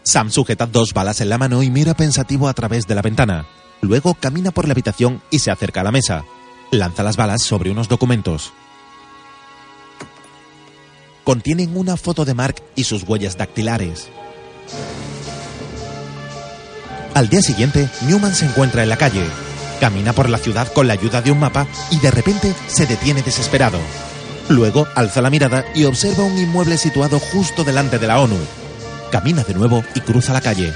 Sam 0.04 0.30
sujeta 0.30 0.66
dos 0.66 0.94
balas 0.94 1.22
en 1.22 1.30
la 1.30 1.38
mano 1.38 1.64
y 1.64 1.70
mira 1.70 1.94
pensativo 1.94 2.48
a 2.48 2.54
través 2.54 2.88
de 2.88 2.96
la 2.96 3.02
ventana. 3.02 3.46
Luego 3.82 4.16
camina 4.16 4.52
por 4.52 4.68
la 4.68 4.72
habitación 4.74 5.22
y 5.30 5.40
se 5.40 5.52
acerca 5.52 5.82
a 5.82 5.84
la 5.84 5.92
mesa. 5.92 6.26
Lanza 6.76 7.04
las 7.04 7.16
balas 7.16 7.42
sobre 7.42 7.72
unos 7.72 7.88
documentos. 7.88 8.52
Contienen 11.24 11.76
una 11.78 11.96
foto 11.96 12.26
de 12.26 12.34
Mark 12.34 12.62
y 12.76 12.84
sus 12.84 13.04
huellas 13.04 13.38
dactilares. 13.38 14.10
Al 17.14 17.30
día 17.30 17.42
siguiente, 17.42 17.90
Newman 18.02 18.36
se 18.36 18.46
encuentra 18.46 18.84
en 18.84 18.90
la 18.90 18.98
calle. 18.98 19.26
Camina 19.80 20.12
por 20.12 20.30
la 20.30 20.38
ciudad 20.38 20.72
con 20.74 20.88
la 20.88 20.94
ayuda 20.94 21.22
de 21.22 21.32
un 21.32 21.40
mapa 21.40 21.66
y 21.92 22.00
de 22.00 22.12
repente 22.12 22.54
se 22.68 22.86
detiene 22.86 23.22
desesperado. 23.22 23.80
Luego 24.50 24.86
alza 24.96 25.22
la 25.22 25.30
mirada 25.30 25.64
y 25.74 25.86
observa 25.86 26.26
un 26.26 26.38
inmueble 26.38 26.78
situado 26.78 27.20
justo 27.20 27.64
delante 27.64 28.00
de 28.00 28.08
la 28.08 28.20
ONU. 28.20 28.38
Camina 29.12 29.44
de 29.44 29.54
nuevo 29.54 29.82
y 29.96 30.02
cruza 30.02 30.34
la 30.34 30.42
calle. 30.42 30.74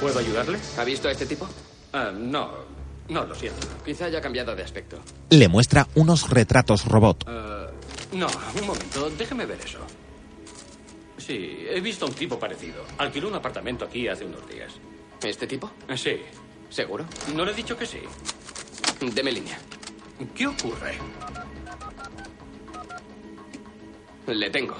¿Puedo 0.00 0.20
ayudarle? 0.20 0.60
¿Ha 0.78 0.84
visto 0.84 1.08
a 1.08 1.10
este 1.10 1.26
tipo? 1.26 1.48
Ah, 1.92 2.12
no, 2.16 2.67
no, 3.08 3.24
lo 3.24 3.34
siento. 3.34 3.66
Quizá 3.84 4.06
haya 4.06 4.20
cambiado 4.20 4.54
de 4.54 4.62
aspecto. 4.62 4.98
Le 5.30 5.48
muestra 5.48 5.86
unos 5.94 6.28
retratos 6.30 6.84
robot. 6.84 7.24
Ah, 7.26 7.66
no, 8.12 8.26
un 8.60 8.66
momento, 8.66 9.10
déjeme 9.10 9.46
ver 9.46 9.60
eso. 9.60 9.78
Sí, 11.16 11.66
he 11.68 11.80
visto 11.80 12.06
a 12.06 12.08
un 12.08 12.14
tipo 12.14 12.38
parecido. 12.38 12.84
Alquiló 12.98 13.28
un 13.28 13.34
apartamento 13.34 13.84
aquí 13.84 14.08
hace 14.08 14.24
unos 14.24 14.48
días. 14.48 14.72
¿Este 15.22 15.46
tipo? 15.46 15.70
Sí. 15.96 16.20
¿Seguro? 16.70 17.04
¿No 17.34 17.44
le 17.44 17.52
he 17.52 17.54
dicho 17.54 17.76
que 17.76 17.86
sí? 17.86 18.00
Deme 19.00 19.32
línea. 19.32 19.58
¿Qué 20.34 20.46
ocurre? 20.46 20.98
Le 24.26 24.50
tengo. 24.50 24.76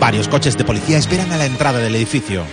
Varios 0.00 0.28
coches 0.28 0.56
de 0.56 0.64
policía 0.64 0.98
esperan 0.98 1.30
a 1.32 1.36
la 1.36 1.46
entrada 1.46 1.78
del 1.78 1.94
edificio. 1.94 2.44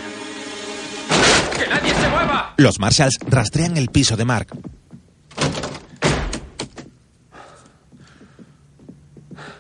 ¡Que 1.57 1.67
nadie 1.67 1.93
mueva! 2.19 2.53
Los 2.57 2.79
Marshalls 2.79 3.17
rastrean 3.27 3.77
el 3.77 3.89
piso 3.89 4.15
de 4.17 4.25
Mark. 4.25 4.47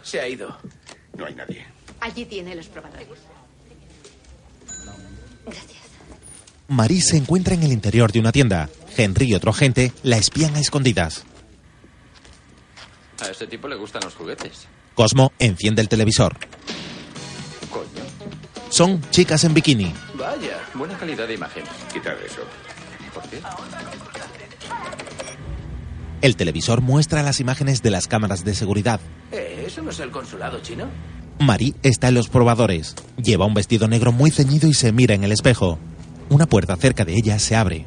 Se 0.03 0.19
ha 0.19 0.27
ido. 0.27 0.57
No 1.17 1.25
hay 1.25 1.35
nadie. 1.35 1.65
Allí 1.99 2.25
tiene 2.25 2.55
los 2.55 2.67
probadores. 2.67 3.07
Marie 6.67 7.01
se 7.01 7.17
encuentra 7.17 7.55
en 7.55 7.63
el 7.63 7.71
interior 7.71 8.11
de 8.11 8.19
una 8.19 8.31
tienda. 8.31 8.69
Henry 8.95 9.29
y 9.29 9.33
otro 9.33 9.51
agente 9.51 9.91
la 10.03 10.17
espían 10.17 10.55
a 10.55 10.59
escondidas. 10.59 11.23
A 13.21 13.29
ese 13.29 13.47
tipo 13.47 13.67
le 13.67 13.75
gustan 13.75 14.01
los 14.03 14.15
juguetes. 14.15 14.67
Cosmo 14.93 15.31
enciende 15.39 15.81
el 15.81 15.89
televisor. 15.89 16.37
Coño. 17.71 17.98
Son 18.69 19.01
chicas 19.09 19.43
en 19.43 19.53
bikini. 19.53 19.93
Vaya, 20.15 20.59
buena 20.73 20.97
calidad 20.97 21.27
de 21.27 21.33
imagen. 21.33 21.63
Quitar 21.91 22.17
eso. 22.25 22.41
¿Por 23.13 23.23
qué? 23.23 23.39
El 26.21 26.35
televisor 26.35 26.81
muestra 26.81 27.23
las 27.23 27.39
imágenes 27.39 27.81
de 27.81 27.91
las 27.91 28.07
cámaras 28.07 28.43
de 28.43 28.53
seguridad. 28.53 28.99
Eh, 29.31 29.63
¿Eso 29.65 29.81
no 29.81 29.89
es 29.89 29.99
el 29.99 30.11
consulado 30.11 30.59
chino? 30.61 30.85
Marie 31.39 31.73
está 31.83 32.09
en 32.09 32.15
los 32.15 32.27
probadores. 32.27 32.95
Lleva 33.17 33.45
un 33.45 33.53
vestido 33.53 33.87
negro 33.87 34.11
muy 34.11 34.29
ceñido 34.29 34.67
y 34.67 34.73
se 34.73 34.91
mira 34.91 35.15
en 35.15 35.23
el 35.23 35.31
espejo. 35.31 35.79
Una 36.29 36.45
puerta 36.45 36.75
cerca 36.75 37.05
de 37.05 37.13
ella 37.13 37.39
se 37.39 37.55
abre. 37.55 37.85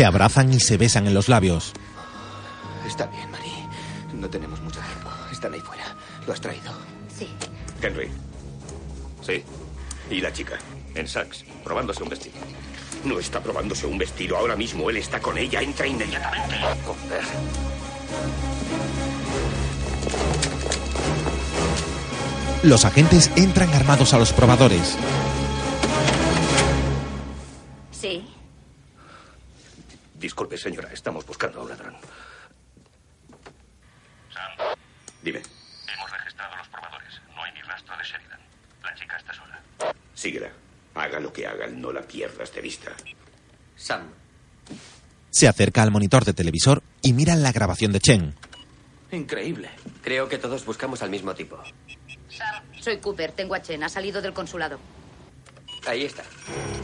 Se 0.00 0.06
abrazan 0.06 0.50
y 0.54 0.60
se 0.60 0.78
besan 0.78 1.06
en 1.06 1.12
los 1.12 1.28
labios. 1.28 1.74
Está 2.86 3.04
bien, 3.08 3.30
Marie. 3.30 3.68
No 4.14 4.30
tenemos 4.30 4.58
mucho 4.62 4.80
tiempo. 4.80 5.10
Están 5.30 5.52
ahí 5.52 5.60
fuera. 5.60 5.94
¿Lo 6.26 6.32
has 6.32 6.40
traído? 6.40 6.72
Sí. 7.14 7.28
Henry. 7.82 8.08
Sí. 9.20 9.44
¿Y 10.10 10.22
la 10.22 10.32
chica? 10.32 10.56
En 10.94 11.06
Saks, 11.06 11.44
probándose 11.62 12.02
un 12.02 12.08
vestido. 12.08 12.36
No 13.04 13.18
está 13.18 13.42
probándose 13.42 13.86
un 13.86 13.98
vestido 13.98 14.38
ahora 14.38 14.56
mismo. 14.56 14.88
Él 14.88 14.96
está 14.96 15.20
con 15.20 15.36
ella. 15.36 15.60
Entra 15.60 15.86
inmediatamente. 15.86 16.56
Joder. 16.86 17.24
Los 22.62 22.86
agentes 22.86 23.30
entran 23.36 23.68
armados 23.74 24.14
a 24.14 24.18
los 24.18 24.32
probadores. 24.32 24.96
Se 45.40 45.48
acerca 45.48 45.82
al 45.82 45.90
monitor 45.90 46.26
de 46.26 46.34
televisor 46.34 46.82
y 47.00 47.14
mira 47.14 47.34
la 47.34 47.50
grabación 47.50 47.92
de 47.92 48.00
Chen. 48.00 48.34
Increíble. 49.10 49.70
Creo 50.02 50.28
que 50.28 50.36
todos 50.36 50.66
buscamos 50.66 51.00
al 51.00 51.08
mismo 51.08 51.34
tipo. 51.34 51.56
Sam, 52.28 52.62
soy 52.78 52.98
Cooper. 52.98 53.32
Tengo 53.32 53.54
a 53.54 53.62
Chen. 53.62 53.82
Ha 53.82 53.88
salido 53.88 54.20
del 54.20 54.34
consulado. 54.34 54.78
Ahí 55.86 56.04
está. 56.04 56.24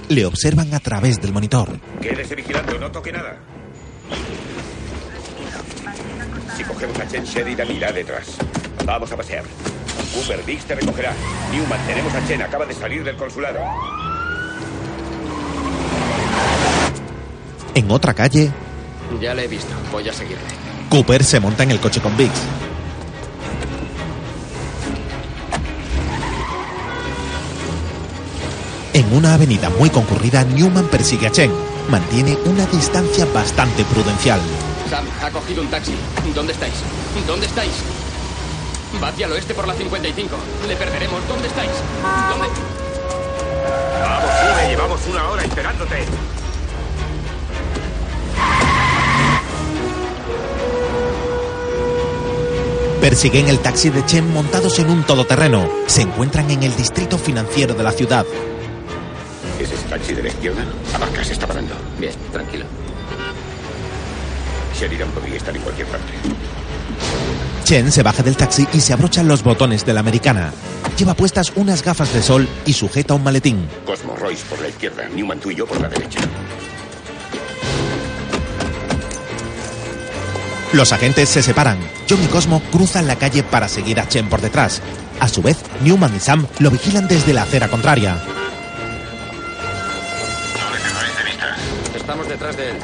Le 0.08 0.24
observan 0.24 0.72
a 0.72 0.80
través 0.80 1.20
del 1.20 1.34
monitor. 1.34 1.78
Quédese 2.00 2.34
vigilando, 2.34 2.78
no 2.78 2.90
toque 2.90 3.12
nada. 3.12 3.36
Si 6.56 6.64
cogemos 6.64 6.98
a 6.98 7.08
Chen 7.08 7.24
Sheridan, 7.24 7.70
irá 7.70 7.92
detrás. 7.92 8.38
Vamos 8.86 9.12
a 9.12 9.18
pasear. 9.18 9.44
Cooper 10.14 10.42
Dix 10.46 10.64
te 10.64 10.76
recogerá. 10.76 11.12
Newman, 11.52 11.86
tenemos 11.86 12.14
a 12.14 12.26
Chen, 12.26 12.40
acaba 12.40 12.64
de 12.64 12.72
salir 12.72 13.04
del 13.04 13.16
consulado. 13.16 13.60
En 17.76 17.90
otra 17.90 18.14
calle, 18.14 18.50
Ya 19.20 19.34
le 19.34 19.44
he 19.44 19.48
visto. 19.48 19.68
Voy 19.92 20.08
a 20.08 20.12
seguirle. 20.12 20.42
Cooper 20.88 21.22
se 21.22 21.40
monta 21.40 21.62
en 21.62 21.72
el 21.72 21.78
coche 21.78 22.00
con 22.00 22.16
Biggs. 22.16 22.40
En 28.94 29.12
una 29.14 29.34
avenida 29.34 29.68
muy 29.68 29.90
concurrida, 29.90 30.42
Newman 30.42 30.86
persigue 30.88 31.26
a 31.26 31.30
Chen. 31.30 31.52
Mantiene 31.90 32.38
una 32.46 32.64
distancia 32.64 33.26
bastante 33.26 33.84
prudencial. 33.84 34.40
Sam, 34.88 35.04
ha 35.22 35.30
cogido 35.30 35.60
un 35.60 35.68
taxi. 35.68 35.92
¿Dónde 36.34 36.54
estáis? 36.54 36.72
¿Dónde 37.26 37.44
estáis? 37.44 37.72
Va 39.02 39.08
hacia 39.08 39.26
el 39.26 39.32
oeste 39.32 39.52
por 39.52 39.68
la 39.68 39.74
55. 39.74 40.34
Le 40.66 40.76
perderemos. 40.76 41.28
¿Dónde 41.28 41.48
estáis? 41.48 41.72
¿Dónde? 42.30 42.48
Vamos, 44.00 44.30
sube, 44.40 44.68
llevamos 44.70 45.00
una 45.10 45.28
hora 45.28 45.44
esperándote. 45.44 46.06
Persiguen 53.00 53.48
el 53.48 53.60
taxi 53.60 53.90
de 53.90 54.04
Chen 54.04 54.32
montados 54.32 54.80
en 54.80 54.90
un 54.90 55.04
todoterreno. 55.04 55.70
Se 55.86 56.02
encuentran 56.02 56.50
en 56.50 56.64
el 56.64 56.74
distrito 56.74 57.16
financiero 57.18 57.72
de 57.72 57.84
la 57.84 57.92
ciudad. 57.92 58.26
¿Es 59.60 59.70
ese 59.70 59.88
taxi 59.88 60.12
de 60.12 60.24
la 60.24 60.28
izquierda? 60.28 60.64
Acá 60.92 61.22
se 61.22 61.34
está 61.34 61.46
parando. 61.46 61.72
Bien, 62.00 62.12
tranquilo. 62.32 62.64
Sheridan 64.76 65.08
podría 65.10 65.36
estar 65.36 65.54
en 65.54 65.62
cualquier 65.62 65.86
parte. 65.86 66.12
Chen 67.62 67.90
se 67.92 68.02
baja 68.02 68.22
del 68.22 68.36
taxi 68.36 68.66
y 68.72 68.80
se 68.80 68.92
abrochan 68.92 69.28
los 69.28 69.42
botones 69.42 69.86
de 69.86 69.94
la 69.94 70.00
americana. 70.00 70.52
Lleva 70.98 71.14
puestas 71.14 71.52
unas 71.56 71.82
gafas 71.82 72.12
de 72.12 72.22
sol 72.22 72.48
y 72.64 72.72
sujeta 72.72 73.14
un 73.14 73.22
maletín. 73.22 73.68
Cosmo 73.84 74.16
Royce 74.16 74.44
por 74.46 74.60
la 74.60 74.68
izquierda, 74.68 75.08
Newman 75.08 75.38
tú 75.40 75.50
y 75.50 75.54
yo 75.54 75.66
por 75.66 75.80
la 75.80 75.88
derecha. 75.88 76.20
Los 80.76 80.92
agentes 80.92 81.30
se 81.30 81.42
separan. 81.42 81.78
John 82.06 82.22
y 82.22 82.26
Cosmo 82.26 82.60
cruzan 82.70 83.06
la 83.06 83.16
calle 83.16 83.42
para 83.42 83.66
seguir 83.66 83.98
a 83.98 84.06
Chen 84.06 84.28
por 84.28 84.42
detrás. 84.42 84.82
A 85.20 85.26
su 85.26 85.40
vez, 85.40 85.56
Newman 85.80 86.14
y 86.14 86.20
Sam 86.20 86.46
lo 86.58 86.70
vigilan 86.70 87.08
desde 87.08 87.32
la 87.32 87.44
acera 87.44 87.68
contraria. 87.68 88.18
Estamos 91.96 92.28
detrás 92.28 92.54
de 92.58 92.72
él. 92.72 92.76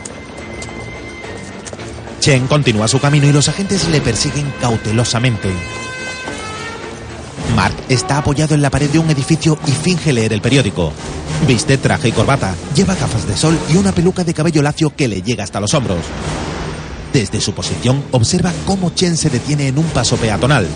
Chen 2.20 2.46
continúa 2.46 2.88
su 2.88 2.98
camino 2.98 3.26
y 3.26 3.32
los 3.32 3.50
agentes 3.50 3.86
le 3.88 4.00
persiguen 4.00 4.50
cautelosamente. 4.58 5.50
Mark 7.54 7.76
está 7.90 8.16
apoyado 8.16 8.54
en 8.54 8.62
la 8.62 8.70
pared 8.70 8.88
de 8.88 9.00
un 9.00 9.10
edificio 9.10 9.58
y 9.66 9.72
finge 9.72 10.14
leer 10.14 10.32
el 10.32 10.40
periódico. 10.40 10.94
Viste 11.46 11.76
traje 11.76 12.08
y 12.08 12.12
corbata, 12.12 12.54
lleva 12.74 12.94
gafas 12.94 13.28
de 13.28 13.36
sol 13.36 13.58
y 13.68 13.76
una 13.76 13.92
peluca 13.92 14.24
de 14.24 14.32
cabello 14.32 14.62
lacio 14.62 14.96
que 14.96 15.08
le 15.08 15.20
llega 15.20 15.44
hasta 15.44 15.60
los 15.60 15.74
hombros. 15.74 16.00
Desde 17.12 17.40
su 17.42 17.52
posición 17.52 18.02
observa 18.10 18.52
cómo 18.64 18.90
Chen 18.90 19.16
se 19.16 19.28
detiene 19.28 19.68
en 19.68 19.78
un 19.78 19.84
paso 19.86 20.16
peatonal. 20.16 20.66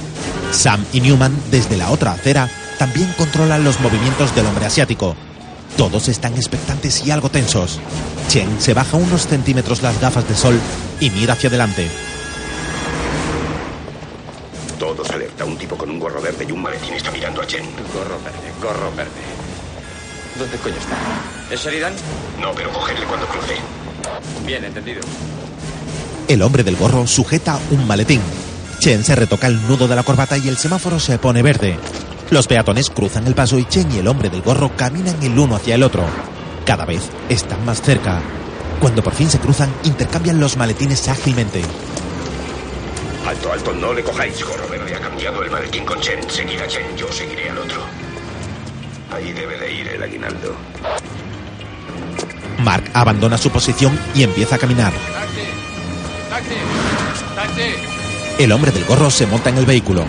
Sam 0.52 0.84
y 0.92 1.00
Newman, 1.00 1.34
desde 1.50 1.76
la 1.76 1.90
otra 1.90 2.12
acera, 2.12 2.50
también 2.78 3.12
controlan 3.16 3.64
los 3.64 3.80
movimientos 3.80 4.34
del 4.34 4.46
hombre 4.46 4.66
asiático. 4.66 5.16
Todos 5.78 6.08
están 6.08 6.34
expectantes 6.34 7.06
y 7.06 7.10
algo 7.10 7.30
tensos. 7.30 7.80
Chen 8.28 8.60
se 8.60 8.74
baja 8.74 8.96
unos 8.96 9.26
centímetros 9.26 9.82
las 9.82 9.98
gafas 10.00 10.28
de 10.28 10.36
sol 10.36 10.58
y 11.00 11.10
mira 11.10 11.34
hacia 11.34 11.48
adelante. 11.48 11.88
Todos 14.78 15.10
alerta. 15.10 15.44
Un 15.46 15.56
tipo 15.56 15.76
con 15.76 15.88
un 15.88 15.98
gorro 15.98 16.20
verde 16.20 16.44
y 16.46 16.52
un 16.52 16.62
maletín 16.62 16.94
está 16.94 17.10
mirando 17.10 17.40
a 17.40 17.46
Chen. 17.46 17.64
Gorro 17.94 18.18
verde, 18.22 18.52
gorro 18.62 18.94
verde. 18.94 19.10
¿Dónde 20.38 20.58
coño 20.58 20.76
está? 20.76 20.96
¿Es 21.50 21.60
Sheridan? 21.60 21.94
No, 22.40 22.52
pero 22.52 22.70
cogerle 22.72 23.06
cuando 23.06 23.26
cruce. 23.26 23.56
Bien, 24.44 24.62
entendido. 24.64 25.00
El 26.28 26.42
hombre 26.42 26.64
del 26.64 26.74
gorro 26.74 27.06
sujeta 27.06 27.60
un 27.70 27.86
maletín. 27.86 28.20
Chen 28.80 29.04
se 29.04 29.14
retoca 29.14 29.46
el 29.46 29.62
nudo 29.68 29.86
de 29.86 29.94
la 29.94 30.02
corbata 30.02 30.36
y 30.36 30.48
el 30.48 30.56
semáforo 30.56 30.98
se 30.98 31.18
pone 31.18 31.40
verde. 31.40 31.78
Los 32.30 32.48
peatones 32.48 32.90
cruzan 32.90 33.28
el 33.28 33.34
paso 33.36 33.58
y 33.58 33.64
Chen 33.64 33.92
y 33.92 33.98
el 33.98 34.08
hombre 34.08 34.28
del 34.28 34.42
gorro 34.42 34.76
caminan 34.76 35.22
el 35.22 35.38
uno 35.38 35.54
hacia 35.54 35.76
el 35.76 35.84
otro. 35.84 36.04
Cada 36.64 36.84
vez 36.84 37.02
están 37.28 37.64
más 37.64 37.80
cerca. 37.80 38.20
Cuando 38.80 39.04
por 39.04 39.14
fin 39.14 39.30
se 39.30 39.38
cruzan, 39.38 39.72
intercambian 39.84 40.40
los 40.40 40.56
maletines 40.56 41.06
ágilmente. 41.08 41.62
Alto, 43.24 43.52
alto, 43.52 43.72
no 43.72 43.92
le 43.92 44.02
cojáis. 44.02 44.44
Gorro 44.44 44.68
verde 44.68 44.96
ha 44.96 45.00
cambiado 45.00 45.44
el 45.44 45.50
maletín 45.50 45.84
con 45.84 46.00
Chen. 46.00 46.28
Seguir 46.28 46.60
a 46.60 46.66
Chen, 46.66 46.96
yo 46.96 47.06
seguiré 47.12 47.50
al 47.50 47.58
otro. 47.58 47.80
Ahí 49.12 49.32
debe 49.32 49.56
de 49.58 49.72
ir 49.72 49.88
el 49.88 50.02
aguinaldo. 50.02 50.56
Mark 52.58 52.90
abandona 52.94 53.38
su 53.38 53.48
posición 53.50 53.96
y 54.12 54.24
empieza 54.24 54.56
a 54.56 54.58
caminar. 54.58 54.92
¡Taxi! 56.36 56.56
¡Taxi! 57.34 57.74
El 58.38 58.52
hombre 58.52 58.70
del 58.70 58.84
gorro 58.84 59.10
se 59.10 59.26
monta 59.26 59.48
en 59.48 59.56
el 59.56 59.64
vehículo. 59.64 60.04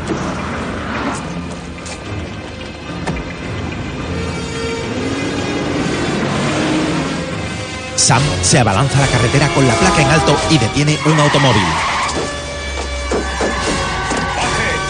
Sam 7.96 8.22
se 8.42 8.60
abalanza 8.60 8.98
a 8.98 9.02
la 9.04 9.08
carretera 9.08 9.48
con 9.54 9.66
la 9.66 9.74
placa 9.76 10.02
en 10.02 10.10
alto 10.10 10.38
y 10.50 10.58
detiene 10.58 11.00
un 11.06 11.18
automóvil. 11.18 11.64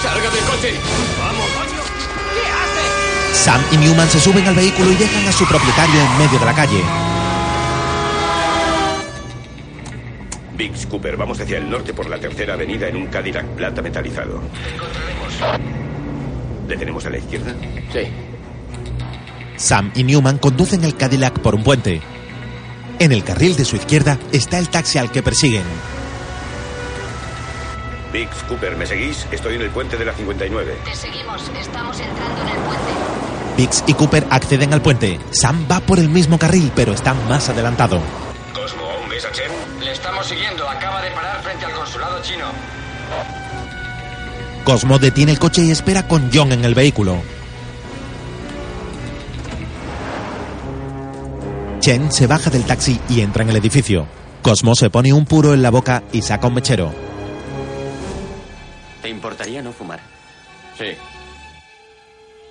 ¡Salga 0.01 0.31
del 0.31 0.43
coche! 0.43 0.73
¡Vamos, 1.19 1.45
coño! 1.51 1.81
¿Qué 2.33 2.41
hace? 2.49 3.43
Sam 3.43 3.61
y 3.69 3.77
Newman 3.77 4.09
se 4.09 4.19
suben 4.19 4.47
al 4.47 4.55
vehículo 4.55 4.91
y 4.91 4.95
dejan 4.95 5.27
a 5.27 5.31
su 5.31 5.45
propietario 5.45 6.01
en 6.01 6.17
medio 6.17 6.39
de 6.39 6.45
la 6.45 6.55
calle. 6.55 7.06
Biggs 10.77 10.91
Cooper, 10.91 11.17
vamos 11.17 11.39
hacia 11.39 11.57
el 11.57 11.67
norte 11.67 11.91
por 11.91 12.07
la 12.07 12.19
tercera 12.19 12.53
avenida 12.53 12.87
en 12.87 12.97
un 12.97 13.07
Cadillac 13.07 13.47
plata 13.55 13.81
metalizado. 13.81 14.39
¿Le 16.67 16.77
tenemos 16.77 17.03
a 17.03 17.09
la 17.09 17.17
izquierda? 17.17 17.55
Sí. 17.91 18.01
Sam 19.55 19.91
y 19.95 20.03
Newman 20.03 20.37
conducen 20.37 20.83
el 20.83 20.95
Cadillac 20.95 21.39
por 21.39 21.55
un 21.55 21.63
puente. 21.63 21.99
En 22.99 23.11
el 23.11 23.23
carril 23.23 23.55
de 23.55 23.65
su 23.65 23.75
izquierda 23.75 24.19
está 24.31 24.59
el 24.59 24.69
taxi 24.69 24.99
al 24.99 25.11
que 25.11 25.23
persiguen. 25.23 25.63
Biggs 28.13 28.43
Cooper, 28.47 28.77
¿me 28.77 28.85
seguís? 28.85 29.25
Estoy 29.31 29.55
en 29.55 29.61
el 29.61 29.71
puente 29.71 29.97
de 29.97 30.05
la 30.05 30.13
59. 30.13 30.75
Te 30.85 30.95
seguimos. 30.95 31.41
Estamos 31.59 31.99
entrando 31.99 32.41
en 32.43 32.49
el 32.49 32.55
puente. 32.57 32.91
Biggs 33.57 33.83
y 33.87 33.93
Cooper 33.95 34.27
acceden 34.29 34.75
al 34.75 34.83
puente. 34.83 35.19
Sam 35.31 35.65
va 35.69 35.79
por 35.79 35.97
el 35.97 36.09
mismo 36.09 36.37
carril, 36.37 36.71
pero 36.75 36.93
está 36.93 37.15
más 37.15 37.49
adelantado. 37.49 37.99
Cosmo, 38.53 38.86
siguiendo. 40.27 40.67
Acaba 40.67 41.01
de 41.01 41.11
parar 41.11 41.41
frente 41.41 41.65
al 41.65 41.71
consulado 41.71 42.21
chino. 42.21 42.45
Cosmo 44.63 44.99
detiene 44.99 45.31
el 45.31 45.39
coche 45.39 45.63
y 45.63 45.71
espera 45.71 46.07
con 46.07 46.29
John 46.33 46.51
en 46.51 46.65
el 46.65 46.75
vehículo. 46.75 47.17
Chen 51.79 52.11
se 52.11 52.27
baja 52.27 52.49
del 52.49 52.65
taxi 52.65 52.99
y 53.07 53.21
entra 53.21 53.43
en 53.43 53.49
el 53.49 53.55
edificio. 53.55 54.07
Cosmo 54.41 54.75
se 54.75 54.89
pone 54.89 55.13
un 55.13 55.25
puro 55.25 55.53
en 55.53 55.61
la 55.61 55.69
boca 55.69 56.03
y 56.11 56.21
saca 56.21 56.47
un 56.47 56.55
mechero. 56.55 56.93
¿Te 59.01 59.09
importaría 59.09 59.61
no 59.61 59.71
fumar? 59.71 60.01
Sí. 60.77 60.85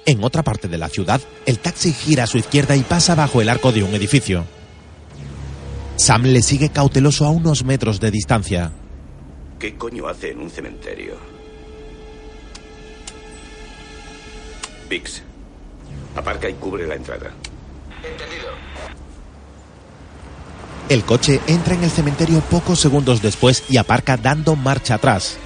En 0.07 0.25
otra 0.25 0.43
parte 0.43 0.69
de 0.69 0.79
la 0.79 0.89
ciudad, 0.89 1.21
el 1.45 1.59
taxi 1.59 1.93
gira 1.93 2.25
a 2.25 2.27
su 2.27 2.39
izquierda 2.39 2.77
y 2.77 2.83
pasa 2.83 3.15
bajo 3.15 3.43
el 3.43 3.49
arco 3.49 3.73
de 3.73 3.83
un 3.83 3.95
edificio. 3.95 4.47
Sam 5.97 6.25
le 6.25 6.43
sigue 6.43 6.69
cauteloso 6.69 7.25
a 7.25 7.31
unos 7.31 7.65
metros 7.65 8.01
de 8.01 8.11
distancia. 8.11 8.73
¿Qué 9.59 9.77
coño 9.77 10.07
hace 10.09 10.31
en 10.31 10.41
un 10.41 10.51
cementerio? 10.51 11.17
Vix, 14.89 15.23
aparca 16.15 16.49
y 16.49 16.55
cubre 16.55 16.87
la 16.87 16.95
entrada. 16.95 17.33
Entendido. 18.05 18.49
El 20.89 21.03
coche 21.05 21.41
entra 21.49 21.75
en 21.75 21.83
el 21.83 21.91
cementerio 21.91 22.41
pocos 22.41 22.79
segundos 22.79 23.23
después 23.23 23.65
y 23.69 23.79
aparca 23.79 24.17
dando 24.17 24.55
marcha 24.55 24.95
atrás. 24.95 25.39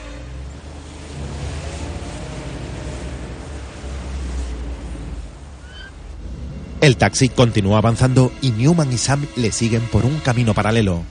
El 6.81 6.97
taxi 6.97 7.29
continúa 7.29 7.77
avanzando 7.77 8.33
y 8.41 8.53
Newman 8.53 8.91
y 8.91 8.97
Sam 8.97 9.27
le 9.37 9.53
siguen 9.53 9.83
por 9.83 10.07
un 10.07 10.19
camino 10.21 10.55
paralelo. 10.55 11.03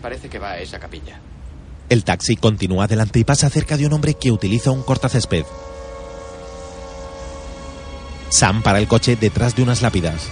Parece 0.00 0.30
que 0.30 0.38
va 0.38 0.52
a 0.52 0.60
esa 0.60 0.78
capilla. 0.78 1.20
El 1.90 2.04
taxi 2.04 2.36
continúa 2.36 2.84
adelante 2.84 3.18
y 3.18 3.24
pasa 3.24 3.50
cerca 3.50 3.76
de 3.76 3.86
un 3.86 3.92
hombre 3.92 4.14
que 4.14 4.32
utiliza 4.32 4.70
un 4.70 4.82
cortacésped. 4.82 5.44
Sam 8.30 8.62
para 8.62 8.78
el 8.78 8.88
coche 8.88 9.14
detrás 9.16 9.54
de 9.54 9.62
unas 9.62 9.82
lápidas. 9.82 10.28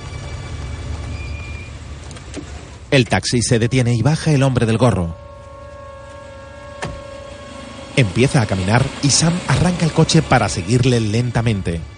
El 2.90 3.08
taxi 3.08 3.42
se 3.42 3.58
detiene 3.58 3.94
y 3.94 4.00
baja 4.00 4.32
el 4.32 4.42
hombre 4.42 4.64
del 4.64 4.78
gorro. 4.78 5.14
Empieza 7.96 8.40
a 8.40 8.46
caminar 8.46 8.82
y 9.02 9.10
Sam 9.10 9.38
arranca 9.48 9.84
el 9.84 9.92
coche 9.92 10.22
para 10.22 10.48
seguirle 10.48 10.98
lentamente. 10.98 11.91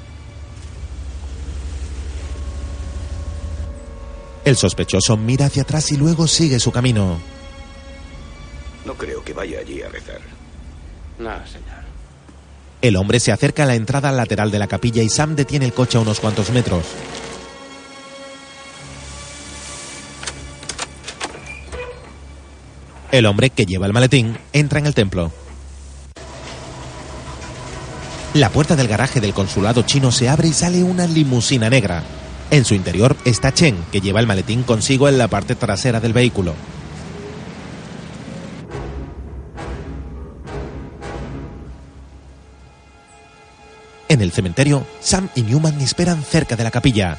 El 4.44 4.56
sospechoso 4.56 5.16
mira 5.16 5.46
hacia 5.46 5.62
atrás 5.62 5.90
y 5.90 5.96
luego 5.96 6.26
sigue 6.26 6.60
su 6.60 6.70
camino. 6.70 7.18
No 8.84 8.94
creo 8.94 9.24
que 9.24 9.32
vaya 9.32 9.60
allí 9.60 9.80
a 9.80 9.88
rezar. 9.88 10.20
No, 11.18 11.30
señor. 11.46 11.84
El 12.82 12.96
hombre 12.96 13.18
se 13.18 13.32
acerca 13.32 13.62
a 13.62 13.66
la 13.66 13.76
entrada 13.76 14.12
lateral 14.12 14.50
de 14.50 14.58
la 14.58 14.66
capilla 14.66 15.02
y 15.02 15.08
Sam 15.08 15.36
detiene 15.36 15.64
el 15.64 15.72
coche 15.72 15.96
a 15.96 16.02
unos 16.02 16.20
cuantos 16.20 16.50
metros. 16.50 16.84
El 23.10 23.24
hombre 23.26 23.48
que 23.48 23.64
lleva 23.64 23.86
el 23.86 23.92
maletín 23.94 24.36
entra 24.52 24.80
en 24.80 24.86
el 24.86 24.94
templo. 24.94 25.32
La 28.34 28.50
puerta 28.50 28.76
del 28.76 28.88
garaje 28.88 29.20
del 29.20 29.32
consulado 29.32 29.82
chino 29.82 30.10
se 30.10 30.28
abre 30.28 30.48
y 30.48 30.52
sale 30.52 30.82
una 30.82 31.06
limusina 31.06 31.70
negra. 31.70 32.02
En 32.54 32.64
su 32.64 32.76
interior 32.76 33.16
está 33.24 33.52
Chen, 33.52 33.76
que 33.90 34.00
lleva 34.00 34.20
el 34.20 34.28
maletín 34.28 34.62
consigo 34.62 35.08
en 35.08 35.18
la 35.18 35.26
parte 35.26 35.56
trasera 35.56 35.98
del 35.98 36.12
vehículo. 36.12 36.54
En 44.08 44.20
el 44.20 44.30
cementerio, 44.30 44.86
Sam 45.00 45.30
y 45.34 45.42
Newman 45.42 45.80
esperan 45.80 46.22
cerca 46.22 46.54
de 46.54 46.62
la 46.62 46.70
capilla. 46.70 47.18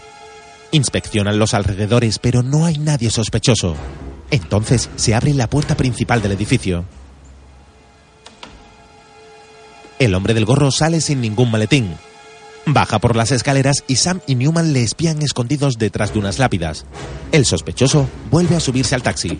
Inspeccionan 0.71 1.37
los 1.37 1.53
alrededores, 1.53 2.17
pero 2.17 2.41
no 2.41 2.63
hay 2.65 2.77
nadie 2.77 3.09
sospechoso. 3.09 3.75
Entonces 4.31 4.89
se 4.95 5.15
abre 5.15 5.33
la 5.33 5.49
puerta 5.49 5.75
principal 5.75 6.21
del 6.21 6.31
edificio. 6.31 6.85
El 9.99 10.15
hombre 10.15 10.33
del 10.33 10.45
gorro 10.45 10.71
sale 10.71 11.01
sin 11.01 11.19
ningún 11.19 11.51
maletín. 11.51 11.97
Baja 12.67 12.97
por 12.99 13.15
las 13.15 13.31
escaleras 13.31 13.83
y 13.87 13.97
Sam 13.97 14.21
y 14.25 14.33
Newman 14.35 14.73
le 14.73 14.81
espían 14.81 15.21
escondidos 15.21 15.77
detrás 15.77 16.13
de 16.13 16.19
unas 16.19 16.39
lápidas. 16.39 16.85
El 17.31 17.45
sospechoso 17.45 18.09
vuelve 18.31 18.55
a 18.55 18.59
subirse 18.59 18.95
al 18.95 19.03
taxi. 19.03 19.39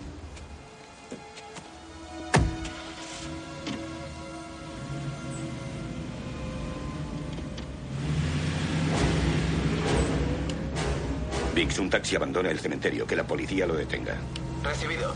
Vix, 11.54 11.78
un 11.78 11.90
taxi 11.90 12.14
abandona 12.14 12.50
el 12.50 12.60
cementerio. 12.60 13.06
Que 13.06 13.16
la 13.16 13.26
policía 13.26 13.66
lo 13.66 13.74
detenga. 13.74 14.14
Recibido. 14.62 15.14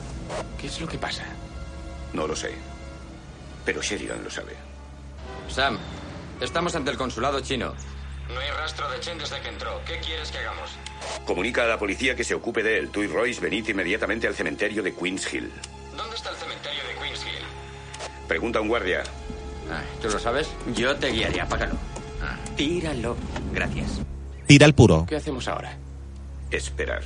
¿Qué 0.59 0.67
es 0.67 0.81
lo 0.81 0.89
que 0.89 0.99
pasa? 0.99 1.25
No 2.13 2.27
lo 2.27 2.35
sé. 2.35 2.53
Pero 3.65 3.81
Sheridan 3.83 4.25
lo 4.25 4.31
sabe. 4.31 4.57
Sam, 5.49 5.79
estamos 6.41 6.75
ante 6.75 6.91
el 6.91 6.97
consulado 6.97 7.41
chino. 7.41 7.75
No 8.35 8.41
hay 8.41 8.51
rastro 8.51 8.91
de 8.91 9.01
Chen 9.01 9.19
desde 9.19 9.41
que 9.41 9.49
entró. 9.49 9.81
¿Qué 9.85 9.99
quieres 9.99 10.31
que 10.31 10.39
hagamos? 10.39 10.71
Comunica 11.25 11.65
a 11.65 11.67
la 11.67 11.79
policía 11.79 12.15
que 12.15 12.25
se 12.25 12.35
ocupe 12.35 12.63
de 12.63 12.79
él. 12.79 12.91
Tú 12.91 13.03
y 13.03 13.07
Royce 13.07 13.41
venid 13.41 13.69
inmediatamente 13.69 14.27
al 14.27 14.35
cementerio 14.35 14.83
de 14.83 14.95
Queens 14.95 15.33
Hill. 15.33 15.51
¿Dónde 15.97 16.17
está 16.17 16.31
el 16.31 16.37
cementerio 16.37 16.83
de 16.85 16.95
Queens 17.03 17.21
Hill? 17.25 18.09
Pregunta 18.29 18.59
a 18.59 18.63
un 18.63 18.69
guardia. 18.69 19.03
Ah, 19.71 19.83
¿Tú 20.01 20.09
lo 20.09 20.19
sabes? 20.19 20.49
Yo 20.75 20.95
te 20.97 21.11
guiaré, 21.11 21.41
apágalo. 21.41 21.77
Tíralo. 22.57 23.17
Gracias. 23.53 24.01
Tira 24.47 24.67
el 24.67 24.75
puro. 24.75 25.07
¿Qué 25.09 25.17
hacemos 25.17 25.49
ahora? 25.49 25.77
Esperar. 26.51 27.03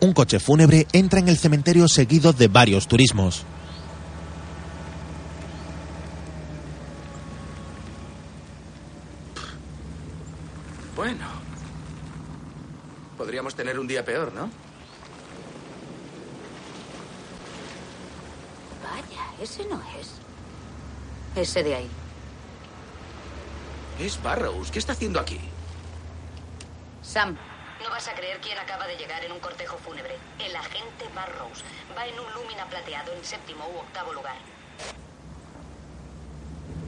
Un 0.00 0.12
coche 0.12 0.40
fúnebre 0.40 0.86
entra 0.92 1.20
en 1.20 1.28
el 1.28 1.36
cementerio 1.36 1.86
seguido 1.86 2.32
de 2.32 2.48
varios 2.48 2.88
turismos. 2.88 3.44
Bueno. 10.96 11.26
Podríamos 13.16 13.51
tener 13.62 13.78
un 13.78 13.86
día 13.86 14.04
peor, 14.04 14.32
¿no? 14.34 14.50
Vaya, 18.82 19.22
ese 19.40 19.64
no 19.66 19.80
es. 20.00 20.14
Ese 21.36 21.62
de 21.62 21.76
ahí. 21.76 21.88
Es 24.00 24.20
Barrows. 24.20 24.72
¿Qué 24.72 24.80
está 24.80 24.94
haciendo 24.94 25.20
aquí? 25.20 25.38
Sam, 27.02 27.36
No 27.84 27.90
vas 27.90 28.08
a 28.08 28.14
creer 28.14 28.40
quién 28.40 28.58
acaba 28.58 28.84
de 28.88 28.96
llegar 28.96 29.24
en 29.24 29.30
un 29.30 29.38
cortejo 29.38 29.76
fúnebre. 29.78 30.16
El 30.44 30.56
agente 30.56 31.04
Barrows. 31.14 31.62
Va 31.96 32.04
en 32.04 32.18
un 32.18 32.32
Lumina 32.34 32.66
plateado 32.68 33.12
en 33.12 33.24
séptimo 33.24 33.64
u 33.72 33.78
octavo 33.78 34.12
lugar. 34.12 34.38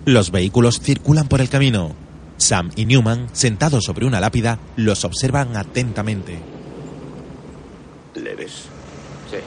Los 0.06 0.32
vehículos 0.32 0.80
circulan 0.80 1.28
por 1.28 1.40
el 1.40 1.48
camino. 1.48 1.94
Sam 2.36 2.72
y 2.74 2.86
Newman, 2.86 3.28
sentados 3.32 3.84
sobre 3.84 4.06
una 4.06 4.18
lápida, 4.18 4.58
los 4.74 5.04
observan 5.04 5.56
atentamente. 5.56 6.53
Sí. 8.36 9.38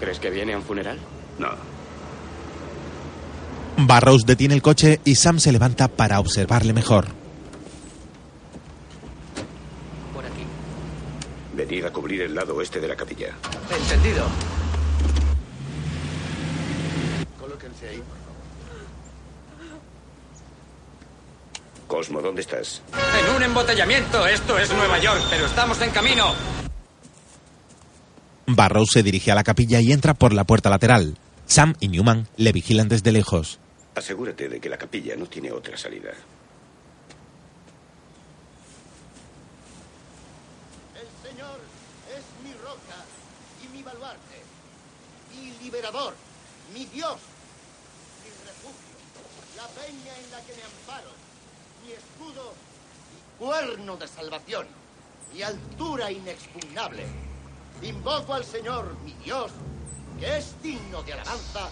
¿Crees 0.00 0.18
que 0.18 0.30
viene 0.30 0.54
a 0.54 0.58
un 0.58 0.62
funeral? 0.62 0.98
No. 1.38 1.48
Barrows 3.76 4.24
detiene 4.24 4.54
el 4.54 4.62
coche 4.62 5.00
y 5.04 5.16
Sam 5.16 5.38
se 5.38 5.52
levanta 5.52 5.88
para 5.88 6.20
observarle 6.20 6.72
mejor. 6.72 7.06
Por 10.14 10.24
aquí. 10.24 10.44
Venid 11.54 11.84
a 11.84 11.92
cubrir 11.92 12.22
el 12.22 12.34
lado 12.34 12.54
oeste 12.56 12.80
de 12.80 12.88
la 12.88 12.96
capilla. 12.96 13.34
Entendido. 13.70 14.26
Colóquense 17.38 17.88
ahí, 17.88 17.98
por 17.98 18.24
Cosmo, 21.86 22.22
¿dónde 22.22 22.40
estás? 22.40 22.82
En 23.20 23.36
un 23.36 23.42
embotellamiento. 23.42 24.26
Esto 24.26 24.58
es 24.58 24.72
Nueva 24.72 24.98
York, 24.98 25.22
pero 25.30 25.46
estamos 25.46 25.80
en 25.80 25.90
camino. 25.90 26.34
Barrows 28.46 28.90
se 28.92 29.02
dirige 29.02 29.32
a 29.32 29.34
la 29.34 29.44
capilla 29.44 29.80
y 29.80 29.92
entra 29.92 30.14
por 30.14 30.32
la 30.32 30.44
puerta 30.44 30.70
lateral. 30.70 31.16
Sam 31.46 31.74
y 31.80 31.88
Newman 31.88 32.28
le 32.36 32.52
vigilan 32.52 32.88
desde 32.88 33.12
lejos. 33.12 33.58
Asegúrate 33.94 34.48
de 34.48 34.60
que 34.60 34.68
la 34.68 34.76
capilla 34.76 35.16
no 35.16 35.26
tiene 35.26 35.52
otra 35.52 35.76
salida. 35.76 36.10
El 40.94 41.30
Señor 41.30 41.60
es 42.10 42.24
mi 42.44 42.52
roca 42.54 43.04
y 43.62 43.76
mi 43.76 43.82
baluarte, 43.82 44.42
mi 45.34 45.64
liberador, 45.64 46.14
mi 46.72 46.84
Dios, 46.86 47.16
mi 48.22 48.30
refugio, 48.46 48.96
la 49.56 49.66
peña 49.68 50.18
en 50.18 50.30
la 50.30 50.40
que 50.40 50.54
me 50.54 50.62
amparo, 50.62 51.10
mi 51.84 51.92
escudo 51.92 52.54
y 53.14 53.42
cuerno 53.42 53.96
de 53.96 54.08
salvación, 54.08 54.66
mi 55.32 55.42
altura 55.42 56.10
inexpugnable. 56.10 57.33
Invoco 57.82 58.34
al 58.34 58.44
Señor, 58.44 58.96
mi 59.04 59.12
Dios, 59.24 59.50
que 60.18 60.38
es 60.38 60.54
digno 60.62 61.02
de 61.02 61.12
alabanza. 61.12 61.68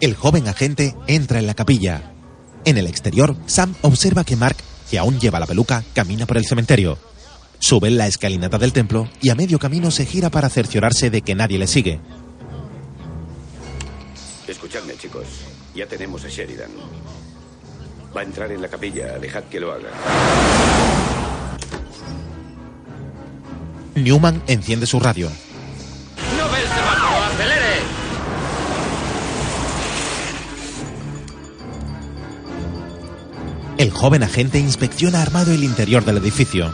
El 0.00 0.14
joven 0.14 0.48
agente 0.48 0.94
entra 1.06 1.38
en 1.38 1.46
la 1.46 1.54
capilla. 1.54 2.12
En 2.64 2.78
el 2.78 2.86
exterior, 2.86 3.36
Sam 3.46 3.74
observa 3.82 4.24
que 4.24 4.36
Mark, 4.36 4.56
que 4.90 4.98
aún 4.98 5.20
lleva 5.20 5.40
la 5.40 5.46
peluca, 5.46 5.84
camina 5.94 6.26
por 6.26 6.38
el 6.38 6.46
cementerio. 6.46 6.98
Sube 7.58 7.90
la 7.90 8.06
escalinata 8.06 8.58
del 8.58 8.72
templo 8.72 9.08
y 9.20 9.28
a 9.28 9.34
medio 9.34 9.58
camino 9.58 9.90
se 9.90 10.06
gira 10.06 10.30
para 10.30 10.48
cerciorarse 10.48 11.10
de 11.10 11.20
que 11.20 11.34
nadie 11.34 11.58
le 11.58 11.66
sigue. 11.66 12.00
Escuchadme, 14.48 14.96
chicos. 14.96 15.26
Ya 15.74 15.86
tenemos 15.86 16.24
a 16.24 16.28
Sheridan. 16.28 16.70
Va 18.14 18.22
a 18.22 18.24
entrar 18.24 18.50
en 18.50 18.60
la 18.60 18.68
capilla. 18.68 19.18
Dejad 19.18 19.44
que 19.44 19.60
lo 19.60 19.72
haga. 19.72 19.88
Newman 23.94 24.42
enciende 24.46 24.86
su 24.86 24.98
radio. 24.98 25.28
¡No 26.36 26.50
ve 26.50 26.60
el 26.60 26.68
semáforo! 26.68 27.24
¡Acelere! 27.24 27.80
El 33.78 33.90
joven 33.90 34.22
agente 34.22 34.58
inspecciona 34.58 35.22
armado 35.22 35.52
el 35.52 35.62
interior 35.62 36.04
del 36.04 36.18
edificio. 36.18 36.72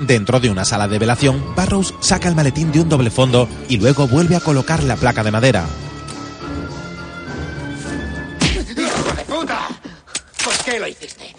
Dentro 0.00 0.38
de 0.38 0.50
una 0.50 0.64
sala 0.64 0.86
de 0.88 0.98
velación, 0.98 1.42
Barrows 1.56 1.94
saca 2.00 2.28
el 2.28 2.36
maletín 2.36 2.70
de 2.70 2.80
un 2.80 2.88
doble 2.88 3.10
fondo 3.10 3.48
y 3.68 3.78
luego 3.78 4.06
vuelve 4.06 4.36
a 4.36 4.40
colocar 4.40 4.82
la 4.84 4.96
placa 4.96 5.24
de 5.24 5.32
madera. 5.32 5.64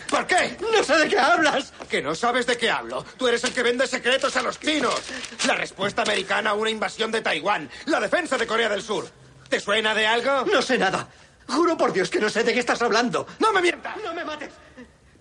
¿Por 0.10 0.26
qué. 0.28 0.58
No 0.60 0.84
sé 0.84 0.98
de 0.98 1.08
qué 1.08 1.20
hablas. 1.20 1.74
Que 1.90 2.02
no 2.02 2.16
sabes 2.16 2.46
de 2.46 2.58
qué 2.58 2.70
hablo. 2.70 3.04
Tú 3.18 3.28
eres 3.28 3.44
el 3.44 3.54
que 3.54 3.64
vende 3.64 3.88
secretos 3.88 4.36
a 4.36 4.42
los 4.42 4.60
chinos. 4.60 5.02
La 5.46 5.56
respuesta 5.56 6.02
americana 6.02 6.52
a 6.52 6.54
una 6.54 6.70
invasión 6.70 7.12
de 7.12 7.22
Taiwán. 7.22 7.70
La 7.86 8.00
defensa 8.00 8.38
de 8.38 8.48
Corea 8.48 8.70
del 8.70 8.82
Sur. 8.82 9.10
¿Te 9.50 9.60
suena 9.60 9.94
de 9.94 10.06
algo? 10.06 10.46
No 10.52 10.62
sé 10.62 10.78
nada. 10.78 11.08
Juro 11.48 11.78
por 11.78 11.94
Dios 11.94 12.10
que 12.10 12.20
no 12.20 12.30
sé 12.30 12.44
de 12.44 12.54
qué 12.54 12.60
estás 12.60 12.82
hablando. 12.82 13.26
¡No 13.40 13.54
me 13.54 13.62
mientas! 13.62 13.96
No 14.04 14.14
me 14.14 14.26
mates. 14.26 14.50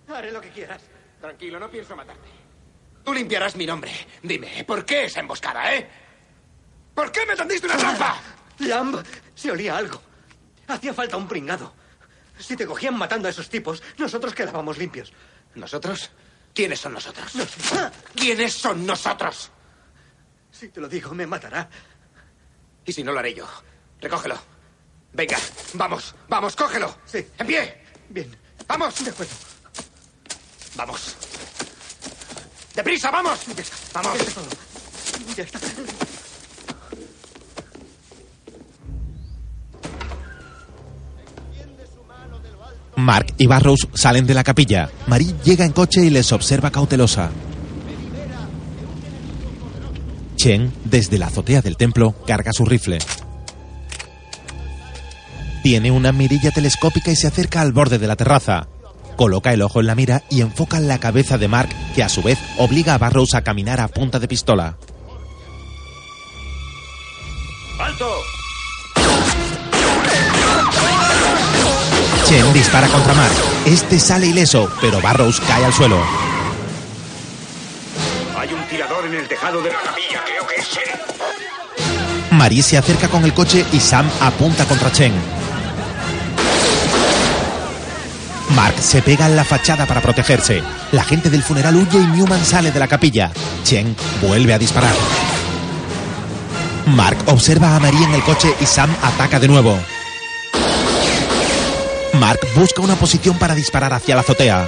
Haré 0.09 0.33
lo 0.33 0.41
que 0.41 0.51
quieras. 0.51 0.83
Tranquilo, 1.21 1.59
no 1.59 1.71
pienso 1.71 1.95
matarte. 1.97 2.29
Tú 3.05 3.15
limpiarás 3.15 3.55
mi 3.57 3.67
nombre. 3.67 3.93
Dime, 4.23 4.65
¿por 4.65 4.85
qué 4.85 5.05
esa 5.05 5.21
emboscada, 5.21 5.75
eh? 5.75 5.89
¿Por 6.95 7.13
qué 7.13 7.25
me 7.27 7.37
tendiste 7.37 7.67
una 7.67 7.77
trampa? 7.77 8.21
Lamb, 8.59 9.03
se 9.35 9.51
olía 9.51 9.77
algo. 9.77 10.01
Hacía 10.67 10.93
falta 10.93 11.17
un 11.17 11.29
pringado. 11.29 11.73
Si 12.39 12.57
te 12.57 12.67
cogían 12.67 12.97
matando 12.97 13.29
a 13.29 13.31
esos 13.31 13.49
tipos, 13.49 13.83
nosotros 13.99 14.35
quedábamos 14.35 14.79
limpios. 14.79 15.13
¿Nosotros? 15.55 16.11
¿Quiénes 16.55 16.81
son 16.81 16.95
nosotros? 16.95 17.33
¿Quiénes 18.15 18.53
son 18.55 18.87
nosotros? 18.87 19.51
Si 20.51 20.69
te 20.69 20.81
lo 20.81 20.89
digo, 20.89 21.15
me 21.15 21.27
matará. 21.27 21.69
¿Y 22.85 22.93
si 22.93 23.03
no 23.03 23.13
lo 23.13 23.19
haré 23.19 23.35
yo? 23.35 23.47
Recógelo. 24.01 24.39
Venga, 25.13 25.39
vamos, 25.75 26.15
vamos, 26.29 26.55
cógelo. 26.57 26.99
Sí. 27.07 27.27
En 27.39 27.47
pie. 27.47 27.85
Bien. 28.09 28.37
Vamos. 28.67 29.05
De 29.05 29.11
acuerdo. 29.11 29.35
Vamos. 30.77 31.17
¡Deprisa, 32.75 33.11
vamos! 33.11 33.41
¡Vamos! 33.95 34.19
Ya 35.35 35.45
está. 35.45 35.59
Mark 42.97 43.35
y 43.37 43.47
Barrows 43.47 43.89
salen 43.93 44.27
de 44.27 44.35
la 44.35 44.43
capilla. 44.43 44.91
Marie 45.07 45.35
llega 45.45 45.65
en 45.65 45.73
coche 45.73 46.05
y 46.05 46.11
les 46.11 46.33
observa 46.33 46.71
cautelosa. 46.71 47.31
Chen, 50.37 50.73
desde 50.85 51.19
la 51.19 51.27
azotea 51.27 51.61
del 51.61 51.77
templo, 51.77 52.15
carga 52.27 52.53
su 52.53 52.65
rifle. 52.65 52.99
Tiene 55.63 55.91
una 55.91 56.13
mirilla 56.13 56.51
telescópica 56.51 57.11
y 57.11 57.17
se 57.17 57.27
acerca 57.27 57.61
al 57.61 57.73
borde 57.73 57.99
de 57.99 58.07
la 58.07 58.17
terraza. 58.17 58.69
Coloca 59.17 59.53
el 59.53 59.63
ojo 59.63 59.81
en 59.81 59.87
la 59.87 59.95
mira 59.95 60.23
y 60.31 60.41
enfoca 60.41 60.77
en 60.79 60.89
la 60.89 60.99
cabeza 60.99 61.39
de 61.39 61.49
Mark, 61.49 61.71
que 61.95 62.03
a 62.03 62.09
su 62.09 62.23
vez 62.23 62.39
obliga 62.59 62.95
a 62.95 62.99
Barrows 62.99 63.35
a 63.35 63.43
caminar 63.43 63.81
a 63.81 63.89
punta 63.89 64.19
de 64.19 64.29
pistola. 64.29 64.77
¡Alto! 67.79 68.36
Chen 72.29 72.53
dispara 72.53 72.89
contra 72.89 73.15
Mark. 73.15 73.35
Este 73.67 74.01
sale 74.01 74.27
ileso, 74.27 74.69
pero 74.81 75.01
Barrows 75.01 75.41
cae 75.41 75.65
al 75.65 75.73
suelo. 75.73 75.97
Hay 78.37 78.53
un 78.53 78.63
tirador 78.69 79.07
en 79.07 79.15
el 79.15 79.29
tejado 79.29 79.63
de 79.63 79.71
la 79.71 79.79
capilla. 79.79 80.25
Creo 80.25 80.45
que 80.45 80.57
es 80.57 80.69
Chen. 80.69 82.37
Marie 82.37 82.65
se 82.65 82.79
acerca 82.79 83.07
con 83.07 83.25
el 83.25 83.33
coche 83.33 83.65
y 83.73 83.79
Sam 83.79 84.11
apunta 84.21 84.65
contra 84.65 84.91
Chen. 84.91 85.13
Mark 88.57 88.75
se 88.81 89.03
pega 89.03 89.27
en 89.27 89.37
la 89.37 89.45
fachada 89.45 89.87
para 89.87 90.01
protegerse. 90.01 90.65
La 90.91 91.05
gente 91.05 91.31
del 91.31 91.45
funeral 91.45 91.77
huye 91.77 92.01
y 92.01 92.07
Newman 92.09 92.45
sale 92.45 92.73
de 92.73 92.81
la 92.81 92.89
capilla. 92.89 93.31
Chen 93.63 93.95
vuelve 94.21 94.53
a 94.53 94.59
disparar. 94.59 94.95
Mark 96.87 97.19
observa 97.27 97.77
a 97.77 97.79
Marie 97.79 98.03
en 98.03 98.15
el 98.15 98.23
coche 98.25 98.53
y 98.61 98.67
Sam 98.67 98.91
ataca 99.01 99.39
de 99.39 99.47
nuevo. 99.47 99.79
Mark 102.19 102.41
busca 102.55 102.81
una 102.81 102.97
posición 102.97 103.39
para 103.39 103.55
disparar 103.55 103.93
hacia 103.93 104.15
la 104.15 104.23
azotea. 104.23 104.67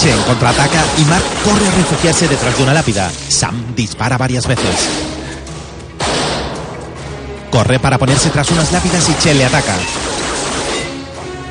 Chen 0.00 0.22
contraataca 0.26 0.84
y 0.98 1.04
Mark 1.04 1.24
corre 1.44 1.66
a 1.66 1.70
refugiarse 1.72 2.28
detrás 2.28 2.56
de 2.56 2.62
una 2.62 2.74
lápida. 2.74 3.10
Sam 3.28 3.74
dispara 3.74 4.16
varias 4.16 4.46
veces. 4.46 4.88
Corre 7.50 7.80
para 7.80 7.98
ponerse 7.98 8.30
tras 8.30 8.50
unas 8.50 8.70
lápidas 8.70 9.08
y 9.08 9.14
Chen 9.22 9.38
le 9.38 9.44
ataca. 9.44 9.74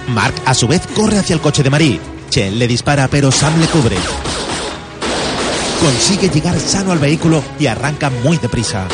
Mark 0.08 0.36
a 0.46 0.54
su 0.54 0.68
vez 0.68 0.82
corre 0.96 1.18
hacia 1.18 1.34
el 1.34 1.42
coche 1.42 1.64
de 1.64 1.70
Marie. 1.70 2.00
Chen 2.30 2.58
le 2.58 2.68
dispara 2.68 3.10
pero 3.10 3.32
Sam 3.32 3.60
le 3.60 3.68
cubre. 3.68 3.98
Consigue 5.82 6.30
llegar 6.30 6.58
sano 6.60 6.94
al 6.94 7.00
vehículo 7.00 7.44
y 7.60 7.68
arranca 7.68 8.10
muy 8.10 8.38
deprisa. 8.38 8.88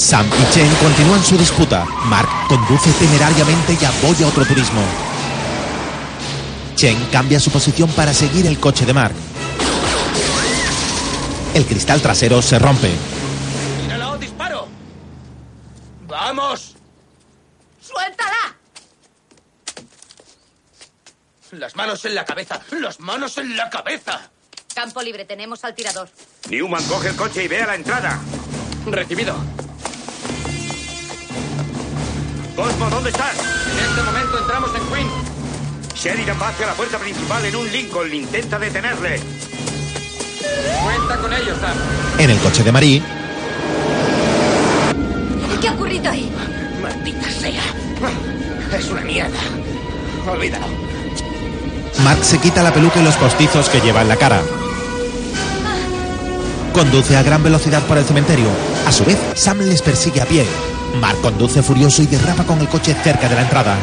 Sam 0.00 0.26
y 0.26 0.54
Chen 0.54 0.74
continúan 0.76 1.22
su 1.22 1.36
disputa. 1.36 1.84
Mark 2.06 2.28
conduce 2.48 2.90
temerariamente 2.92 3.76
y 3.78 3.84
apoya 3.84 4.26
otro 4.26 4.46
turismo. 4.46 4.80
Chen 6.74 6.96
cambia 7.12 7.38
su 7.38 7.50
posición 7.50 7.90
para 7.90 8.14
seguir 8.14 8.46
el 8.46 8.58
coche 8.58 8.86
de 8.86 8.94
Mark. 8.94 9.14
El 11.52 11.66
cristal 11.66 12.00
trasero 12.00 12.40
se 12.40 12.58
rompe. 12.58 12.90
¡Míralo! 13.82 14.16
¡Disparo! 14.16 14.68
¡Vamos! 16.06 16.76
¡Suéltala! 17.82 18.56
Las 21.52 21.76
manos 21.76 22.02
en 22.06 22.14
la 22.14 22.24
cabeza. 22.24 22.58
Las 22.70 23.00
manos 23.00 23.36
en 23.36 23.54
la 23.54 23.68
cabeza. 23.68 24.30
Campo 24.74 25.02
libre, 25.02 25.26
tenemos 25.26 25.62
al 25.62 25.74
tirador. 25.74 26.08
Newman, 26.48 26.82
coge 26.84 27.08
el 27.08 27.16
coche 27.16 27.44
y 27.44 27.48
ve 27.48 27.60
a 27.60 27.66
la 27.66 27.74
entrada. 27.74 28.18
Recibido. 28.86 29.36
Cosmo, 32.56 32.90
¿dónde 32.90 33.10
estás? 33.10 33.34
En 33.72 33.78
este 33.78 34.02
momento 34.02 34.38
entramos 34.38 34.70
en 34.74 34.94
Queen. 34.94 35.08
Sheridan 35.94 36.40
va 36.40 36.48
hacia 36.48 36.66
la 36.66 36.74
puerta 36.74 36.98
principal 36.98 37.44
en 37.44 37.56
un 37.56 37.70
Lincoln. 37.70 38.12
Intenta 38.12 38.58
detenerle. 38.58 39.20
Cuenta 40.82 41.16
con 41.18 41.32
ellos, 41.32 41.58
Sam. 41.60 41.76
En 42.18 42.30
el 42.30 42.38
coche 42.38 42.62
de 42.62 42.72
Marie, 42.72 43.02
¿Qué 45.60 45.68
ha 45.68 45.72
ocurrido 45.72 46.10
ahí? 46.10 46.30
Maldita 46.82 47.30
sea. 47.30 47.62
Es 48.78 48.88
una 48.88 49.02
mierda. 49.02 49.38
Olvídalo. 50.26 50.66
Mark 52.02 52.24
se 52.24 52.38
quita 52.38 52.62
la 52.62 52.72
peluca 52.72 53.00
y 53.00 53.04
los 53.04 53.16
postizos 53.16 53.68
que 53.68 53.80
lleva 53.80 54.00
en 54.00 54.08
la 54.08 54.16
cara. 54.16 54.40
Conduce 56.72 57.16
a 57.16 57.22
gran 57.22 57.42
velocidad 57.42 57.82
por 57.82 57.98
el 57.98 58.04
cementerio. 58.04 58.48
A 58.86 58.92
su 58.92 59.04
vez, 59.04 59.18
Sam 59.34 59.58
les 59.58 59.82
persigue 59.82 60.22
a 60.22 60.26
pie. 60.26 60.46
Mark 60.98 61.20
conduce 61.20 61.62
furioso 61.62 62.02
y 62.02 62.06
derrapa 62.06 62.44
con 62.44 62.60
el 62.60 62.68
coche 62.68 62.96
cerca 63.02 63.28
de 63.28 63.34
la 63.34 63.42
entrada. 63.42 63.76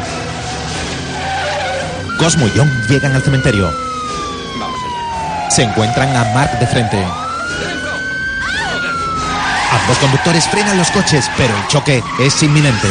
Cosmo 2.18 2.46
y 2.46 2.52
John 2.56 2.70
llegan 2.88 3.14
al 3.14 3.22
cementerio. 3.22 3.72
Se 5.50 5.62
encuentran 5.62 6.14
a 6.14 6.24
Mark 6.34 6.58
de 6.58 6.66
frente. 6.66 7.04
Ambos 9.70 9.98
conductores 9.98 10.48
frenan 10.48 10.76
los 10.76 10.90
coches, 10.90 11.30
pero 11.36 11.56
el 11.56 11.66
choque 11.68 12.02
es 12.18 12.42
inminente. 12.42 12.88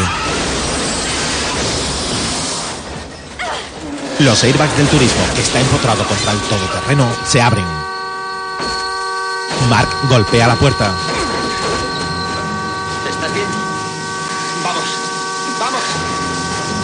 Los 4.20 4.44
airbags 4.44 4.76
del 4.78 4.88
turismo, 4.88 5.24
que 5.36 5.42
está 5.42 5.60
empotrado 5.60 6.04
contra 6.04 6.32
el 6.32 6.40
todoterreno, 6.40 7.08
se 7.26 7.40
abren. 7.40 7.66
Mark 9.70 9.90
golpea 10.10 10.48
la 10.48 10.56
puerta. 10.56 10.92
¿Estás 13.10 13.34
bien? 13.34 13.46
Vamos. 14.64 14.84
Vamos. 15.60 15.82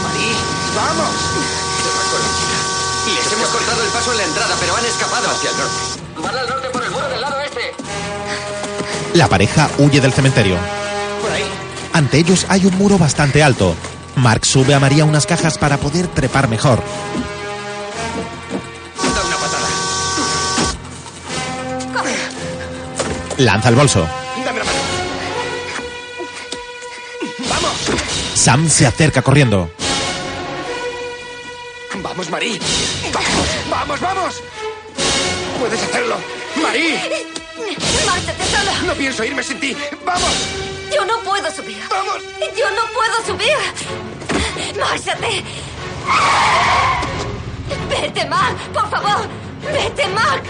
Marí, 0.04 0.36
vamos. 0.84 1.10
Les 3.16 3.34
hemos 3.34 3.50
cortado 3.50 3.84
el 3.84 3.90
paso 3.90 4.12
en 4.12 4.18
la 4.18 4.24
entrada, 4.24 4.56
pero 4.60 4.76
han 4.76 4.86
escapado. 4.86 5.30
Hacia 5.30 5.50
el 5.50 5.58
norte. 5.58 5.76
Van 6.18 6.36
al 6.38 6.50
norte 6.50 6.70
por 6.70 6.84
el 6.84 6.92
muro 6.92 7.08
del 7.10 7.22
lado 7.22 7.40
este. 7.42 7.74
La 9.14 9.28
pareja 9.28 9.70
huye 9.78 10.02
del 10.02 10.14
cementerio. 10.14 10.58
Por 11.22 11.32
ahí. 11.32 11.46
Ante 11.94 12.18
ellos 12.18 12.46
hay 12.50 12.66
un 12.66 12.78
muro 12.78 12.98
bastante 12.98 13.44
alto. 13.44 13.76
Mark 14.16 14.46
sube 14.46 14.74
a 14.74 14.80
María 14.80 15.06
unas 15.06 15.26
cajas 15.26 15.58
para 15.58 15.78
poder 15.78 16.08
trepar 16.08 16.48
mejor. 16.48 16.82
Da 19.16 19.22
una 19.22 19.38
patada. 19.38 19.68
Lanza 23.38 23.70
el 23.70 23.76
bolso. 23.76 24.08
Dame 24.46 24.60
la 24.60 24.66
mano. 24.66 24.80
Sam 28.36 28.70
se 28.70 28.86
acerca 28.86 29.22
corriendo. 29.22 29.70
Vamos, 32.14 32.30
Marí. 32.30 32.60
Vamos, 33.12 33.50
vamos, 33.72 34.00
vamos. 34.00 34.44
Puedes 35.60 35.82
hacerlo. 35.82 36.16
Marí. 36.62 36.94
¡Márchate 38.06 38.46
sola! 38.46 38.72
No 38.86 38.94
pienso 38.94 39.24
irme 39.24 39.42
sin 39.42 39.60
ti. 39.60 39.76
Vamos. 40.06 40.30
Yo 40.94 41.04
no 41.06 41.18
puedo 41.22 41.50
subir. 41.52 41.82
¡Vamos! 41.90 42.22
Yo 42.56 42.70
no 42.70 42.86
puedo 42.94 43.26
subir. 43.26 44.78
¡Márchate! 44.80 45.44
¡Vete, 47.90 48.26
Mark! 48.26 48.58
¡Por 48.72 48.88
favor! 48.92 49.28
¡Vete, 49.74 50.08
Mark! 50.10 50.44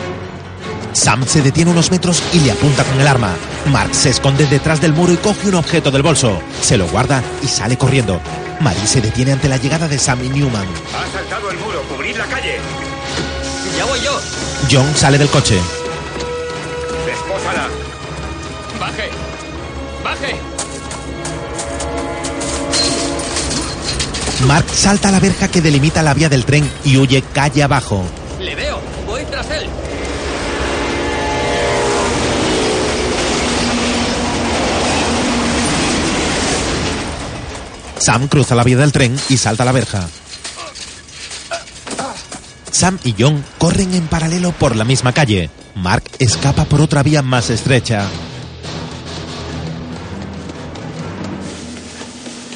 Sam 0.94 1.26
se 1.26 1.42
detiene 1.42 1.72
unos 1.72 1.92
metros 1.92 2.22
y 2.34 2.40
le 2.40 2.52
apunta 2.52 2.84
con 2.84 3.00
el 3.00 3.08
arma. 3.08 3.34
Mark 3.72 3.94
se 3.94 4.10
esconde 4.10 4.46
detrás 4.46 4.80
del 4.80 4.94
muro 4.94 5.12
y 5.12 5.18
coge 5.18 5.50
un 5.50 5.56
objeto 5.56 5.92
del 5.92 6.04
bolso. 6.04 6.40
Se 6.62 6.78
lo 6.78 6.88
guarda 6.88 7.24
y 7.42 7.48
sale 7.48 7.78
corriendo. 7.78 8.22
Marie 8.60 8.88
se 8.88 9.02
detiene 9.02 9.34
ante 9.34 9.50
la 9.50 9.58
llegada 9.58 9.88
de 9.88 9.98
Sam 10.00 10.24
y 10.24 10.30
Newman. 10.30 10.68
Ha 10.96 11.12
saltado 11.12 11.50
el 11.50 11.58
muro. 11.58 11.82
Cubrid 11.90 12.16
la 12.16 12.26
calle. 12.26 12.58
Ya 13.78 13.86
voy 13.86 14.00
yo. 14.02 14.20
John 14.72 14.96
sale 14.96 15.18
del 15.18 15.30
coche. 15.30 15.60
Despósala. 17.06 17.68
Baje. 18.80 19.10
Baje. 20.04 20.40
Mark 24.48 24.66
salta 24.74 25.10
a 25.10 25.12
la 25.12 25.20
verja 25.20 25.48
que 25.48 25.62
delimita 25.62 26.04
la 26.04 26.14
vía 26.14 26.30
del 26.30 26.46
tren 26.46 26.70
y 26.84 26.98
huye 26.98 27.22
calle 27.34 27.64
abajo. 27.64 28.06
Sam 38.04 38.28
cruza 38.28 38.54
la 38.54 38.66
vía 38.66 38.76
del 38.76 38.92
tren 38.92 39.16
y 39.30 39.38
salta 39.38 39.64
a 39.64 39.66
la 39.66 39.72
verja. 39.72 40.10
Sam 42.70 43.00
y 43.06 43.16
John 43.18 43.42
corren 43.58 43.94
en 43.94 44.08
paralelo 44.08 44.52
por 44.52 44.76
la 44.76 44.84
misma 44.84 45.14
calle. 45.14 45.50
Mark 45.76 46.04
escapa 46.20 46.66
por 46.66 46.82
otra 46.82 47.02
vía 47.02 47.22
más 47.22 47.50
estrecha. 47.50 48.06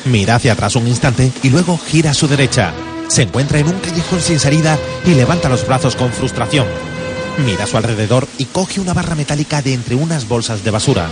Mira 0.03 0.36
hacia 0.36 0.52
atrás 0.52 0.76
un 0.76 0.86
instante 0.86 1.32
y 1.41 1.49
luego 1.49 1.78
gira 1.78 2.11
a 2.11 2.14
su 2.14 2.28
derecha. 2.28 2.74
Se 3.07 3.22
encuentra 3.22 3.60
en 3.60 3.69
un 3.69 3.80
callejón 3.80 4.19
sin 4.19 4.41
salida 4.41 4.78
y 5.06 5.14
levanta 5.14 5.48
los 5.48 5.65
brazos 5.65 5.95
con 5.95 6.11
frustración. 6.11 6.68
Mira 7.45 7.64
a 7.64 7.68
su 7.68 7.78
alrededor 7.78 8.28
y 8.38 8.45
coge 8.45 8.82
una 8.82 8.94
barra 8.94 9.15
metálica 9.15 9.61
de 9.61 9.76
entre 9.76 9.95
unas 9.95 10.28
bolsas 10.28 10.65
de 10.65 10.72
basura. 10.72 11.10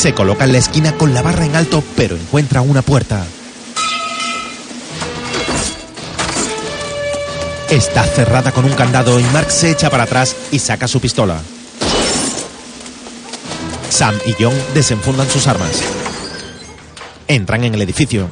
Se 0.00 0.14
coloca 0.14 0.44
en 0.44 0.52
la 0.52 0.58
esquina 0.58 0.94
con 0.96 1.12
la 1.12 1.20
barra 1.20 1.44
en 1.44 1.54
alto, 1.54 1.84
pero 1.94 2.16
encuentra 2.16 2.62
una 2.62 2.80
puerta. 2.80 3.22
Está 7.68 8.04
cerrada 8.04 8.50
con 8.50 8.64
un 8.64 8.72
candado 8.72 9.20
y 9.20 9.24
Mark 9.24 9.50
se 9.50 9.70
echa 9.70 9.90
para 9.90 10.04
atrás 10.04 10.34
y 10.52 10.58
saca 10.58 10.88
su 10.88 11.00
pistola. 11.00 11.38
Sam 13.90 14.14
y 14.24 14.42
John 14.42 14.54
desenfundan 14.72 15.28
sus 15.28 15.46
armas. 15.46 15.82
Entran 17.28 17.64
en 17.64 17.74
el 17.74 17.82
edificio. 17.82 18.30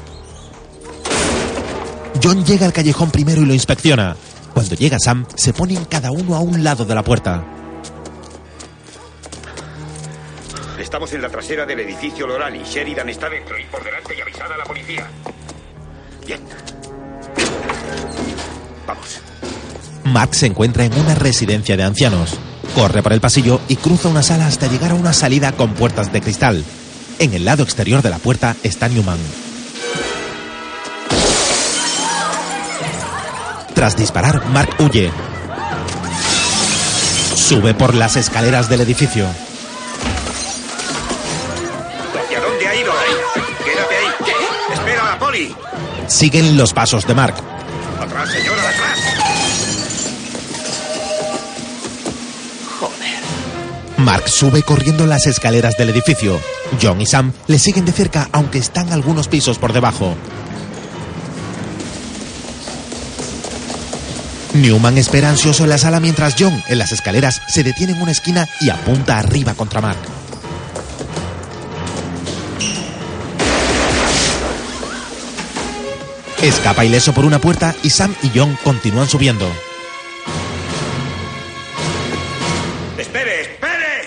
John 2.23 2.47
llega 2.47 2.65
al 2.65 2.73
callejón 2.73 3.11
primero 3.11 3.43
y 3.43 3.45
lo 3.45 3.53
inspecciona. 3.53 4.17
Cuando 4.55 4.75
llega 4.75 4.97
Sam, 4.99 5.27
se 5.35 5.53
ponen 5.53 5.85
cada 5.85 6.13
uno 6.13 6.35
a 6.35 6.41
un 6.41 6.65
lado 6.65 6.87
de 6.87 6.95
la 6.95 7.05
puerta. 7.05 7.45
Estamos 10.89 11.13
en 11.13 11.21
la 11.21 11.29
trasera 11.29 11.67
del 11.67 11.81
edificio 11.81 12.27
Lorali. 12.27 12.63
Sheridan 12.65 13.11
está 13.11 13.29
dentro 13.29 13.59
y 13.59 13.65
por 13.65 13.85
delante 13.85 14.17
y 14.17 14.23
avisada 14.23 14.55
a 14.55 14.57
la 14.57 14.65
policía. 14.65 15.07
Bien. 16.27 16.41
Vamos. 18.87 19.21
Mark 20.05 20.35
se 20.35 20.47
encuentra 20.47 20.87
en 20.87 20.99
una 20.99 21.15
residencia 21.15 21.77
de 21.77 21.83
ancianos. 21.83 22.39
Corre 22.75 23.03
por 23.03 23.13
el 23.13 23.21
pasillo 23.21 23.61
y 23.69 23.77
cruza 23.77 24.09
una 24.09 24.23
sala 24.23 24.47
hasta 24.47 24.67
llegar 24.67 24.93
a 24.93 24.95
una 24.95 25.13
salida 25.13 25.53
con 25.53 25.75
puertas 25.75 26.11
de 26.11 26.23
cristal. 26.23 26.65
En 27.19 27.35
el 27.35 27.45
lado 27.45 27.65
exterior 27.65 28.01
de 28.01 28.09
la 28.09 28.19
puerta 28.19 28.57
está 28.63 28.89
Newman. 28.89 29.19
Tras 33.75 33.95
disparar, 33.95 34.47
Mark 34.47 34.71
huye. 34.79 35.11
Sube 37.35 37.75
por 37.75 37.95
las 37.95 38.17
escaleras 38.17 38.71
del 38.71 38.81
edificio. 38.81 39.27
Siguen 46.09 46.57
los 46.57 46.73
pasos 46.73 47.07
de 47.07 47.15
Mark. 47.15 47.35
Atrás, 48.01 48.31
señora, 48.31 48.63
atrás. 48.69 48.99
Mark 53.99 54.29
sube 54.29 54.63
corriendo 54.63 55.07
las 55.07 55.27
escaleras 55.27 55.75
del 55.77 55.91
edificio. 55.91 56.41
John 56.81 57.01
y 57.01 57.07
Sam 57.07 57.33
le 57.47 57.59
siguen 57.59 57.85
de 57.85 57.93
cerca, 57.93 58.29
aunque 58.33 58.59
están 58.59 58.93
algunos 58.93 59.29
pisos 59.29 59.59
por 59.59 59.73
debajo. 59.73 60.17
Newman 64.55 64.97
espera 64.99 65.29
ansioso 65.29 65.65
en 65.65 65.71
la 65.71 65.79
sala 65.79 66.01
mientras 66.01 66.37
John, 66.39 66.63
en 66.69 66.79
las 66.79 66.93
escaleras, 66.93 67.43
se 67.49 67.63
detiene 67.63 67.93
en 67.93 68.03
una 68.03 68.13
esquina 68.13 68.49
y 68.61 68.71
apunta 68.71 69.19
arriba 69.19 69.55
contra 69.55 69.81
Mark. 69.81 69.99
Escapa 76.43 76.85
ileso 76.85 77.13
por 77.13 77.25
una 77.25 77.41
puerta 77.41 77.75
y 77.83 77.91
Sam 77.91 78.15
y 78.23 78.31
John 78.33 78.57
continúan 78.63 79.09
subiendo. 79.09 79.45
¡Espere, 82.97 83.41
espere! 83.41 84.07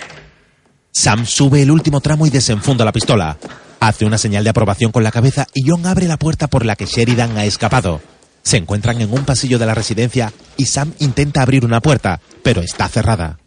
Sam 0.93 1.25
sube 1.25 1.61
el 1.61 1.71
último 1.71 1.99
tramo 1.99 2.25
y 2.25 2.29
desenfunda 2.29 2.85
la 2.85 2.93
pistola. 2.93 3.37
Hace 3.81 4.05
una 4.05 4.17
señal 4.17 4.45
de 4.45 4.49
aprobación 4.49 4.93
con 4.93 5.03
la 5.03 5.11
cabeza 5.11 5.45
y 5.53 5.69
John 5.69 5.85
abre 5.85 6.07
la 6.07 6.15
puerta 6.15 6.47
por 6.47 6.65
la 6.65 6.77
que 6.77 6.85
Sheridan 6.85 7.37
ha 7.37 7.43
escapado. 7.43 7.99
Se 8.43 8.55
encuentran 8.55 9.01
en 9.01 9.11
un 9.11 9.25
pasillo 9.25 9.59
de 9.59 9.65
la 9.65 9.75
residencia 9.75 10.31
y 10.55 10.67
Sam 10.67 10.93
intenta 10.99 11.41
abrir 11.41 11.65
una 11.65 11.81
puerta, 11.81 12.21
pero 12.43 12.61
está 12.61 12.87
cerrada. 12.87 13.40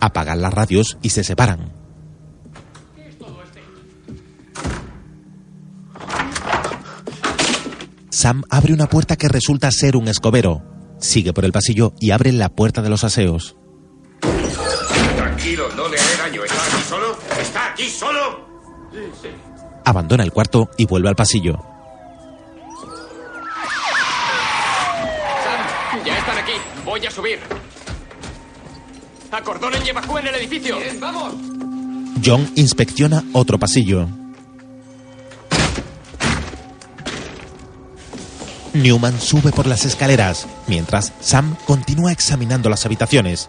Apagan 0.00 0.40
las 0.40 0.54
radios 0.54 0.98
y 1.02 1.10
se 1.10 1.24
separan. 1.24 1.72
Sam 8.10 8.42
abre 8.50 8.74
una 8.74 8.86
puerta 8.86 9.16
que 9.16 9.28
resulta 9.28 9.70
ser 9.70 9.96
un 9.96 10.08
escobero. 10.08 10.62
Sigue 10.98 11.32
por 11.32 11.44
el 11.44 11.52
pasillo 11.52 11.94
y 12.00 12.10
abre 12.10 12.32
la 12.32 12.50
puerta 12.50 12.82
de 12.82 12.90
los 12.90 13.04
aseos. 13.04 13.56
Tranquilo, 15.16 15.68
no 15.74 15.88
le 15.88 15.98
haré 15.98 16.16
daño. 16.18 16.44
¿Está 16.44 16.62
aquí 16.66 16.82
solo? 16.88 17.18
¿Está 17.40 17.72
aquí 17.72 17.88
solo? 17.88 18.90
Sí, 18.92 18.98
sí. 19.22 19.28
Abandona 19.84 20.22
el 20.24 20.32
cuarto 20.32 20.68
y 20.76 20.84
vuelve 20.84 21.08
al 21.08 21.16
pasillo. 21.16 21.54
Sam, 25.44 26.04
ya 26.04 26.18
están 26.18 26.38
aquí. 26.38 26.52
Voy 26.84 27.06
a 27.06 27.10
subir. 27.10 27.38
Acordonen 29.30 29.82
y 29.86 29.90
evacúen 29.90 30.26
el 30.26 30.34
edificio. 30.34 30.78
vamos. 30.98 31.34
John 32.24 32.50
inspecciona 32.56 33.24
otro 33.32 33.58
pasillo. 33.58 34.08
Newman 38.74 39.20
sube 39.20 39.50
por 39.50 39.66
las 39.66 39.84
escaleras, 39.84 40.46
mientras 40.68 41.12
Sam 41.20 41.56
continúa 41.66 42.12
examinando 42.12 42.68
las 42.68 42.86
habitaciones. 42.86 43.48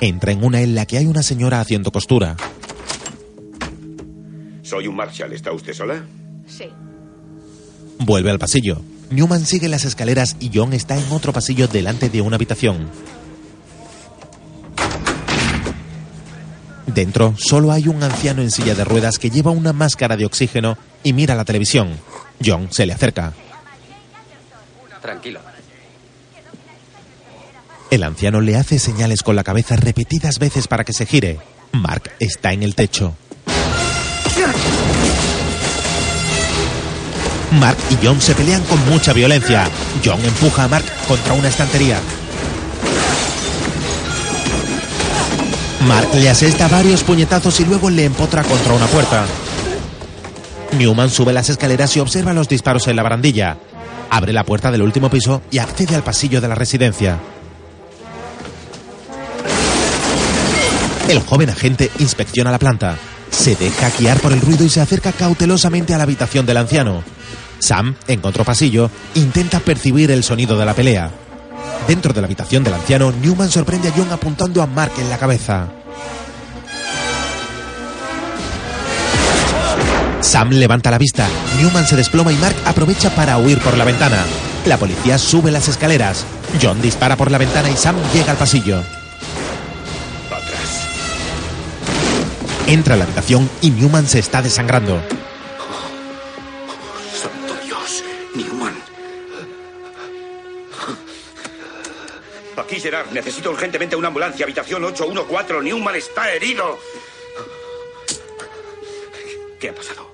Entra 0.00 0.32
en 0.32 0.44
una 0.44 0.60
en 0.60 0.74
la 0.74 0.86
que 0.86 0.98
hay 0.98 1.06
una 1.06 1.22
señora 1.22 1.60
haciendo 1.60 1.90
costura. 1.90 2.36
Soy 4.62 4.86
un 4.86 4.96
Marshall. 4.96 5.32
¿Está 5.32 5.52
usted 5.52 5.72
sola? 5.72 6.04
Sí. 6.46 6.68
Vuelve 7.98 8.30
al 8.30 8.38
pasillo. 8.38 8.82
Newman 9.10 9.46
sigue 9.46 9.68
las 9.68 9.84
escaleras 9.84 10.36
y 10.40 10.50
John 10.52 10.72
está 10.72 10.96
en 10.96 11.10
otro 11.12 11.32
pasillo 11.32 11.68
delante 11.68 12.08
de 12.08 12.20
una 12.20 12.36
habitación. 12.36 12.88
Dentro 16.86 17.34
solo 17.36 17.72
hay 17.72 17.88
un 17.88 18.02
anciano 18.02 18.42
en 18.42 18.50
silla 18.50 18.74
de 18.74 18.84
ruedas 18.84 19.18
que 19.18 19.30
lleva 19.30 19.50
una 19.50 19.72
máscara 19.72 20.16
de 20.16 20.24
oxígeno 20.24 20.78
y 21.02 21.12
mira 21.12 21.34
la 21.34 21.44
televisión. 21.44 21.98
John 22.44 22.68
se 22.70 22.86
le 22.86 22.92
acerca. 22.92 23.32
Tranquilo. 25.02 25.40
El 27.90 28.02
anciano 28.02 28.40
le 28.40 28.56
hace 28.56 28.78
señales 28.78 29.22
con 29.22 29.36
la 29.36 29.44
cabeza 29.44 29.76
repetidas 29.76 30.38
veces 30.38 30.68
para 30.68 30.84
que 30.84 30.92
se 30.92 31.06
gire. 31.06 31.38
Mark 31.72 32.10
está 32.18 32.52
en 32.52 32.62
el 32.62 32.74
techo. 32.74 33.14
Mark 37.52 37.78
y 37.90 38.04
John 38.04 38.20
se 38.20 38.34
pelean 38.34 38.62
con 38.64 38.84
mucha 38.88 39.12
violencia. 39.12 39.68
John 40.04 40.22
empuja 40.24 40.64
a 40.64 40.68
Mark 40.68 40.84
contra 41.06 41.34
una 41.34 41.48
estantería. 41.48 42.00
Mark 45.86 46.08
le 46.14 46.28
asesta 46.28 46.66
varios 46.66 47.04
puñetazos 47.04 47.60
y 47.60 47.64
luego 47.64 47.90
le 47.90 48.04
empotra 48.04 48.42
contra 48.42 48.72
una 48.72 48.86
puerta. 48.86 49.24
Newman 50.76 51.10
sube 51.10 51.32
las 51.32 51.48
escaleras 51.48 51.96
y 51.96 52.00
observa 52.00 52.32
los 52.32 52.48
disparos 52.48 52.88
en 52.88 52.96
la 52.96 53.04
barandilla. 53.04 53.56
Abre 54.10 54.32
la 54.32 54.44
puerta 54.44 54.72
del 54.72 54.82
último 54.82 55.10
piso 55.10 55.42
y 55.50 55.58
accede 55.58 55.94
al 55.94 56.02
pasillo 56.02 56.40
de 56.40 56.48
la 56.48 56.56
residencia. 56.56 57.18
El 61.08 61.20
joven 61.20 61.50
agente 61.50 61.90
inspecciona 62.00 62.50
la 62.50 62.58
planta. 62.58 62.96
Se 63.30 63.54
deja 63.54 63.90
guiar 63.96 64.18
por 64.18 64.32
el 64.32 64.40
ruido 64.40 64.64
y 64.64 64.68
se 64.68 64.80
acerca 64.80 65.12
cautelosamente 65.12 65.94
a 65.94 65.98
la 65.98 66.02
habitación 66.02 66.46
del 66.46 66.56
anciano. 66.56 67.04
Sam, 67.60 67.94
en 68.08 68.20
pasillo, 68.20 68.90
intenta 69.14 69.60
percibir 69.60 70.10
el 70.10 70.24
sonido 70.24 70.58
de 70.58 70.64
la 70.64 70.74
pelea. 70.74 71.10
Dentro 71.86 72.12
de 72.12 72.20
la 72.20 72.26
habitación 72.26 72.64
del 72.64 72.74
anciano, 72.74 73.12
Newman 73.12 73.50
sorprende 73.50 73.88
a 73.88 73.92
John 73.96 74.10
apuntando 74.10 74.62
a 74.62 74.66
Mark 74.66 74.92
en 74.98 75.08
la 75.08 75.18
cabeza. 75.18 75.68
Sam 80.26 80.50
levanta 80.50 80.90
la 80.90 80.98
vista, 80.98 81.28
Newman 81.56 81.86
se 81.86 81.94
desploma 81.94 82.32
y 82.32 82.36
Mark 82.36 82.56
aprovecha 82.64 83.14
para 83.14 83.38
huir 83.38 83.60
por 83.60 83.78
la 83.78 83.84
ventana. 83.84 84.24
La 84.66 84.76
policía 84.76 85.18
sube 85.18 85.52
las 85.52 85.68
escaleras. 85.68 86.26
John 86.60 86.82
dispara 86.82 87.16
por 87.16 87.30
la 87.30 87.38
ventana 87.38 87.70
y 87.70 87.76
Sam 87.76 87.94
llega 88.12 88.32
al 88.32 88.36
pasillo. 88.36 88.82
Entra 92.66 92.94
a 92.94 92.96
la 92.96 93.04
habitación 93.04 93.48
y 93.62 93.70
Newman 93.70 94.08
se 94.08 94.18
está 94.18 94.42
desangrando. 94.42 95.00
Santo 97.14 97.54
Dios, 97.64 98.02
Newman. 98.34 98.74
Aquí, 102.56 102.80
Gerard. 102.80 103.12
Necesito 103.12 103.52
urgentemente 103.52 103.94
una 103.94 104.08
ambulancia. 104.08 104.44
Habitación 104.44 104.82
814. 104.82 105.62
Newman 105.62 105.94
está 105.94 106.32
herido. 106.32 106.80
¿Qué 109.60 109.68
ha 109.68 109.74
pasado? 109.74 110.05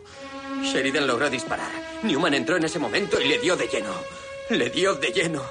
Sheridan 0.63 1.07
logró 1.07 1.29
disparar. 1.29 1.71
Newman 2.03 2.35
entró 2.35 2.57
en 2.57 2.65
ese 2.65 2.79
momento 2.79 3.21
y 3.21 3.29
le 3.29 3.39
dio 3.39 3.57
de 3.57 3.67
lleno. 3.67 3.93
Le 4.51 4.71
dio 4.71 4.95
de 4.95 5.09
lleno. 5.09 5.43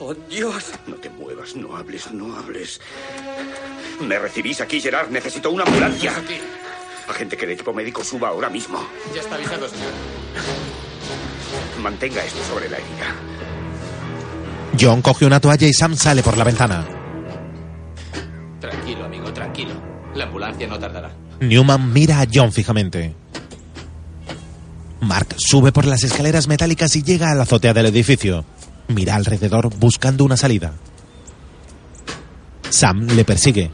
¡Oh, 0.00 0.14
Dios! 0.14 0.72
No 0.86 0.96
te 0.96 1.10
muevas, 1.10 1.56
no 1.56 1.76
hables, 1.76 2.10
no 2.12 2.36
hables. 2.36 2.80
¿Me 4.00 4.18
recibís 4.18 4.60
aquí, 4.60 4.80
Gerard? 4.80 5.10
Necesito 5.10 5.50
una 5.50 5.64
ambulancia. 5.64 6.16
Aquí. 6.16 6.38
Agente 7.08 7.36
que 7.36 7.46
el 7.46 7.52
equipo 7.52 7.72
médico 7.72 8.04
suba 8.04 8.28
ahora 8.28 8.48
mismo. 8.48 8.86
Ya 9.14 9.20
está 9.22 9.34
avisado, 9.34 9.68
señor. 9.68 9.90
Mantenga 11.82 12.24
esto 12.24 12.42
sobre 12.44 12.68
la 12.68 12.76
herida. 12.76 13.14
John 14.78 15.02
coge 15.02 15.26
una 15.26 15.40
toalla 15.40 15.66
y 15.66 15.72
Sam 15.72 15.96
sale 15.96 16.22
por 16.22 16.36
la 16.36 16.44
ventana. 16.44 16.86
Tranquilo, 18.60 19.04
amigo, 19.04 19.32
tranquilo. 19.32 19.74
La 20.14 20.24
ambulancia 20.24 20.66
no 20.66 20.78
tardará. 20.78 21.10
Newman 21.40 21.92
mira 21.92 22.20
a 22.20 22.26
John 22.32 22.52
fijamente. 22.52 23.14
Mark 25.00 25.34
sube 25.38 25.72
por 25.72 25.86
las 25.86 26.02
escaleras 26.02 26.48
metálicas 26.48 26.96
y 26.96 27.02
llega 27.02 27.30
a 27.30 27.34
la 27.34 27.44
azotea 27.44 27.72
del 27.72 27.86
edificio. 27.86 28.44
Mira 28.88 29.14
alrededor 29.14 29.74
buscando 29.76 30.24
una 30.24 30.36
salida. 30.36 30.72
Sam 32.70 33.06
le 33.06 33.24
persigue. 33.24 33.70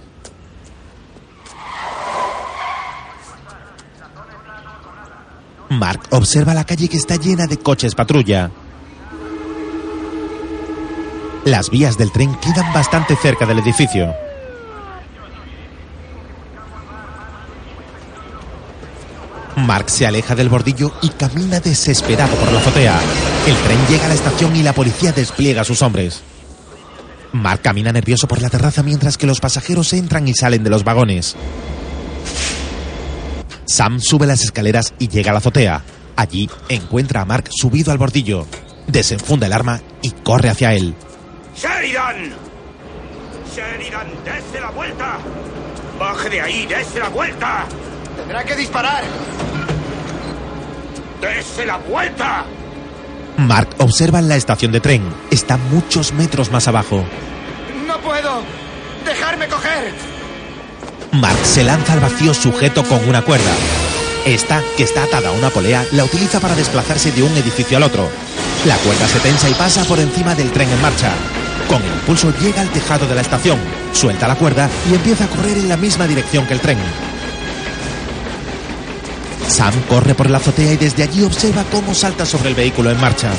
Mark 5.70 6.02
observa 6.10 6.54
la 6.54 6.64
calle 6.64 6.88
que 6.88 6.96
está 6.96 7.16
llena 7.16 7.46
de 7.46 7.56
coches 7.58 7.94
patrulla. 7.94 8.50
Las 11.44 11.70
vías 11.70 11.98
del 11.98 12.12
tren 12.12 12.34
quedan 12.36 12.72
bastante 12.72 13.16
cerca 13.16 13.44
del 13.44 13.58
edificio. 13.58 14.14
Mark 19.64 19.88
se 19.88 20.06
aleja 20.06 20.34
del 20.34 20.50
bordillo 20.50 20.92
y 21.00 21.08
camina 21.08 21.58
desesperado 21.58 22.36
por 22.36 22.52
la 22.52 22.58
azotea. 22.58 23.00
El 23.46 23.56
tren 23.56 23.78
llega 23.88 24.04
a 24.04 24.08
la 24.08 24.14
estación 24.14 24.54
y 24.54 24.62
la 24.62 24.74
policía 24.74 25.12
despliega 25.12 25.62
a 25.62 25.64
sus 25.64 25.80
hombres. 25.82 26.22
Mark 27.32 27.62
camina 27.62 27.90
nervioso 27.90 28.28
por 28.28 28.40
la 28.42 28.50
terraza 28.50 28.82
mientras 28.82 29.16
que 29.16 29.26
los 29.26 29.40
pasajeros 29.40 29.92
entran 29.94 30.28
y 30.28 30.34
salen 30.34 30.62
de 30.62 30.70
los 30.70 30.84
vagones. 30.84 31.34
Sam 33.64 34.00
sube 34.00 34.26
las 34.26 34.42
escaleras 34.42 34.94
y 34.98 35.08
llega 35.08 35.30
a 35.30 35.32
la 35.32 35.38
azotea. 35.38 35.82
Allí 36.14 36.48
encuentra 36.68 37.22
a 37.22 37.24
Mark 37.24 37.48
subido 37.50 37.90
al 37.90 37.98
bordillo. 37.98 38.46
Desenfunda 38.86 39.46
el 39.46 39.52
arma 39.52 39.80
y 40.02 40.10
corre 40.10 40.50
hacia 40.50 40.74
él. 40.74 40.94
¡Sheridan! 41.56 42.34
¡Sheridan, 43.56 44.08
dése 44.24 44.60
la 44.60 44.70
vuelta! 44.70 45.18
¡Baje 45.98 46.28
de 46.28 46.40
ahí, 46.40 46.66
dése 46.66 47.00
la 47.00 47.08
vuelta! 47.08 47.66
Tendrá 48.16 48.44
que 48.44 48.56
disparar. 48.56 49.04
¡Dése 51.20 51.66
la 51.66 51.76
vuelta! 51.76 52.44
Mark 53.36 53.68
observa 53.78 54.20
la 54.20 54.36
estación 54.36 54.72
de 54.72 54.80
tren. 54.80 55.02
Está 55.30 55.56
muchos 55.56 56.12
metros 56.12 56.50
más 56.50 56.68
abajo. 56.68 57.04
No 57.86 57.98
puedo. 58.00 58.42
Dejarme 59.04 59.48
coger. 59.48 59.92
Mark 61.12 61.38
se 61.44 61.64
lanza 61.64 61.92
al 61.92 62.00
vacío 62.00 62.34
sujeto 62.34 62.84
con 62.84 63.08
una 63.08 63.22
cuerda. 63.22 63.52
Esta, 64.24 64.62
que 64.76 64.84
está 64.84 65.04
atada 65.04 65.28
a 65.28 65.32
una 65.32 65.50
polea, 65.50 65.84
la 65.92 66.04
utiliza 66.04 66.40
para 66.40 66.54
desplazarse 66.54 67.12
de 67.12 67.22
un 67.22 67.36
edificio 67.36 67.76
al 67.76 67.82
otro. 67.82 68.08
La 68.64 68.76
cuerda 68.78 69.06
se 69.06 69.20
tensa 69.20 69.50
y 69.50 69.54
pasa 69.54 69.84
por 69.84 70.00
encima 70.00 70.34
del 70.34 70.50
tren 70.50 70.70
en 70.70 70.80
marcha. 70.80 71.12
Con 71.68 71.82
el 71.82 71.92
impulso 71.92 72.32
llega 72.40 72.62
al 72.62 72.70
tejado 72.70 73.06
de 73.06 73.14
la 73.14 73.20
estación, 73.20 73.58
suelta 73.92 74.28
la 74.28 74.36
cuerda 74.36 74.68
y 74.90 74.94
empieza 74.94 75.24
a 75.24 75.28
correr 75.28 75.58
en 75.58 75.68
la 75.68 75.76
misma 75.76 76.06
dirección 76.06 76.46
que 76.46 76.54
el 76.54 76.60
tren. 76.60 76.78
Sam 79.48 79.74
corre 79.88 80.14
por 80.14 80.30
la 80.30 80.38
azotea 80.38 80.72
y 80.72 80.76
desde 80.76 81.02
allí 81.02 81.22
observa 81.22 81.64
cómo 81.70 81.94
salta 81.94 82.26
sobre 82.26 82.48
el 82.48 82.54
vehículo 82.54 82.90
en 82.90 83.00
marcha. 83.00 83.30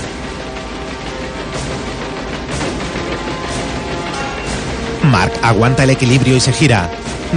Mark 5.04 5.34
aguanta 5.42 5.84
el 5.84 5.92
equilibrio 5.92 6.36
y 6.36 6.40
se 6.40 6.52
gira. 6.52 6.90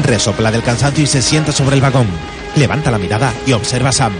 Resopla 0.02 0.50
del 0.50 0.62
cansancio 0.62 1.04
y 1.04 1.06
se 1.06 1.22
sienta 1.22 1.52
sobre 1.52 1.76
el 1.76 1.82
vagón. 1.82 2.06
Levanta 2.56 2.90
la 2.90 2.98
mirada 2.98 3.32
y 3.46 3.52
observa 3.52 3.90
a 3.90 3.92
Sam. 3.92 4.12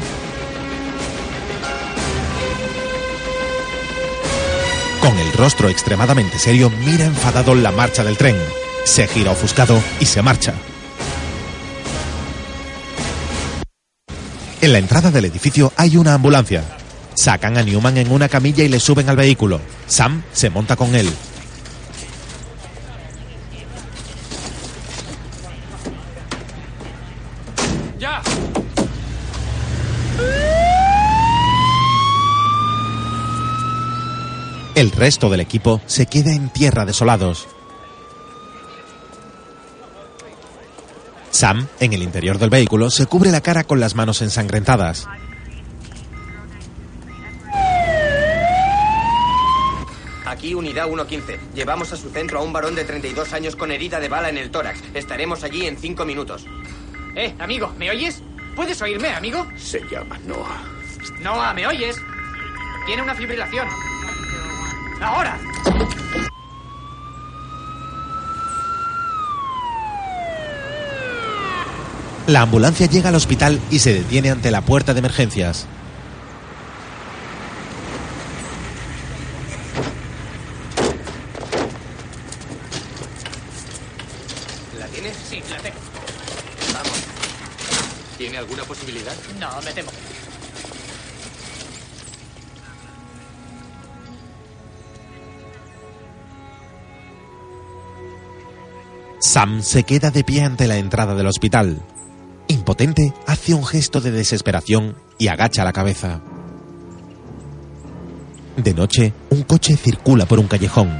Con 5.00 5.18
el 5.18 5.32
rostro 5.32 5.68
extremadamente 5.68 6.38
serio, 6.38 6.70
mira 6.84 7.04
enfadado 7.04 7.54
la 7.54 7.72
marcha 7.72 8.04
del 8.04 8.16
tren. 8.16 8.36
Se 8.84 9.06
gira 9.06 9.30
ofuscado 9.30 9.80
y 10.00 10.06
se 10.06 10.22
marcha. 10.22 10.54
En 14.60 14.72
la 14.72 14.78
entrada 14.78 15.12
del 15.12 15.24
edificio 15.24 15.72
hay 15.76 15.96
una 15.96 16.14
ambulancia. 16.14 16.64
Sacan 17.14 17.56
a 17.56 17.62
Newman 17.62 17.96
en 17.96 18.10
una 18.10 18.28
camilla 18.28 18.64
y 18.64 18.68
le 18.68 18.80
suben 18.80 19.08
al 19.08 19.16
vehículo. 19.16 19.60
Sam 19.86 20.24
se 20.32 20.50
monta 20.50 20.74
con 20.74 20.96
él. 20.96 21.08
¡Ya! 28.00 28.20
El 34.74 34.90
resto 34.90 35.30
del 35.30 35.40
equipo 35.40 35.80
se 35.86 36.06
queda 36.06 36.32
en 36.32 36.50
tierra 36.50 36.84
desolados. 36.84 37.46
Sam, 41.30 41.66
en 41.80 41.92
el 41.92 42.02
interior 42.02 42.38
del 42.38 42.50
vehículo, 42.50 42.90
se 42.90 43.06
cubre 43.06 43.30
la 43.30 43.40
cara 43.40 43.64
con 43.64 43.80
las 43.80 43.94
manos 43.94 44.22
ensangrentadas. 44.22 45.06
Aquí 50.26 50.54
unidad 50.54 50.86
115. 50.86 51.40
Llevamos 51.54 51.92
a 51.92 51.96
su 51.96 52.10
centro 52.10 52.38
a 52.38 52.42
un 52.42 52.52
varón 52.52 52.74
de 52.74 52.84
32 52.84 53.32
años 53.32 53.56
con 53.56 53.72
herida 53.72 53.98
de 53.98 54.08
bala 54.08 54.28
en 54.28 54.38
el 54.38 54.50
tórax. 54.50 54.80
Estaremos 54.94 55.42
allí 55.42 55.66
en 55.66 55.76
cinco 55.78 56.04
minutos. 56.04 56.46
Eh, 57.16 57.34
amigo, 57.38 57.72
¿me 57.78 57.90
oyes? 57.90 58.22
¿Puedes 58.54 58.80
oírme, 58.82 59.08
amigo? 59.08 59.46
Se 59.56 59.80
llama 59.90 60.18
Noah. 60.26 60.62
Noah, 61.20 61.54
¿me 61.54 61.66
oyes? 61.66 61.96
Tiene 62.86 63.02
una 63.02 63.14
fibrilación. 63.14 63.66
¡Ahora! 65.00 65.38
La 72.28 72.42
ambulancia 72.42 72.86
llega 72.86 73.08
al 73.08 73.14
hospital 73.14 73.58
y 73.70 73.78
se 73.78 73.94
detiene 73.94 74.28
ante 74.28 74.50
la 74.50 74.60
puerta 74.60 74.92
de 74.92 74.98
emergencias. 74.98 75.64
¿La 84.78 84.84
tienes? 84.88 85.16
Sí, 85.30 85.42
la 85.48 85.56
tengo. 85.56 85.78
Vamos. 86.74 86.98
¿Tiene 88.18 88.36
alguna 88.36 88.64
posibilidad? 88.64 89.14
No, 89.40 89.62
me 89.62 89.72
temo 89.72 89.90
Sam 99.18 99.62
se 99.62 99.84
queda 99.84 100.10
de 100.10 100.24
pie 100.24 100.42
ante 100.42 100.66
la 100.66 100.76
entrada 100.76 101.14
del 101.14 101.26
hospital. 101.26 101.78
Impotente, 102.68 103.14
hace 103.26 103.54
un 103.54 103.64
gesto 103.64 103.98
de 104.02 104.10
desesperación 104.10 104.94
y 105.16 105.28
agacha 105.28 105.64
la 105.64 105.72
cabeza. 105.72 106.20
De 108.58 108.74
noche, 108.74 109.14
un 109.30 109.42
coche 109.44 109.74
circula 109.74 110.26
por 110.26 110.38
un 110.38 110.48
callejón. 110.48 110.90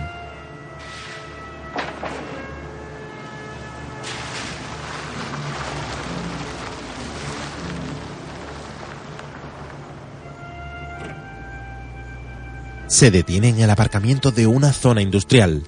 Se 12.86 13.11
detiene 13.11 13.51
en 13.51 13.61
el 13.61 13.69
aparcamiento 13.69 14.31
de 14.31 14.47
una 14.47 14.73
zona 14.73 15.03
industrial. 15.03 15.65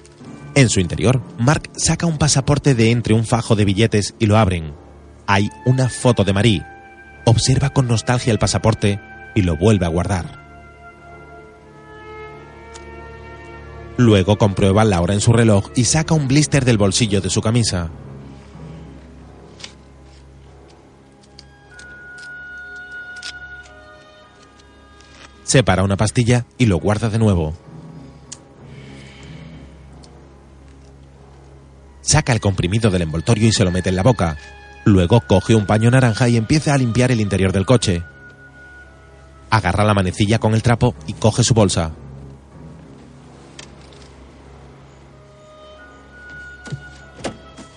En 0.55 0.67
su 0.67 0.79
interior, 0.79 1.21
Mark 1.37 1.69
saca 1.77 2.07
un 2.07 2.17
pasaporte 2.17 2.73
de 2.73 2.89
entre 2.89 3.13
un 3.13 3.23
fajo 3.23 3.55
de 3.55 3.65
billetes 3.65 4.15
y 4.17 4.25
lo 4.25 4.39
abren. 4.39 4.73
Hay 5.33 5.49
una 5.63 5.87
foto 5.87 6.25
de 6.25 6.33
Marie. 6.33 6.65
Observa 7.23 7.69
con 7.69 7.87
nostalgia 7.87 8.33
el 8.33 8.37
pasaporte 8.37 8.99
y 9.33 9.43
lo 9.43 9.55
vuelve 9.55 9.85
a 9.85 9.87
guardar. 9.87 10.25
Luego 13.95 14.37
comprueba 14.37 14.83
la 14.83 14.99
hora 14.99 15.13
en 15.13 15.21
su 15.21 15.31
reloj 15.31 15.71
y 15.73 15.85
saca 15.85 16.13
un 16.13 16.27
blister 16.27 16.65
del 16.65 16.77
bolsillo 16.77 17.21
de 17.21 17.29
su 17.29 17.41
camisa. 17.41 17.89
Separa 25.43 25.83
una 25.83 25.95
pastilla 25.95 26.45
y 26.57 26.65
lo 26.65 26.77
guarda 26.77 27.09
de 27.09 27.19
nuevo. 27.19 27.53
Saca 32.01 32.33
el 32.33 32.41
comprimido 32.41 32.91
del 32.91 33.03
envoltorio 33.03 33.47
y 33.47 33.53
se 33.53 33.63
lo 33.63 33.71
mete 33.71 33.87
en 33.87 33.95
la 33.95 34.03
boca. 34.03 34.37
Luego 34.85 35.21
coge 35.21 35.55
un 35.55 35.65
paño 35.65 35.91
naranja 35.91 36.27
y 36.27 36.37
empieza 36.37 36.73
a 36.73 36.77
limpiar 36.77 37.11
el 37.11 37.21
interior 37.21 37.51
del 37.51 37.65
coche. 37.65 38.03
Agarra 39.49 39.83
la 39.83 39.93
manecilla 39.93 40.39
con 40.39 40.53
el 40.53 40.63
trapo 40.63 40.95
y 41.07 41.13
coge 41.13 41.43
su 41.43 41.53
bolsa. 41.53 41.91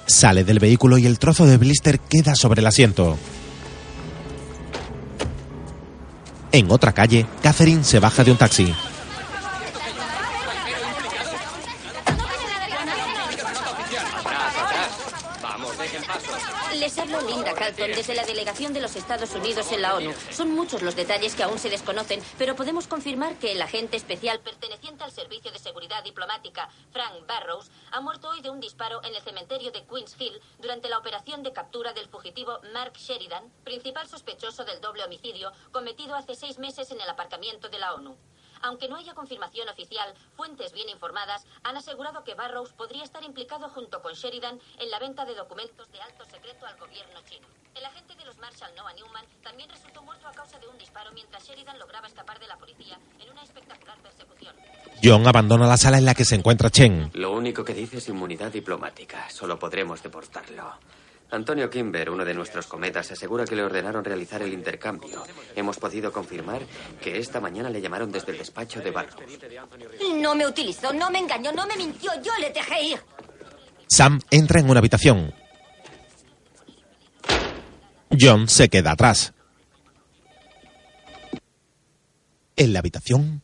Sale 0.07 0.45
del 0.45 0.59
vehículo 0.59 0.97
y 0.99 1.07
el 1.07 1.19
trozo 1.19 1.47
de 1.47 1.57
blister 1.57 1.99
queda 1.99 2.35
sobre 2.35 2.61
el 2.61 2.67
asiento. 2.67 3.19
En 6.53 6.71
otra 6.71 6.93
calle, 6.93 7.27
Catherine 7.43 7.83
se 7.83 7.99
baja 7.99 8.23
de 8.23 8.31
un 8.31 8.37
taxi. 8.37 8.73
Les 16.79 16.99
hablo 16.99 17.21
Linda 17.23 17.53
Carlton 17.65 17.93
desde 17.93 18.15
la 18.15 18.27
delegación 18.27 18.75
de 18.75 18.83
los 18.83 18.95
Estados 18.95 19.35
Unidos 19.35 19.73
en 19.73 19.81
la 19.81 19.95
ONU. 19.95 20.13
Son 20.31 20.51
muchos 20.51 20.83
los 20.83 20.97
detalles 20.97 21.35
que 21.35 21.45
aún 21.45 21.59
se 21.59 21.71
desconocen, 21.71 22.23
pero 22.37 22.55
podemos 22.55 22.87
confirmar 22.87 23.39
que 23.39 23.53
el 23.53 23.63
agente 23.63 23.97
especial 23.97 24.41
perteneciente 24.41 25.03
al 25.03 25.11
Servicio 25.11 25.51
de 25.51 25.59
Seguridad 25.59 26.05
Diplomática, 26.05 26.69
Frank 26.93 27.27
Barrows, 27.27 27.71
ha 27.91 28.03
muerto 28.03 28.29
hoy 28.29 28.43
de 28.43 28.51
un 28.51 28.61
disparo 28.61 29.03
en 29.03 29.15
el 29.15 29.23
cementerio 29.23 29.71
de 29.71 29.83
Queens 29.87 30.15
Hill 30.19 30.39
durante 30.61 30.91
la 30.91 30.99
operación 30.99 31.43
de 31.43 31.55
captura 31.55 31.95
del 31.95 32.09
fugitivo 32.09 32.61
Mark 32.75 32.99
Sheridan, 32.99 33.51
principal 33.65 34.07
sospechoso 34.09 34.67
del 34.67 34.83
doble 34.83 35.05
homicidio 35.05 35.51
cometido 35.73 36.17
hace 36.17 36.35
seis 36.35 36.59
meses 36.59 36.91
en 36.91 37.01
el 37.01 37.09
aparcamiento 37.09 37.71
de 37.71 37.79
la 37.79 37.95
ONU. 37.95 38.15
Aunque 38.65 38.89
no 38.89 38.97
haya 38.97 39.13
confirmación 39.13 39.69
oficial, 39.69 40.15
fuentes 40.37 40.73
bien 40.73 40.89
informadas 40.89 41.45
han 41.65 41.77
asegurado 41.77 42.25
que 42.25 42.35
Barrows 42.35 42.73
podría 42.73 43.05
estar 43.05 43.23
implicado 43.23 43.69
junto 43.69 44.01
con 44.01 44.15
Sheridan 44.15 44.59
en 44.79 44.91
la 44.91 44.99
venta 44.99 45.27
de 45.27 45.35
documentos 45.35 45.93
de 45.93 46.01
alto 46.01 46.25
secreto 46.25 46.65
al 46.65 46.79
gobierno 46.79 47.21
chino. 47.29 47.47
El 47.75 47.85
agente 47.85 48.15
de 48.15 48.25
los 48.25 48.39
Marshall 48.39 48.75
Noah 48.75 48.95
Newman 48.95 49.27
también 49.43 49.69
resultó 49.69 50.03
muerto 50.03 50.27
a 50.29 50.33
causa 50.33 50.59
de 50.59 50.67
un 50.67 50.79
disparo 50.79 51.13
mientras 51.13 51.47
Sheridan 51.47 51.79
lograba 51.79 52.07
escapar 52.07 52.41
de 52.41 52.47
la 52.47 52.57
policía 52.57 52.99
en 53.21 53.31
una 53.31 53.43
espectacular 53.43 53.99
persecución. 54.01 54.57
John 55.03 55.27
abandona 55.27 55.67
la 55.67 55.77
sala 55.77 55.99
en 55.99 56.07
la 56.07 56.15
que 56.15 56.25
se 56.25 56.35
encuentra 56.35 56.71
Chen. 56.71 57.11
Lo 57.13 57.33
único 57.33 57.65
que 57.65 57.75
dice 57.75 57.99
es 57.99 58.09
inmunidad 58.09 58.51
diplomática. 58.51 59.29
Solo 59.29 59.59
podremos 59.59 60.03
deportarlo. 60.03 60.73
Antonio 61.35 61.69
Kimber, 61.69 62.11
uno 62.11 62.25
de 62.25 62.35
nuestros 62.35 62.67
cometas, 62.67 63.11
asegura 63.11 63.45
que 63.45 63.57
le 63.57 63.63
ordenaron 63.63 64.05
realizar 64.05 64.43
el 64.43 64.53
intercambio. 64.53 65.23
Hemos 65.55 65.79
podido 65.79 66.13
confirmar 66.13 66.63
que 67.01 67.19
esta 67.19 67.41
mañana 67.41 67.71
le 67.71 67.81
llamaron 67.81 68.11
desde 68.11 68.33
el 68.33 68.39
despacho 68.39 68.81
de 68.81 68.91
Barrows. 68.91 69.17
No 70.17 70.35
me 70.35 70.47
utilizó, 70.47 70.93
no 70.93 71.11
me 71.11 71.19
engañó, 71.19 71.53
no 71.53 71.67
me 71.67 71.77
mintió, 71.77 72.11
yo 72.23 72.33
le 72.41 72.51
dejé 72.51 72.83
ir. 72.83 73.01
Sam 73.87 74.21
entra 74.31 74.61
en 74.61 74.71
una 74.71 74.79
habitación. 74.79 75.35
John 78.19 78.49
se 78.49 78.69
queda 78.69 78.93
atrás. 78.93 79.33
En 82.57 82.73
la 82.73 82.79
habitación, 82.79 83.44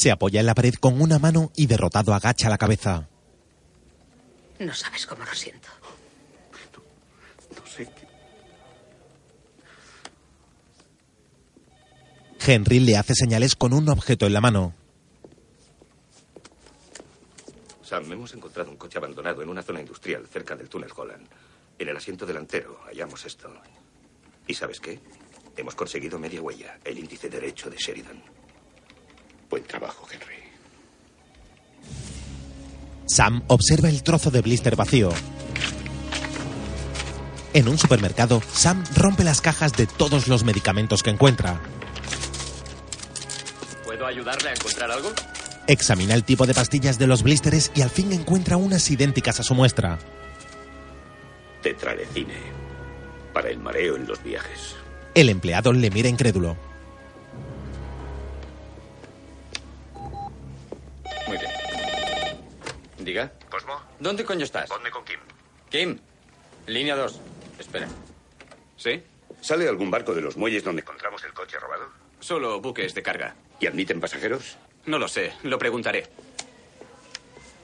se 0.00 0.10
apoya 0.10 0.40
en 0.40 0.46
la 0.46 0.54
pared 0.54 0.72
con 0.80 1.02
una 1.02 1.18
mano 1.18 1.52
y 1.54 1.66
derrotado 1.66 2.14
agacha 2.14 2.48
la 2.48 2.56
cabeza. 2.56 3.06
No 4.58 4.72
sabes 4.72 5.06
cómo 5.06 5.22
lo 5.26 5.34
siento. 5.34 5.68
No 7.54 7.66
sé 7.66 7.84
qué. 7.84 8.08
Henry 12.52 12.80
le 12.80 12.96
hace 12.96 13.14
señales 13.14 13.54
con 13.54 13.74
un 13.74 13.90
objeto 13.90 14.24
en 14.24 14.32
la 14.32 14.40
mano. 14.40 14.74
Sam, 17.82 18.10
hemos 18.10 18.32
encontrado 18.32 18.70
un 18.70 18.78
coche 18.78 18.96
abandonado 18.96 19.42
en 19.42 19.50
una 19.50 19.62
zona 19.62 19.80
industrial 19.80 20.26
cerca 20.26 20.56
del 20.56 20.70
túnel 20.70 20.92
Holland. 20.96 21.28
En 21.78 21.88
el 21.90 21.96
asiento 21.96 22.24
delantero 22.24 22.80
hallamos 22.86 23.26
esto. 23.26 23.52
¿Y 24.46 24.54
sabes 24.54 24.80
qué? 24.80 24.98
Hemos 25.58 25.74
conseguido 25.74 26.18
media 26.18 26.40
huella, 26.40 26.78
el 26.84 26.98
índice 26.98 27.28
derecho 27.28 27.68
de 27.68 27.76
Sheridan. 27.76 28.39
Buen 29.50 29.64
trabajo, 29.64 30.06
Henry. 30.10 30.36
Sam 33.06 33.42
observa 33.48 33.88
el 33.88 34.04
trozo 34.04 34.30
de 34.30 34.40
blister 34.40 34.76
vacío. 34.76 35.10
En 37.52 37.66
un 37.66 37.76
supermercado, 37.76 38.40
Sam 38.52 38.84
rompe 38.94 39.24
las 39.24 39.40
cajas 39.40 39.72
de 39.72 39.88
todos 39.88 40.28
los 40.28 40.44
medicamentos 40.44 41.02
que 41.02 41.10
encuentra. 41.10 41.60
¿Puedo 43.84 44.06
ayudarle 44.06 44.50
a 44.50 44.52
encontrar 44.52 44.92
algo? 44.92 45.10
Examina 45.66 46.14
el 46.14 46.22
tipo 46.22 46.46
de 46.46 46.54
pastillas 46.54 47.00
de 47.00 47.08
los 47.08 47.24
blísteres 47.24 47.72
y 47.74 47.82
al 47.82 47.90
fin 47.90 48.12
encuentra 48.12 48.56
unas 48.56 48.88
idénticas 48.88 49.40
a 49.40 49.42
su 49.42 49.56
muestra. 49.56 49.98
Tetralecine. 51.60 52.38
Para 53.32 53.50
el 53.50 53.58
mareo 53.58 53.96
en 53.96 54.06
los 54.06 54.22
viajes. 54.22 54.76
El 55.14 55.28
empleado 55.28 55.72
le 55.72 55.90
mira 55.90 56.08
incrédulo. 56.08 56.69
Diga. 63.00 63.32
Cosmo, 63.50 63.80
¿Dónde 63.98 64.24
coño 64.24 64.44
estás? 64.44 64.68
ponme 64.68 64.90
con 64.90 65.04
Kim. 65.04 65.18
Kim. 65.70 65.98
Línea 66.66 66.96
2. 66.96 67.20
Espera. 67.58 67.88
¿Sí? 68.76 69.02
¿Sale 69.40 69.68
algún 69.68 69.90
barco 69.90 70.14
de 70.14 70.20
los 70.20 70.36
muelles 70.36 70.62
donde 70.64 70.82
encontramos 70.82 71.24
el 71.24 71.32
coche 71.32 71.58
robado? 71.58 71.88
Solo 72.20 72.60
buques 72.60 72.94
de 72.94 73.02
carga. 73.02 73.34
¿Y 73.58 73.66
admiten 73.66 74.00
pasajeros? 74.00 74.56
No 74.86 74.98
lo 74.98 75.08
sé, 75.08 75.32
lo 75.42 75.58
preguntaré. 75.58 76.06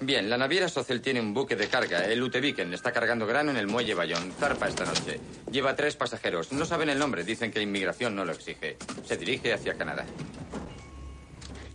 Bien, 0.01 0.29
la 0.29 0.37
naviera 0.37 0.69
Social 0.69 1.01
tiene 1.01 1.21
un 1.21 1.33
buque 1.33 1.57
de 1.57 1.69
carga. 1.69 2.05
El 2.07 2.23
Uteviken 2.23 2.73
está 2.75 2.93
cargando 2.93 3.27
grano 3.27 3.51
en 3.51 3.57
el 3.57 3.67
muelle 3.67 3.95
Bayón. 3.95 4.31
Zarpa 4.39 4.69
esta 4.69 4.85
noche. 4.85 5.21
Lleva 5.51 5.75
tres 5.75 5.97
pasajeros. 5.97 6.53
No 6.53 6.67
saben 6.67 6.91
el 6.91 6.99
nombre. 6.99 7.25
Dicen 7.25 7.51
que 7.51 7.63
inmigración 7.63 8.15
no 8.15 8.25
lo 8.25 8.33
exige. 8.33 8.77
Se 9.07 9.17
dirige 9.17 9.55
hacia 9.55 9.75
Canadá. 9.79 10.05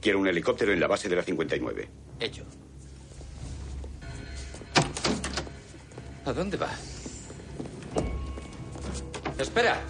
Quiero 0.02 0.20
un 0.20 0.28
helicóptero 0.28 0.72
en 0.72 0.80
la 0.80 0.88
base 0.88 1.10
de 1.10 1.16
la 1.16 1.24
59. 1.24 1.90
Hecho. 2.20 2.46
¿A 6.26 6.34
dónde 6.34 6.58
va? 6.58 6.70
Espera. 9.38 9.82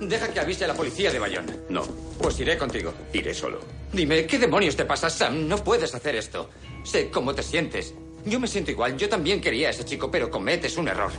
Deja 0.00 0.28
que 0.32 0.40
avise 0.40 0.64
a 0.64 0.68
la 0.68 0.74
policía 0.74 1.10
de 1.12 1.18
Bayón. 1.18 1.44
No, 1.68 1.82
Pues 2.18 2.38
iré 2.40 2.56
contigo. 2.56 2.94
iré 3.12 3.34
solo. 3.34 3.60
Dime, 3.92 4.24
¿qué 4.26 4.38
demonios 4.38 4.76
te 4.76 4.84
pasa, 4.86 5.10
Sam? 5.10 5.46
No 5.46 5.58
puedes 5.62 5.94
hacer 5.94 6.14
esto. 6.14 6.48
Sé 6.84 7.10
cómo 7.10 7.34
te 7.34 7.42
sientes. 7.42 7.92
Yo 8.24 8.40
me 8.40 8.46
siento 8.46 8.70
igual. 8.70 8.96
Yo 8.96 9.08
también 9.08 9.40
quería 9.40 9.68
a 9.68 9.70
ese 9.72 9.84
chico, 9.84 10.10
pero 10.10 10.30
cometes 10.30 10.76
un 10.78 10.88
error. 10.88 11.10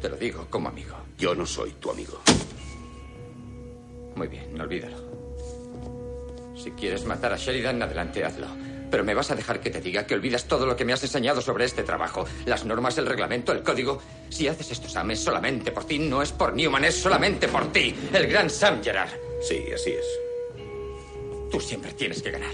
Te 0.00 0.08
lo 0.08 0.16
digo 0.16 0.46
como 0.50 0.68
amigo. 0.68 0.94
Yo 1.18 1.34
no 1.34 1.46
soy 1.46 1.70
tu 1.80 1.90
amigo. 1.90 2.20
Muy 4.14 4.28
bien, 4.28 4.60
olvídalo. 4.60 4.96
Si 6.56 6.70
quieres 6.72 7.04
matar 7.04 7.32
a 7.32 7.36
Sheridan, 7.36 7.82
adelante, 7.82 8.24
hazlo. 8.24 8.46
Pero 8.94 9.02
me 9.02 9.14
vas 9.14 9.28
a 9.32 9.34
dejar 9.34 9.58
que 9.58 9.70
te 9.70 9.80
diga 9.80 10.06
que 10.06 10.14
olvidas 10.14 10.44
todo 10.44 10.66
lo 10.66 10.76
que 10.76 10.84
me 10.84 10.92
has 10.92 11.02
enseñado 11.02 11.40
sobre 11.40 11.64
este 11.64 11.82
trabajo. 11.82 12.26
Las 12.44 12.64
normas, 12.64 12.96
el 12.96 13.06
reglamento, 13.06 13.50
el 13.50 13.64
código. 13.64 14.00
Si 14.30 14.46
haces 14.46 14.70
esto, 14.70 14.88
Sam, 14.88 15.10
es 15.10 15.18
solamente 15.18 15.72
por 15.72 15.84
ti, 15.84 15.98
no 15.98 16.22
es 16.22 16.30
por 16.30 16.54
Newman, 16.54 16.84
es 16.84 16.94
solamente 16.94 17.48
por 17.48 17.72
ti. 17.72 17.92
El 18.12 18.28
gran 18.28 18.48
Sam 18.48 18.84
Gerard. 18.84 19.10
Sí, 19.42 19.64
así 19.74 19.90
es. 19.90 20.06
Tú 21.50 21.58
siempre 21.58 21.92
tienes 21.94 22.22
que 22.22 22.30
ganar. 22.30 22.52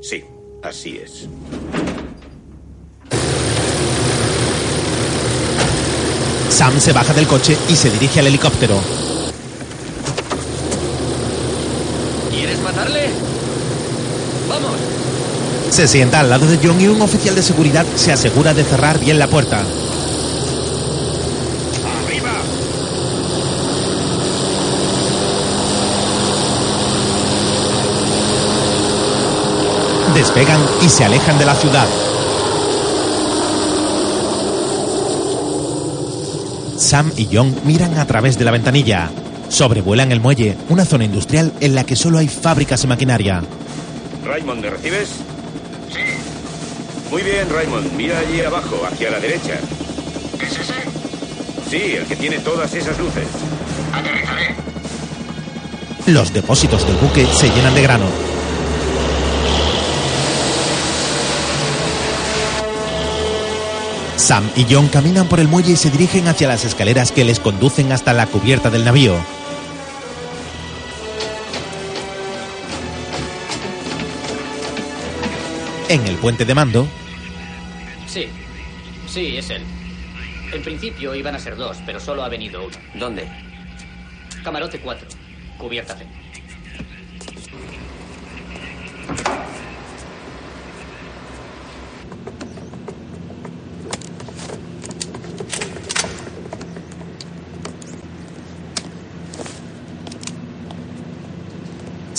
Sí, 0.00 0.24
así 0.62 0.96
es. 0.96 1.28
Sam 6.48 6.80
se 6.80 6.94
baja 6.94 7.12
del 7.12 7.26
coche 7.26 7.54
y 7.68 7.76
se 7.76 7.90
dirige 7.90 8.20
al 8.20 8.28
helicóptero. 8.28 8.80
¿Quieres 12.30 12.58
matarle? 12.60 13.10
¡Vamos! 14.48 14.94
Se 15.70 15.88
sienta 15.88 16.20
al 16.20 16.30
lado 16.30 16.46
de 16.46 16.58
John 16.62 16.80
y 16.80 16.86
un 16.86 17.02
oficial 17.02 17.34
de 17.34 17.42
seguridad 17.42 17.84
se 17.96 18.12
asegura 18.12 18.54
de 18.54 18.64
cerrar 18.64 18.98
bien 19.00 19.18
la 19.18 19.26
puerta. 19.26 19.64
¡Arriba! 21.84 22.32
Despegan 30.14 30.60
y 30.80 30.88
se 30.88 31.04
alejan 31.04 31.38
de 31.38 31.44
la 31.44 31.54
ciudad. 31.54 31.88
Sam 36.78 37.10
y 37.16 37.28
John 37.32 37.54
miran 37.64 37.98
a 37.98 38.06
través 38.06 38.38
de 38.38 38.44
la 38.44 38.52
ventanilla. 38.52 39.10
Sobrevuelan 39.48 40.12
el 40.12 40.20
muelle, 40.20 40.56
una 40.68 40.84
zona 40.84 41.04
industrial 41.04 41.52
en 41.60 41.74
la 41.74 41.84
que 41.84 41.96
solo 41.96 42.18
hay 42.18 42.28
fábricas 42.28 42.84
y 42.84 42.86
maquinaria. 42.86 43.42
Raymond, 44.24 44.60
¿me 44.60 44.70
recibes? 44.70 45.08
Muy 47.14 47.22
bien, 47.22 47.48
Raymond. 47.48 47.92
Mira 47.92 48.18
allí 48.18 48.40
abajo, 48.40 48.82
hacia 48.90 49.08
la 49.08 49.20
derecha. 49.20 49.54
¿Es 50.40 50.58
ese? 50.58 50.74
Sí, 51.70 51.94
el 51.94 52.06
que 52.06 52.16
tiene 52.16 52.40
todas 52.40 52.74
esas 52.74 52.98
luces. 52.98 53.28
Aterrizaré. 53.92 54.56
Los 56.06 56.32
depósitos 56.32 56.84
del 56.84 56.96
buque 56.96 57.24
se 57.26 57.50
llenan 57.50 57.72
de 57.72 57.82
grano. 57.82 58.06
Sam 64.16 64.50
y 64.56 64.66
John 64.68 64.88
caminan 64.88 65.28
por 65.28 65.38
el 65.38 65.46
muelle 65.46 65.74
y 65.74 65.76
se 65.76 65.90
dirigen 65.90 66.26
hacia 66.26 66.48
las 66.48 66.64
escaleras 66.64 67.12
que 67.12 67.22
les 67.22 67.38
conducen 67.38 67.92
hasta 67.92 68.12
la 68.12 68.26
cubierta 68.26 68.70
del 68.70 68.84
navío. 68.84 69.14
En 75.88 76.04
el 76.08 76.16
puente 76.16 76.44
de 76.44 76.54
mando, 76.56 76.88
Sí, 78.14 78.28
sí, 79.08 79.36
es 79.38 79.50
él. 79.50 79.64
En 80.52 80.62
principio 80.62 81.16
iban 81.16 81.34
a 81.34 81.38
ser 81.40 81.56
dos, 81.56 81.78
pero 81.84 81.98
solo 81.98 82.22
ha 82.22 82.28
venido 82.28 82.64
uno. 82.64 82.76
¿Dónde? 82.94 83.28
Camarote 84.44 84.78
4, 84.78 85.08
cubierta 85.58 85.96
C. 85.96 86.06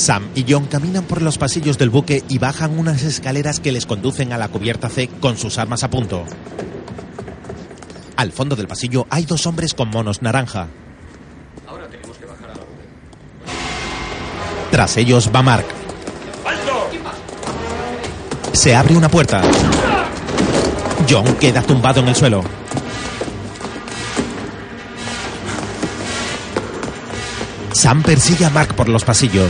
Sam 0.05 0.29
y 0.35 0.45
John 0.47 0.67
caminan 0.67 1.05
por 1.05 1.23
los 1.23 1.39
pasillos 1.39 1.79
del 1.79 1.89
buque 1.89 2.23
y 2.29 2.37
bajan 2.37 2.77
unas 2.77 3.01
escaleras 3.01 3.59
que 3.59 3.71
les 3.71 3.87
conducen 3.87 4.33
a 4.33 4.37
la 4.37 4.49
cubierta 4.49 4.87
C 4.87 5.07
con 5.07 5.35
sus 5.35 5.57
armas 5.57 5.83
a 5.83 5.89
punto. 5.89 6.25
Al 8.15 8.31
fondo 8.31 8.55
del 8.55 8.67
pasillo 8.67 9.07
hay 9.09 9.25
dos 9.25 9.47
hombres 9.47 9.73
con 9.73 9.89
monos 9.89 10.21
naranja. 10.21 10.67
Ahora 11.65 11.87
tenemos 11.87 12.15
que 12.17 12.25
bajar 12.27 12.51
a 12.51 12.53
la 12.53 12.61
Tras 14.69 14.95
ellos 14.97 15.31
va 15.35 15.41
Mark. 15.41 15.65
Se 18.51 18.75
abre 18.75 18.95
una 18.95 19.09
puerta. 19.09 19.41
John 21.09 21.35
queda 21.37 21.63
tumbado 21.63 22.01
en 22.01 22.09
el 22.09 22.15
suelo. 22.15 22.43
Sam 27.71 28.03
persigue 28.03 28.45
a 28.45 28.51
Mark 28.51 28.75
por 28.75 28.87
los 28.87 29.03
pasillos. 29.03 29.49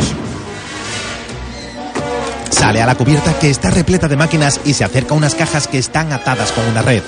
Sale 2.56 2.82
a 2.82 2.86
la 2.86 2.96
cubierta 2.96 3.38
que 3.38 3.50
está 3.50 3.70
repleta 3.70 4.08
de 4.08 4.16
máquinas 4.16 4.62
y 4.64 4.74
se 4.74 4.86
acerca 4.86 5.14
a 5.14 5.18
unas 5.18 5.36
cajas 5.36 5.68
que 5.68 5.78
están 5.78 6.14
atadas 6.14 6.54
con 6.54 6.66
una 6.66 6.82
red. 6.82 7.04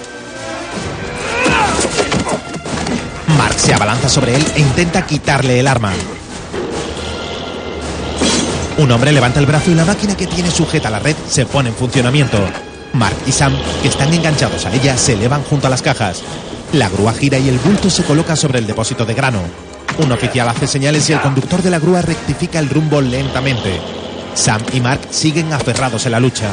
Mark 3.38 3.58
se 3.58 3.74
abalanza 3.74 4.10
sobre 4.10 4.36
él 4.36 4.46
e 4.56 4.60
intenta 4.60 5.06
quitarle 5.06 5.58
el 5.62 5.68
arma. 5.68 5.94
Un 8.78 8.92
hombre 8.92 9.14
levanta 9.14 9.40
el 9.40 9.46
brazo 9.46 9.72
y 9.72 9.76
la 9.76 9.86
máquina 9.86 10.18
que 10.18 10.28
tiene 10.28 10.52
sujeta 10.52 10.90
la 10.90 11.00
red 11.00 11.16
se 11.30 11.46
pone 11.46 11.70
en 11.70 11.76
funcionamiento. 11.76 12.40
Mark 12.92 13.16
y 13.26 13.32
Sam, 13.32 13.56
que 13.82 13.88
están 13.88 14.14
enganchados 14.14 14.66
a 14.66 14.74
ella, 14.74 14.98
se 14.98 15.14
elevan 15.14 15.44
junto 15.44 15.68
a 15.68 15.70
las 15.70 15.82
cajas. 15.82 16.24
La 16.74 16.90
grúa 16.90 17.14
gira 17.14 17.40
y 17.40 17.48
el 17.48 17.58
bulto 17.60 17.90
se 17.90 18.04
coloca 18.04 18.36
sobre 18.36 18.60
el 18.60 18.68
depósito 18.68 19.06
de 19.06 19.14
grano. 19.14 19.40
Un 19.98 20.12
oficial 20.12 20.50
hace 20.50 20.68
señales 20.68 21.10
y 21.10 21.14
el 21.14 21.22
conductor 21.22 21.62
de 21.62 21.70
la 21.70 21.80
grúa 21.80 22.02
rectifica 22.02 22.60
el 22.60 22.68
rumbo 22.68 23.00
lentamente. 23.00 23.80
Sam 24.38 24.62
y 24.72 24.80
Mark 24.80 25.02
siguen 25.10 25.52
aferrados 25.52 26.06
en 26.06 26.12
la 26.12 26.20
lucha. 26.20 26.46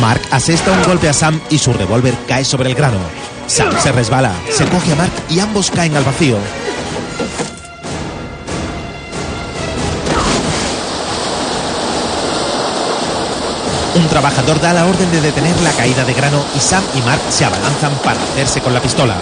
Mark 0.00 0.22
asesta 0.30 0.70
un 0.70 0.82
golpe 0.84 1.08
a 1.08 1.12
Sam 1.12 1.40
y 1.50 1.58
su 1.58 1.72
revólver 1.72 2.14
cae 2.28 2.44
sobre 2.44 2.70
el 2.70 2.76
grano. 2.76 2.98
Sam 3.48 3.74
se 3.82 3.90
resbala, 3.90 4.32
se 4.50 4.64
coge 4.66 4.92
a 4.92 4.94
Mark 4.94 5.12
y 5.28 5.40
ambos 5.40 5.70
caen 5.72 5.96
al 5.96 6.04
vacío. 6.04 6.38
Un 13.96 14.06
trabajador 14.08 14.60
da 14.60 14.72
la 14.72 14.86
orden 14.86 15.10
de 15.10 15.20
detener 15.20 15.60
la 15.62 15.72
caída 15.72 16.04
de 16.04 16.14
grano 16.14 16.42
y 16.56 16.60
Sam 16.60 16.84
y 16.94 17.02
Mark 17.02 17.20
se 17.28 17.44
abalanzan 17.44 17.92
para 18.04 18.22
hacerse 18.22 18.60
con 18.60 18.72
la 18.72 18.80
pistola. 18.80 19.16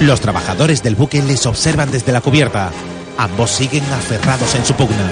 Los 0.00 0.20
trabajadores 0.20 0.82
del 0.82 0.94
buque 0.94 1.22
les 1.22 1.46
observan 1.46 1.90
desde 1.90 2.12
la 2.12 2.20
cubierta. 2.20 2.70
Ambos 3.16 3.50
siguen 3.50 3.84
aferrados 3.92 4.54
en 4.54 4.64
su 4.64 4.74
pugna. 4.74 5.10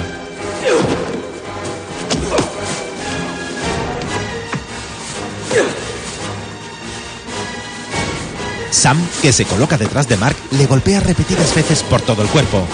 Sam, 8.69 8.97
que 9.23 9.33
se 9.33 9.45
coloca 9.45 9.77
detrás 9.77 10.07
de 10.07 10.17
Mark, 10.17 10.35
le 10.51 10.67
golpea 10.67 10.99
repetidas 10.99 11.55
veces 11.55 11.81
por 11.81 12.01
todo 12.01 12.21
el 12.21 12.27
cuerpo. 12.27 12.67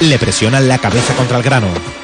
Le 0.00 0.18
presionan 0.20 0.68
la 0.68 0.78
cabeza 0.78 1.12
contra 1.14 1.38
el 1.38 1.42
grano. 1.42 1.97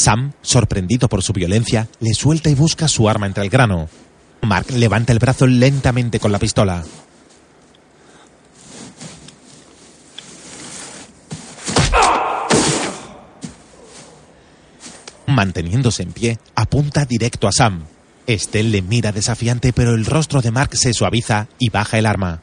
Sam, 0.00 0.32
sorprendido 0.40 1.08
por 1.08 1.22
su 1.22 1.34
violencia, 1.34 1.86
le 2.00 2.14
suelta 2.14 2.48
y 2.48 2.54
busca 2.54 2.88
su 2.88 3.06
arma 3.06 3.26
entre 3.26 3.44
el 3.44 3.50
grano. 3.50 3.90
Mark 4.40 4.70
levanta 4.70 5.12
el 5.12 5.18
brazo 5.18 5.46
lentamente 5.46 6.18
con 6.18 6.32
la 6.32 6.38
pistola. 6.38 6.82
Manteniéndose 15.26 16.02
en 16.02 16.12
pie, 16.12 16.38
apunta 16.54 17.04
directo 17.04 17.46
a 17.46 17.52
Sam. 17.52 17.84
Este 18.26 18.62
le 18.62 18.80
mira 18.80 19.12
desafiante, 19.12 19.74
pero 19.74 19.94
el 19.94 20.06
rostro 20.06 20.40
de 20.40 20.50
Mark 20.50 20.76
se 20.78 20.94
suaviza 20.94 21.48
y 21.58 21.68
baja 21.68 21.98
el 21.98 22.06
arma. 22.06 22.40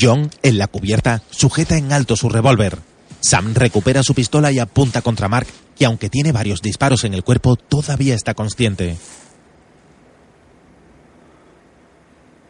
John, 0.00 0.30
en 0.42 0.58
la 0.58 0.66
cubierta, 0.66 1.22
sujeta 1.30 1.76
en 1.76 1.92
alto 1.92 2.16
su 2.16 2.28
revólver. 2.28 2.78
Sam 3.20 3.54
recupera 3.54 4.02
su 4.02 4.14
pistola 4.14 4.52
y 4.52 4.58
apunta 4.58 5.00
contra 5.02 5.28
Mark, 5.28 5.46
que 5.76 5.86
aunque 5.86 6.10
tiene 6.10 6.32
varios 6.32 6.60
disparos 6.60 7.04
en 7.04 7.14
el 7.14 7.24
cuerpo, 7.24 7.56
todavía 7.56 8.14
está 8.14 8.34
consciente. 8.34 8.96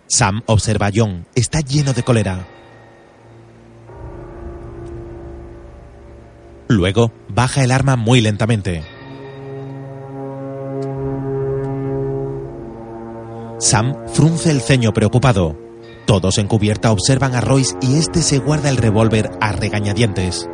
Sam 0.09 0.43
observa 0.47 0.87
a 0.87 0.91
John. 0.95 1.27
Está 1.35 1.61
lleno 1.61 1.93
de 1.93 2.03
cólera. 2.03 2.47
Luego, 6.69 7.13
baja 7.29 7.63
el 7.63 7.71
arma 7.71 7.97
muy 7.97 8.21
lentamente. 8.21 8.83
Sam 13.59 13.95
frunce 14.13 14.51
el 14.51 14.61
ceño 14.61 14.93
preocupado. 14.93 15.64
Todos 16.07 16.37
en 16.37 16.47
cubierta 16.47 16.93
observan 16.93 17.35
a 17.35 17.41
Royce 17.41 17.77
y 17.81 17.97
este 17.97 18.21
se 18.21 18.39
guarda 18.39 18.69
el 18.69 18.77
revólver 18.77 19.31
a 19.41 19.53
regañadientes. 19.53 20.49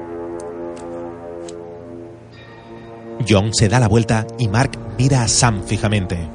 John 3.28 3.52
se 3.52 3.68
da 3.68 3.81
la 3.81 3.89
vuelta 3.89 4.27
y 4.39 4.48
Mark 4.48 4.78
mira 4.97 5.22
a 5.22 5.28
Sam 5.28 5.64
fijamente. 5.64 6.28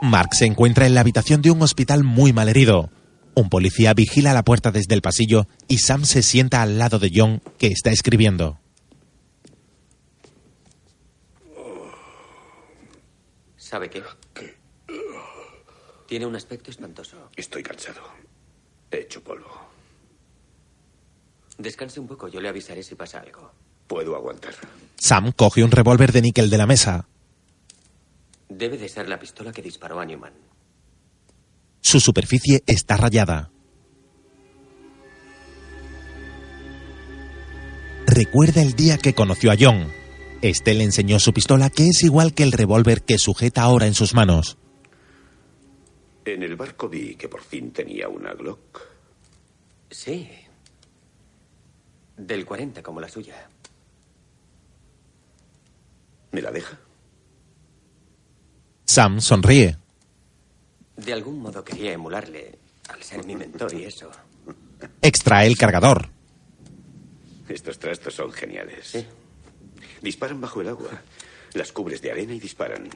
Mark 0.00 0.34
se 0.34 0.46
encuentra 0.46 0.86
en 0.86 0.94
la 0.94 1.00
habitación 1.00 1.42
de 1.42 1.50
un 1.50 1.62
hospital 1.62 2.04
muy 2.04 2.32
malherido. 2.32 2.90
Un 3.34 3.48
policía 3.48 3.94
vigila 3.94 4.34
la 4.34 4.44
puerta 4.44 4.70
desde 4.70 4.94
el 4.94 5.02
pasillo 5.02 5.46
y 5.68 5.78
Sam 5.78 6.04
se 6.04 6.22
sienta 6.22 6.62
al 6.62 6.78
lado 6.78 6.98
de 6.98 7.10
John, 7.14 7.40
que 7.58 7.68
está 7.68 7.90
escribiendo. 7.90 8.58
¿Sabe 13.56 13.88
qué? 13.88 14.02
Tiene 16.06 16.26
un 16.26 16.36
aspecto 16.36 16.70
espantoso. 16.70 17.30
Estoy 17.36 17.62
cansado. 17.62 18.02
He 18.90 18.98
hecho 18.98 19.24
polvo. 19.24 19.48
Descanse 21.56 21.98
un 21.98 22.06
poco, 22.06 22.28
yo 22.28 22.40
le 22.40 22.50
avisaré 22.50 22.82
si 22.82 22.94
pasa 22.96 23.20
algo. 23.20 23.50
Puedo 23.86 24.14
aguantar. 24.14 24.52
Sam 24.96 25.32
coge 25.32 25.64
un 25.64 25.70
revólver 25.70 26.12
de 26.12 26.20
níquel 26.20 26.50
de 26.50 26.58
la 26.58 26.66
mesa. 26.66 27.08
Debe 28.50 28.76
de 28.76 28.90
ser 28.90 29.08
la 29.08 29.18
pistola 29.18 29.52
que 29.52 29.62
disparó 29.62 30.00
a 30.00 30.04
Newman. 30.04 30.34
Su 31.82 32.00
superficie 32.00 32.62
está 32.66 32.96
rayada. 32.96 33.50
Recuerda 38.06 38.62
el 38.62 38.74
día 38.74 38.98
que 38.98 39.14
conoció 39.14 39.50
a 39.50 39.56
John. 39.58 39.88
Este 40.42 40.74
le 40.74 40.84
enseñó 40.84 41.18
su 41.18 41.32
pistola, 41.32 41.70
que 41.70 41.88
es 41.88 42.02
igual 42.02 42.34
que 42.34 42.44
el 42.44 42.52
revólver 42.52 43.02
que 43.02 43.18
sujeta 43.18 43.62
ahora 43.62 43.86
en 43.86 43.94
sus 43.94 44.14
manos. 44.14 44.58
En 46.24 46.42
el 46.42 46.56
barco 46.56 46.88
vi 46.88 47.16
que 47.16 47.28
por 47.28 47.42
fin 47.42 47.72
tenía 47.72 48.08
una 48.08 48.32
Glock. 48.32 48.80
Sí. 49.90 50.30
Del 52.16 52.44
40 52.44 52.82
como 52.82 53.00
la 53.00 53.08
suya. 53.08 53.48
¿Me 56.30 56.40
la 56.40 56.50
deja? 56.50 56.78
Sam 58.86 59.20
sonríe. 59.20 59.81
De 60.96 61.12
algún 61.12 61.40
modo 61.40 61.64
quería 61.64 61.92
emularle 61.92 62.58
al 62.88 63.02
ser 63.02 63.24
mi 63.24 63.34
mentor 63.34 63.72
y 63.74 63.84
eso. 63.84 64.10
Extrae 65.00 65.46
el 65.46 65.56
cargador. 65.56 66.10
Estos 67.48 67.78
trastos 67.78 68.14
son 68.14 68.32
geniales. 68.32 69.04
Disparan 70.00 70.40
bajo 70.40 70.60
el 70.60 70.68
agua. 70.68 71.02
Las 71.54 71.72
cubres 71.72 72.00
de 72.02 72.10
arena 72.10 72.34
y 72.34 72.40
disparan. 72.40 72.88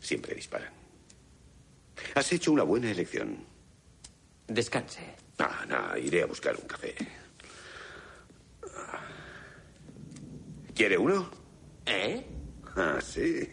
Siempre 0.00 0.34
disparan. 0.34 0.72
Has 2.14 2.32
hecho 2.32 2.52
una 2.52 2.62
buena 2.62 2.90
elección. 2.90 3.44
Descanse. 4.48 5.14
Ah, 5.38 5.64
no, 5.68 5.96
iré 5.96 6.22
a 6.22 6.26
buscar 6.26 6.56
un 6.56 6.66
café. 6.66 6.94
¿Quiere 10.74 10.98
uno? 10.98 11.30
¿Eh? 11.86 12.26
Ah, 12.76 12.98
sí. 13.02 13.48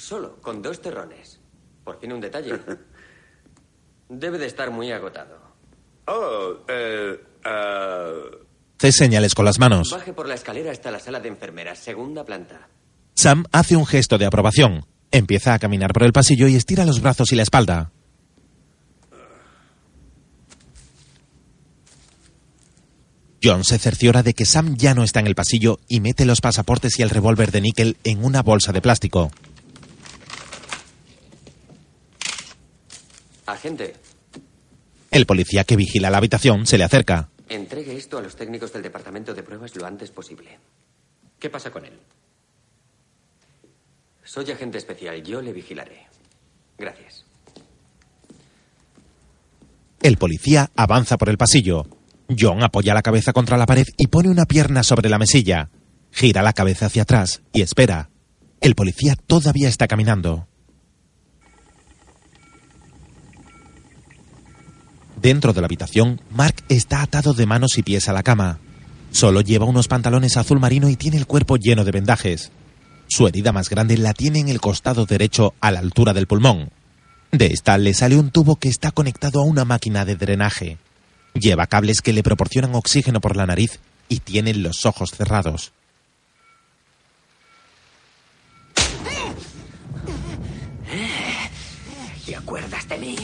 Solo, 0.00 0.40
con 0.40 0.62
dos 0.62 0.80
terrones. 0.80 1.40
Por 1.84 2.00
fin 2.00 2.12
un 2.12 2.20
detalle. 2.20 2.58
Debe 4.08 4.38
de 4.38 4.46
estar 4.46 4.70
muy 4.70 4.90
agotado. 4.90 5.38
Oh, 6.06 6.56
eh, 6.68 7.20
ah, 7.44 8.10
Hace 8.78 8.92
señales 8.92 9.34
con 9.34 9.44
las 9.44 9.58
manos. 9.58 9.90
Baje 9.90 10.14
por 10.14 10.26
la 10.26 10.34
escalera 10.34 10.72
hasta 10.72 10.90
la 10.90 10.98
sala 10.98 11.20
de 11.20 11.28
enfermeras, 11.28 11.78
segunda 11.78 12.24
planta. 12.24 12.68
Sam 13.14 13.44
hace 13.52 13.76
un 13.76 13.84
gesto 13.84 14.16
de 14.16 14.24
aprobación. 14.24 14.86
Empieza 15.10 15.52
a 15.52 15.58
caminar 15.58 15.92
por 15.92 16.04
el 16.04 16.12
pasillo 16.12 16.48
y 16.48 16.56
estira 16.56 16.86
los 16.86 17.02
brazos 17.02 17.30
y 17.32 17.36
la 17.36 17.42
espalda. 17.42 17.92
John 23.42 23.64
se 23.64 23.78
cerciora 23.78 24.22
de 24.22 24.34
que 24.34 24.44
Sam 24.46 24.76
ya 24.76 24.94
no 24.94 25.02
está 25.02 25.20
en 25.20 25.26
el 25.26 25.34
pasillo 25.34 25.78
y 25.88 26.00
mete 26.00 26.24
los 26.24 26.40
pasaportes 26.40 26.98
y 26.98 27.02
el 27.02 27.10
revólver 27.10 27.52
de 27.52 27.60
níquel 27.60 27.96
en 28.04 28.24
una 28.24 28.42
bolsa 28.42 28.72
de 28.72 28.80
plástico. 28.80 29.30
Agente, 33.50 33.94
El 35.10 35.26
policía 35.26 35.64
que 35.64 35.74
vigila 35.76 36.08
la 36.10 36.18
habitación 36.18 36.66
se 36.66 36.78
le 36.78 36.84
acerca. 36.84 37.30
entregue 37.48 37.96
esto 37.96 38.18
a 38.18 38.22
los 38.22 38.36
técnicos 38.36 38.72
del 38.72 38.82
departamento 38.82 39.34
de 39.34 39.42
pruebas 39.42 39.74
lo 39.74 39.84
antes 39.86 40.10
posible. 40.12 40.58
¿Qué 41.40 41.50
pasa 41.50 41.70
con 41.72 41.84
él? 41.84 41.98
Soy 44.24 44.50
agente 44.52 44.78
especial, 44.78 45.20
yo 45.24 45.40
le 45.42 45.52
vigilaré. 45.52 46.06
Gracias. 46.78 47.24
El 50.00 50.16
policía 50.16 50.70
avanza 50.76 51.18
por 51.18 51.28
el 51.28 51.36
pasillo. 51.38 51.86
John 52.38 52.62
apoya 52.62 52.94
la 52.94 53.02
cabeza 53.02 53.32
contra 53.32 53.58
la 53.58 53.66
pared 53.66 53.86
y 53.98 54.06
pone 54.06 54.28
una 54.28 54.44
pierna 54.46 54.84
sobre 54.84 55.08
la 55.10 55.18
mesilla. 55.18 55.70
Gira 56.12 56.42
la 56.42 56.52
cabeza 56.52 56.86
hacia 56.86 57.02
atrás 57.02 57.42
y 57.52 57.62
espera. 57.62 58.10
El 58.60 58.76
policía 58.76 59.16
todavía 59.26 59.68
está 59.68 59.88
caminando. 59.88 60.46
Dentro 65.20 65.52
de 65.52 65.60
la 65.60 65.66
habitación, 65.66 66.20
Mark 66.30 66.62
está 66.70 67.02
atado 67.02 67.34
de 67.34 67.44
manos 67.44 67.76
y 67.76 67.82
pies 67.82 68.08
a 68.08 68.14
la 68.14 68.22
cama. 68.22 68.58
Solo 69.10 69.42
lleva 69.42 69.66
unos 69.66 69.86
pantalones 69.86 70.38
azul 70.38 70.60
marino 70.60 70.88
y 70.88 70.96
tiene 70.96 71.18
el 71.18 71.26
cuerpo 71.26 71.58
lleno 71.58 71.84
de 71.84 71.90
vendajes. 71.90 72.50
Su 73.06 73.28
herida 73.28 73.52
más 73.52 73.68
grande 73.68 73.98
la 73.98 74.14
tiene 74.14 74.38
en 74.38 74.48
el 74.48 74.60
costado 74.60 75.04
derecho 75.04 75.52
a 75.60 75.72
la 75.72 75.80
altura 75.80 76.14
del 76.14 76.26
pulmón. 76.26 76.70
De 77.32 77.48
esta 77.48 77.76
le 77.76 77.92
sale 77.92 78.16
un 78.16 78.30
tubo 78.30 78.56
que 78.56 78.68
está 78.68 78.92
conectado 78.92 79.40
a 79.40 79.44
una 79.44 79.66
máquina 79.66 80.06
de 80.06 80.16
drenaje. 80.16 80.78
Lleva 81.34 81.66
cables 81.66 82.00
que 82.00 82.14
le 82.14 82.22
proporcionan 82.22 82.74
oxígeno 82.74 83.20
por 83.20 83.36
la 83.36 83.46
nariz 83.46 83.78
y 84.08 84.20
tiene 84.20 84.54
los 84.54 84.86
ojos 84.86 85.10
cerrados. 85.10 85.72
¿Te 92.24 92.36
acuerdas 92.36 92.88
de 92.88 92.98
mí? 92.98 93.16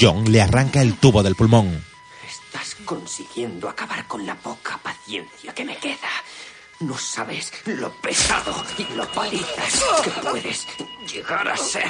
John 0.00 0.30
le 0.30 0.40
arranca 0.40 0.82
el 0.82 0.96
tubo 0.96 1.22
del 1.22 1.34
pulmón. 1.34 1.84
Estás 2.26 2.76
consiguiendo 2.84 3.68
acabar 3.68 4.06
con 4.06 4.26
la 4.26 4.34
poca 4.34 4.78
paciencia 4.78 5.54
que 5.54 5.64
me 5.64 5.76
queda. 5.76 6.08
No 6.80 6.98
sabes 6.98 7.52
lo 7.66 7.92
pesado 8.00 8.64
y 8.76 8.94
lo 8.94 9.10
palizas 9.12 9.82
que 10.02 10.10
puedes 10.10 10.66
llegar 11.10 11.48
a 11.48 11.56
ser. 11.56 11.86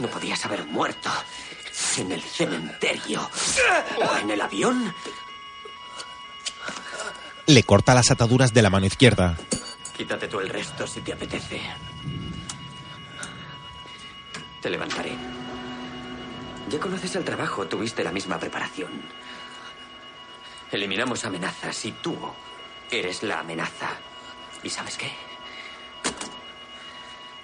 No 0.00 0.08
podías 0.08 0.44
haber 0.44 0.64
muerto 0.66 1.10
en 1.98 2.12
el 2.12 2.22
cementerio 2.22 3.28
o 3.98 4.16
en 4.16 4.30
el 4.30 4.40
avión. 4.40 4.94
Le 7.46 7.62
corta 7.62 7.94
las 7.94 8.10
ataduras 8.10 8.54
de 8.54 8.62
la 8.62 8.70
mano 8.70 8.86
izquierda. 8.86 9.36
Quítate 9.96 10.28
tú 10.28 10.40
el 10.40 10.48
resto 10.48 10.86
si 10.86 11.02
te 11.02 11.12
apetece. 11.12 11.60
Te 14.62 14.70
levantaré. 14.70 15.43
Ya 16.70 16.78
conoces 16.80 17.14
el 17.16 17.24
trabajo, 17.24 17.66
tuviste 17.66 18.02
la 18.02 18.12
misma 18.12 18.38
preparación. 18.38 18.90
Eliminamos 20.72 21.24
amenazas 21.24 21.84
y 21.84 21.92
tú 21.92 22.16
eres 22.90 23.22
la 23.22 23.40
amenaza. 23.40 23.90
¿Y 24.62 24.70
sabes 24.70 24.96
qué? 24.96 25.12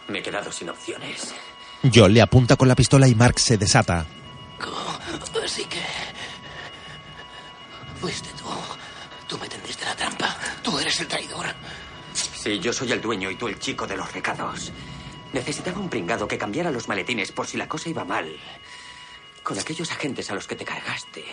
Me 0.09 0.18
he 0.18 0.22
quedado 0.22 0.51
sin 0.51 0.70
opciones. 0.70 1.34
John 1.94 2.12
le 2.12 2.22
apunta 2.22 2.56
con 2.56 2.68
la 2.68 2.74
pistola 2.74 3.06
y 3.06 3.14
Mark 3.14 3.38
se 3.38 3.56
desata. 3.56 4.06
Así 5.51 5.64
que... 5.64 5.80
Fuiste 8.01 8.28
tú. 8.38 8.44
Tú 9.26 9.36
me 9.38 9.48
tendiste 9.48 9.84
la 9.84 9.97
trampa. 9.97 10.36
Tú 10.62 10.78
eres 10.78 11.01
el 11.01 11.09
traidor. 11.09 11.47
Sí, 12.12 12.60
yo 12.60 12.72
soy 12.72 12.92
el 12.92 13.01
dueño 13.01 13.32
y 13.32 13.34
tú 13.34 13.48
el 13.48 13.59
chico 13.59 13.84
de 13.84 13.97
los 13.97 14.12
recados. 14.12 14.70
Necesitaba 15.32 15.80
un 15.80 15.88
pringado 15.88 16.28
que 16.28 16.38
cambiara 16.38 16.70
los 16.70 16.86
maletines 16.86 17.32
por 17.32 17.48
si 17.48 17.56
la 17.56 17.68
cosa 17.68 17.88
iba 17.88 18.05
mal. 18.05 18.32
Con 19.42 19.58
aquellos 19.58 19.90
agentes 19.90 20.30
a 20.30 20.34
los 20.34 20.46
que 20.46 20.56
te 20.56 20.64
cargaste 20.64 21.24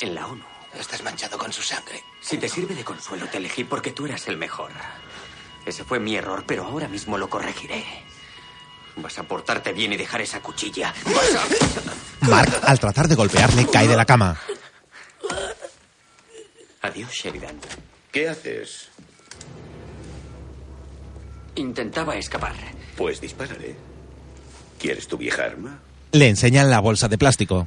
en 0.00 0.14
la 0.14 0.26
ONU. 0.26 0.44
Estás 0.78 1.02
manchado 1.02 1.38
con 1.38 1.52
su 1.52 1.62
sangre. 1.62 2.02
Si 2.20 2.38
te 2.38 2.48
sirve 2.48 2.74
de 2.74 2.84
consuelo, 2.84 3.26
te 3.26 3.38
elegí 3.38 3.64
porque 3.64 3.92
tú 3.92 4.06
eras 4.06 4.28
el 4.28 4.36
mejor. 4.36 4.70
Ese 5.66 5.84
fue 5.84 5.98
mi 5.98 6.16
error, 6.16 6.44
pero 6.46 6.64
ahora 6.64 6.88
mismo 6.88 7.18
lo 7.18 7.28
corregiré. 7.28 7.84
Vas 8.96 9.18
a 9.18 9.22
portarte 9.22 9.72
bien 9.72 9.92
y 9.92 9.96
dejar 9.96 10.20
esa 10.20 10.40
cuchilla. 10.40 10.94
Vas 11.04 11.34
a... 11.34 12.26
Mark, 12.28 12.60
al 12.62 12.78
tratar 12.78 13.08
de 13.08 13.14
golpearle, 13.14 13.66
cae 13.66 13.86
de 13.86 13.96
la 13.96 14.04
cama. 14.04 14.38
Adiós, 16.82 17.12
Sheridan. 17.12 17.58
¿Qué 18.12 18.28
haces? 18.28 18.88
Intentaba 21.54 22.16
escapar. 22.16 22.54
Pues 22.96 23.20
dispárale. 23.20 23.76
¿Quieres 24.78 25.08
tu 25.08 25.16
vieja 25.16 25.44
arma? 25.44 25.80
Le 26.12 26.28
enseñan 26.28 26.70
la 26.70 26.80
bolsa 26.80 27.08
de 27.08 27.18
plástico. 27.18 27.66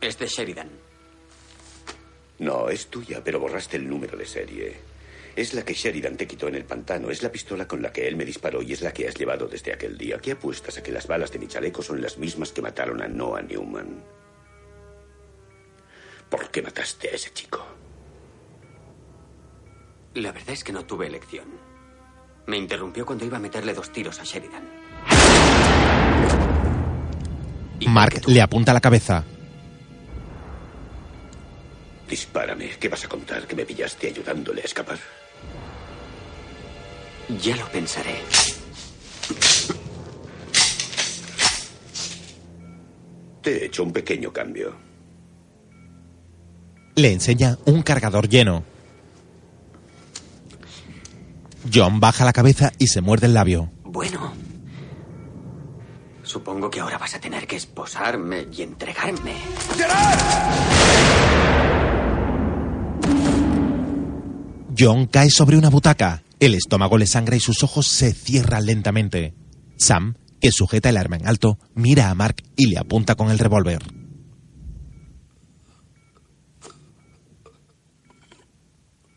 Es 0.00 0.18
de 0.18 0.26
Sheridan. 0.26 0.70
No, 2.38 2.68
es 2.68 2.86
tuya, 2.88 3.22
pero 3.24 3.40
borraste 3.40 3.76
el 3.76 3.88
número 3.88 4.16
de 4.16 4.26
serie. 4.26 4.76
Es 5.34 5.54
la 5.54 5.64
que 5.64 5.74
Sheridan 5.74 6.16
te 6.16 6.26
quitó 6.26 6.48
en 6.48 6.54
el 6.54 6.64
pantano. 6.64 7.10
Es 7.10 7.22
la 7.22 7.32
pistola 7.32 7.66
con 7.66 7.82
la 7.82 7.92
que 7.92 8.06
él 8.06 8.16
me 8.16 8.24
disparó 8.24 8.62
y 8.62 8.72
es 8.72 8.82
la 8.82 8.92
que 8.92 9.08
has 9.08 9.14
llevado 9.14 9.48
desde 9.48 9.72
aquel 9.72 9.96
día. 9.96 10.18
¿Qué 10.18 10.32
apuestas 10.32 10.78
a 10.78 10.82
que 10.82 10.92
las 10.92 11.06
balas 11.06 11.32
de 11.32 11.38
mi 11.38 11.48
chaleco 11.48 11.82
son 11.82 12.02
las 12.02 12.18
mismas 12.18 12.52
que 12.52 12.62
mataron 12.62 13.02
a 13.02 13.08
Noah 13.08 13.42
Newman? 13.42 14.02
¿Por 16.28 16.50
qué 16.50 16.62
mataste 16.62 17.08
a 17.08 17.12
ese 17.12 17.30
chico? 17.32 17.64
La 20.14 20.32
verdad 20.32 20.50
es 20.50 20.62
que 20.62 20.72
no 20.72 20.84
tuve 20.84 21.06
elección. 21.06 21.46
Me 22.46 22.56
interrumpió 22.56 23.06
cuando 23.06 23.24
iba 23.24 23.38
a 23.38 23.40
meterle 23.40 23.72
dos 23.72 23.90
tiros 23.90 24.18
a 24.20 24.24
Sheridan. 24.24 26.01
Mark 27.86 28.22
le 28.26 28.40
apunta 28.40 28.72
la 28.72 28.80
cabeza. 28.80 29.24
Dispárame. 32.08 32.70
¿Qué 32.78 32.88
vas 32.88 33.04
a 33.04 33.08
contar? 33.08 33.46
¿Que 33.46 33.56
me 33.56 33.64
pillaste 33.64 34.08
ayudándole 34.08 34.62
a 34.62 34.64
escapar? 34.64 34.98
Ya 37.42 37.56
lo 37.56 37.66
pensaré. 37.68 38.16
Te 43.40 43.62
he 43.62 43.66
hecho 43.66 43.82
un 43.82 43.92
pequeño 43.92 44.32
cambio. 44.32 44.76
Le 46.94 47.12
enseña 47.12 47.56
un 47.64 47.82
cargador 47.82 48.28
lleno. 48.28 48.64
John 51.72 52.00
baja 52.00 52.24
la 52.24 52.32
cabeza 52.32 52.72
y 52.78 52.88
se 52.88 53.00
muerde 53.00 53.26
el 53.26 53.34
labio. 53.34 53.70
Bueno. 53.84 54.41
Supongo 56.32 56.70
que 56.70 56.80
ahora 56.80 56.96
vas 56.96 57.14
a 57.14 57.20
tener 57.20 57.46
que 57.46 57.56
esposarme 57.56 58.46
y 58.50 58.62
entregarme. 58.62 59.34
John 64.74 65.08
cae 65.08 65.28
sobre 65.28 65.58
una 65.58 65.68
butaca. 65.68 66.22
El 66.40 66.54
estómago 66.54 66.96
le 66.96 67.06
sangra 67.06 67.36
y 67.36 67.40
sus 67.40 67.62
ojos 67.62 67.86
se 67.86 68.14
cierran 68.14 68.64
lentamente. 68.64 69.34
Sam, 69.76 70.14
que 70.40 70.52
sujeta 70.52 70.88
el 70.88 70.96
arma 70.96 71.16
en 71.16 71.28
alto, 71.28 71.58
mira 71.74 72.08
a 72.08 72.14
Mark 72.14 72.36
y 72.56 72.68
le 72.68 72.78
apunta 72.78 73.14
con 73.14 73.30
el 73.30 73.38
revólver. 73.38 73.82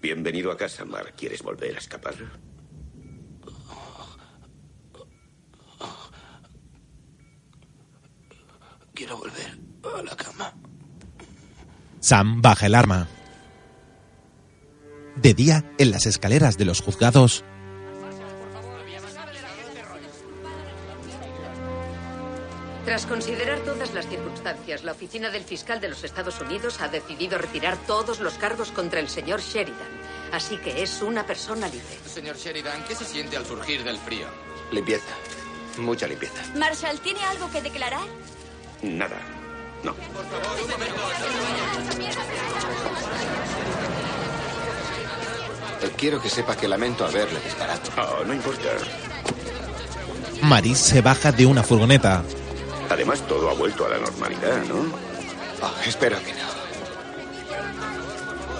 Bienvenido 0.01 0.51
a 0.51 0.57
casa, 0.57 0.83
Mark. 0.83 1.13
¿Quieres 1.15 1.41
volver 1.41 1.75
a 1.75 1.79
escapar? 1.79 2.15
Quiero 8.95 9.17
volver 9.17 9.59
a 9.83 10.01
la 10.01 10.15
cama. 10.15 10.53
Sam 11.99 12.41
baja 12.41 12.65
el 12.65 12.75
arma. 12.75 13.07
De 15.17 15.33
día, 15.33 15.63
en 15.77 15.91
las 15.91 16.05
escaleras 16.05 16.57
de 16.57 16.65
los 16.65 16.81
juzgados, 16.81 17.43
Tras 22.85 23.07
considerar 23.07 23.59
todas 23.61 23.95
las 23.95 24.07
circunstancias, 24.07 24.83
la 24.83 24.91
oficina 24.91 25.31
del 25.31 25.43
fiscal 25.43 25.81
de 25.81 25.89
los 25.89 26.03
Estados 26.03 26.39
Unidos 26.39 26.79
ha 26.81 26.87
decidido 26.87 27.39
retirar 27.39 27.77
todos 27.87 28.19
los 28.19 28.35
cargos 28.35 28.71
contra 28.71 28.99
el 28.99 29.09
señor 29.09 29.41
Sheridan. 29.41 29.89
Así 30.31 30.57
que 30.57 30.83
es 30.83 31.01
una 31.01 31.25
persona 31.25 31.67
libre. 31.67 31.97
Señor 32.05 32.37
Sheridan, 32.37 32.85
¿qué 32.87 32.93
se 32.93 33.03
siente 33.03 33.37
al 33.37 33.45
surgir 33.45 33.83
del 33.83 33.97
frío? 33.97 34.27
Limpieza. 34.71 35.15
Mucha 35.79 36.07
limpieza. 36.07 36.43
Marshall, 36.55 36.99
¿tiene 36.99 37.21
algo 37.23 37.49
que 37.49 37.63
declarar? 37.63 38.05
Nada. 38.81 39.17
No. 39.83 39.93
Quiero 45.97 46.21
que 46.21 46.29
sepa 46.29 46.55
que 46.55 46.67
lamento 46.67 47.05
haberle 47.05 47.39
disparado. 47.39 47.81
Oh, 47.97 48.23
no 48.25 48.33
importa. 48.33 48.69
Maris 50.41 50.77
se 50.77 51.01
baja 51.01 51.31
de 51.31 51.45
una 51.45 51.63
furgoneta. 51.63 52.21
Además, 52.89 53.21
todo 53.27 53.49
ha 53.49 53.53
vuelto 53.53 53.85
a 53.85 53.89
la 53.89 53.97
normalidad, 53.99 54.63
¿no? 54.65 54.75
Oh, 55.61 55.73
espero 55.87 56.17
que 56.23 56.33
no. 56.33 56.55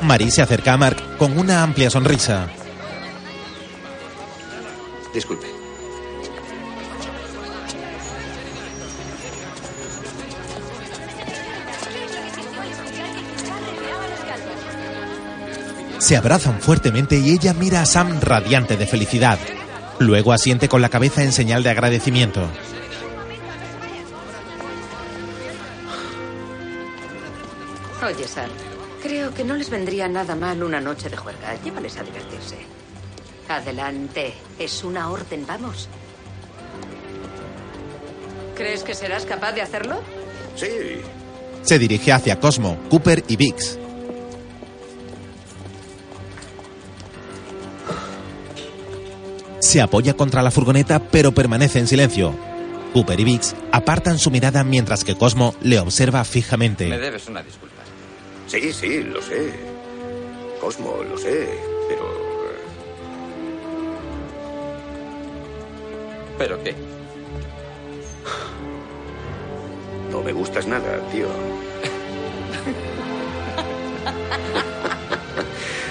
Maris 0.02 0.36
se 0.36 0.42
acerca 0.42 0.74
a 0.74 0.78
Mark 0.78 1.18
con 1.18 1.38
una 1.38 1.62
amplia 1.62 1.90
sonrisa. 1.90 2.48
Disculpe. 5.14 5.55
Se 16.06 16.16
abrazan 16.16 16.62
fuertemente 16.62 17.18
y 17.18 17.32
ella 17.32 17.56
mira 17.56 17.82
a 17.82 17.86
Sam 17.88 18.22
radiante 18.22 18.78
de 18.78 18.86
felicidad. 18.86 19.40
Luego 19.98 20.34
asiente 20.34 20.70
con 20.70 20.80
la 20.84 20.90
cabeza 20.90 21.24
en 21.24 21.32
señal 21.32 21.64
de 21.64 21.72
agradecimiento. 21.72 22.48
Oye, 28.06 28.28
Sam, 28.28 28.52
creo 29.02 29.34
que 29.34 29.44
no 29.44 29.56
les 29.56 29.72
vendría 29.72 30.08
nada 30.08 30.36
mal 30.36 30.62
una 30.62 30.80
noche 30.80 31.10
de 31.10 31.18
juerga. 31.18 31.56
Llévales 31.64 31.98
a 31.98 32.04
divertirse. 32.04 32.58
Adelante. 33.50 34.36
Es 34.60 34.84
una 34.84 35.10
orden, 35.10 35.44
vamos. 35.48 35.90
¿Crees 38.54 38.84
que 38.84 38.94
serás 38.94 39.26
capaz 39.26 39.54
de 39.54 39.64
hacerlo? 39.64 40.04
Sí. 40.56 40.68
Se 41.64 41.80
dirige 41.80 42.12
hacia 42.12 42.40
Cosmo, 42.40 42.78
Cooper 42.92 43.24
y 43.28 43.38
Biggs. 43.38 43.80
Se 49.60 49.82
apoya 49.82 50.14
contra 50.16 50.42
la 50.44 50.52
furgoneta 50.52 51.00
pero 51.00 51.32
permanece 51.34 51.80
en 51.80 51.88
silencio. 51.88 52.34
Cooper 52.94 53.20
y 53.20 53.24
Biggs 53.26 53.56
apartan 53.72 54.20
su 54.20 54.32
mirada 54.32 54.64
mientras 54.64 55.04
que 55.04 55.16
Cosmo 55.18 55.54
le 55.62 55.80
observa 55.80 56.20
Me 56.20 56.26
fijamente. 56.26 56.86
debes 56.86 57.28
una 57.28 57.42
disculpa. 57.44 57.76
Sí, 58.48 58.72
sí, 58.72 59.04
lo 59.04 59.22
sé. 59.22 59.52
Cosmo, 60.62 60.96
lo 61.10 61.18
sé. 61.18 61.50
Pero. 61.90 62.26
¿Pero 66.38 66.64
qué? 66.64 66.76
No 70.12 70.22
me 70.22 70.32
gustas 70.32 70.68
nada, 70.68 71.00
tío. 71.12 71.28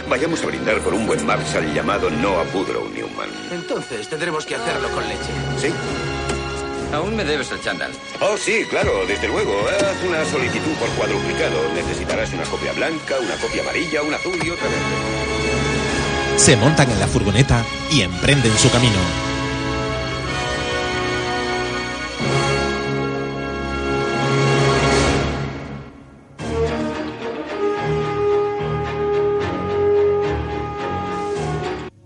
Vayamos 0.08 0.42
a 0.42 0.46
brindar 0.46 0.80
por 0.80 0.94
un 0.94 1.06
buen 1.06 1.24
Marshall 1.24 1.72
llamado 1.72 2.10
Noah 2.10 2.44
Woodrow 2.52 2.88
Newman. 2.90 3.30
Entonces 3.50 4.08
tendremos 4.08 4.44
que 4.44 4.54
hacerlo 4.54 4.88
con 4.90 5.02
leche. 5.08 5.30
¿Sí? 5.58 5.68
Aún 6.92 7.16
me 7.16 7.24
debes 7.24 7.50
el 7.50 7.60
chándal. 7.60 7.90
Oh, 8.20 8.36
sí, 8.36 8.64
claro, 8.70 9.04
desde 9.06 9.26
luego. 9.26 9.52
Haz 9.66 9.96
una 10.06 10.24
solicitud 10.24 10.72
por 10.78 10.88
cuadruplicado. 10.90 11.56
Necesitarás 11.74 12.32
una 12.32 12.44
copia 12.44 12.72
blanca, 12.72 13.16
una 13.20 13.34
copia 13.36 13.62
amarilla, 13.62 14.02
una 14.02 14.16
azul 14.16 14.38
y 14.44 14.50
otra 14.50 14.68
verde. 14.68 16.38
Se 16.38 16.56
montan 16.56 16.90
en 16.90 17.00
la 17.00 17.08
furgoneta 17.08 17.64
y 17.90 18.02
emprenden 18.02 18.56
su 18.58 18.70
camino. 18.70 19.33